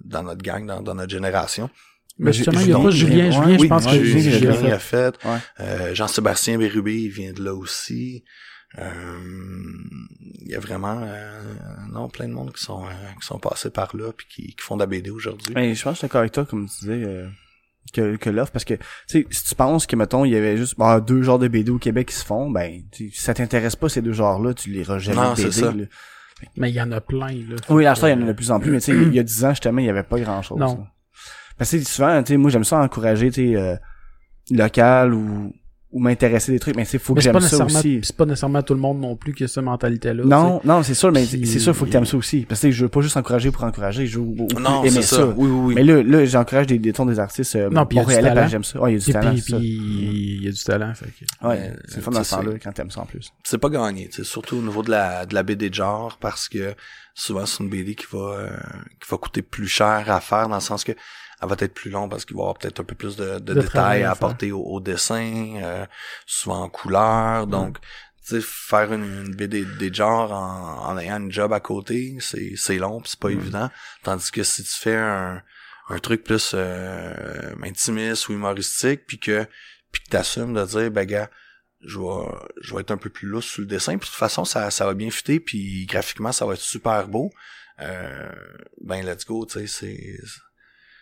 dans 0.04 0.24
notre 0.24 0.42
gang, 0.42 0.66
dans, 0.66 0.82
dans 0.82 0.96
notre 0.96 1.12
génération. 1.12 1.70
Mais 2.18 2.34
justement, 2.34 2.62
il 2.62 2.70
y 2.70 2.74
a 2.74 2.80
pas 2.80 2.90
Julien, 2.90 3.30
Julien, 3.30 3.58
je 3.60 3.68
pense 3.68 3.86
que 3.86 4.04
Julien, 4.04 4.72
a 4.74 4.80
fait. 4.80 5.16
Jean-Sébastien 5.94 6.58
Bérubé, 6.58 6.96
il 7.04 7.10
vient 7.10 7.32
de 7.34 7.44
là 7.44 7.54
aussi. 7.54 8.24
Euh, 8.78 9.20
il 10.42 10.52
y 10.52 10.56
a 10.56 10.60
vraiment 10.60 11.02
euh, 11.04 11.42
non 11.92 12.10
plein 12.10 12.28
de 12.28 12.34
monde 12.34 12.54
qui 12.54 12.64
sont 12.64 12.84
euh, 12.86 12.90
qui 13.20 13.26
sont 13.26 13.40
passés 13.40 13.70
par 13.70 13.96
là 13.96 14.12
puis 14.16 14.28
qui, 14.30 14.48
qui 14.56 14.62
font 14.64 14.76
de 14.76 14.82
la 14.82 14.86
BD 14.88 15.10
aujourd'hui. 15.10 15.54
Mais 15.56 15.74
je 15.74 15.84
pense 15.84 15.98
que 15.98 16.02
d'accord 16.04 16.20
avec 16.20 16.34
toi, 16.34 16.46
comme 16.46 16.68
tu 16.68 16.80
disais, 16.82 17.04
euh, 17.04 17.28
que, 17.94 18.18
que 18.18 18.30
l'offre, 18.30 18.52
parce 18.52 18.66
que, 18.66 18.74
tu 18.74 18.82
sais, 19.08 19.28
si 19.30 19.46
tu 19.46 19.56
penses 19.56 19.88
que, 19.88 19.96
mettons, 19.96 20.26
il 20.26 20.32
y 20.34 20.36
avait 20.36 20.58
juste 20.58 20.78
bon, 20.78 21.00
deux 21.00 21.24
genres 21.24 21.40
de 21.40 21.48
BD 21.48 21.72
au 21.72 21.80
Québec 21.80 22.10
qui 22.10 22.16
se 22.16 22.26
font, 22.26 22.50
ben, 22.52 22.82
tu 22.92 23.10
sais, 23.10 23.16
si 23.16 23.22
ça 23.24 23.34
t'intéresse 23.34 23.78
pas 23.78 23.88
ces 23.90 24.02
deux 24.02 24.12
genres-là, 24.14 24.54
tu 24.54 24.70
liras 24.70 25.00
jamais 25.00 25.22
Non, 25.22 25.32
de 25.32 25.36
c'est 25.38 25.44
BD, 25.44 25.54
ça. 25.54 25.72
là. 25.72 25.84
Mais 26.58 26.70
il 26.70 26.76
y 26.76 26.82
en 26.82 26.92
a 26.92 27.02
plein, 27.02 27.32
là. 27.32 27.56
Oui, 27.70 27.86
à 27.86 27.96
ça, 27.96 28.10
il 28.10 28.12
y 28.12 28.16
en 28.16 28.22
a 28.24 28.28
de 28.28 28.34
plus 28.34 28.52
en 28.52 28.60
plus, 28.60 28.72
mais 28.72 28.80
tu 28.80 28.92
sais, 28.92 28.98
il 28.98 29.14
y 29.16 29.20
a 29.20 29.24
dix 29.24 29.44
ans, 29.46 29.52
justement, 29.52 29.80
il 29.80 29.86
y 29.86 29.90
avait 29.90 30.04
pas 30.04 30.20
grand-chose. 30.20 30.60
Non. 30.60 30.78
là. 30.78 30.88
Parce 31.58 31.72
que 31.72 31.78
tu 31.78 31.84
sais, 31.84 31.92
souvent, 31.92 32.22
tu 32.22 32.34
sais, 32.34 32.38
moi, 32.38 32.52
j'aime 32.52 32.64
ça 32.66 32.78
encourager, 32.80 33.32
tu 33.32 33.54
sais, 33.54 33.56
euh, 33.56 33.76
local 34.52 35.14
ou, 35.14 35.54
ou 35.90 36.00
m'intéresser 36.02 36.52
des 36.52 36.60
trucs, 36.60 36.76
mais 36.76 36.84
tu 36.84 36.92
sais, 36.92 37.00
faut 37.00 37.14
que 37.14 37.20
Mais 37.20 37.24
c'est 37.24 37.32
pas 37.32 37.40
j'aime 37.40 37.50
ça 37.50 37.66
aussi. 37.66 38.02
c'est 38.04 38.16
pas 38.16 38.26
nécessairement 38.26 38.62
tout 38.62 38.74
le 38.74 38.80
monde 38.82 39.00
non 39.00 39.16
plus 39.16 39.34
qui 39.34 39.46
a 39.46 39.48
cette 39.48 39.64
mentalité-là. 39.64 40.24
Non, 40.26 40.60
non, 40.66 40.84
c'est 40.84 40.94
sûr, 40.94 41.14
mais 41.14 41.26
Puis- 41.26 41.48
c'est 41.48 41.60
sûr, 41.60 41.74
faut 41.74 41.86
que 41.86 41.92
t'aimes 41.92 42.06
ça 42.06 42.18
aussi. 42.18 42.42
Parce 42.42 42.60
que 42.60 42.68
tu 42.68 42.74
sais, 42.74 42.78
je 42.78 42.84
veux 42.84 42.90
pas 42.90 43.00
juste 43.00 43.16
encourager 43.16 43.52
pour 43.52 43.64
encourager, 43.64 44.06
je 44.06 44.20
veux 44.20 44.26
ou- 44.26 44.48
ou 44.54 44.60
non, 44.60 44.82
aimer 44.82 44.90
c'est 45.02 45.16
ça. 45.16 45.26
Oui, 45.28 45.48
oui, 45.50 45.60
oui. 45.68 45.76
Mais 45.76 45.84
là, 45.86 46.04
là, 46.04 46.26
j'encourage 46.26 46.68
des, 46.68 46.78
des 46.78 46.92
tons 46.92 47.06
des 47.06 47.20
artistes 47.20 47.56
euh, 47.56 47.70
Non, 47.70 47.88
montréalais, 47.90 48.22
talent. 48.30 48.36
parce 48.36 48.46
que 48.48 48.52
j'aime 48.52 48.64
ça. 48.66 48.82
Ouais, 48.82 48.92
il 48.92 49.00
y 49.00 49.02
a 49.02 49.06
du 49.06 49.12
talent, 49.14 49.32
puis, 49.32 49.42
c'est 49.42 49.52
ça. 49.52 49.58
il 49.62 50.44
y 50.44 50.48
a 50.48 50.52
du 50.52 50.64
talent, 50.64 50.94
fait 50.94 51.06
que... 51.06 51.48
Ouais, 51.48 51.74
c'est 51.88 51.96
le 51.98 52.02
fun 52.02 52.12
dans 52.12 52.24
ce 52.24 52.32
temps-là 52.32 52.52
quand 52.62 52.72
t'aimes 52.74 52.92
ça 52.92 53.02
en 53.02 53.06
plus. 53.06 53.32
c'est 53.44 53.58
pas 53.58 53.70
gagné, 53.70 54.10
sais, 54.12 54.26
surtout 54.26 54.58
au 54.58 54.62
niveau 54.62 54.84
de 54.84 54.92
la 54.92 55.26
de 55.26 55.34
la 55.34 55.44
BD 55.44 55.70
de 55.70 55.74
genre 55.74 56.18
parce 56.20 56.50
que 56.50 56.74
souvent 57.14 57.46
c'est 57.46 57.64
une 57.64 57.70
BD 57.70 57.96
qui 57.96 58.06
va 58.12 58.20
euh, 58.20 58.50
qui 59.02 59.10
va 59.10 59.18
coûter 59.18 59.42
plus 59.42 59.68
cher 59.68 60.04
à 60.12 60.20
faire 60.20 60.50
dans 60.50 60.56
le 60.56 60.62
sens 60.62 60.84
que 60.84 60.92
elle 61.42 61.50
va 61.50 61.56
être 61.60 61.74
plus 61.74 61.90
longue 61.90 62.10
parce 62.10 62.26
qu'il 62.26 62.36
va 62.36 62.42
y 62.42 62.44
avoir 62.44 62.58
peut-être 62.58 62.80
un 62.80 62.84
peu 62.84 62.96
plus 62.96 63.16
de, 63.16 63.40
de, 63.40 63.54
détails 63.54 64.04
à 64.04 64.12
apporter 64.12 64.52
au, 64.52 64.62
au 64.62 64.80
dessin, 64.80 65.56
euh, 65.62 65.86
souvent 66.26 66.64
en 66.64 66.70
couleur, 66.70 67.48
donc 67.48 67.80
tu 68.26 68.36
sais 68.36 68.42
faire 68.42 68.92
une, 68.92 69.26
une 69.26 69.36
BD 69.36 69.64
de 69.64 69.94
genre 69.94 70.32
en, 70.32 70.90
en 70.90 70.98
ayant 70.98 71.18
une 71.18 71.32
job 71.32 71.54
à 71.54 71.60
côté, 71.60 72.18
c'est 72.20 72.54
c'est 72.56 72.78
long, 72.78 73.02
pis 73.02 73.12
c'est 73.12 73.20
pas 73.20 73.30
évident, 73.30 73.70
tandis 74.04 74.32
que 74.32 74.44
si 74.44 74.64
tu 74.64 74.74
fais 74.74 74.96
un 74.96 75.42
un 75.90 76.00
truc 76.00 76.24
plus 76.24 76.52
euh, 76.54 77.54
intimiste 77.64 78.28
ou 78.28 78.34
humoristique 78.34 79.06
puis 79.08 79.20
que 79.20 79.46
puis 79.92 80.04
que 80.04 80.10
t'assumes 80.10 80.54
de 80.54 80.66
dire 80.66 80.92
ben 80.92 81.06
gars 81.06 81.30
je 81.82 82.00
vais, 82.00 82.38
je 82.62 82.74
vais 82.74 82.82
être 82.82 82.92
un 82.92 82.98
peu 82.98 83.10
plus 83.10 83.28
lousse 83.28 83.46
sur 83.46 83.62
le 83.62 83.68
dessin. 83.68 83.98
Puis 83.98 84.08
de 84.08 84.12
toute 84.12 84.16
façon, 84.16 84.46
ça, 84.46 84.72
ça 84.72 84.86
va 84.86 84.94
bien 84.94 85.12
fitter, 85.12 85.40
puis 85.40 85.86
graphiquement, 85.86 86.32
ça 86.32 86.46
va 86.46 86.54
être 86.54 86.60
super 86.60 87.08
beau. 87.08 87.32
Euh, 87.80 88.32
ben 88.82 89.06
let's 89.06 89.26
go, 89.26 89.46
tu 89.46 89.60
sais, 89.60 89.68
c'est 89.68 90.18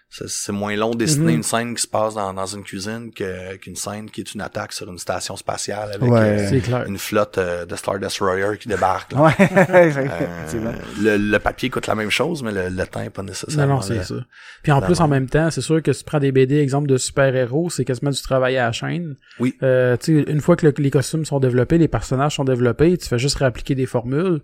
c'est 0.09 0.29
c'est 0.29 0.51
moins 0.51 0.75
long 0.75 0.91
de 0.91 0.97
dessiner 0.97 1.31
Mhm. 1.31 1.37
une 1.37 1.43
scène 1.43 1.75
qui 1.75 1.81
se 1.81 1.87
passe 1.87 2.13
dans, 2.13 2.33
dans 2.33 2.45
une 2.45 2.63
cuisine 2.63 3.11
que 3.11 3.55
qu'une 3.57 3.75
scène 3.75 4.09
qui 4.09 4.21
est 4.21 4.33
une 4.33 4.41
attaque 4.41 4.71
sur 4.71 4.89
une 4.89 4.97
station 4.97 5.35
spatiale 5.35 5.89
avec 5.93 6.09
Ouais. 6.09 6.19
euh, 6.19 6.47
C'est 6.49 6.59
clair. 6.61 6.85
une 6.87 6.97
flotte 6.97 7.37
euh, 7.37 7.65
de 7.65 7.75
Star 7.75 7.99
Destroyer 7.99 8.57
qui 8.59 8.67
débarque. 8.69 9.11
là. 9.13 9.21
Ouais, 9.25 9.35
Euh, 9.69 10.71
le, 11.01 11.17
le 11.17 11.39
papier 11.39 11.69
coûte 11.69 11.87
la 11.87 11.95
même 11.95 12.09
chose, 12.11 12.43
mais 12.43 12.51
le, 12.51 12.69
le 12.69 12.87
temps 12.87 13.01
est 13.01 13.09
pas 13.09 13.21
Non, 13.23 13.29
nécessairement. 13.29 13.75
non, 13.75 13.81
c'est 13.81 13.95
là. 13.95 14.03
ça. 14.03 14.15
Puis 14.63 14.71
en 14.71 14.81
plus, 14.81 14.99
en 15.01 15.07
même. 15.07 15.27
temps, 15.27 15.49
c'est 15.49 15.61
sûr 15.61 15.81
que 15.81 15.91
si 15.91 15.99
tu 16.03 16.05
prends 16.05 16.19
des 16.19 16.31
BD, 16.31 16.57
exemple 16.59 16.87
de 16.87 16.97
super-héros, 16.97 17.69
c'est 17.69 17.83
quasiment 17.85 18.11
du 18.11 18.21
travail 18.21 18.57
à 18.57 18.65
la 18.67 18.71
chaîne. 18.71 19.15
Oui. 19.39 19.55
Euh, 19.63 19.97
une 20.07 20.39
fois 20.41 20.55
que 20.55 20.67
le- 20.67 20.73
les 20.77 20.91
costumes 20.91 21.25
sont 21.25 21.39
développés, 21.39 21.77
les 21.77 21.87
personnages 21.87 22.35
sont 22.35 22.43
développés, 22.43 22.97
tu 22.97 23.07
fais 23.07 23.17
juste 23.19 23.37
réappliquer 23.37 23.73
des 23.75 23.85
formules. 23.85 24.41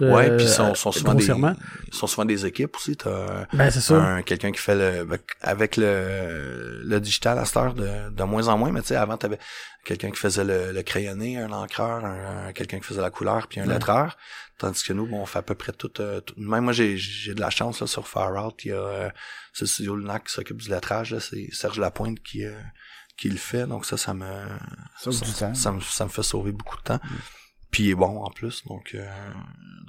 Ouais, 0.00 0.36
puis 0.36 0.48
sont, 0.48 0.74
sont 0.74 0.90
souvent 0.92 1.14
des, 1.14 1.24
sont 1.90 2.06
souvent 2.06 2.24
des 2.24 2.46
équipes 2.46 2.74
aussi. 2.76 2.96
T'as 2.96 3.46
Ben, 3.52 3.70
c'est 3.70 3.80
ça. 3.80 3.94
un 4.02 4.22
quelqu'un 4.22 4.52
qui 4.52 4.58
fait 4.60 4.74
le 4.74 5.01
avec 5.40 5.76
le 5.76 6.80
le 6.84 7.00
digital 7.00 7.38
à 7.38 7.44
cette 7.44 7.56
heure 7.56 7.74
de, 7.74 8.10
de 8.10 8.22
moins 8.24 8.48
en 8.48 8.58
moins 8.58 8.70
mais 8.72 8.80
tu 8.82 8.88
sais 8.88 8.96
avant 8.96 9.16
t'avais 9.16 9.38
quelqu'un 9.84 10.10
qui 10.10 10.18
faisait 10.18 10.44
le, 10.44 10.72
le 10.72 10.82
crayonné 10.82 11.38
un 11.38 11.52
encreur 11.52 12.04
un, 12.04 12.48
un- 12.48 12.52
quelqu'un 12.52 12.78
qui 12.78 12.84
faisait 12.86 13.00
la 13.00 13.10
couleur 13.10 13.46
puis 13.48 13.60
un 13.60 13.66
Ouais. 13.66 13.74
lettreur 13.74 14.16
tandis 14.58 14.82
que 14.84 14.92
nous 14.92 15.06
bon, 15.06 15.20
on 15.22 15.26
fait 15.26 15.38
à 15.40 15.42
peu 15.42 15.54
près 15.54 15.72
tout, 15.72 15.92
euh, 16.00 16.20
tout- 16.20 16.34
même 16.38 16.64
moi 16.64 16.72
j'ai 16.72 16.96
j'ai 16.96 17.34
de 17.34 17.40
la 17.40 17.50
chance 17.50 17.80
là 17.80 17.86
sur 17.86 18.06
Far 18.08 18.30
Out 18.46 18.64
il 18.64 18.68
y 18.68 18.72
a 18.72 18.76
euh, 18.76 19.10
ce 19.52 19.66
studio 19.66 19.96
Lunac 19.96 20.24
qui 20.26 20.32
s'occupe 20.32 20.58
du 20.58 20.68
lettrage 20.70 21.12
là 21.12 21.20
c'est 21.20 21.48
Serge 21.52 21.78
Lapointe 21.78 22.20
qui 22.22 22.44
euh, 22.44 22.58
qui 23.16 23.28
le 23.28 23.36
fait 23.38 23.66
donc 23.66 23.84
ça 23.86 23.96
ça 23.96 24.14
me 24.14 24.30
Sauve 24.98 25.14
ça, 25.14 25.24
du 25.26 25.32
temps. 25.32 25.54
ça 25.54 25.72
me 25.72 25.80
ça 25.80 26.04
me 26.04 26.10
fait 26.10 26.22
sauver 26.22 26.52
beaucoup 26.52 26.76
de 26.78 26.82
temps 26.82 27.00
puis 27.70 27.84
il 27.84 27.90
est 27.90 27.94
bon 27.94 28.22
en 28.22 28.30
plus 28.30 28.64
donc 28.66 28.92
euh, 28.94 29.06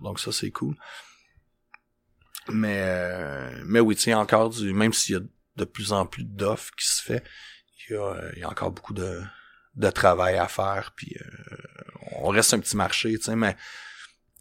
donc 0.02 0.20
ça 0.20 0.32
c'est 0.32 0.52
cool 0.52 0.76
mais 2.52 2.78
euh, 2.82 3.62
mais 3.66 3.80
oui 3.80 3.96
tu 3.96 4.02
sais 4.04 4.14
encore 4.14 4.50
du 4.50 4.74
même 4.74 4.94
s'il 4.94 5.16
y 5.16 5.18
a 5.18 5.22
de 5.56 5.66
plus 5.66 5.92
en 5.94 6.06
plus 6.06 6.24
d'offres 6.24 6.72
qui 6.78 6.88
se 6.88 7.02
fait 7.02 7.24
il 7.90 7.94
y 7.94 7.98
a 7.98 8.16
il 8.36 8.40
y 8.40 8.44
a 8.44 8.50
encore 8.50 8.72
beaucoup 8.72 8.94
de 8.94 9.22
de 9.76 9.90
travail 9.90 10.36
à 10.38 10.48
faire 10.48 10.92
puis 10.96 11.16
euh, 11.22 11.56
on 12.22 12.30
reste 12.30 12.54
un 12.54 12.60
petit 12.60 12.76
marché 12.78 13.16
tu 13.18 13.24
sais 13.26 13.36
mais 13.36 13.56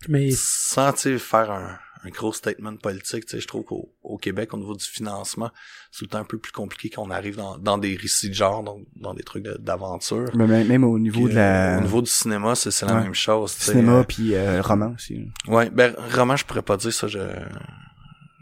Mais 0.09 0.31
sans 0.37 0.93
tu 0.93 0.99
sais, 1.01 1.19
faire 1.19 1.51
un, 1.51 1.79
un 2.05 2.09
gros 2.11 2.33
statement 2.33 2.77
politique, 2.77 3.27
tu 3.27 3.31
sais, 3.37 3.41
je 3.41 3.47
trouve 3.47 3.63
qu'au 3.65 3.95
au 4.03 4.19
Québec, 4.19 4.53
au 4.53 4.59
niveau 4.59 4.75
du 4.75 4.85
financement, 4.85 5.53
c'est 5.93 5.99
tout 6.01 6.05
le 6.07 6.11
temps 6.11 6.19
un 6.19 6.25
peu 6.25 6.39
plus 6.39 6.51
compliqué 6.51 6.91
qu'on 6.91 7.11
arrive 7.13 7.37
dans, 7.37 7.57
dans 7.59 7.79
des 7.79 7.95
récits 7.95 8.29
de 8.29 8.35
genre, 8.35 8.65
donc 8.65 8.85
dans 8.97 9.15
des 9.15 9.23
trucs 9.23 9.45
de- 9.45 9.57
d'aventure. 9.61 10.29
Mais 10.35 10.49
même, 10.49 10.67
même 10.67 10.83
au 10.83 10.99
niveau 10.99 11.27
Puis, 11.27 11.31
de 11.35 11.39
la 11.39 11.77
euh, 11.77 11.79
Au 11.79 11.83
niveau 11.83 12.03
du 12.03 12.11
cinéma, 12.11 12.57
c'est 12.57 12.77
la 12.85 12.97
Ouais. 12.97 13.03
même 13.05 13.15
chose. 13.15 13.55
tu 13.57 13.63
cinéma 13.67 13.99
euh, 13.99 14.03
puis 14.03 14.35
euh, 14.35 14.61
roman 14.61 14.93
aussi. 14.97 15.29
ouais, 15.47 15.71
ben 15.71 15.95
roman, 16.17 16.35
je 16.35 16.45
pourrais 16.45 16.63
pas 16.63 16.77
dire 16.77 16.93
ça. 16.93 17.07
Je 17.07 17.21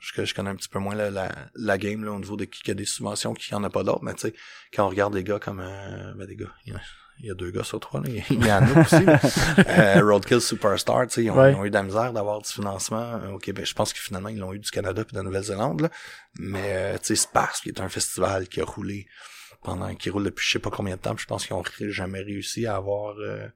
je, 0.01 0.24
je 0.24 0.34
connais 0.34 0.51
un 0.51 0.57
petit 0.57 0.68
peu 0.68 0.78
moins 0.78 0.94
la, 0.94 1.11
la, 1.11 1.30
la 1.55 1.78
game 1.78 2.05
là, 2.05 2.12
au 2.12 2.18
niveau 2.18 2.36
de 2.36 2.44
qui 2.44 2.70
a 2.70 2.74
des 2.74 2.84
subventions, 2.84 3.34
qui 3.34 3.55
en 3.55 3.62
a 3.64 3.70
pas 3.70 3.82
d'autres. 3.84 4.03
Mais 4.03 4.14
tu 4.14 4.20
sais, 4.22 4.34
quand 4.74 4.86
on 4.86 4.88
regarde 4.88 5.14
des 5.14 5.24
gars 5.24 5.38
comme 5.38 5.61
euh, 5.61 6.12
ben 6.16 6.26
des 6.26 6.36
gars, 6.36 6.51
il 6.66 6.72
y, 6.72 6.76
a, 6.76 6.80
il 7.20 7.26
y 7.26 7.30
a 7.30 7.34
deux 7.34 7.51
gars 7.51 7.64
sur 7.64 7.78
trois, 7.80 8.01
là. 8.01 8.09
il 8.30 8.46
y 8.46 8.53
en 8.53 8.62
a 8.62 8.80
aussi. 8.80 9.05
là. 9.05 9.20
Euh, 9.68 10.01
Roadkill 10.03 10.40
Superstar, 10.40 11.07
tu 11.07 11.14
sais, 11.14 11.24
ils, 11.24 11.30
ont- 11.30 11.36
Ouais. 11.38 11.53
ils 11.53 11.57
ont 11.57 11.64
eu 11.64 11.70
de 11.70 11.74
la 11.74 11.82
misère 11.82 12.12
d'avoir 12.12 12.40
du 12.40 12.48
financement 12.51 13.14
euh, 13.22 13.32
au 13.32 13.38
Québec. 13.38 13.66
Je 13.66 13.74
pense 13.74 13.92
que 13.92 13.98
finalement 13.98 14.30
ils 14.30 14.38
l'ont 14.38 14.53
eu 14.55 14.59
du 14.59 14.70
Canada 14.70 15.05
puis 15.05 15.12
de 15.12 15.18
la 15.18 15.24
Nouvelle-Zélande. 15.24 15.82
là. 15.82 15.90
Mais 16.38 16.72
euh, 16.72 16.92
tu 16.98 17.07
sais, 17.09 17.16
Sparse, 17.16 17.61
qui 17.61 17.68
est 17.68 17.80
un 17.80 17.88
festival 17.88 18.48
qui 18.48 18.61
a 18.61 18.64
roulé 18.64 19.07
pendant 19.62 19.94
qui 19.94 20.09
roule 20.09 20.24
depuis 20.24 20.46
je 20.46 20.53
sais 20.53 20.59
pas 20.59 20.70
combien 20.70 20.96
de 20.96 21.01
temps. 21.01 21.14
puis 21.14 21.22
je 21.24 21.28
pense 21.28 21.46
qu'ils 21.46 21.55
ont 21.55 21.62
jamais 21.90 22.20
réussi 22.22 22.66
à 22.66 22.76
avoir 22.76 23.14
euh, 23.18 23.46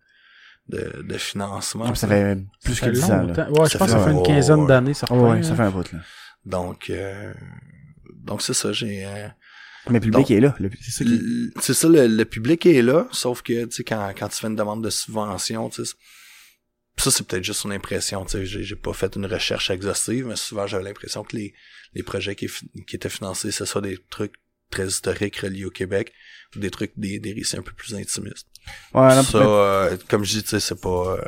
de, 0.68 1.02
de 1.02 1.18
financement. 1.18 1.86
Ah, 1.88 1.94
ça 1.94 2.06
fait 2.08 2.38
plus 2.62 2.78
que 2.80 2.86
fait 2.86 2.90
10 2.92 3.04
ans. 3.04 3.08
Là. 3.08 3.22
longtemps. 3.22 3.48
Ouais, 3.52 3.66
je 3.68 3.72
Ça 3.72 3.78
pense 3.78 3.88
que 3.88 3.94
fait- 3.94 4.00
ça 4.00 4.04
fait 4.04 4.10
une 4.12 4.22
quinzaine 4.22 4.66
d'années, 4.66 4.94
ça 4.94 5.10
Ouais, 5.12 5.30
ouais, 5.30 5.42
ça 5.42 5.52
hein. 5.52 5.56
fait 5.56 5.62
un 5.62 5.70
bout 5.70 5.90
là. 5.92 5.98
Donc 6.46 6.90
euh, 6.90 7.32
donc 8.16 8.42
c'est 8.42 8.54
ça, 8.54 8.72
j'ai 8.72 9.04
euh, 9.06 9.28
Mais 9.88 9.94
le 9.94 10.00
public 10.00 10.12
Donc- 10.20 10.30
est 10.30 10.40
là. 10.40 10.54
le- 10.58 10.70
C'est 10.80 10.90
ça 10.90 11.04
qui. 11.04 11.20
C'est 11.60 11.74
ça 11.74 11.88
le, 11.88 12.06
le 12.06 12.24
public 12.24 12.66
est 12.66 12.82
là 12.82 13.06
sauf 13.12 13.42
que 13.42 13.64
tu 13.64 13.70
sais 13.76 13.84
quand 13.84 14.12
quand 14.18 14.28
tu 14.28 14.36
fais 14.38 14.46
une 14.48 14.56
demande 14.56 14.82
de 14.84 14.90
subvention 14.90 15.68
tu 15.70 15.84
sais 15.84 15.92
ça 16.96 17.10
c'est 17.10 17.26
peut-être 17.26 17.42
juste 17.44 17.64
une 17.64 17.72
impression 17.72 18.24
tu 18.24 18.32
sais 18.32 18.46
j'ai 18.46 18.62
j'ai 18.62 18.76
pas 18.76 18.92
fait 18.92 19.16
une 19.16 19.26
recherche 19.26 19.68
exhaustive 19.70 20.26
mais 20.26 20.36
souvent 20.36 20.66
j'avais 20.66 20.84
l'impression 20.84 21.24
que 21.24 21.36
les 21.36 21.54
les 21.94 22.02
projets 22.02 22.34
qui 22.36 22.48
qui 22.86 22.96
étaient 22.96 23.08
financés 23.08 23.50
ce 23.50 23.64
soit 23.64 23.80
des 23.80 23.98
trucs 24.10 24.34
très 24.70 24.86
historiques 24.86 25.36
reliés 25.36 25.64
au 25.64 25.70
Québec 25.70 26.12
ou 26.54 26.60
des 26.60 26.70
trucs 26.70 26.92
des 26.96 27.18
des 27.18 27.32
récits 27.32 27.56
un 27.56 27.62
peu 27.62 27.72
plus 27.72 27.94
intimistes 27.94 28.46
Ouais, 28.94 29.14
non, 29.14 29.22
ça 29.22 29.38
euh, 29.38 29.96
comme 30.08 30.24
je 30.24 30.32
dis 30.38 30.42
tu 30.42 30.48
sais 30.50 30.60
c'est 30.60 30.80
pas 30.80 31.18
euh, 31.18 31.22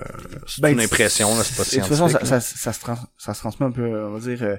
c'est 0.47 0.63
Ben, 0.63 0.71
une 0.71 0.81
impression 0.81 1.37
là 1.37 1.45
c'est 1.45 1.55
pas 1.57 1.65
De 1.65 1.69
toute 1.69 1.73
scientifique 1.85 1.99
façon, 1.99 2.09
ça, 2.09 2.25
ça, 2.25 2.41
ça, 2.41 2.73
se 2.73 2.81
trans- 2.81 3.09
ça 3.19 3.35
se 3.35 3.41
transmet 3.41 3.67
un 3.67 3.71
peu, 3.73 4.05
on 4.07 4.13
va 4.17 4.21
dire, 4.21 4.43
euh, 4.43 4.57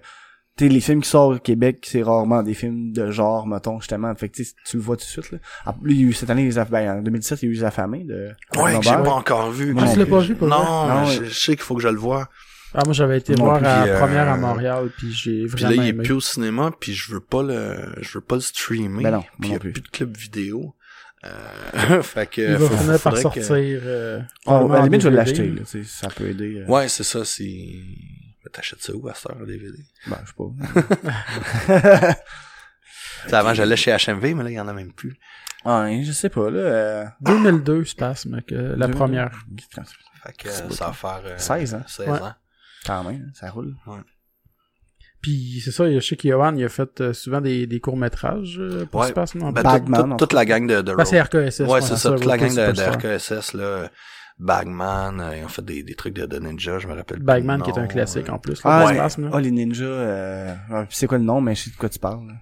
tu 0.57 0.65
sais, 0.65 0.69
les 0.69 0.79
films 0.81 1.01
qui 1.01 1.09
sortent 1.09 1.35
au 1.35 1.39
Québec, 1.39 1.85
c'est 1.87 2.01
rarement 2.01 2.41
des 2.43 2.53
films 2.53 2.91
de 2.91 3.11
genre, 3.11 3.45
mettons, 3.47 3.79
justement. 3.79 4.13
Fait 4.15 4.27
que, 4.29 4.35
tu 4.37 4.43
sais, 4.45 4.53
tu 4.65 4.77
le 4.77 4.83
vois 4.83 4.95
tout 4.97 5.05
de 5.05 5.09
suite, 5.09 5.31
là. 5.31 5.37
Ah, 5.65 5.75
lui, 5.83 5.95
il 5.95 6.01
y 6.01 6.03
a 6.05 6.07
eu 6.07 6.13
cette 6.13 6.29
année, 6.29 6.43
les 6.45 6.57
aff- 6.57 6.69
ben, 6.69 6.97
en 6.97 7.01
2017, 7.01 7.43
il 7.43 7.45
y 7.45 7.49
a 7.49 7.51
eu 7.51 7.55
Les 7.57 7.63
Affamés 7.63 8.03
de 8.03 8.31
ouais 8.57 8.77
que 8.77 8.83
j'ai 8.83 8.89
pas 8.91 9.11
encore 9.11 9.51
vu 9.51 9.73
Moi 9.73 9.83
Ah, 9.83 9.87
non 9.87 9.93
tu 9.93 9.99
l'as 9.99 10.05
pas 10.07 10.19
vu, 10.19 10.35
pour 10.35 10.47
non, 10.47 10.87
Non, 10.87 11.05
je, 11.05 11.23
je 11.25 11.33
sais 11.39 11.55
qu'il 11.55 11.61
faut 11.63 11.75
que 11.75 11.81
je 11.83 11.87
le 11.87 11.97
vois 11.97 12.29
Ah, 12.73 12.81
moi, 12.85 12.93
j'avais 12.93 13.17
été 13.19 13.35
Non 13.35 13.45
voir 13.45 13.61
la 13.61 13.83
euh, 13.85 13.99
première 13.99 14.27
à 14.29 14.37
Montréal, 14.37 14.89
puis 14.97 15.11
j'ai 15.11 15.45
Puis 15.45 15.47
vraiment 15.63 15.69
là, 15.69 15.75
il 15.75 15.85
est 15.87 15.89
aimé. 15.89 16.03
plus 16.03 16.13
au 16.13 16.19
cinéma, 16.21 16.71
puis 16.79 16.93
je 16.93 17.13
veux 17.13 17.19
pas 17.21 17.43
le, 17.43 17.93
je 18.01 18.17
veux 18.17 18.23
pas 18.23 18.35
le 18.35 18.41
streamer. 18.41 19.03
Ben 19.03 19.11
non, 19.11 19.21
puis 19.21 19.29
il 19.41 19.45
y 19.47 19.49
non 19.51 19.55
a 19.55 19.59
plus. 19.59 19.71
plus 19.73 19.81
de 19.81 19.87
club 19.89 20.17
vidéo. 20.17 20.73
Euh, 21.25 22.01
fait 22.03 22.29
que, 22.29 22.41
Il 22.41 22.57
va 22.57 22.67
faut- 22.69 22.77
finir 22.77 22.99
par 22.99 23.17
sortir. 23.17 23.43
que- 23.47 23.53
euh, 23.53 24.19
Ah, 24.45 24.57
à 24.59 24.67
la 24.67 24.79
en 24.81 24.83
limite, 24.83 25.01
je 25.01 25.09
vais 25.09 25.15
l'acheter, 25.15 25.53
ça 25.85 26.07
peut 26.09 26.29
aider. 26.29 26.59
euh, 26.67 26.71
Ouais, 26.71 26.87
c'est 26.89 27.03
ça, 27.03 27.25
c'est, 27.25 27.73
t'achètes 28.49 28.81
ça 28.81 28.93
où 28.95 29.07
à 29.07 29.13
cette 29.13 29.31
heure, 29.31 29.39
le 29.39 29.45
DVD? 29.45 29.77
Ben, 30.07 30.17
je 30.23 30.29
sais 30.29 30.35
pas. 31.67 32.17
Avant, 33.37 33.53
j'allais 33.53 33.75
chez 33.75 33.91
HMV, 33.95 34.33
mais 34.35 34.43
là, 34.43 34.49
il 34.51 34.53
y 34.55 34.59
en 34.59 34.67
a 34.67 34.73
même 34.73 34.93
plus. 34.93 35.15
ouais, 35.65 36.03
je 36.03 36.11
sais 36.11 36.29
pas, 36.29 36.49
là, 36.49 36.59
euh... 36.59 37.05
2002, 37.21 37.83
Spasme, 37.85 38.41
que 38.41 38.55
la 38.55 38.87
première. 38.87 39.31
Fait 40.23 40.33
que, 40.33 40.47
euh, 40.49 40.69
ça 40.71 40.87
va 40.87 40.93
faire, 40.93 41.21
euh, 41.25 41.37
16 41.37 41.75
ans. 41.75 41.83
16 41.87 42.07
Ouais. 42.07 42.19
ans. 42.21 42.33
Quand 42.85 43.03
même, 43.03 43.31
ça 43.33 43.49
roule. 43.49 43.75
Puis 45.21 45.61
c'est 45.63 45.71
ça, 45.71 45.91
je 45.91 45.99
sais 45.99 46.15
qu'Yohan, 46.15 46.55
il 46.55 46.63
a 46.63 46.69
fait 46.69 47.01
euh, 47.01 47.11
souvent 47.11 47.41
des, 47.41 47.65
des 47.67 47.79
courts-métrages 47.79 48.57
euh, 48.59 48.85
pour 48.85 49.01
Ouais. 49.01 49.07
Spasme. 49.07 49.39
non? 49.39 49.51
Ben, 49.51 49.63
Bagman, 49.63 50.09
toute- 50.11 50.19
toute 50.19 50.33
la 50.33 50.45
gang 50.45 50.67
de, 50.67 50.81
de 50.81 50.93
Ben, 50.95 51.05
c'est 51.05 51.19
RKSS. 51.21 51.61
Ouais, 51.61 51.81
c'est 51.81 51.97
ça, 51.97 52.11
toute 52.11 52.25
la 52.25 52.37
gang 52.37 52.49
de, 52.49 52.71
de. 52.71 52.81
RKSS, 53.17 53.53
là. 53.53 53.89
Bagman, 54.39 55.19
euh, 55.19 55.37
ils 55.37 55.43
ont 55.43 55.47
fait 55.47 55.63
des, 55.65 55.81
des 55.83 55.95
trucs 55.95 56.13
de, 56.13 56.25
de 56.25 56.37
ninja, 56.39 56.77
je 56.79 56.87
me 56.87 56.93
rappelle. 56.93 57.17
plus 57.17 57.25
Bagman, 57.25 57.61
qui 57.61 57.71
est 57.71 57.77
un 57.79 57.87
classique 57.87 58.29
euh, 58.29 58.33
en 58.33 58.39
plus. 58.39 58.61
Ah, 58.63 58.79
là, 58.81 58.85
ouais. 58.87 58.93
Spasme, 58.95 59.23
là. 59.25 59.31
Ah, 59.33 59.41
les 59.41 59.51
ninjas, 59.51 59.83
euh... 59.85 60.55
ouais, 60.69 60.85
puis 60.85 60.95
c'est 60.95 61.07
quoi 61.07 61.17
le 61.17 61.23
nom, 61.23 61.41
mais 61.41 61.55
je 61.55 61.63
sais 61.63 61.69
de 61.71 61.75
quoi 61.75 61.89
tu 61.89 61.99
parles, 61.99 62.27
là. 62.27 62.33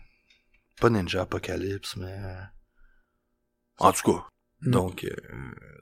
Pas 0.82 0.90
Ninja 0.90 1.22
Apocalypse, 1.22 1.96
mais... 1.96 2.12
euh, 2.12 2.36
En 3.80 3.92
tout 3.94 4.12
cas. 4.12 4.24
Mm. 4.62 4.72
Donc, 4.72 5.04
euh, 5.06 5.10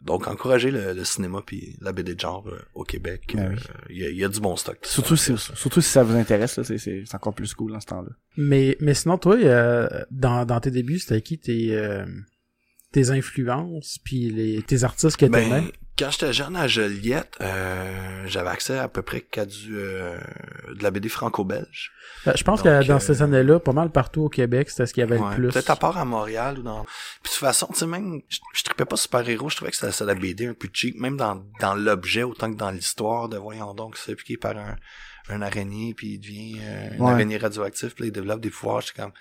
donc 0.03 0.27
encourager 0.27 0.69
le, 0.69 0.93
le 0.93 1.03
cinéma 1.03 1.41
puis 1.45 1.77
la 1.81 1.91
BD 1.93 2.13
de 2.15 2.19
genre 2.19 2.47
euh, 2.47 2.59
au 2.75 2.83
Québec. 2.83 3.31
Ben 3.35 3.45
euh, 3.45 3.55
oui. 3.55 3.61
Il 3.89 3.97
y, 3.97 4.05
a, 4.05 4.09
il 4.09 4.17
y 4.17 4.23
a 4.23 4.29
du 4.29 4.39
bon 4.39 4.55
stock. 4.55 4.77
Surtout 4.83 5.15
si, 5.15 5.35
surtout 5.37 5.81
si 5.81 5.89
ça 5.89 6.03
vous 6.03 6.15
intéresse, 6.15 6.57
là, 6.57 6.63
c'est, 6.63 6.77
c'est, 6.77 7.03
c'est 7.05 7.15
encore 7.15 7.33
plus 7.33 7.53
cool 7.55 7.71
dans 7.71 7.79
ce 7.79 7.87
temps-là. 7.87 8.09
Mais, 8.37 8.77
mais 8.81 8.93
sinon, 8.93 9.17
toi, 9.17 9.35
euh, 9.35 9.87
dans, 10.11 10.45
dans 10.45 10.59
tes 10.59 10.69
débuts, 10.71 10.99
c'était 10.99 11.21
qui 11.21 11.39
tes, 11.39 11.75
euh, 11.75 12.05
tes 12.91 13.09
influences, 13.09 13.97
puis 14.03 14.29
les, 14.29 14.61
tes 14.61 14.83
artistes 14.83 15.17
que 15.17 15.25
Ben, 15.25 15.49
t'aimais? 15.49 15.71
Quand 15.97 16.09
j'étais 16.09 16.33
jeune 16.33 16.55
à 16.55 16.67
Joliette, 16.67 17.35
euh, 17.41 18.23
j'avais 18.25 18.49
accès 18.49 18.79
à 18.79 18.87
peu 18.87 19.01
près 19.03 19.21
qu'à 19.21 19.45
du 19.45 19.77
euh, 19.77 20.17
de 20.75 20.81
la 20.81 20.89
BD 20.91 21.07
franco-belge. 21.09 21.91
Ben, 22.25 22.33
je 22.35 22.43
pense 22.43 22.63
donc, 22.63 22.73
que 22.81 22.87
dans 22.87 22.95
euh, 22.95 22.99
ces 22.99 23.21
années-là, 23.21 23.59
pas 23.59 23.73
mal 23.73 23.91
partout 23.91 24.21
au 24.23 24.29
Québec, 24.29 24.69
c'était 24.69 24.85
ce 24.87 24.93
qu'il 24.93 25.01
y 25.01 25.03
avait 25.03 25.19
Ouais, 25.19 25.29
le 25.29 25.35
plus. 25.35 25.47
Peut-être 25.53 25.69
à 25.69 25.75
part 25.75 25.97
à 25.97 26.05
Montréal 26.05 26.59
ou 26.59 26.63
dans. 26.63 26.83
Puis 26.83 26.91
de 27.25 27.29
toute 27.29 27.37
façon, 27.37 27.67
tu 27.71 27.75
sais, 27.79 27.85
même, 27.85 28.21
je, 28.27 28.39
je 28.53 28.63
trippais 28.63 28.85
pas 28.85 28.97
super-héros, 28.97 29.49
je 29.49 29.55
trouvais 29.57 29.71
que 29.71 29.77
c'était 29.77 30.05
la 30.05 30.15
BD 30.15 30.47
un 30.47 30.53
peu 30.53 30.67
cheap, 30.73 30.99
même 30.99 31.15
dans, 31.17 31.43
dans 31.59 31.75
l'objet 31.75 32.23
autant 32.23 32.51
que 32.51 32.57
dans 32.57 32.71
l'histoire 32.71 33.29
de 33.29 33.37
voyons 33.37 33.73
donc, 33.75 33.97
c'est 33.97 34.15
piqué 34.15 34.37
par 34.37 34.57
un, 34.57 34.75
un 35.29 35.41
araignée, 35.43 35.93
puis 35.93 36.13
il 36.13 36.19
devient 36.19 36.57
euh, 36.63 36.95
une 36.95 37.01
Ouais. 37.03 37.11
araignée 37.11 37.37
radioactive, 37.37 37.93
puis 37.93 38.05
là, 38.05 38.07
il 38.07 38.11
développe 38.11 38.41
des 38.41 38.49
pouvoirs, 38.49 38.81
j'étais 38.81 39.01
comme. 39.01 39.13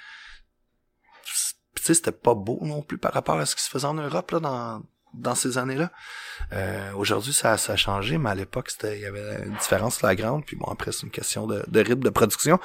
Puis 1.74 1.82
tu 1.82 1.86
sais, 1.86 1.94
c'était 1.94 2.12
pas 2.12 2.34
beau 2.34 2.58
non 2.62 2.82
plus 2.82 2.98
par 2.98 3.12
rapport 3.12 3.38
à 3.38 3.46
ce 3.46 3.56
qui 3.56 3.62
se 3.62 3.70
faisait 3.70 3.86
en 3.86 3.94
Europe, 3.94 4.30
là, 4.30 4.40
dans, 4.40 4.82
dans 5.14 5.34
ces 5.34 5.58
années-là. 5.58 5.90
Euh, 6.52 6.92
aujourd'hui, 6.94 7.32
ça, 7.32 7.56
ça 7.56 7.74
a 7.74 7.76
changé, 7.76 8.18
mais 8.18 8.30
à 8.30 8.34
l'époque, 8.34 8.70
c'était, 8.70 8.98
il 8.98 9.02
y 9.02 9.06
avait 9.06 9.44
une 9.46 9.54
différence 9.54 9.98
flagrante. 9.98 10.44
Puis 10.46 10.56
bon, 10.56 10.66
après, 10.66 10.92
c'est 10.92 11.02
une 11.04 11.10
question 11.10 11.46
de, 11.46 11.62
de 11.68 11.80
rythme 11.80 12.02
de 12.02 12.10
production. 12.10 12.58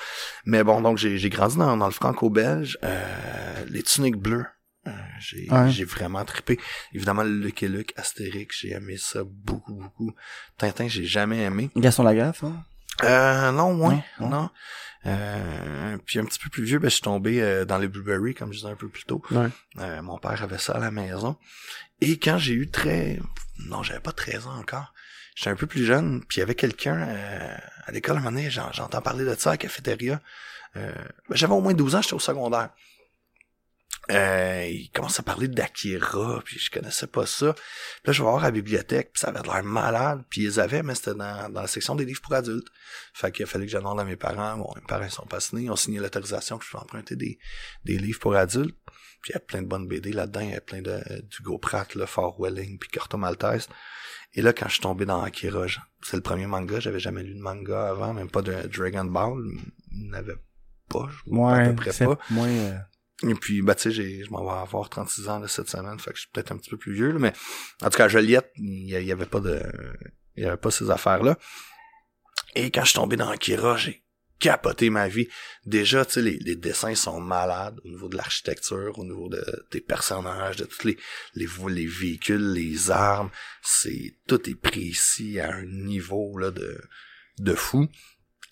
Mais 0.46 0.64
bon, 0.64 0.82
donc 0.82 0.98
j'ai, 0.98 1.30
grandi 1.30 1.58
dans, 1.58 1.78
dans 1.78 1.86
le 1.86 1.92
franco-belge. 1.92 2.78
Euh, 2.84 3.66
les 3.70 3.84
tuniques 3.84 4.18
bleues. 4.18 4.46
euh, 4.88 4.92
j'ai, 5.20 5.48
Ouais. 5.52 5.70
j'ai 5.70 5.84
vraiment 5.86 6.24
trippé. 6.26 6.60
Évidemment, 6.94 7.24
le 7.24 7.30
Lucky 7.30 7.68
Luke, 7.68 7.94
Astérix, 7.98 8.58
j'ai 8.62 8.72
aimé 8.72 8.96
ça 8.98 9.22
beaucoup, 9.26 9.74
beaucoup. 9.76 10.14
Tintin, 10.58 10.88
j'ai 10.88 11.06
jamais 11.06 11.42
aimé. 11.44 11.70
Gaston 11.76 12.04
Lagaffe, 12.04 12.44
hein? 12.44 12.64
Euh, 13.04 13.52
non, 13.52 13.74
moins, 13.76 14.02
Non, 14.20 14.30
non. 14.30 14.50
Euh, 15.06 15.98
puis 16.06 16.20
un 16.20 16.26
petit 16.26 16.40
peu 16.40 16.50
plus 16.50 16.64
vieux, 16.64 16.80
ben, 16.80 16.90
je 16.90 16.96
suis 16.96 17.02
tombé 17.04 17.42
euh, 17.42 17.64
dans 17.64 17.78
les 17.78 17.88
Blueberry, 17.88 18.34
comme 18.34 18.52
je 18.52 18.58
disais 18.60 18.72
un 18.72 18.76
peu 18.76 18.90
plus 18.90 19.04
tôt. 19.06 19.22
Ouais. 19.32 19.48
Euh, 19.80 20.02
mon 20.02 20.18
père 20.18 20.42
avait 20.44 20.58
ça 20.58 20.74
à 20.74 20.80
la 20.80 20.90
maison. 20.92 21.38
Et 22.02 22.20
quand 22.20 22.38
j'ai 22.38 22.54
eu 22.54 22.70
très... 22.70 23.20
Non, 23.60 23.84
j'avais 23.84 24.00
pas 24.00 24.12
13 24.12 24.48
ans 24.48 24.58
encore. 24.58 24.94
J'étais 25.36 25.50
un 25.50 25.56
peu 25.56 25.68
plus 25.68 25.86
jeune, 25.86 26.24
puis 26.28 26.38
il 26.38 26.40
y 26.40 26.44
avait 26.44 26.56
quelqu'un 26.56 27.08
euh, 27.10 27.58
à 27.86 27.92
l'école, 27.92 28.18
à 28.18 28.20
un 28.20 28.24
moment 28.24 28.36
donné, 28.38 28.50
j'en- 28.50 28.72
j'entends 28.72 29.02
parler 29.02 29.24
de 29.26 29.36
ça 29.36 29.52
à 29.52 29.54
la 29.54 29.58
cafétéria. 29.58 30.22
euh, 30.76 30.92
ben, 31.30 31.36
j'avais 31.36 31.54
au 31.54 31.62
moins 31.62 31.74
12 31.74 31.96
ans, 31.96 32.02
j'étais 32.02 32.14
au 32.16 32.20
secondaire. 32.20 32.70
Euh, 34.10 34.66
il 34.70 34.90
commence 34.92 35.20
à 35.20 35.24
parler 35.24 35.48
d'Akira, 35.50 36.42
puis 36.46 36.58
je 36.60 36.72
connaissais 36.72 37.08
pas 37.08 37.26
ça. 37.26 37.48
Là, 38.06 38.14
je 38.14 38.20
vais 38.24 38.30
voir 38.30 38.38
à 38.38 38.48
la 38.48 38.52
bibliothèque, 38.52 39.12
puis 39.14 39.20
ça 39.20 39.28
avait 39.30 39.42
l'air 39.42 39.64
malade, 39.64 40.24
puis 40.30 40.44
ils 40.44 40.60
avaient, 40.62 40.82
mais 40.82 40.96
c'était 40.96 41.14
dans, 41.14 41.52
la 41.54 41.68
section 41.68 41.94
des 41.96 42.06
livres 42.06 42.22
pour 42.22 42.34
adultes. 42.34 42.68
Fait 43.14 43.32
qu'il 43.32 43.44
a 43.44 43.48
fallu 43.48 43.66
que 43.66 43.72
j'annonce 43.72 44.00
à 44.00 44.06
mes 44.06 44.16
parents. 44.16 44.58
Bon, 44.58 44.72
mes 44.76 44.82
parents 44.88 45.10
sont 45.10 45.26
passionnés, 45.26 45.64
ils 45.66 45.72
ont 45.72 45.76
signé 45.76 46.00
l'autorisation 46.00 46.58
que 46.58 46.66
je 46.66 46.72
peux 46.72 46.78
emprunter 46.78 47.16
des, 47.18 47.38
des 47.84 47.98
livres 47.98 48.20
pour 48.20 48.36
adultes. 48.36 48.78
Puis 49.28 49.34
il 49.34 49.40
y 49.40 49.44
a 49.44 49.46
plein 49.46 49.62
de 49.62 49.68
bonnes 49.68 49.88
BD 49.90 50.14
là-dedans, 50.14 50.40
il 50.40 50.52
y 50.52 50.56
a 50.56 50.62
plein 50.62 50.82
de 50.82 51.02
d'Hugo 51.30 51.58
Pratt, 51.58 51.94
le 51.96 52.06
Fort 52.06 52.40
Welling, 52.40 52.80
puis 52.80 52.90
Corto 52.90 53.18
Maltese. 53.18 53.68
Et 54.34 54.42
là, 54.42 54.54
quand 54.54 54.68
je 54.70 54.76
suis 54.76 54.82
tombé 54.82 55.06
dans 55.06 55.22
Akira, 55.22 55.66
c'est 56.02 56.16
le 56.16 56.22
premier 56.24 56.48
manga, 56.48 56.80
j'avais 56.80 57.02
jamais 57.02 57.24
lu 57.24 57.34
de 57.36 57.42
manga 57.42 57.90
avant, 57.90 58.14
même 58.14 58.30
pas 58.30 58.42
de 58.42 58.54
Dragon 58.68 59.04
Ball, 59.04 59.34
il 59.92 60.10
n'avait 60.10 60.38
pas, 60.88 61.10
je 61.12 61.30
Ouais, 61.30 61.52
à 61.66 61.70
peu 61.72 61.76
près 61.76 61.92
c'est 61.92 62.06
pas. 62.06 62.18
moins... 62.30 62.48
euh, 62.48 62.78
Et 63.24 63.34
puis, 63.34 63.62
bah, 63.62 63.76
tu 63.76 63.82
sais, 63.82 63.92
j'ai- 63.92 64.24
je 64.24 64.30
m'en 64.32 64.46
vais 64.46 64.62
avoir 64.62 64.90
36 64.90 65.28
ans 65.28 65.40
là, 65.40 65.48
cette 65.50 65.70
semaine, 65.70 66.00
fait 66.00 66.12
que 66.12 66.16
je 66.16 66.22
suis 66.22 66.30
peut-être 66.32 66.54
un 66.54 66.58
petit 66.58 66.70
peu 66.70 66.78
plus 66.78 66.94
vieux, 66.94 67.12
là, 67.12 67.20
mais 67.20 67.34
en 67.82 67.90
tout 67.90 67.98
cas, 67.98 68.06
à 68.06 68.08
Joliette, 68.08 68.50
il 68.56 68.86
y, 68.86 68.92
y 69.06 69.12
avait 69.12 69.26
pas 69.26 69.42
de, 69.42 69.62
il 70.38 70.44
y 70.44 70.46
avait 70.46 70.56
pas 70.56 70.72
ces 70.72 70.90
affaires-là. 70.90 71.38
Et 72.56 72.72
quand 72.72 72.82
je 72.84 72.92
suis 72.92 72.96
tombé 72.96 73.18
dans 73.18 73.28
Akira, 73.30 73.76
j'ai 73.76 74.04
capoté 74.40 74.90
ma 74.90 75.08
vie. 75.08 75.28
Déjà, 75.66 76.06
tu 76.06 76.14
sais, 76.14 76.22
les, 76.22 76.38
les 76.40 76.56
dessins 76.56 76.96
sont 76.96 77.20
malades 77.20 77.80
au 77.84 77.90
niveau 77.90 78.10
de 78.10 78.18
l'architecture, 78.18 78.98
au 79.00 79.04
niveau 79.04 79.30
de, 79.30 79.44
des 79.72 79.82
personnages, 79.82 80.58
de 80.58 80.66
tous 80.66 80.88
les, 80.88 80.98
les, 81.36 81.48
les 81.70 81.88
véhicules, 81.88 82.54
les 82.54 82.92
armes. 82.92 83.30
C'est, 83.62 84.16
tout 84.28 84.50
est 84.50 84.56
précis 84.56 85.40
à 85.40 85.54
un 85.54 85.66
niveau, 85.66 86.38
là, 86.38 86.52
de, 86.52 86.80
de 87.40 87.54
fou. 87.54 87.88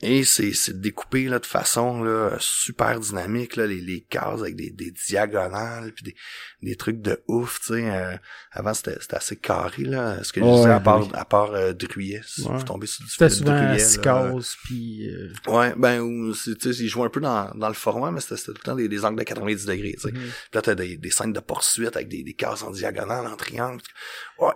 Et 0.08 0.24
c'est 0.24 0.80
découpé 0.80 1.26
là 1.26 1.40
de 1.40 1.46
façon 1.46 2.04
là 2.04 2.32
super 2.40 3.00
dynamique 3.00 3.56
là 3.56 3.66
les, 3.66 3.82
les 3.82 4.02
cases 4.02 4.42
avec 4.42 4.56
des, 4.56 4.70
des 4.70 4.92
diagonales 4.92 5.92
puis 5.94 6.04
des, 6.04 6.16
des 6.62 6.76
trucs 6.76 7.02
de 7.02 7.24
ouf 7.28 7.60
tu 7.62 7.74
sais 7.74 7.90
euh, 7.90 8.16
avant 8.52 8.74
c'était 8.74 8.98
assez 9.16 9.36
carré 9.36 9.84
là 9.84 10.24
ce 10.24 10.32
que 10.32 10.42
je 10.42 10.46
disais 10.46 10.70
à 10.70 10.80
part 10.80 11.02
oui. 11.02 11.10
à 11.14 11.26
part 11.26 11.54
euh, 11.54 11.74
Druillet 11.74 12.22
si 12.26 12.44
Ouais. 12.44 12.58
vous 12.58 12.64
tombez 12.64 12.88
sur 12.88 13.04
du 13.04 13.10
C'était 13.10 13.30
souvent 13.30 13.78
six 13.80 13.98
cases, 14.00 14.56
puis... 14.64 15.10
euh, 15.10 15.34
ouais 15.48 15.74
ben 15.76 16.00
ou 16.02 16.34
c'est- 16.36 16.56
tu 16.56 16.74
sais 16.74 16.84
ils 16.84 16.88
jouent 16.90 17.04
un 17.04 17.10
peu 17.10 17.20
dans, 17.22 17.50
dans 17.56 17.68
le 17.70 17.74
format 17.74 18.12
mais 18.12 18.22
c'était 18.22 18.36
tout 18.42 18.52
le 18.52 18.60
temps 18.64 18.76
des, 18.76 18.88
des 18.88 19.04
angles 19.06 19.18
de 19.20 19.24
90 19.24 19.66
degrés 19.66 19.94
tu 19.96 20.02
sais 20.02 20.12
Mhm. 20.12 20.20
puis 20.22 20.32
là 20.54 20.62
t'as 20.62 20.76
des, 20.76 20.98
des 20.98 21.10
scènes 21.10 21.34
de 21.34 21.40
poursuite 21.40 21.96
avec 21.96 22.10
des, 22.10 22.22
des 22.24 22.34
cases 22.34 22.62
en 22.64 22.70
diagonale 22.72 23.26
en 23.28 23.36
triangle 23.36 23.82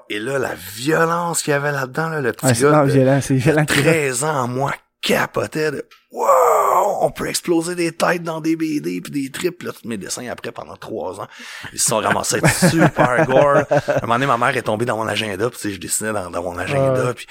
et 0.10 0.20
là 0.20 0.38
la 0.38 0.54
violence 0.76 1.42
qu'il 1.42 1.52
y 1.52 1.54
avait 1.56 1.72
là-dedans 1.72 2.10
là, 2.10 2.22
le 2.22 2.32
petit 2.34 2.46
Ouais, 2.46 2.54
c'est 2.54 2.64
gars 2.70 2.86
de- 2.86 2.92
violent, 2.92 3.20
c'est 3.22 3.36
violent. 3.36 3.66
13 3.66 4.24
ans, 4.24 4.48
moi, 4.48 4.74
capotais 5.02 5.72
de 5.72 5.86
Wow! 6.12 7.00
On 7.02 7.12
peut 7.12 7.28
exploser 7.28 7.76
des 7.76 7.92
têtes 7.92 8.24
dans 8.24 8.42
des 8.42 8.56
BD 8.56 9.00
puis 9.00 9.12
des 9.12 9.30
trips. 9.32 9.62
Là, 9.64 9.72
tous 9.72 9.88
mes 9.88 9.98
dessins 9.98 10.28
après 10.28 10.52
pendant 10.52 10.76
trois 10.76 11.22
ans. 11.22 11.28
Ils 11.72 11.80
se 11.80 11.90
sont 11.90 12.00
ramassés 12.00 12.40
à 12.44 12.50
super 12.70 13.26
gore. 13.28 13.64
Un 13.70 14.02
moment 14.02 14.16
donné, 14.16 14.26
ma 14.26 14.38
mère 14.38 14.58
est 14.58 14.64
tombée 14.64 14.86
dans 14.86 14.98
mon 14.98 15.08
agenda, 15.08 15.50
puis 15.50 15.60
tu 15.60 15.68
sais, 15.70 15.74
je 15.76 15.80
dessinais 15.80 16.14
dans, 16.14 16.32
dans 16.32 16.42
mon 16.42 16.58
agenda, 16.58 17.14
puis 17.14 17.28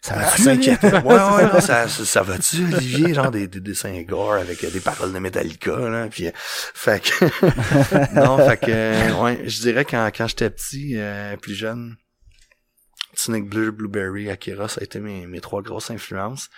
Ça 0.00 0.14
va 0.14 0.36
s'inquiétait. 0.36 0.92
Ouais, 0.92 1.14
ouais, 1.14 1.42
là, 1.42 1.60
ça, 1.60 1.88
ça, 1.88 2.04
ça 2.04 2.22
va-tu, 2.22 2.64
Olivier? 2.72 3.14
Genre 3.14 3.32
des, 3.32 3.48
des 3.48 3.60
dessins 3.60 4.00
gore 4.02 4.34
avec 4.34 4.62
euh, 4.62 4.70
des 4.70 4.80
paroles 4.80 5.12
de 5.12 5.18
Metallica, 5.18 5.76
là, 5.76 6.06
puis 6.08 6.28
euh, 6.28 6.32
fait 6.34 7.02
que... 7.02 7.24
non, 8.14 8.38
fait 8.48 8.58
que, 8.58 8.66
euh, 8.70 9.12
ouais, 9.22 9.40
je 9.44 9.60
dirais 9.60 9.84
quand, 9.84 10.08
quand 10.16 10.28
j'étais 10.28 10.50
petit, 10.50 10.92
euh, 10.96 11.36
plus 11.36 11.54
jeune, 11.54 11.96
Sonic 13.18 13.48
Blue, 13.48 13.72
Blueberry, 13.72 14.30
Akira, 14.30 14.68
ça 14.68 14.80
a 14.80 14.84
été 14.84 15.00
mes, 15.00 15.26
mes 15.26 15.40
trois 15.40 15.60
grosses 15.62 15.90
influences. 15.90 16.50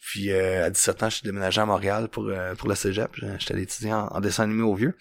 Puis 0.00 0.30
euh, 0.32 0.66
à 0.66 0.70
17 0.70 1.02
ans, 1.02 1.10
je 1.10 1.16
suis 1.16 1.24
déménagé 1.24 1.60
à 1.60 1.66
Montréal 1.66 2.08
pour 2.08 2.26
euh, 2.28 2.54
pour 2.54 2.68
le 2.68 2.74
cégep. 2.74 3.10
J'étais 3.38 3.54
allé 3.54 3.62
étudier 3.64 3.92
en, 3.92 4.06
en 4.06 4.20
dessin 4.20 4.44
animé 4.44 4.62
au 4.62 4.74
vieux. 4.74 4.96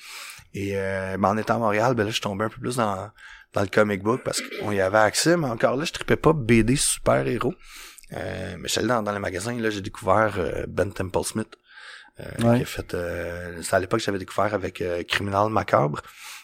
Et 0.53 0.71
euh, 0.77 1.17
ben, 1.17 1.29
en 1.29 1.37
étant 1.37 1.55
à 1.55 1.59
Montréal, 1.59 1.93
ben 1.93 2.03
là, 2.03 2.09
je 2.09 2.13
suis 2.15 2.21
tombé 2.21 2.45
un 2.45 2.49
peu 2.49 2.59
plus 2.59 2.77
dans, 2.77 3.09
dans 3.53 3.61
le 3.61 3.67
comic 3.67 4.01
book 4.01 4.21
parce 4.23 4.41
qu'on 4.41 4.71
y 4.71 4.81
avait 4.81 4.97
accès, 4.99 5.37
mais 5.37 5.47
encore 5.47 5.75
là, 5.77 5.85
je 5.85 5.91
tripais 5.93 6.15
pas 6.15 6.33
BD 6.33 6.75
super-héros. 6.75 7.53
Euh, 8.13 8.55
mais 8.59 8.67
j'étais 8.67 8.79
allé 8.79 8.87
dans, 8.89 9.03
dans 9.03 9.11
les 9.13 9.19
magasins, 9.19 9.57
là, 9.59 9.69
j'ai 9.69 9.81
découvert 9.81 10.35
euh, 10.37 10.65
Ben 10.67 10.91
Temple 10.91 11.23
Smith. 11.23 11.47
euh, 12.19 12.25
Ouais. 12.43 12.57
qui 12.57 12.63
a 12.63 12.65
fait 12.65 12.93
euh, 12.93 13.59
c'est 13.63 13.75
à 13.75 13.79
l'époque 13.79 13.99
que 13.99 14.05
j'avais 14.05 14.19
découvert 14.19 14.53
avec 14.53 14.81
euh, 14.81 15.03
Criminal 15.03 15.49
Macabre 15.49 16.01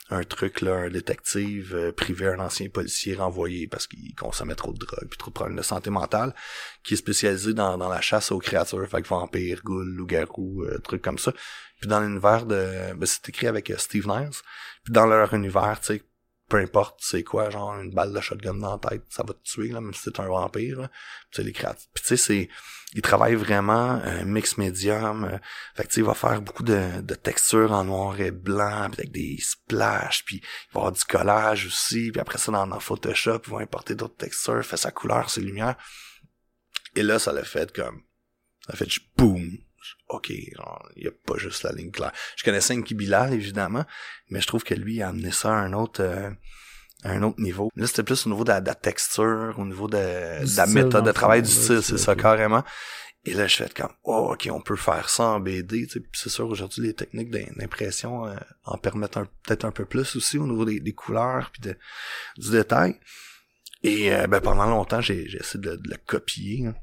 un 0.09 0.23
truc 0.23 0.61
là 0.61 0.75
un 0.75 0.89
détective 0.89 1.75
euh, 1.75 1.91
privé 1.91 2.27
un 2.27 2.39
ancien 2.39 2.69
policier 2.69 3.15
renvoyé 3.15 3.67
parce 3.67 3.87
qu'il 3.87 4.15
consommait 4.15 4.55
trop 4.55 4.73
de 4.73 4.79
drogue 4.79 5.07
puis 5.09 5.17
trop 5.17 5.29
de 5.29 5.35
problèmes 5.35 5.57
de 5.57 5.61
santé 5.61 5.89
mentale 5.89 6.33
qui 6.83 6.95
est 6.95 6.97
spécialisé 6.97 7.53
dans, 7.53 7.77
dans 7.77 7.89
la 7.89 8.01
chasse 8.01 8.31
aux 8.31 8.39
créatures 8.39 8.87
fait 8.87 9.01
que 9.01 9.07
vampires 9.07 9.61
ghouls 9.63 9.95
loups-garous 9.95 10.63
euh, 10.63 10.79
trucs 10.79 11.01
comme 11.01 11.19
ça. 11.19 11.31
Puis 11.79 11.89
dans 11.89 12.01
l'univers 12.01 12.45
de 12.45 12.93
ben, 12.95 13.05
c'est 13.05 13.29
écrit 13.29 13.47
avec 13.47 13.69
euh, 13.69 13.77
Steve 13.77 14.07
Niles 14.07 14.29
puis 14.83 14.93
dans 14.93 15.05
leur 15.05 15.33
univers 15.33 15.79
tu 15.79 15.93
sais 15.93 16.03
peu 16.49 16.57
importe 16.57 16.99
c'est 17.01 17.23
quoi 17.23 17.49
genre 17.49 17.75
une 17.79 17.91
balle 17.91 18.13
de 18.13 18.19
shotgun 18.19 18.55
dans 18.55 18.79
la 18.81 18.89
tête 18.89 19.03
ça 19.09 19.23
va 19.23 19.33
te 19.33 19.43
tuer 19.43 19.69
là 19.69 19.79
même 19.79 19.93
si 19.93 20.01
c'est 20.05 20.19
un 20.19 20.27
vampire 20.27 20.81
là. 20.81 20.91
Puis, 21.31 21.43
les 21.43 21.53
créatures 21.53 21.87
puis 21.93 22.03
tu 22.03 22.09
sais 22.09 22.17
c'est 22.17 22.49
il 22.93 23.01
travaille 23.01 23.35
vraiment 23.35 24.01
un 24.03 24.25
mix 24.25 24.57
médium 24.57 25.25
euh, 25.25 25.37
fait 25.75 25.83
que 25.83 25.89
tu 25.89 25.95
sais 25.95 26.01
il 26.01 26.07
va 26.07 26.15
faire 26.15 26.41
beaucoup 26.41 26.63
de, 26.63 27.01
de 27.01 27.13
textures 27.13 27.71
en 27.71 27.85
noir 27.85 28.19
et 28.19 28.31
blanc 28.31 28.89
puis 28.91 29.01
avec 29.01 29.11
des 29.11 29.37
splashes 29.39 30.25
puis 30.25 30.37
il 30.37 30.73
va 30.73 30.81
avoir 30.81 30.91
du 30.91 31.03
collage 31.03 31.67
aussi 31.67 32.11
puis 32.11 32.19
après 32.19 32.39
ça 32.39 32.51
dans, 32.51 32.79
Photoshop 32.79 33.41
il 33.45 33.53
va 33.53 33.59
importer 33.59 33.95
d'autres 33.95 34.17
textures 34.17 34.65
fait 34.65 34.77
sa 34.77 34.91
couleur 34.91 35.29
ses 35.29 35.41
lumières 35.41 35.75
et 36.95 37.03
là 37.03 37.19
ça 37.19 37.31
l'a 37.31 37.43
fait 37.43 37.71
comme 37.71 38.01
ça 38.65 38.73
a 38.73 38.75
fait 38.75 38.89
boum 39.15 39.59
ok 40.09 40.29
il 40.29 40.53
y 40.97 41.07
a 41.07 41.11
pas 41.25 41.37
juste 41.37 41.63
la 41.63 41.71
ligne 41.71 41.91
claire 41.91 42.11
je 42.35 42.43
connaissais 42.43 42.73
Inky 42.73 42.95
Bilal 42.95 43.33
évidemment 43.33 43.85
mais 44.29 44.41
je 44.41 44.47
trouve 44.47 44.63
que 44.63 44.73
lui 44.73 44.95
il 44.95 45.01
a 45.01 45.09
amené 45.09 45.31
ça 45.31 45.49
à 45.49 45.61
un 45.61 45.73
autre 45.73 46.01
euh, 46.03 46.29
à 47.03 47.11
un 47.11 47.23
autre 47.23 47.39
niveau. 47.39 47.71
Là, 47.77 47.87
c'était 47.87 48.03
plus 48.03 48.27
au 48.27 48.29
niveau 48.29 48.43
de 48.43 48.49
la, 48.49 48.59
de 48.59 48.67
la 48.67 48.75
texture, 48.75 49.55
au 49.57 49.63
niveau 49.65 49.87
de, 49.87 49.95
de 49.95 50.57
la 50.57 50.65
méthode 50.83 51.05
de 51.05 51.11
travail 51.13 51.41
du 51.41 51.47
style, 51.49 51.81
c'est 51.81 51.97
ça, 51.97 52.13
carrément. 52.21 52.61
Et 53.23 53.33
là, 53.33 53.47
je 53.47 53.55
fais 53.55 53.69
comme, 53.69 53.93
oh, 54.03 54.31
ok, 54.33 54.49
on 54.51 54.59
peut 54.59 54.75
faire 54.75 55.07
ça 55.07 55.23
en 55.27 55.39
BD, 55.39 55.87
tu 55.87 55.93
sais. 55.93 55.99
Puis 56.01 56.11
c'est 56.21 56.27
sûr, 56.29 56.49
aujourd'hui, 56.49 56.81
les 56.87 56.93
techniques 56.93 57.31
d'im- 57.31 57.53
d'impression 57.55 58.25
euh, 58.27 58.35
en 58.65 58.77
permettent 58.77 59.13
peut-être 59.43 59.63
un 59.63 59.71
peu 59.71 59.85
plus 59.85 60.13
aussi 60.17 60.37
au 60.37 60.45
niveau 60.45 60.65
des, 60.65 60.81
des 60.81 60.91
couleurs 60.91 61.51
puis 61.53 61.61
de, 61.61 61.77
du 62.37 62.51
détail. 62.51 62.99
Et 63.83 64.13
euh, 64.13 64.27
ben, 64.27 64.41
pendant 64.41 64.65
longtemps, 64.65 64.99
j'ai 64.99 65.25
j'ai 65.29 65.37
essayé 65.39 65.61
de, 65.63 65.77
de 65.77 65.89
le 65.89 65.97
copier. 66.05 66.65
hein. 66.67 66.75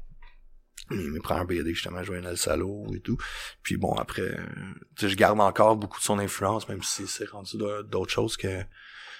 Mes, 0.91 1.09
mes 1.09 1.19
premières 1.19 1.45
BD, 1.45 1.73
justement, 1.73 2.01
je 2.03 2.07
voyais 2.11 2.25
El 2.25 2.37
Salo 2.37 2.85
et 2.95 2.99
tout. 2.99 3.17
Puis 3.63 3.77
bon, 3.77 3.93
après, 3.93 4.21
euh, 4.21 4.35
tu 4.95 5.05
sais, 5.05 5.09
je 5.09 5.15
garde 5.15 5.39
encore 5.39 5.75
beaucoup 5.75 5.99
de 5.99 6.03
son 6.03 6.17
influence, 6.19 6.67
même 6.69 6.81
si 6.83 7.07
c'est 7.07 7.27
rendu 7.29 7.57
d'autres 7.89 8.11
choses 8.11 8.37
que 8.37 8.47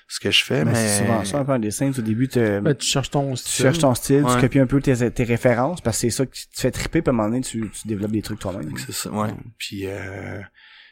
ce 0.10 0.22
que 0.22 0.32
je 0.32 0.44
fais. 0.46 0.64
Mais 0.64 0.72
Mais, 0.72 0.88
c'est 0.88 1.04
souvent 1.04 1.26
ça, 1.26 1.40
un 1.40 1.44
peu 1.46 1.52
en 1.52 1.60
dessin. 1.60 1.90
Au 1.98 2.02
début, 2.02 2.30
tu 2.30 2.40
ben, 2.40 2.74
tu 2.74 2.86
cherches 2.88 3.10
ton 3.12 3.32
tu 3.32 3.38
style. 3.38 3.64
cherches 3.64 3.80
ton 3.80 3.94
style, 3.94 4.24
Ouais. 4.24 4.36
tu 4.36 4.40
copies 4.42 4.60
un 4.60 4.68
peu 4.68 4.80
tes, 4.82 5.12
tes 5.12 5.24
références, 5.26 5.82
parce 5.82 5.98
que 5.98 6.02
c'est 6.02 6.10
ça 6.10 6.26
qui 6.26 6.48
te 6.50 6.60
fait 6.62 6.72
triper, 6.72 7.02
puis 7.02 7.10
à 7.10 7.14
un 7.14 7.18
moment 7.18 7.28
donné, 7.30 7.42
tu, 7.42 7.70
tu 7.70 7.88
développes 7.88 8.12
des 8.12 8.22
trucs 8.22 8.40
toi-même. 8.40 8.72
C'est 8.78 8.94
ça, 8.94 9.12
ouais. 9.12 9.34
Puis 9.58 9.82
euh, 9.88 10.42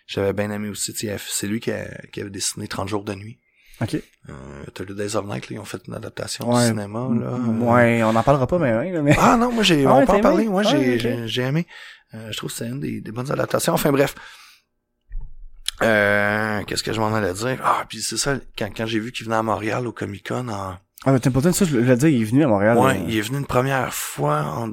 j'avais 0.07 0.33
bien 0.33 0.51
aimé 0.51 0.67
aussi, 0.67 0.93
tu 0.93 1.07
sais, 1.07 1.15
c'est 1.19 1.47
lui 1.47 1.61
qui, 1.61 1.71
a- 1.71 1.87
qui 2.11 2.19
avait 2.19 2.29
dessiné 2.29 2.67
30 2.67 2.89
jours 2.89 3.05
de 3.05 3.13
nuit. 3.15 3.39
Ok. 3.81 3.95
Euh, 4.29 4.63
30 4.73 4.91
Days 4.93 5.15
of 5.15 5.25
Night, 5.25 5.49
là, 5.49 5.55
ils 5.55 5.59
ont 5.59 5.65
fait 5.65 5.81
une 5.87 5.93
adaptation 5.95 6.49
Ouais. 6.49 6.63
au 6.63 6.67
cinéma, 6.67 7.09
là. 7.19 7.31
Ouais, 7.37 8.03
on 8.03 8.15
en 8.15 8.23
parlera 8.23 8.47
pas, 8.47 8.57
mais 8.57 8.73
ouais, 8.73 8.91
là, 8.91 9.01
mais... 9.01 9.15
Ah 9.19 9.35
non, 9.37 9.51
moi 9.51 9.63
j'ai, 9.63 9.85
Ah 9.87 9.95
on 9.95 10.05
peut 10.05 10.11
en 10.13 10.15
t'as 10.15 10.21
parler, 10.21 10.45
moi 10.45 10.61
Ah, 10.65 10.69
j'ai, 10.69 11.27
j'ai, 11.27 11.41
aimé. 11.43 11.67
Euh, 12.13 12.31
je 12.31 12.37
trouve 12.37 12.49
que 12.51 12.55
c'est 12.57 12.67
une 12.67 12.79
des, 12.79 13.01
des 13.01 13.11
bonnes 13.11 13.31
adaptations. 13.31 13.73
Enfin 13.73 13.91
bref. 13.91 14.15
Euh, 15.81 16.63
qu'est-ce 16.63 16.83
que 16.83 16.93
je 16.93 16.99
m'en 17.01 17.13
allais 17.13 17.33
dire? 17.33 17.59
Ah, 17.63 17.85
puis 17.89 18.01
c'est 18.01 18.15
ça, 18.17 18.37
quand, 18.57 18.69
quand 18.75 18.85
j'ai 18.85 18.99
vu 18.99 19.11
qu'il 19.11 19.25
venait 19.25 19.35
à 19.35 19.43
Montréal 19.43 19.85
au 19.87 19.91
Comic 19.91 20.25
Con 20.29 20.47
en, 20.47 20.77
Ah, 21.05 21.11
mais 21.11 21.19
Templeton, 21.19 21.51
ça, 21.51 21.65
je 21.65 21.77
voulais 21.77 21.97
dire, 21.97 22.07
il 22.07 22.21
est 22.21 22.25
venu 22.25 22.45
à 22.45 22.47
Montréal. 22.47 22.77
Ouais, 22.77 22.97
euh, 22.97 23.05
il 23.09 23.17
est 23.17 23.21
venu 23.21 23.39
une 23.39 23.45
première 23.45 23.93
fois 23.93 24.43
en 24.43 24.69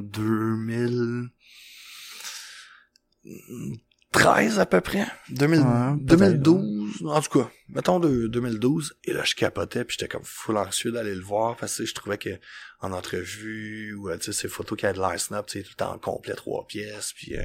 2013 4.12 4.58
à 4.58 4.66
peu 4.66 4.80
près. 4.80 5.06
2000 5.30 5.60
Ouais, 5.60 5.64
peut-être, 6.06 6.42
2012, 6.42 7.06
en 7.06 7.20
tout 7.20 7.38
cas, 7.40 7.50
mettons 7.68 7.98
de 8.00 8.26
2012. 8.26 8.94
Et 9.04 9.12
là, 9.12 9.22
je 9.24 9.34
capotais, 9.34 9.84
puis 9.84 9.96
j'étais 9.98 10.08
comme 10.10 10.24
full 10.24 10.56
anxieux 10.56 10.92
d'aller 10.92 11.14
le 11.14 11.22
voir, 11.22 11.56
parce 11.56 11.78
que 11.78 11.86
je 11.86 11.94
trouvais 11.94 12.18
que 12.18 12.38
en 12.80 12.92
entrevue, 12.92 13.94
ou 13.94 14.10
euh, 14.10 14.18
tu 14.18 14.24
sais, 14.26 14.32
ces 14.32 14.48
photos 14.48 14.76
qui 14.78 14.86
a 14.86 14.92
de 14.92 14.98
l'air 14.98 15.18
snap, 15.18 15.46
tu 15.46 15.58
sais, 15.58 15.64
tout 15.64 15.70
le 15.72 15.76
temps 15.76 15.92
en 15.94 15.98
complet, 15.98 16.34
trois 16.34 16.66
pièces, 16.66 17.12
puis 17.14 17.36
euh, 17.38 17.44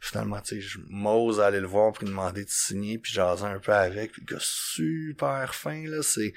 finalement, 0.00 0.40
tu 0.40 0.56
sais, 0.56 0.60
je 0.60 0.78
m'ose 0.88 1.40
aller 1.40 1.60
le 1.60 1.66
voir 1.68 1.92
pour 1.92 2.02
lui 2.04 2.10
demander 2.10 2.44
de 2.44 2.50
signer, 2.50 2.98
puis 2.98 3.12
jaser 3.12 3.44
un 3.44 3.60
peu 3.60 3.72
avec, 3.72 4.12
puis 4.12 4.22
le 4.28 4.34
gars 4.34 4.42
super 4.42 5.54
fin, 5.54 5.86
là, 5.86 6.02
c'est 6.02 6.34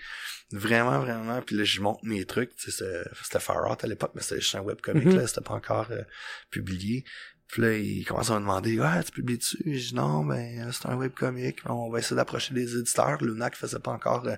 vraiment, 0.51 0.99
vraiment, 0.99 1.41
puis 1.41 1.55
là, 1.57 1.63
je 1.63 1.81
monte 1.81 2.03
mes 2.03 2.25
trucs, 2.25 2.55
tu 2.55 2.71
sais, 2.71 2.85
c'était- 3.23 3.39
Far 3.39 3.69
Out 3.71 3.83
à 3.83 3.87
l'époque, 3.87 4.11
mais 4.15 4.21
c'était 4.21 4.39
juste 4.41 4.55
un 4.55 4.61
webcomic, 4.61 5.05
Mhm. 5.05 5.15
là, 5.17 5.27
c'était 5.27 5.41
pas 5.41 5.53
encore 5.55 5.87
euh, 5.91 6.03
publié. 6.51 7.03
Puis 7.47 7.61
là, 7.61 7.73
il 7.77 8.05
commence 8.05 8.29
à 8.29 8.35
me 8.35 8.39
demander, 8.39 8.79
ouais, 8.79 9.03
tu 9.03 9.11
publies 9.11 9.37
dessus? 9.37 9.61
Je 9.65 9.89
dis, 9.89 9.95
non, 9.95 10.25
ben, 10.25 10.69
c'est 10.71 10.87
un 10.87 10.95
webcomic. 10.95 11.59
On 11.65 11.89
va 11.89 11.99
essayer 11.99 12.15
d'approcher 12.15 12.53
des 12.53 12.77
éditeurs. 12.77 13.23
Lunac 13.23 13.55
faisait 13.55 13.79
pas 13.79 13.91
encore 13.91 14.27
euh, 14.27 14.35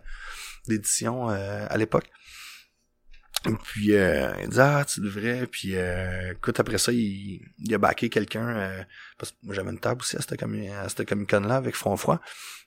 d'édition 0.68 1.30
euh, 1.30 1.65
à 1.69 1.77
l'époque. 1.77 2.10
Puis 3.64 3.94
euh, 3.95 4.34
il 4.41 4.49
dit 4.49 4.60
ah 4.60 4.84
tu 4.86 4.99
devrais 4.99 5.48
puis 5.48 5.76
euh, 5.76 6.34
écoute 6.34 6.60
après 6.60 6.77
ça 6.77 6.91
il, 6.91 7.41
il 7.57 7.73
a 7.73 7.77
backé 7.77 8.10
quelqu'un 8.10 8.49
euh, 8.49 8.84
parce 9.18 9.31
que 9.31 9.38
moi 9.44 9.56
j'avais 9.56 9.72
une 9.72 9.80
table 9.80 10.02
aussi 10.02 10.18
à 10.18 10.22
cette 10.22 10.36
Comic 11.07 11.30
Con 11.30 11.40
là 11.41 11.56
avec 11.56 11.73
Froid 11.76 12.19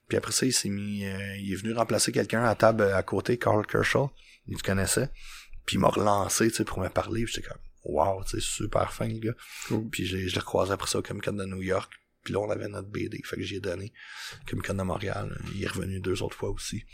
puis 0.08 0.16
après 0.16 0.32
ça 0.32 0.46
il 0.46 0.52
s'est 0.52 0.70
mis 0.70 1.00
il 1.00 1.52
est 1.52 1.56
venu 1.56 1.74
remplacer 1.74 2.10
quelqu'un 2.10 2.42
à 2.42 2.46
la 2.46 2.54
table 2.54 2.84
à 2.84 3.02
côté 3.02 3.36
Carl 3.36 3.66
Kershaw 3.66 4.10
il 4.48 4.56
te 4.56 4.62
connaissait 4.62 5.10
puis 5.66 5.76
il 5.76 5.78
m'a 5.78 5.88
relancé 5.88 6.48
tu 6.50 6.56
sais 6.56 6.64
pour 6.64 6.80
me 6.80 6.88
parler 6.88 7.26
j'étais 7.26 7.46
comme 7.46 7.60
wow 7.84 8.22
sais 8.26 8.40
super 8.40 8.92
fin 8.92 9.08
le 9.08 9.18
gars 9.18 9.34
puis 9.90 10.04
j'ai 10.06 10.28
je 10.28 10.34
l'ai 10.34 10.40
recroisé 10.40 10.72
après 10.72 10.88
ça 10.88 10.98
au 10.98 11.02
Comic 11.02 11.24
Con 11.24 11.32
de 11.32 11.44
New 11.44 11.62
York 11.62 11.92
puis 12.22 12.32
là 12.34 12.40
on 12.40 12.50
avait 12.50 12.68
notre 12.68 12.88
BD 12.88 13.20
fait 13.24 13.36
que 13.36 13.42
j'y 13.42 13.56
ai 13.56 13.60
donné 13.60 13.92
Comic 14.48 14.66
Con 14.66 14.74
de 14.74 14.82
Montréal 14.82 15.36
il 15.54 15.64
est 15.64 15.68
revenu 15.68 16.00
deux 16.00 16.22
autres 16.22 16.36
fois 16.36 16.50
aussi 16.50 16.84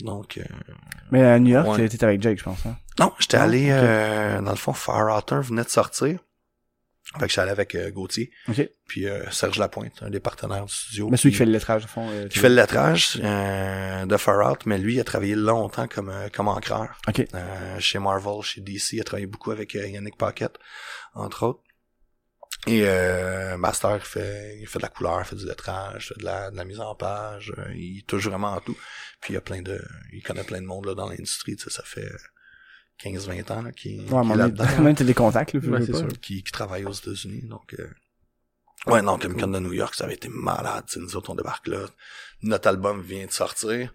donc 0.00 0.38
euh, 0.38 0.44
Mais 1.10 1.22
à 1.22 1.38
New 1.38 1.50
York, 1.52 1.68
Ouais. 1.68 1.86
t'étais 1.88 2.04
avec 2.04 2.22
Jake, 2.22 2.38
je 2.38 2.44
pense. 2.44 2.64
Hein? 2.64 2.78
non, 2.98 3.12
j'étais 3.18 3.36
allé, 3.36 3.68
euh, 3.70 4.40
dans 4.40 4.50
le 4.52 4.56
fond, 4.56 4.72
Far 4.72 5.14
Outer 5.14 5.40
venait 5.46 5.64
de 5.64 5.68
sortir. 5.68 6.18
Fait 7.18 7.26
que 7.26 7.28
j'étais 7.28 7.40
allé 7.42 7.50
avec 7.50 7.74
euh, 7.74 7.90
Gauthier, 7.90 8.30
OK. 8.48 8.68
puis 8.86 9.06
euh, 9.06 9.30
Serge 9.30 9.58
Lapointe, 9.58 10.02
un 10.02 10.10
des 10.10 10.20
partenaires 10.20 10.64
du 10.64 10.72
studio. 10.72 11.08
Mais 11.10 11.16
celui 11.16 11.32
qui 11.32 11.36
fait 11.38 11.44
le 11.44 11.52
lettrage, 11.52 11.84
au 11.84 11.88
fond. 11.88 12.08
euh, 12.10 12.26
qui 12.28 12.38
fait 12.38 12.48
le 12.48 12.54
lettrage 12.54 13.20
euh, 13.22 14.06
de 14.06 14.16
Far 14.16 14.50
Out, 14.50 14.64
mais 14.66 14.78
lui, 14.78 14.94
il 14.94 15.00
a 15.00 15.04
travaillé 15.04 15.34
longtemps 15.34 15.88
comme, 15.88 16.12
comme 16.32 16.48
encreur. 16.48 16.96
OK. 17.08 17.24
Euh, 17.34 17.78
chez 17.80 17.98
Marvel, 17.98 18.42
chez 18.42 18.60
DC, 18.60 18.92
il 18.94 19.00
a 19.00 19.04
travaillé 19.04 19.26
beaucoup 19.26 19.50
avec 19.50 19.74
Yannick 19.74 20.16
Paquette, 20.16 20.56
entre 21.14 21.42
autres. 21.44 21.60
Et 22.66 22.84
euh, 22.86 23.56
Master, 23.56 23.96
il 23.96 24.00
fait, 24.06 24.58
il 24.60 24.66
fait 24.68 24.78
de 24.78 24.84
la 24.84 24.88
couleur, 24.88 25.18
il 25.20 25.24
fait 25.24 25.34
du 25.36 25.46
lettrage, 25.46 26.04
il 26.04 26.14
fait 26.14 26.20
de 26.20 26.24
la, 26.24 26.50
de 26.50 26.56
la 26.56 26.64
mise 26.64 26.78
en 26.80 26.94
page, 26.94 27.52
il 27.74 28.04
touche 28.04 28.28
vraiment 28.28 28.54
à 28.54 28.60
tout. 28.60 28.76
Puis 29.20 29.32
il 29.32 29.34
y 29.34 29.36
a 29.36 29.40
plein 29.40 29.62
de, 29.62 29.82
il 30.12 30.22
connaît 30.22 30.44
plein 30.44 30.60
de 30.60 30.66
monde 30.66 30.86
là, 30.86 30.94
dans 30.94 31.08
l'industrie, 31.08 31.56
ça 31.58 31.82
fait 31.84 32.08
15-20 33.02 33.52
ans 33.52 33.62
là, 33.62 33.72
qu'il 33.72 34.00
Ouais, 34.12 34.36
là-dedans 34.36 34.64
même, 34.82 34.94
t'as 34.94 35.04
des 35.04 35.14
contacts, 35.14 35.54
là. 35.54 35.60
Ouais, 35.60 35.84
c'est 35.84 35.94
sûr. 35.94 36.08
qui, 36.20 36.42
qui 36.42 36.52
travaille 36.52 36.84
aux 36.84 36.92
États-Unis. 36.92 37.42
Donc, 37.42 37.74
euh... 37.78 37.88
ouais, 38.86 39.02
non, 39.02 39.18
Comic 39.18 39.40
Con 39.40 39.48
de 39.48 39.58
New 39.58 39.72
York, 39.72 39.94
ça 39.94 40.04
avait 40.04 40.14
été 40.14 40.28
malade. 40.28 40.84
tu 40.86 40.94
sais, 40.94 41.00
Nous 41.00 41.16
autres, 41.16 41.30
on 41.30 41.34
débarque 41.34 41.66
là. 41.66 41.86
Notre 42.42 42.68
album 42.68 43.02
vient 43.02 43.26
de 43.26 43.32
sortir. 43.32 43.92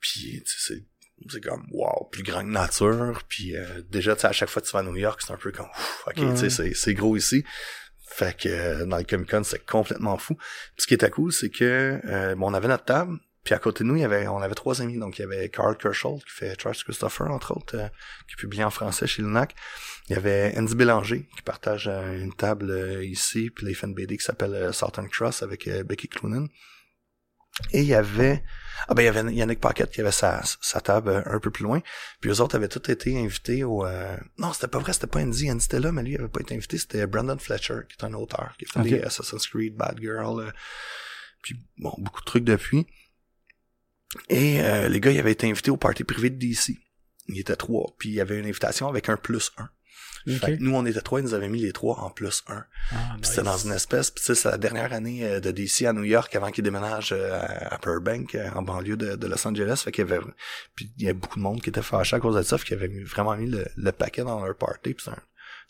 Puis, 0.00 0.42
tu 0.44 0.52
sais, 0.52 0.74
c'est 0.74 0.84
c'est 1.28 1.40
comme 1.40 1.66
wow 1.70 2.08
plus 2.10 2.22
grand 2.22 2.40
que 2.40 2.50
nature 2.50 3.22
puis 3.28 3.56
euh, 3.56 3.82
déjà 3.88 4.14
tu 4.14 4.22
sais 4.22 4.26
à 4.26 4.32
chaque 4.32 4.48
fois 4.48 4.60
que 4.60 4.66
tu 4.66 4.72
vas 4.72 4.80
à 4.80 4.82
New 4.82 4.96
York 4.96 5.20
c'est 5.24 5.32
un 5.32 5.36
peu 5.36 5.52
comme 5.52 5.66
ouf, 5.66 6.04
ok 6.08 6.14
tu 6.14 6.36
sais 6.36 6.50
c'est 6.50 6.74
c'est 6.74 6.94
gros 6.94 7.16
ici 7.16 7.44
fait 8.08 8.36
que 8.36 8.48
euh, 8.48 8.86
dans 8.86 8.98
le 8.98 9.04
Comic 9.04 9.30
Con 9.30 9.42
c'est 9.44 9.64
complètement 9.64 10.18
fou 10.18 10.34
puis 10.34 10.82
ce 10.82 10.86
qui 10.86 10.94
était 10.94 11.10
cool 11.10 11.32
c'est 11.32 11.50
que 11.50 12.00
euh, 12.04 12.34
bon 12.34 12.50
on 12.50 12.54
avait 12.54 12.68
notre 12.68 12.84
table 12.84 13.18
puis 13.44 13.54
à 13.54 13.58
côté 13.58 13.84
de 13.84 13.88
nous 13.88 13.96
il 13.96 14.02
y 14.02 14.04
avait 14.04 14.26
on 14.26 14.40
avait 14.40 14.54
trois 14.54 14.82
amis 14.82 14.98
donc 14.98 15.18
il 15.18 15.22
y 15.22 15.24
avait 15.24 15.48
Carl 15.48 15.76
Kershaw 15.76 16.18
qui 16.18 16.30
fait 16.30 16.60
Charles 16.60 16.76
Christopher 16.76 17.30
entre 17.30 17.56
autres 17.56 17.76
euh, 17.76 17.88
qui 18.28 18.36
publie 18.36 18.64
en 18.64 18.70
français 18.70 19.06
chez 19.06 19.22
Lunac 19.22 19.54
il 20.08 20.14
y 20.14 20.16
avait 20.16 20.54
Andy 20.56 20.74
Bélanger 20.74 21.26
qui 21.34 21.42
partage 21.42 21.88
euh, 21.88 22.20
une 22.20 22.34
table 22.34 22.70
euh, 22.70 23.04
ici, 23.04 23.50
puis 23.50 23.66
les 23.66 23.74
fans 23.74 23.88
BD 23.88 24.18
qui 24.18 24.24
s'appelle 24.24 24.72
Southern 24.74 25.08
Cross 25.08 25.42
avec 25.42 25.68
Becky 25.86 26.08
Cloonan. 26.08 26.46
Et 27.72 27.80
il 27.80 27.86
y 27.86 27.94
avait 27.94 28.42
ah 28.88 28.94
ben 28.94 29.02
il 29.02 29.04
y 29.06 29.08
avait 29.08 29.32
Yannick 29.32 29.60
Paquette 29.60 29.92
qui 29.92 30.00
avait 30.00 30.10
sa, 30.10 30.42
sa 30.60 30.80
table 30.80 31.22
un 31.24 31.38
peu 31.38 31.50
plus 31.50 31.62
loin. 31.62 31.80
Puis 32.20 32.30
eux 32.30 32.40
autres 32.40 32.56
avaient 32.56 32.68
tous 32.68 32.90
été 32.90 33.16
invités 33.18 33.62
au 33.62 33.86
euh, 33.86 34.16
non 34.38 34.52
c'était 34.52 34.66
pas 34.66 34.80
vrai 34.80 34.92
c'était 34.92 35.06
pas 35.06 35.20
Andy 35.20 35.50
Andy 35.50 35.64
était 35.64 35.78
là 35.78 35.92
mais 35.92 36.02
lui 36.02 36.12
il 36.12 36.18
avait 36.18 36.28
pas 36.28 36.40
été 36.40 36.54
invité 36.54 36.76
c'était 36.78 37.06
Brandon 37.06 37.38
Fletcher 37.38 37.82
qui 37.88 37.96
est 37.96 38.04
un 38.04 38.12
auteur 38.14 38.54
qui 38.58 38.64
a 38.64 38.68
fait 38.72 38.88
des 38.88 39.02
Assassin's 39.02 39.46
Creed 39.46 39.76
Bad 39.76 40.00
Girl 40.00 40.52
puis 41.42 41.56
bon 41.78 41.94
beaucoup 41.98 42.20
de 42.20 42.26
trucs 42.26 42.44
depuis. 42.44 42.88
Et 44.28 44.60
euh, 44.60 44.88
les 44.88 45.00
gars 45.00 45.10
ils 45.10 45.18
avaient 45.18 45.32
été 45.32 45.48
invités 45.48 45.70
au 45.70 45.76
party 45.76 46.04
privé 46.04 46.30
de 46.30 46.38
DC. 46.38 46.76
Il 47.28 47.38
était 47.38 47.56
trois 47.56 47.94
puis 47.98 48.10
il 48.10 48.14
y 48.14 48.20
avait 48.20 48.38
une 48.38 48.46
invitation 48.46 48.88
avec 48.88 49.08
un 49.08 49.16
plus 49.16 49.52
un. 49.58 49.68
Fait 50.26 50.56
que 50.56 50.62
nous, 50.62 50.74
on 50.74 50.86
était 50.86 51.02
trois, 51.02 51.20
ils 51.20 51.24
nous 51.24 51.34
avaient 51.34 51.48
mis 51.48 51.60
les 51.60 51.72
trois 51.72 52.00
en 52.00 52.10
plus 52.10 52.42
un. 52.48 52.64
Ah, 52.92 53.16
nice. 53.16 53.28
c'était 53.28 53.42
dans 53.42 53.58
une 53.58 53.72
espèce, 53.72 54.10
puis 54.10 54.24
tu 54.24 54.26
sais, 54.26 54.34
c'est 54.34 54.50
la 54.50 54.56
dernière 54.56 54.92
année 54.92 55.24
euh, 55.24 55.40
de 55.40 55.50
DC 55.50 55.82
à 55.82 55.92
New 55.92 56.04
York 56.04 56.34
avant 56.34 56.50
qu'ils 56.50 56.64
déménagent 56.64 57.12
euh, 57.12 57.38
à 57.40 57.74
à 57.74 57.78
Burbank, 57.78 58.34
euh, 58.34 58.48
en 58.54 58.62
banlieue 58.62 58.96
de, 58.96 59.16
de 59.16 59.26
Los 59.26 59.46
Angeles. 59.46 59.82
Fait 59.84 59.92
qu'il 59.92 60.06
y 60.08 60.10
avait, 60.10 60.24
puis 60.74 60.90
il 60.96 61.02
y 61.02 61.06
avait 61.06 61.18
beaucoup 61.18 61.38
de 61.38 61.44
monde 61.44 61.60
qui 61.60 61.68
était 61.68 61.82
fâché 61.82 62.16
à 62.16 62.20
cause 62.20 62.36
de 62.36 62.42
ça, 62.42 62.56
fait 62.56 62.64
qu'ils 62.64 62.76
avaient 62.76 63.04
vraiment 63.04 63.36
mis 63.36 63.48
le, 63.48 63.66
le 63.76 63.92
paquet 63.92 64.22
dans 64.22 64.42
leur 64.42 64.56
party, 64.56 64.94
puis 64.94 65.04
c'est 65.04 65.10
un 65.10 65.22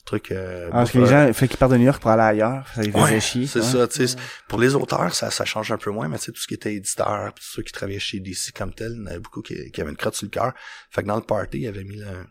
truc... 0.05 0.31
Euh, 0.33 0.69
Ah, 0.73 0.79
parce 0.79 0.91
que 0.93 0.99
les 0.99 1.07
gens, 1.07 1.27
il 1.27 1.35
fait 1.35 1.49
qu'ils 1.49 1.57
partent 1.59 1.73
de 1.73 1.77
New 1.79 1.85
York 1.85 2.01
pour 2.01 2.11
aller 2.11 2.23
ailleurs. 2.23 2.67
Ça 2.75 2.83
les 2.83 2.91
faisait 2.93 3.03
Ouais, 3.05 3.21
chier. 3.21 3.47
c'est 3.47 3.61
ouais. 3.61 3.65
ça, 3.65 3.89
tu 3.89 4.07
sais. 4.07 4.17
Pour 4.49 4.59
les 4.61 4.75
auteurs, 4.75 5.15
ça, 5.15 5.31
ça 5.31 5.45
change 5.45 5.73
un 5.73 5.79
peu 5.79 5.91
moins, 5.91 6.09
mais 6.09 6.19
tu 6.19 6.25
sais, 6.25 6.33
tout 6.33 6.41
ce 6.41 6.47
qui 6.47 6.55
était 6.55 6.75
éditeur, 6.75 7.33
puis 7.35 7.45
ceux 7.47 7.63
qui 7.63 7.73
travaillaient 7.73 7.99
chez 7.99 8.21
DC 8.21 8.53
comme 8.57 8.73
tel, 8.75 8.93
il 8.93 8.99
y 8.99 9.03
en 9.03 9.07
avait 9.07 9.21
beaucoup 9.21 9.43
qui, 9.43 9.71
qui 9.71 9.81
avaient 9.81 9.91
une 9.91 9.97
crotte 9.97 10.15
sur 10.15 10.27
le 10.27 10.31
cœur. 10.31 10.53
Fait 10.91 11.03
que 11.03 11.09
dans 11.09 11.17
le 11.17 11.23
party, 11.23 11.61
il 11.61 11.69
avait 11.69 11.85
mis 11.85 11.97
le, 11.97 12.27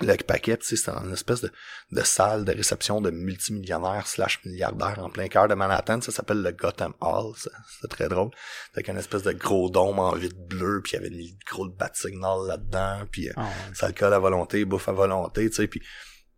le 0.00 0.16
paquet, 0.24 0.56
tu 0.56 0.66
sais, 0.66 0.74
c'était 0.76 0.90
une 0.90 1.12
espèce 1.12 1.40
de, 1.40 1.52
de 1.92 2.00
salle 2.02 2.44
de 2.44 2.50
réception 2.52 3.00
de 3.00 3.10
multimillionnaires 3.10 4.08
slash 4.08 4.40
milliardaires 4.44 4.98
en 4.98 5.08
plein 5.08 5.28
cœur 5.28 5.46
de 5.46 5.54
Manhattan. 5.54 6.00
Ça 6.00 6.10
s'appelle 6.10 6.42
le 6.42 6.50
Gotham 6.50 6.94
Hall. 7.00 7.32
C'était 7.36 7.94
très 7.96 8.08
drôle. 8.08 8.30
Avec 8.74 8.88
un 8.88 8.96
espèce 8.96 9.22
de 9.22 9.30
gros 9.32 9.70
dôme 9.70 10.00
en 10.00 10.12
vitre 10.16 10.34
bleue, 10.48 10.80
puis 10.82 10.92
il 10.92 10.96
y 10.96 10.98
avait 10.98 11.14
une 11.14 11.36
gros 11.48 11.68
bat 11.68 11.90
signal 11.94 12.38
là-dedans, 12.48 13.02
puis 13.10 13.28
euh, 13.28 13.32
Ah, 13.36 13.42
ouais. 13.42 13.74
ça 13.74 13.86
alcool 13.86 14.12
à 14.14 14.18
volonté, 14.18 14.64
bouffe 14.64 14.88
à 14.88 14.92
volonté, 14.92 15.48
tu 15.48 15.56
sais, 15.56 15.68
puis 15.68 15.80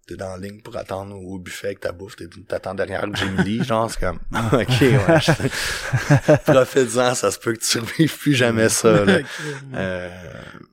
t'es 0.06 0.14
dans 0.16 0.36
la 0.36 0.38
ligne 0.38 0.60
pour 0.60 0.76
attendre 0.76 1.16
au 1.20 1.38
buffet 1.38 1.66
avec 1.68 1.80
ta 1.80 1.90
bouffe, 1.92 2.14
t'attends 2.46 2.74
derrière 2.74 3.04
Jimmy 3.14 3.42
Lee, 3.42 3.64
genre, 3.64 3.90
c'est 3.90 3.98
comme, 3.98 4.18
ok, 4.52 4.68
ouais, 4.80 5.20
je- 5.20 6.34
profite-en, 6.52 7.14
ça 7.16 7.30
se 7.32 7.38
peut 7.40 7.54
que 7.54 7.58
tu 7.58 7.66
survives 7.66 8.16
plus 8.16 8.34
jamais 8.34 8.68
ça, 8.68 9.04
là. 9.04 9.18
Euh, 9.74 10.08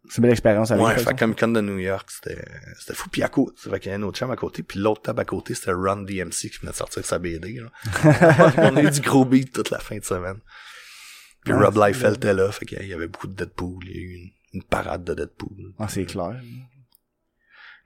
C'est 0.08 0.18
une 0.18 0.22
belle 0.24 0.32
expérience 0.32 0.70
avec 0.72 0.86
ouais, 0.86 0.98
fait 1.00 1.18
comme 1.18 1.36
Con 1.36 1.48
de 1.48 1.62
New 1.62 1.80
York, 1.80 2.10
c'était, 2.12 2.46
c'était 2.80 2.94
fou, 2.94 3.10
puis 3.10 3.24
à 3.24 3.28
côté, 3.30 3.54
fait 3.70 3.80
qu'il 3.80 3.92
y 3.92 3.96
a 3.96 3.98
un 3.98 4.04
autre 4.04 4.20
chum 4.20 4.30
à 4.32 4.36
côté, 4.36 4.62
puis 4.64 4.80
l'autre 4.80 5.02
table 5.02 5.20
à 5.22 5.26
côté, 5.26 5.56
c'était 5.56 5.72
Run 5.72 6.04
DMC 6.04 6.32
qui 6.52 6.60
venait 6.62 6.72
de 6.72 6.78
sortir 6.78 7.04
sa 7.04 7.18
BD, 7.18 7.60
là. 7.60 8.52
On 8.58 8.76
a 8.78 8.84
eu 8.84 8.92
du 8.92 9.02
gros 9.02 9.26
beat 9.26 9.52
toute 9.52 9.72
la 9.72 9.80
fin 9.80 9.98
de 9.98 10.04
semaine. 10.06 10.38
Puis 11.44 11.54
Ah, 11.54 11.60
Rob 11.60 11.76
Liefeld 11.76 12.16
était 12.18 12.34
là, 12.34 12.52
fait 12.52 12.66
qu'il 12.66 12.86
y 12.88 12.94
avait 12.94 13.08
beaucoup 13.08 13.28
de 13.28 13.34
Deadpool, 13.34 13.84
il 13.88 13.92
y 13.92 13.98
a 13.98 14.02
eu 14.02 14.14
une, 14.14 14.30
une 14.54 14.64
parade 14.64 15.04
de 15.04 15.14
Deadpool. 15.16 15.74
Ah, 15.80 15.88
c'est 15.90 16.06
clair. 16.06 16.40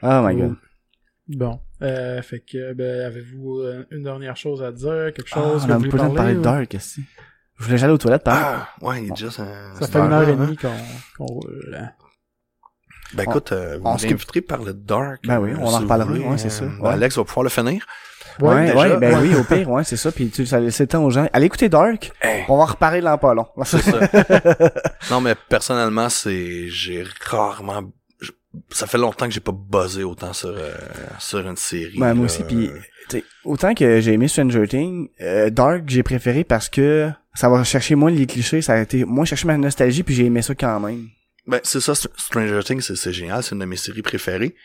Oh 0.03 0.21
my 0.23 0.35
god. 0.35 0.55
Bon, 1.29 1.59
euh, 1.81 2.21
fait 2.21 2.39
que, 2.39 2.73
ben, 2.73 3.05
avez-vous 3.05 3.59
euh, 3.59 3.85
une 3.91 4.03
dernière 4.03 4.37
chose 4.37 4.63
à 4.63 4.71
dire, 4.71 5.11
quelque 5.15 5.27
Ah, 5.31 5.35
chose 5.35 5.63
on 5.63 5.67
que 5.67 5.71
a 5.73 5.77
vous 5.77 5.83
pas 5.89 5.97
voulez 5.97 6.09
le 6.09 6.15
parler 6.15 6.33
de 6.35 6.41
Dark, 6.41 6.75
c'est? 6.79 7.01
Je 7.59 7.65
voulais 7.65 7.83
aller 7.83 7.93
aux 7.93 7.97
toilettes, 7.97 8.23
par 8.23 8.69
Ah, 8.81 8.85
ouais, 8.85 9.03
il 9.03 9.11
est 9.11 9.15
juste 9.15 9.39
un... 9.39 9.73
Ça 9.79 9.87
fait 9.87 9.99
une 9.99 10.13
heure 10.13 10.27
et 10.29 10.35
demie 10.35 10.55
qu'on 10.55 10.69
qu'on 11.17 11.25
roule. 11.25 11.77
hein. 11.79 11.89
Ben 13.13 13.23
écoute, 13.23 13.51
euh, 13.53 13.79
on 13.83 13.95
vous 13.95 14.05
m'inviterez 14.05 14.41
par 14.41 14.61
le 14.63 14.73
Dark. 14.73 15.21
Ben 15.25 15.39
oui, 15.39 15.51
euh, 15.51 15.57
on 15.61 15.73
en 15.73 15.79
reparlera, 15.79 16.11
ouais, 16.11 16.37
c'est 16.37 16.47
euh, 16.47 16.49
ça. 16.49 16.65
ben 16.65 16.79
Ouais. 16.81 16.89
Alex 16.93 17.17
va 17.17 17.23
pouvoir 17.23 17.43
le 17.45 17.49
finir. 17.49 17.85
Ouais, 18.41 18.67
déjà, 18.67 18.77
ouais, 18.77 18.97
ben 18.97 19.19
oui, 19.21 19.33
au 19.35 19.43
pire, 19.43 19.69
ouais, 19.71 19.83
c'est 19.85 19.95
ça. 19.97 20.11
Puis 20.11 20.29
tu 20.29 20.45
ça 20.45 20.59
laisse 20.59 20.79
le 20.79 20.87
temps 20.87 21.03
aux 21.03 21.09
gens. 21.09 21.27
Allez 21.33 21.45
écouter 21.47 21.69
Dark. 21.69 22.11
Hey. 22.21 22.43
On 22.49 22.57
va 22.57 22.63
en 22.63 22.65
reparler 22.67 23.01
dans 23.01 23.17
pas 23.17 23.33
long. 23.33 23.47
C'est 23.63 23.79
ça. 23.79 23.99
non, 25.09 25.21
mais 25.21 25.35
personnellement, 25.49 26.09
c'est, 26.09 26.67
j'ai 26.67 27.03
rarement, 27.25 27.81
ça 28.69 28.87
fait 28.87 28.97
longtemps 28.97 29.27
que 29.27 29.33
j'ai 29.33 29.39
pas 29.39 29.51
buzzé 29.53 30.03
autant 30.03 30.33
sur, 30.33 30.49
euh, 30.49 30.71
sur 31.19 31.39
une 31.47 31.55
série. 31.57 31.97
Ben, 31.97 32.13
moi 32.13 32.25
aussi, 32.25 32.43
puis 32.43 32.69
autant 33.45 33.73
que 33.73 33.99
j'ai 34.01 34.13
aimé 34.13 34.27
Stranger 34.27 34.67
Things, 34.67 35.09
euh, 35.21 35.49
Dark 35.49 35.83
j'ai 35.87 36.03
préféré 36.03 36.43
parce 36.43 36.69
que 36.69 37.09
ça 37.33 37.49
va 37.49 37.63
chercher 37.63 37.95
moins 37.95 38.11
les 38.11 38.25
clichés, 38.25 38.61
ça 38.61 38.73
a 38.73 38.79
été 38.79 39.05
moins 39.05 39.25
chercher 39.25 39.47
ma 39.47 39.57
nostalgie, 39.57 40.03
puis 40.03 40.15
j'ai 40.15 40.25
aimé 40.25 40.41
ça 40.41 40.55
quand 40.55 40.79
même. 40.79 41.07
Ben, 41.45 41.59
c'est 41.63 41.79
ça, 41.79 41.93
Str- 41.93 42.09
Stranger 42.17 42.59
Things, 42.63 42.81
c'est, 42.81 43.13
génial, 43.13 43.41
c'est 43.43 43.53
une 43.55 43.59
de 43.59 43.65
mes 43.65 43.77
séries 43.77 44.01
préférées. 44.01 44.55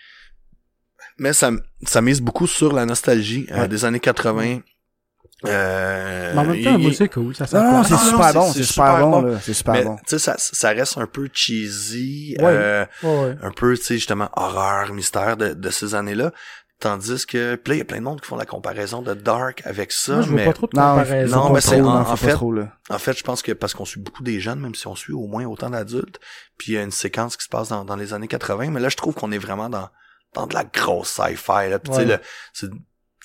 Mais 1.18 1.32
ça, 1.32 1.50
ça 1.84 2.00
mise 2.00 2.20
beaucoup 2.20 2.46
sur 2.46 2.72
la 2.72 2.86
nostalgie 2.86 3.46
euh, 3.52 3.68
des 3.68 3.84
années 3.84 4.00
80. 4.00 4.60
Euh, 5.44 6.32
Mais 6.35 6.39
en 6.40 6.44
même 6.44 6.62
temps, 6.64 6.78
il- 6.78 6.94
c'est 6.94 7.09
cool, 7.09 7.35
ça 7.35 7.44
Non, 7.52 7.82
c'est 7.85 7.93
non, 7.94 7.98
super 7.98 8.32
bon, 8.35 8.47
c'est 8.52 8.59
c'est 8.60 8.64
super 8.64 8.86
super 8.97 9.06
bon, 9.06 9.39
c'est 9.43 9.55
super 9.55 9.74
mais, 9.74 9.85
bon. 9.85 9.97
tu 9.97 10.02
sais, 10.06 10.19
ça, 10.19 10.35
ça 10.39 10.70
reste 10.70 10.98
un 10.98 11.06
peu 11.06 11.28
cheesy, 11.32 12.36
Ouais. 12.39 12.44
euh, 12.47 12.85
Ouais. 13.02 13.36
un 13.43 13.51
peu, 13.51 13.77
tu 13.77 13.82
sais, 13.85 13.94
justement, 13.94 14.28
horreur, 14.35 14.93
mystère 14.93 15.36
de, 15.36 15.55
de 15.55 15.70
ces 15.70 15.94
années-là. 15.94 16.32
Tandis 16.81 17.27
que, 17.27 17.55
puis 17.55 17.70
là, 17.70 17.74
il 17.77 17.78
y 17.78 17.82
a 17.82 17.85
plein 17.85 17.98
de 17.98 18.02
monde 18.02 18.20
qui 18.20 18.27
font 18.27 18.35
la 18.36 18.44
comparaison 18.44 19.02
de 19.02 19.14
Dark 19.14 19.62
avec 19.64 19.93
ça, 19.93 20.14
Moi, 20.14 20.23
je 20.23 20.27
vois 20.28 20.36
mais 20.36 20.44
pas 20.47 20.52
trop 20.52 20.66
de 20.66 20.77
Non, 20.77 20.90
comparaison. 20.97 21.36
non, 21.36 21.52
mais 21.52 21.60
c'est 21.60 21.78
trop, 21.78 21.89
en- 21.89 22.16
fait- 22.16 22.32
trop, 22.32 22.55
en 22.90 22.98
fait, 22.98 23.16
je 23.16 23.23
pense 23.23 23.40
que 23.43 23.52
parce 23.52 23.73
qu'on 23.73 23.85
suit 23.85 24.01
beaucoup 24.01 24.24
des 24.24 24.40
jeunes, 24.40 24.59
même 24.59 24.74
si 24.74 24.89
on 24.89 24.97
suit 24.97 25.12
au 25.12 25.28
moins 25.28 25.44
autant 25.44 25.70
d'adultes, 25.70 26.19
puis 26.59 26.73
il 26.73 26.74
y 26.74 26.78
a 26.78 26.82
une 26.82 26.90
séquence 26.90 27.36
qui 27.36 27.44
se 27.44 27.48
passe 27.48 27.69
dans, 27.69 27.85
dans 27.85 27.94
les 27.94 28.14
années 28.14 28.27
80, 28.27 28.70
mais 28.70 28.81
là, 28.81 28.89
je 28.89 28.97
trouve 28.97 29.14
qu'on 29.14 29.31
est 29.31 29.39
vraiment 29.39 29.69
dans, 29.70 29.90
dans 30.35 30.48
de 30.48 30.55
la 30.55 30.64
grosse 30.64 31.10
sci-fi, 31.10 31.69
là, 31.70 31.78
puis 31.78 31.90
tu 31.93 31.98
sais, 31.98 32.05
Ouais. 32.05 32.16
le- 32.16 32.20
c'est 32.52 32.70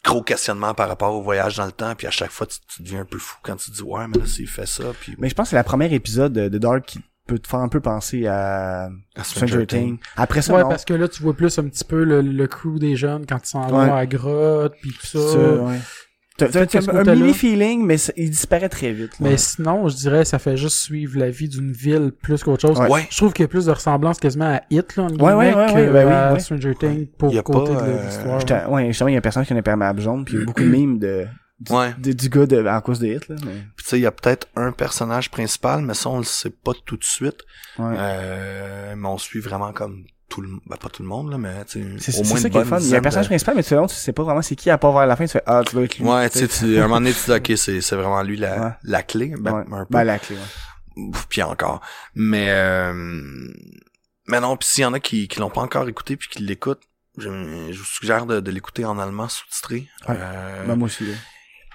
gros 0.08 0.22
questionnement 0.24 0.74
par 0.74 0.88
rapport 0.88 1.14
au 1.14 1.22
voyage 1.22 1.58
dans 1.58 1.66
le 1.66 1.72
temps, 1.72 1.94
puis 1.96 2.08
à 2.08 2.12
chaque 2.12 2.32
fois, 2.32 2.48
tu, 2.48 2.58
tu 2.68 2.82
deviens 2.84 3.02
un 3.02 3.06
peu 3.06 3.18
fou 3.20 3.38
quand 3.44 3.56
tu 3.58 3.72
dis, 3.72 3.82
ouais, 3.84 4.08
mais 4.08 4.18
là, 4.20 4.26
s'il 4.26 4.48
fait 4.48 4.66
ça, 4.66 4.86
puis 5.00 5.16
Mais 5.20 5.30
je 5.30 5.36
pense 5.36 5.46
que 5.46 5.50
c'est 5.52 5.56
la 5.56 5.64
première 5.64 5.94
épisode 5.94 6.34
de, 6.34 6.48
de 6.48 6.58
Dark 6.58 6.86
qui 6.86 7.00
peut 7.28 7.38
te 7.40 7.48
faire 7.48 7.60
un 7.60 7.68
peu 7.68 7.82
penser 7.82 8.26
à 8.26 8.90
à 9.16 9.24
Stranger 9.24 9.66
Things. 9.68 9.98
Après 10.16 10.42
ça, 10.42 10.54
Ouais, 10.54 10.62
non. 10.64 10.70
parce 10.70 10.86
que 10.86 10.94
là, 10.94 11.08
tu 11.10 11.22
vois 11.22 11.34
plus 11.34 11.60
un 11.60 11.68
petit 11.68 11.84
peu 11.84 12.04
le, 12.06 12.22
le 12.22 12.48
crew 12.48 12.80
des 12.80 12.96
jeunes 12.96 13.26
quand 13.26 13.40
ils 13.44 13.50
s'en 13.50 13.68
vont 13.68 13.80
Ouais. 13.80 13.90
à 13.90 13.96
la 13.96 14.06
grotte, 14.06 14.74
puis 14.82 14.92
tout 14.92 15.06
ça. 15.06 15.20
Ça, 15.20 15.38
ouais. 15.38 15.80
T'as 16.38 16.48
un 17.12 17.16
mini 17.16 17.34
feeling, 17.34 17.84
mais 17.86 17.98
ça- 17.98 18.14
il 18.16 18.30
disparaît 18.30 18.70
très 18.70 18.92
vite. 18.94 19.12
là. 19.20 19.30
Mais 19.30 19.38
sinon, 19.38 19.88
je 19.90 19.96
dirais, 19.96 20.24
ça 20.24 20.38
fait 20.40 20.56
juste 20.56 20.78
suivre 20.78 21.18
la 21.20 21.30
vie 21.30 21.50
d'une 21.50 21.72
ville 21.72 22.12
plus 22.22 22.44
qu'autre 22.44 22.62
chose. 22.68 22.80
Ouais. 22.80 23.08
Je 23.10 23.18
trouve 23.18 23.34
qu'il 23.34 23.44
y 23.44 23.46
a 23.46 23.48
plus 23.48 23.66
de 23.66 23.72
ressemblance 23.72 24.20
quasiment 24.20 24.56
à 24.56 24.62
Hit, 24.70 24.96
là, 24.98 25.04
en 25.04 25.10
Ouais, 25.10 25.34
ouais, 25.34 25.54
ouais, 25.56 25.66
que 25.68 25.74
ouais, 25.74 25.90
ben 25.92 26.06
oui, 26.08 26.14
à 26.14 26.34
ouais. 26.34 26.40
Stranger 26.40 26.76
Things 26.80 27.08
pour 27.18 27.34
Y 27.34 27.40
a 27.40 27.42
côté 27.42 27.74
pas, 27.74 27.82
de 27.82 27.88
euh, 27.90 28.06
l'histoire. 28.06 28.72
Ouais, 28.72 28.88
justement, 28.88 29.08
il 29.10 29.14
y 29.14 29.16
a 29.16 29.18
un 29.18 29.22
personnage 29.22 29.48
qui 29.48 29.54
a 29.54 29.56
un 29.56 29.60
imperméable 29.60 30.00
jaune, 30.02 30.26
puis 30.26 30.36
il 30.36 30.40
y 30.40 30.44
a 30.44 30.46
beaucoup 30.46 30.62
de 30.62 30.68
mimes 30.68 31.00
de, 31.00 31.26
du, 31.60 31.74
Ouais. 31.74 31.96
de- 31.98 32.12
du 32.14 32.30
gars 32.30 32.46
de, 32.46 32.64
à 32.66 32.82
cause 32.82 33.00
des 33.00 33.16
hits, 33.16 33.30
là. 33.30 33.36
Mais, 33.44 33.52
Puis 33.76 33.84
tu 33.84 33.90
sais, 33.90 33.98
il 33.98 34.04
y 34.04 34.06
a 34.06 34.12
peut-être 34.12 34.48
un 34.56 34.72
personnage 34.72 35.32
principal, 35.32 35.82
mais 35.82 35.96
ça, 35.96 36.10
on 36.10 36.20
le 36.20 36.24
sait 36.24 36.52
pas 36.52 36.74
tout 36.86 36.98
de 36.98 37.04
suite. 37.04 37.40
ouais. 37.80 37.96
Euh, 37.98 38.94
mais 38.96 39.08
on 39.08 39.18
suit 39.18 39.40
vraiment 39.40 39.72
comme 39.74 40.04
tout 40.30 40.42
le 40.42 40.50
ben, 40.66 40.76
pas 40.78 40.90
tout 40.90 41.02
le 41.04 41.08
monde, 41.08 41.32
là, 41.32 41.38
mais 41.38 41.64
tu 41.66 41.96
C'est 42.00 42.12
sais, 42.12 42.20
au 42.20 42.24
c'est 42.24 42.30
moins 42.30 42.40
ça 42.40 42.50
qui 42.50 42.58
est 42.58 42.66
fun. 42.66 42.80
Il 42.80 42.88
y 42.90 42.96
a 42.96 42.98
un 42.98 43.02
personnage 43.02 43.28
de- 43.28 43.30
principal, 43.30 43.56
mais 43.56 43.64
tu 43.64 43.70
sais, 43.70 43.76
non, 43.76 43.88
tu 43.88 43.96
sais 43.96 44.12
pas 44.14 44.24
vraiment 44.24 44.42
c'est 44.42 44.56
qui, 44.56 44.70
à 44.70 44.78
part 44.78 44.92
vers 44.94 45.06
la 45.08 45.16
fin, 45.16 45.26
tu 45.26 45.32
fais, 45.32 45.44
ah, 45.46 45.62
tu 45.66 45.74
dois 45.76 45.84
être 45.86 45.98
lui. 45.98 46.06
Ouais, 46.06 46.30
tu 46.30 46.40
sais, 46.40 46.48
tu- 46.48 46.78
à 46.78 46.84
un 46.84 46.88
moment 46.88 47.00
donné, 47.00 47.14
tu 47.14 47.20
dis, 47.26 47.32
ok, 47.54 47.58
c'est, 47.58 47.82
c'est 47.82 47.96
vraiment 47.96 48.22
lui 48.24 48.36
la, 48.38 48.62
Ouais. 48.66 48.72
la 48.84 49.04
clé, 49.04 49.34
ben, 49.40 49.52
Ouais. 49.54 49.64
un 49.72 49.86
peu. 49.86 49.92
Ben, 49.92 50.04
la 50.04 50.20
clé, 50.20 50.36
ouais. 50.36 51.12
Puis 51.30 51.42
encore. 51.44 51.80
Mais, 52.16 52.48
euh, 52.50 52.94
mais 54.28 54.40
non, 54.42 54.58
puis 54.58 54.68
s'il 54.68 54.82
y 54.82 54.86
en 54.86 54.94
a 54.94 55.00
qui, 55.00 55.28
qui 55.28 55.40
l'ont 55.40 55.50
pas 55.50 55.62
encore 55.62 55.88
écouté 55.88 56.18
puis 56.18 56.28
qui 56.30 56.44
l'écoutent, 56.44 56.82
je, 57.18 57.30
je 57.72 57.78
vous 57.78 57.86
suggère 57.86 58.26
de, 58.26 58.40
de 58.40 58.52
l'écouter 58.52 58.84
en 58.86 59.00
allemand 59.00 59.28
sous-titré. 59.30 59.88
Ouais. 60.10 60.16
Euh, 60.20 60.66
Ben, 60.68 60.76
moi 60.76 60.88
aussi, 60.88 61.06
là. 61.06 61.14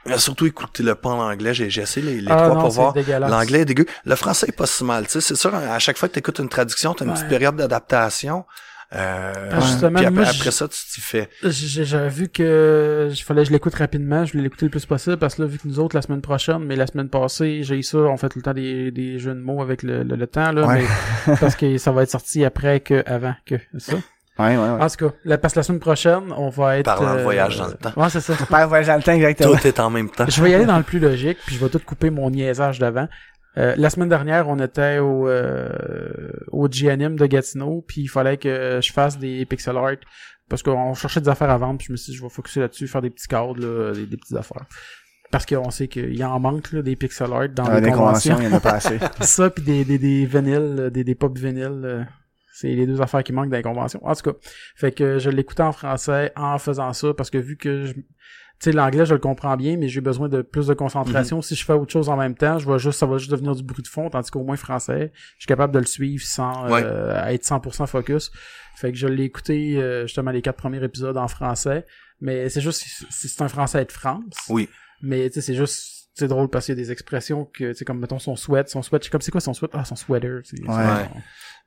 Mais 0.07 0.19
surtout, 0.19 0.47
écoutez-le 0.47 0.95
pas 0.95 1.11
en 1.11 1.31
anglais. 1.31 1.55
J'ai, 1.55 1.67
essayé 1.81 2.05
les, 2.07 2.21
les 2.21 2.31
ah 2.31 2.37
trois 2.37 2.55
non, 2.55 2.61
pour 2.61 2.71
voir. 2.71 2.95
L'anglais 3.21 3.61
est 3.61 3.65
dégueu. 3.65 3.87
Le 4.05 4.15
français 4.17 4.47
est 4.49 4.57
pas 4.57 4.67
si 4.67 4.85
mal. 4.85 5.05
Tu 5.07 5.13
sais, 5.13 5.21
c'est 5.21 5.35
sûr, 5.37 5.55
à 5.55 5.79
chaque 5.79 5.97
fois 5.99 6.09
que 6.09 6.15
tu 6.15 6.19
écoutes 6.19 6.39
une 6.39 6.49
traduction, 6.49 6.95
tu 6.95 7.03
as 7.03 7.07
une 7.07 7.11
Ouais. 7.13 7.17
petite 7.17 7.29
période 7.29 7.57
d'adaptation. 7.57 8.45
Euh, 8.95 9.33
Ah, 9.53 9.61
justement, 9.61 9.97
puis 9.97 10.05
après, 10.05 10.11
moi, 10.21 10.25
après 10.29 10.51
j- 10.51 10.53
ça, 10.53 10.69
tu 10.69 10.77
t'y 10.93 11.01
fais. 11.01 11.31
J'ai- 11.43 11.87
J'avais 11.87 12.11
vu 12.11 12.29
que 12.29 13.09
il 13.11 13.17
fallait 13.23 13.41
que 13.43 13.49
je 13.49 13.53
l'écoute 13.53 13.75
rapidement, 13.75 14.27
je 14.27 14.33
voulais 14.33 14.45
l'écouter 14.45 14.67
le 14.67 14.71
plus 14.71 14.85
possible 14.85 15.17
parce 15.17 15.37
que 15.37 15.41
là, 15.43 15.49
vu 15.49 15.57
que 15.57 15.67
nous 15.67 15.79
autres, 15.81 15.97
la 15.97 16.03
semaine 16.03 16.21
prochaine, 16.21 16.59
mais 16.59 16.77
la 16.77 16.87
semaine 16.87 17.09
passée, 17.09 17.63
j'ai 17.63 17.77
eu 17.77 17.83
ça, 17.83 17.97
on 17.97 18.19
fait 18.19 18.29
tout 18.29 18.39
le 18.39 18.43
temps 18.43 18.53
des, 18.53 18.91
des 18.91 19.19
jeux 19.19 19.33
de 19.33 19.41
mots 19.41 19.63
avec 19.63 19.83
le, 19.83 20.03
le, 20.03 20.15
le 20.15 20.27
temps, 20.27 20.53
là, 20.53 20.67
Ouais. 20.67 20.85
mais 21.27 21.37
parce 21.41 21.57
que 21.57 21.79
ça 21.79 21.91
va 21.91 22.03
être 22.03 22.11
sorti 22.11 22.45
après 22.45 22.81
que 22.81 23.03
avant 23.07 23.35
que 23.47 23.55
ça? 23.79 23.95
Ouais, 24.39 24.57
ouais, 24.57 24.57
ouais. 24.57 24.83
En 24.83 24.89
tout 24.89 25.09
cas, 25.09 25.15
la, 25.25 25.37
parce 25.39 25.53
que 25.55 25.59
la 25.59 25.63
semaine 25.63 25.81
prochaine, 25.81 26.33
on 26.37 26.49
va 26.49 26.79
être... 26.79 26.87
Parlant 26.87 27.15
de 27.15 27.19
euh, 27.21 27.23
voyage 27.23 27.59
dans 27.59 27.67
le 27.67 27.75
temps. 27.75 27.93
Ouais, 27.97 28.09
c'est 28.09 28.21
ça. 28.21 28.33
Voyage 28.67 28.87
dans 28.87 28.97
le 28.97 29.03
temps, 29.03 29.13
exactement. 29.13 29.57
Tout 29.57 29.67
est 29.67 29.79
en 29.81 29.91
même 29.91 30.09
temps. 30.09 30.25
Je 30.29 30.43
vais 30.43 30.51
y 30.51 30.55
aller 30.55 30.65
dans 30.65 30.79
le 30.79 30.83
plus 30.85 30.99
logique, 31.01 31.39
puis 31.45 31.57
je 31.57 31.61
vais 31.65 31.69
tout 31.71 31.81
couper 31.85 32.09
mon 32.11 32.31
niaisage 32.31 32.79
d'avant. 32.79 33.09
Euh, 33.59 33.75
la 33.77 33.91
semaine 33.91 34.09
dernière, 34.09 34.49
on 34.49 34.59
était 34.59 34.99
au 34.99 35.29
euh, 35.29 35.69
au 36.51 36.69
GNM 36.69 37.17
de 37.17 37.27
Gatineau, 37.27 37.85
puis 37.87 38.01
il 38.03 38.09
fallait 38.09 38.39
que 38.39 38.81
je 38.83 38.91
fasse 38.93 39.19
des 39.19 39.45
pixel 39.45 39.77
art 39.77 39.97
parce 40.49 40.63
qu'on 40.63 40.95
cherchait 40.95 41.21
des 41.21 41.29
affaires 41.29 41.51
à 41.51 41.59
vendre, 41.59 41.77
puis 41.77 41.89
je 41.89 41.93
me 41.93 41.97
suis 41.99 42.13
dit 42.13 42.19
je 42.19 42.23
vais 42.23 42.31
focuser 42.31 42.61
là-dessus, 42.61 42.89
faire 42.89 43.03
des 43.03 43.11
petits 43.11 43.29
cadres, 43.29 43.61
là, 43.61 43.93
des, 43.93 44.07
des 44.07 44.17
petites 44.17 44.37
affaires. 44.39 44.65
Parce 45.31 45.45
qu'on 45.47 45.71
sait 45.71 45.89
qu'il 45.89 46.23
en 46.25 46.41
manque 46.41 46.73
là, 46.73 46.81
des 46.83 46.97
pixel 46.97 47.31
art 47.33 47.49
dans 47.51 47.65
Ah, 47.67 47.75
les 47.77 47.83
des 47.83 47.91
conventions. 47.93 48.37
conventions, 48.37 48.39
il 48.39 48.51
y 48.51 48.55
en 48.55 48.57
a 48.57 48.61
pas 48.61 48.73
assez. 48.77 48.99
ça 49.21 49.51
puis 49.51 49.63
des 49.63 49.85
des 49.85 49.99
des 49.99 50.25
vinyles, 50.25 50.77
euh, 50.79 50.91
des 50.91 51.05
des 51.05 51.15
pop 51.15 51.37
vinyles, 51.37 51.83
euh, 51.85 52.03
c'est 52.63 52.75
les 52.75 52.87
deux 52.87 53.01
affaires 53.03 53.23
qui 53.25 53.33
manquent 53.33 53.51
dans 53.51 53.57
les 53.57 53.63
conventions. 53.63 54.01
En 54.07 54.15
tout 54.15 54.31
cas, 54.33 54.39
fait 54.77 54.93
que 54.93 55.19
je 55.19 55.31
l'écoutais 55.31 55.63
en 55.63 55.73
français 55.73 56.33
en 56.37 56.59
faisant 56.59 56.93
ça 56.93 57.13
parce 57.15 57.31
que 57.31 57.39
vu 57.39 57.57
que 57.57 57.85
je 57.87 57.93
tu 57.93 58.71
sais 58.71 58.77
l'anglais 58.77 59.05
je 59.05 59.13
le 59.15 59.19
comprends 59.19 59.57
bien 59.57 59.77
mais 59.77 59.89
j'ai 59.89 60.01
besoin 60.01 60.29
de 60.29 60.41
plus 60.41 60.69
de 60.69 60.75
concentration 60.75 61.43
si 61.43 61.57
je 61.57 61.65
fais 61.65 61.73
autre 61.73 61.91
chose 61.93 62.09
en 62.09 62.17
même 62.17 62.37
temps 62.37 62.61
je 62.61 62.71
vais 62.71 62.79
juste 62.79 62.97
ça 63.01 63.07
va 63.07 63.19
juste 63.19 63.33
devenir 63.33 63.57
du 63.57 63.65
bruit 63.65 63.83
de 63.83 63.89
fond 63.89 64.09
tandis 64.09 64.31
qu'au 64.31 64.45
moins 64.45 64.55
français 64.55 65.11
je 65.37 65.41
suis 65.41 65.49
capable 65.49 65.75
de 65.75 65.81
le 65.81 65.87
suivre 65.87 66.23
sans 66.25 66.71
Ouais. 66.71 66.81
euh, 66.85 67.27
être 67.27 67.43
100% 67.45 67.89
focus 67.89 68.31
fait 68.77 68.93
que 68.93 68.99
je 68.99 69.09
l'ai 69.09 69.25
écouté 69.25 69.79
euh, 69.79 70.03
justement 70.07 70.31
les 70.31 70.43
quatre 70.43 70.59
premiers 70.59 70.83
épisodes 70.85 71.17
en 71.17 71.27
français 71.27 71.85
mais 72.21 72.49
c'est 72.51 72.61
juste 72.61 72.85
c'est 73.11 73.43
un 73.43 73.49
français 73.49 73.85
de 73.85 73.91
France 73.91 74.23
Oui. 74.49 74.69
mais 75.03 75.29
tu 75.29 75.35
sais 75.35 75.41
c'est 75.41 75.55
juste 75.57 76.09
c'est 76.15 76.29
drôle 76.29 76.49
parce 76.49 76.67
qu'il 76.67 76.77
y 76.77 76.79
a 76.79 76.83
des 76.85 76.93
expressions 76.93 77.47
que 77.47 77.71
tu 77.73 77.75
sais 77.75 77.85
comme 77.85 77.99
mettons 77.99 78.21
son 78.21 78.37
sweat 78.37 78.69
son 78.69 78.83
sweat 78.83 79.03
je 79.03 79.07
sais 79.07 79.11
comme 79.11 79.23
c'est 79.23 79.33
quoi 79.33 79.41
son 79.41 79.55
sweat? 79.55 79.73
Ah 79.75 79.85
son 79.85 79.97
sweater. 79.97 80.43
Ouais. 80.69 81.09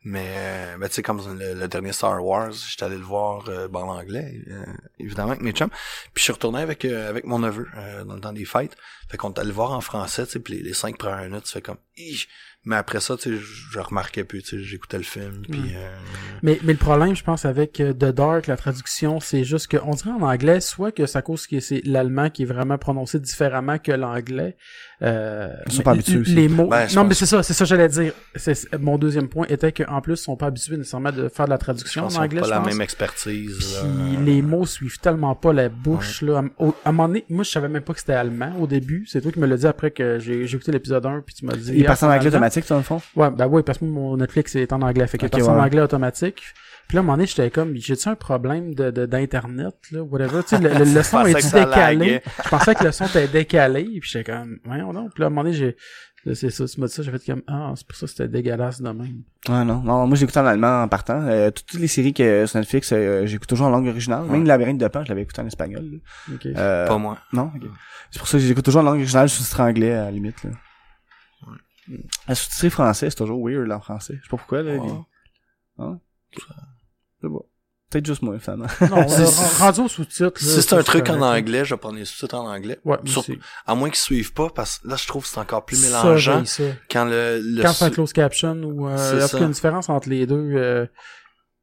Mais, 0.03 0.27
euh, 0.27 0.77
ben, 0.77 0.87
tu 0.87 0.95
sais, 0.95 1.01
comme 1.01 1.19
le, 1.39 1.55
le 1.55 1.67
dernier 1.67 1.91
Star 1.91 2.23
Wars, 2.23 2.51
j'étais 2.51 2.85
allé 2.85 2.97
le 2.97 3.03
voir 3.03 3.45
euh, 3.49 3.67
ben, 3.67 3.79
en 3.79 3.97
anglais, 3.97 4.39
euh, 4.51 4.63
évidemment, 4.99 5.31
avec 5.31 5.41
mes 5.41 5.51
chums. 5.51 5.69
Puis 6.13 6.17
je 6.17 6.23
suis 6.23 6.33
retourné 6.33 6.59
avec 6.59 6.85
euh, 6.85 7.09
avec 7.09 7.25
mon 7.25 7.39
neveu 7.39 7.67
euh, 7.75 8.03
dans 8.03 8.13
le 8.13 8.21
temps 8.21 8.33
des 8.33 8.45
fêtes. 8.45 8.77
Fait 9.09 9.17
qu'on 9.17 9.33
est 9.33 9.39
allé 9.39 9.47
le 9.49 9.53
voir 9.55 9.71
en 9.71 9.81
français, 9.81 10.25
tu 10.25 10.33
sais, 10.33 10.39
puis 10.39 10.55
les, 10.55 10.61
les 10.63 10.73
cinq 10.73 10.97
premières 10.97 11.23
minutes, 11.23 11.45
tu 11.45 11.53
fais 11.53 11.61
comme... 11.61 11.77
Ih! 11.97 12.25
Mais 12.67 12.75
après 12.75 12.99
ça, 12.99 13.15
tu 13.15 13.37
sais, 13.37 13.43
je 13.43 13.79
remarquais 13.79 14.23
plus, 14.23 14.41
tu 14.41 14.57
sais, 14.57 14.63
j'écoutais 14.63 14.97
le 14.97 15.03
film, 15.03 15.43
puis... 15.43 15.59
Mm. 15.59 15.73
euh, 15.75 15.97
Mais, 16.41 16.59
mais 16.63 16.73
le 16.73 16.79
problème, 16.79 17.15
je 17.15 17.23
pense, 17.23 17.45
avec 17.45 17.73
The 17.73 17.93
Dark, 17.93 18.47
la 18.47 18.57
traduction, 18.57 19.19
c'est 19.19 19.43
juste 19.43 19.67
qu'on 19.75 19.91
dirait 19.91 20.09
en 20.09 20.23
anglais, 20.23 20.61
soit 20.61 20.91
que 20.91 21.05
c'est 21.05 21.19
à 21.19 21.21
cause 21.21 21.45
que 21.45 21.59
c'est 21.59 21.81
l'allemand 21.85 22.31
qui 22.31 22.41
est 22.41 22.47
vraiment 22.47 22.79
prononcé 22.79 23.19
différemment 23.19 23.77
que 23.77 23.91
l'anglais. 23.91 24.57
Euh, 25.01 25.53
Ils 25.67 25.71
sont 25.73 25.83
pas 25.83 25.91
habitués 25.91 26.19
aussi. 26.19 26.33
Les 26.33 26.47
mots. 26.47 26.67
Ben, 26.67 26.87
non, 26.95 27.03
mais 27.03 27.13
c'est 27.13 27.25
ça, 27.25 27.43
c'est 27.43 27.53
ça 27.53 27.65
que 27.65 27.69
j'allais 27.69 27.89
dire. 27.89 28.13
C'est, 28.35 28.53
c'est- 28.53 28.77
mon 28.77 28.97
deuxième 28.97 29.27
point 29.27 29.45
était 29.49 29.71
qu'en 29.71 29.99
plus, 30.01 30.13
ils 30.13 30.23
sont 30.23 30.35
pas 30.37 30.47
habitués 30.47 30.77
nécessairement 30.77 31.11
de 31.11 31.27
faire 31.27 31.45
de 31.45 31.49
la 31.49 31.57
je 31.57 31.59
traduction 31.61 32.03
pense 32.03 32.17
en 32.17 32.23
anglais, 32.23 32.39
pas 32.39 32.45
je 32.45 32.51
la 32.51 32.59
pense. 32.59 32.67
même 32.67 32.81
expertise. 32.81 33.77
Puis 33.81 34.25
les 34.25 34.41
mots 34.41 34.65
suivent 34.65 34.99
tellement 34.99 35.35
pas 35.35 35.51
la 35.53 35.69
bouche, 35.69 36.21
là. 36.21 36.37
À, 36.59 36.89
un 36.89 36.91
moment 36.91 37.07
donné, 37.07 37.25
moi, 37.29 37.43
je 37.43 37.51
savais 37.51 37.67
même 37.67 37.83
pas 37.83 37.93
que 37.93 37.99
c'était 37.99 38.13
allemand 38.13 38.53
au 38.59 38.67
début. 38.67 39.05
C'est 39.07 39.21
toi 39.21 39.31
qui 39.31 39.39
me 39.39 39.47
l'as 39.47 39.57
dit 39.57 39.67
après 39.67 39.91
que 39.91 40.19
j'ai, 40.19 40.47
j'ai 40.47 40.55
écouté 40.55 40.71
l'épisode 40.71 41.05
1, 41.05 41.21
puis 41.25 41.35
tu 41.35 41.45
m'as 41.45 41.55
dit. 41.55 41.71
Il 41.73 41.81
est 41.81 41.85
ah, 41.85 41.89
passé 41.89 42.05
en 42.05 42.11
anglais 42.11 42.27
automatique, 42.27 42.67
dans 42.69 42.77
le 42.77 42.83
fond? 42.83 43.01
Ouais, 43.15 43.29
ben 43.31 43.47
oui, 43.47 43.63
parce 43.63 43.77
que 43.79 43.85
mon 43.85 44.15
Netflix 44.17 44.55
est 44.55 44.71
en 44.71 44.81
anglais, 44.81 45.07
fait 45.07 45.17
qu'il 45.17 45.27
Ok, 45.27 45.33
est 45.35 45.39
passé 45.39 45.49
en 45.49 45.59
anglais 45.59 45.81
automatique. 45.81 46.41
Puis 46.87 46.95
là, 46.95 46.99
à 46.99 47.01
un 47.01 47.05
moment 47.05 47.13
donné, 47.17 47.25
j'étais 47.27 47.49
comme, 47.49 47.75
j'ai-tu 47.75 48.07
un 48.09 48.15
problème 48.15 48.75
de, 48.75 48.91
de- 48.91 49.05
d'internet, 49.07 49.75
là, 49.91 50.03
whatever, 50.03 50.41
tu 50.43 50.49
sais, 50.49 50.59
le, 50.59 50.69
le, 50.69 50.93
le 50.93 51.03
son 51.03 51.25
est 51.25 51.33
décalé? 51.53 52.21
Je 52.43 52.49
pensais 52.49 52.75
que 52.75 52.83
le 52.83 52.91
son 52.91 53.05
était 53.07 53.27
décalé, 53.27 53.83
puis 53.99 54.09
j'étais 54.09 54.31
comme, 54.31 54.59
voyons 54.63 54.93
donc. 54.93 55.13
Puis 55.13 55.21
là, 55.21 55.25
à 55.25 55.27
un 55.27 55.29
moment 55.31 55.43
donné, 55.43 55.55
j'ai, 55.55 55.75
là, 56.25 56.35
c'est 56.35 56.49
ça, 56.51 56.65
tu 56.65 56.79
m'as 56.79 56.87
dit 56.87 56.93
ça, 56.93 57.01
j'ai 57.03 57.11
fait 57.11 57.25
comme, 57.25 57.41
ah, 57.47 57.73
c'est 57.75 57.87
pour 57.87 57.95
ça 57.97 58.05
que 58.05 58.11
c'était 58.11 58.27
dégueulasse 58.27 58.81
de 58.81 58.89
même. 58.89 59.23
Ah 59.47 59.63
non, 59.63 59.81
non, 59.81 60.05
moi 60.07 60.15
j'écoute 60.15 60.37
en 60.37 60.45
allemand 60.45 60.83
en 60.83 60.87
partant. 60.87 61.21
Euh, 61.23 61.49
toutes 61.51 61.73
les 61.79 61.87
séries 61.87 62.13
que 62.13 62.45
sur 62.45 62.59
Netflix, 62.59 62.91
euh, 62.93 63.25
j'écoute 63.25 63.47
toujours 63.49 63.67
en 63.67 63.69
langue 63.71 63.87
originale. 63.87 64.23
Même 64.25 64.41
Ouais. 64.41 64.47
Labyrinthe 64.47 64.77
de 64.79 64.87
Pan, 64.87 65.03
je 65.03 65.09
l'avais 65.09 65.21
écouté 65.23 65.41
en 65.41 65.47
espagnol. 65.47 65.83
là. 66.27 66.35
Ok. 66.35 66.45
Euh, 66.47 66.87
Pas 66.87 66.97
moi. 66.97 67.17
Non, 67.33 67.51
ok. 67.55 67.63
C'est 68.11 68.19
pour 68.19 68.27
ça 68.27 68.37
que 68.37 68.43
j'écoute 68.43 68.65
toujours 68.65 68.81
en 68.81 68.85
langue 68.85 68.95
originale, 68.99 69.29
sous-titré 69.29 69.63
anglais 69.63 69.93
à 69.93 70.05
la 70.05 70.11
limite. 70.11 70.43
Là. 70.43 70.51
La 72.27 72.33
sous-titré 72.35 72.69
français, 72.71 73.09
c'est 73.11 73.15
toujours 73.17 73.43
weird 73.47 73.67
là, 73.67 73.77
en 73.77 73.81
français. 73.81 74.15
Je 74.17 74.23
sais 74.23 74.29
pas 74.29 74.37
pourquoi. 74.37 74.63
Là, 74.63 74.73
Ouais. 74.73 74.79
les- 74.87 75.83
ok. 75.85 75.97
Je 76.37 76.41
sais 77.27 77.33
pas. 77.33 77.45
Peut-être 77.91 78.05
juste 78.07 78.23
moi, 78.23 78.39
finalement. 78.39 78.65
Non, 78.81 78.97
euh, 79.09 79.25
rendu 79.59 79.81
au 79.81 79.87
sous-titre. 79.87 80.39
Si 80.39 80.61
c'est 80.61 80.73
un 80.73 80.81
truc 80.81 81.07
en 81.09 81.17
là. 81.17 81.37
anglais, 81.37 81.63
je 81.65 81.75
vais 81.75 81.79
prendre 81.79 81.97
les 81.97 82.05
sous-titres 82.05 82.35
en 82.35 82.49
anglais. 82.51 82.79
Ouais. 82.83 82.97
À 83.65 83.75
moins 83.75 83.89
qu'ils 83.89 83.99
suivent 83.99 84.33
pas, 84.33 84.49
parce 84.49 84.79
que 84.79 84.87
là, 84.87 84.95
je 84.95 85.07
trouve 85.07 85.23
que 85.23 85.29
c'est 85.29 85.39
encore 85.39 85.65
plus 85.65 85.83
mélangeant 85.83 86.43
quand 86.89 87.05
le... 87.05 87.39
le 87.39 87.61
Quand 87.61 87.73
c'est 87.73 87.85
un 87.85 87.89
close 87.91 88.11
caption 88.11 88.55
ou 88.55 88.87
euh, 88.87 89.11
il 89.13 89.37
y 89.37 89.41
a 89.41 89.45
une 89.45 89.51
différence 89.51 89.89
entre 89.89 90.09
les 90.09 90.25
deux 90.25 90.87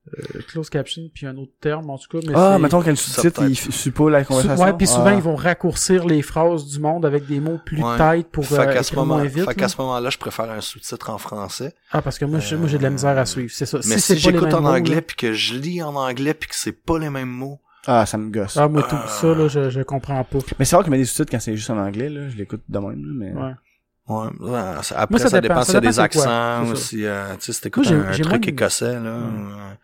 euh, 0.09 0.21
euh, 0.37 0.41
close 0.49 0.69
caption 0.69 1.03
puis 1.15 1.27
un 1.27 1.37
autre 1.37 1.53
terme 1.61 1.89
en 1.91 1.97
tout 1.97 2.09
cas 2.09 2.27
mais 2.27 2.33
Ah, 2.37 2.59
mettons 2.59 2.83
qu'un 2.83 2.95
sous-titre, 2.97 3.43
il 3.49 3.93
pas 3.93 4.11
la 4.11 4.25
conversation. 4.25 4.65
Ouais, 4.65 4.73
puis 4.73 4.87
souvent 4.89 5.05
Ah. 5.07 5.15
ils 5.15 5.23
vont 5.23 5.37
raccourcir 5.37 6.05
les 6.07 6.23
phrases 6.23 6.67
du 6.67 6.81
monde 6.81 7.07
avec 7.07 7.27
des 7.27 7.39
mots 7.39 7.59
plus 7.65 7.81
Ouais. 7.83 7.97
tight 7.97 8.29
pour 8.29 8.45
Fait 8.45 8.59
euh, 8.59 8.73
qu'à 8.73 8.83
ce 8.83 8.95
moment, 8.97 9.15
moins 9.17 9.25
vite. 9.25 9.45
fait 9.49 9.55
qu'à 9.55 9.63
là. 9.63 9.69
ce 9.69 9.77
moment-là, 9.81 10.11
je 10.11 10.19
préfère 10.19 10.51
un 10.51 10.61
sous-titre 10.61 11.11
en 11.11 11.19
français. 11.19 11.73
Ah 11.93 12.03
parce 12.03 12.19
que 12.19 12.25
moi 12.25 12.41
j'ai 12.41 12.57
de 12.79 12.83
la 12.83 12.91
misère 12.91 13.17
à 13.17 13.27
suivre, 13.27 13.53
c'est 13.55 13.67
ça. 13.67 13.79
Mais 13.79 13.83
c'est 13.99 14.01
si, 14.01 14.13
les 14.15 14.19
j'écoute 14.19 14.53
en 14.55 14.61
mots, 14.63 14.69
anglais 14.71 14.97
là- 14.97 15.03
puis 15.03 15.17
que 15.17 15.33
je 15.33 15.55
lis 15.55 15.83
en 15.83 15.95
anglais 15.95 16.35
puis 16.35 16.49
que 16.49 16.57
c'est 16.57 16.73
pas 16.73 16.99
les 16.99 17.09
mêmes 17.11 17.29
mots. 17.31 17.61
Ah, 17.87 18.05
ça 18.07 18.17
me 18.19 18.31
gosse. 18.31 18.57
Ah 18.57 18.69
moi 18.69 18.83
tout 18.83 18.97
ça 19.09 19.35
là 19.35 19.49
je, 19.49 19.71
je 19.71 19.81
comprends 19.83 20.23
pas. 20.25 20.39
Mais 20.59 20.65
c'est 20.65 20.75
vrai 20.77 20.85
qu'il 20.85 20.91
met 20.93 20.99
des 20.99 21.05
sous-titres 21.05 21.31
quand 21.33 21.41
c'est 21.41 21.57
juste 21.57 21.71
en 21.71 21.79
anglais, 21.79 22.09
là. 22.09 22.29
Je 22.29 22.37
l'écoute 22.37 22.63
de 22.69 22.79
même, 22.79 23.05
là, 23.05 23.13
mais... 23.15 23.33
Ouais. 23.33 23.53
Ouais, 24.09 24.27
après, 24.27 25.07
Moi, 25.11 25.19
ça, 25.21 25.29
ça 25.29 25.41
dépend, 25.41 25.55
dépend, 25.55 25.63
s'il 25.63 25.71
y 25.71 25.73
ça 25.73 25.79
a 25.79 25.81
des 25.81 25.87
dépend 25.89 25.93
c'est 25.93 26.19
quoi, 26.19 26.25
accents 26.59 26.71
ou 26.73 26.77
si, 26.77 27.05
euh, 27.07 27.35
tu 27.37 27.41
sais, 27.47 27.53
si 27.53 27.61
t'écoutes 27.61 27.87
un 27.87 28.11
truc 28.11 28.27
moins 28.29 28.39
de- 28.39 28.49
écossais, 28.49 28.95
là. 28.95 29.19
Mm. 29.19 29.53
euh, 29.53 29.75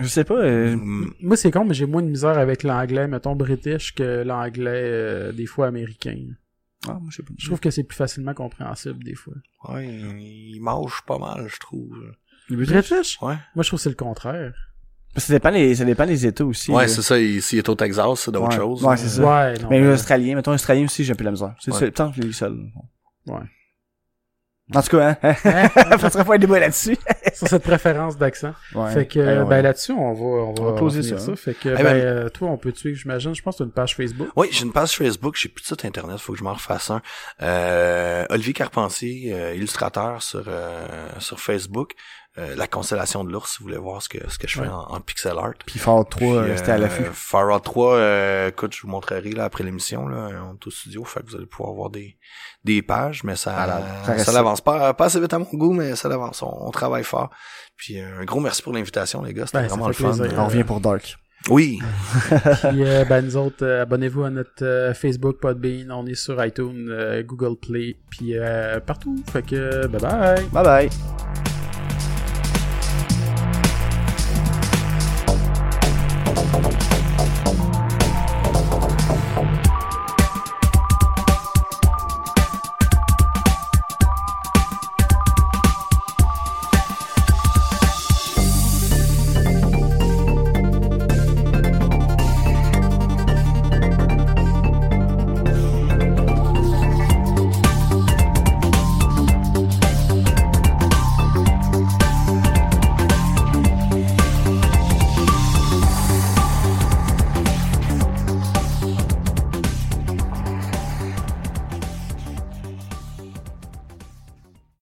Je 0.00 0.06
sais 0.08 0.24
pas, 0.24 0.34
euh, 0.34 0.76
mm, 0.76 1.14
Moi 1.22 1.36
c'est 1.36 1.50
con 1.50 1.64
mais 1.64 1.72
j'ai 1.74 1.86
moins 1.86 2.02
de 2.02 2.08
misère 2.08 2.36
avec 2.38 2.64
l'anglais 2.64 3.08
mettons 3.08 3.34
british 3.34 3.94
que 3.94 4.22
l'anglais 4.24 4.70
euh, 4.74 5.32
des 5.32 5.46
fois 5.46 5.68
américain. 5.68 6.18
Ah, 6.86 6.94
moi, 6.94 7.08
je 7.10 7.16
sais 7.16 7.22
pas. 7.22 7.32
Je 7.38 7.46
trouve 7.46 7.60
que 7.60 7.70
c'est 7.70 7.84
plus 7.84 7.96
facilement 7.96 8.34
compréhensible 8.34 9.02
des 9.04 9.14
fois. 9.14 9.34
ouais, 9.70 9.86
il 9.86 10.58
mange 10.60 11.02
pas 11.06 11.18
mal, 11.18 11.46
je 11.48 11.58
trouve. 11.58 11.96
Le 12.50 12.56
British? 12.56 12.90
British 12.90 13.22
Ouais. 13.22 13.36
Moi 13.54 13.62
je 13.62 13.68
trouve 13.68 13.78
que 13.78 13.82
c'est 13.84 13.88
le 13.88 13.94
contraire. 13.96 14.52
Ça 15.16 15.32
dépend 15.32 15.50
les, 15.50 15.74
ça 15.74 15.84
dépend 15.84 16.04
les 16.04 16.26
États 16.26 16.44
aussi. 16.44 16.70
Ouais, 16.70 16.88
c'est 16.88 17.02
ça, 17.02 17.18
il- 17.18 17.40
s'il 17.42 17.58
est 17.58 17.68
au 17.68 17.74
Texas, 17.74 18.20
c'est 18.20 18.30
d'autres 18.32 18.48
Ouais. 18.48 18.56
choses. 18.56 18.82
Ouais, 18.84 18.96
c'est 18.98 19.08
ça. 19.08 19.22
Ouais, 19.22 19.58
non. 19.60 19.68
Mais 19.70 19.80
l'Australien, 19.80 20.34
mettons 20.34 20.52
Australien 20.52 20.84
aussi, 20.84 21.04
j'ai 21.04 21.12
un 21.12 21.16
peu 21.16 21.24
la 21.24 21.30
misère. 21.30 21.54
C'est 21.58 21.80
le 21.80 21.90
temps 21.90 22.10
que 22.12 22.20
je 22.22 22.30
seul. 22.32 22.58
Ouais. 23.26 23.40
En 24.74 24.80
tout 24.80 24.96
cas, 24.96 25.10
hein? 25.22 25.34
Hein? 25.44 25.68
Faudrait 25.98 26.24
pas 26.24 26.34
un 26.34 26.38
débat 26.38 26.60
là-dessus. 26.60 26.96
sur 27.34 27.48
cette 27.48 27.62
préférence 27.62 28.16
d'accent. 28.16 28.52
Ouais. 28.74 28.92
Fait 28.92 29.06
que, 29.06 29.18
Ouais, 29.18 29.38
ouais. 29.38 29.44
ben 29.44 29.62
là-dessus, 29.62 29.92
on 29.92 30.12
va, 30.14 30.20
on 30.24 30.54
va, 30.54 30.62
On 30.62 30.72
va 30.72 30.78
closer 30.78 31.02
finir 31.02 31.20
ça, 31.20 31.32
hein. 31.32 31.36
Fait 31.36 31.54
que, 31.54 31.68
Eh 31.70 31.74
ben, 31.74 31.82
ben- 31.82 31.96
euh, 31.96 32.28
toi, 32.28 32.48
on 32.48 32.56
peut 32.56 32.72
te 32.72 32.78
suivre, 32.78 32.96
j'imagine. 32.98 33.34
Je 33.34 33.42
pense 33.42 33.54
que 33.54 33.58
tu 33.58 33.62
as 33.64 33.66
une 33.66 33.72
page 33.72 33.96
Facebook. 33.96 34.28
Oui, 34.36 34.48
j'ai 34.52 34.64
une 34.64 34.72
page 34.72 34.92
Facebook, 34.96 35.36
j'ai 35.36 35.48
plus 35.48 35.62
de 35.62 35.66
site 35.66 35.84
internet, 35.84 36.18
faut 36.18 36.32
que 36.32 36.38
je 36.38 36.44
m'en 36.44 36.54
refasse 36.54 36.90
un. 36.90 37.02
Euh, 37.42 38.24
Olivier 38.30 38.52
Carpentier, 38.52 39.32
euh, 39.34 39.54
illustrateur 39.54 40.22
sur 40.22 40.44
euh, 40.46 40.86
sur 41.18 41.40
Facebook. 41.40 41.92
euh, 42.38 42.54
la 42.56 42.66
constellation 42.66 43.24
de 43.24 43.30
l'ours, 43.30 43.52
si 43.52 43.58
vous 43.58 43.64
voulez 43.66 43.76
voir 43.76 44.00
ce 44.00 44.08
que 44.08 44.18
ce 44.30 44.38
que 44.38 44.48
je 44.48 44.54
fais 44.54 44.60
Ouais. 44.62 44.68
en, 44.68 44.94
en 44.94 45.00
pixel 45.02 45.36
art. 45.36 45.52
Puis 45.66 45.78
Fallout 45.78 46.04
3, 46.04 46.18
Puis, 46.18 46.50
euh, 46.52 46.56
c'était 46.56 46.70
à 46.70 46.74
euh, 46.76 46.78
l'affût. 46.78 47.04
Far 47.12 47.54
Out 47.54 47.62
3, 47.64 47.94
euh, 47.96 48.48
écoute, 48.48 48.74
je 48.74 48.80
vous 48.82 48.88
montrerai 48.88 49.32
là 49.32 49.44
après 49.44 49.64
l'émission, 49.64 50.06
là, 50.08 50.30
on 50.50 50.54
est 50.54 50.66
au 50.66 50.70
studio, 50.70 51.04
fait 51.04 51.20
que 51.20 51.26
vous 51.28 51.36
allez 51.36 51.44
pouvoir 51.44 51.74
voir 51.74 51.90
des, 51.90 52.16
des 52.64 52.82
pages, 52.82 53.24
mais 53.24 53.36
ça, 53.36 53.52
Malade. 53.52 54.18
Ça 54.18 54.32
l'avance 54.32 54.60
pas, 54.60 54.94
pas 54.94 55.06
assez 55.06 55.20
vite 55.20 55.32
à 55.34 55.38
mon 55.38 55.46
goût, 55.52 55.72
mais 55.72 55.96
ça 55.96 56.08
l'avance. 56.08 56.42
On, 56.42 56.66
on 56.66 56.70
travaille 56.70 57.04
fort. 57.04 57.30
Puis 57.76 58.00
euh, 58.00 58.20
un 58.20 58.24
gros 58.24 58.40
merci 58.40 58.62
pour 58.62 58.72
l'invitation, 58.72 59.22
les 59.22 59.34
gars, 59.34 59.46
c'était 59.46 59.58
Ben, 59.62 59.68
vraiment 59.68 59.88
le 59.88 59.92
fait 59.94 60.04
fun. 60.04 60.16
plaisir. 60.16 60.38
On 60.38 60.46
revient 60.46 60.64
pour 60.64 60.80
Dark. 60.80 61.16
Oui, 61.50 61.80
Puis, 62.28 62.84
euh, 62.84 63.04
ben, 63.04 63.20
nous 63.24 63.36
autres, 63.36 63.64
euh, 63.66 63.82
abonnez-vous 63.82 64.22
à 64.22 64.30
notre 64.30 64.62
euh, 64.64 64.94
Facebook, 64.94 65.40
Podbean. 65.40 65.90
On 65.90 66.06
est 66.06 66.14
sur 66.14 66.44
iTunes, 66.44 66.86
euh, 66.88 67.24
Google 67.24 67.56
Play, 67.56 67.96
puis 68.10 68.38
euh, 68.38 68.78
partout. 68.78 69.20
Fait 69.32 69.42
que, 69.44 69.88
bye 69.88 70.00
bye. 70.00 70.44
Bye 70.52 70.64
bye. 70.64 71.61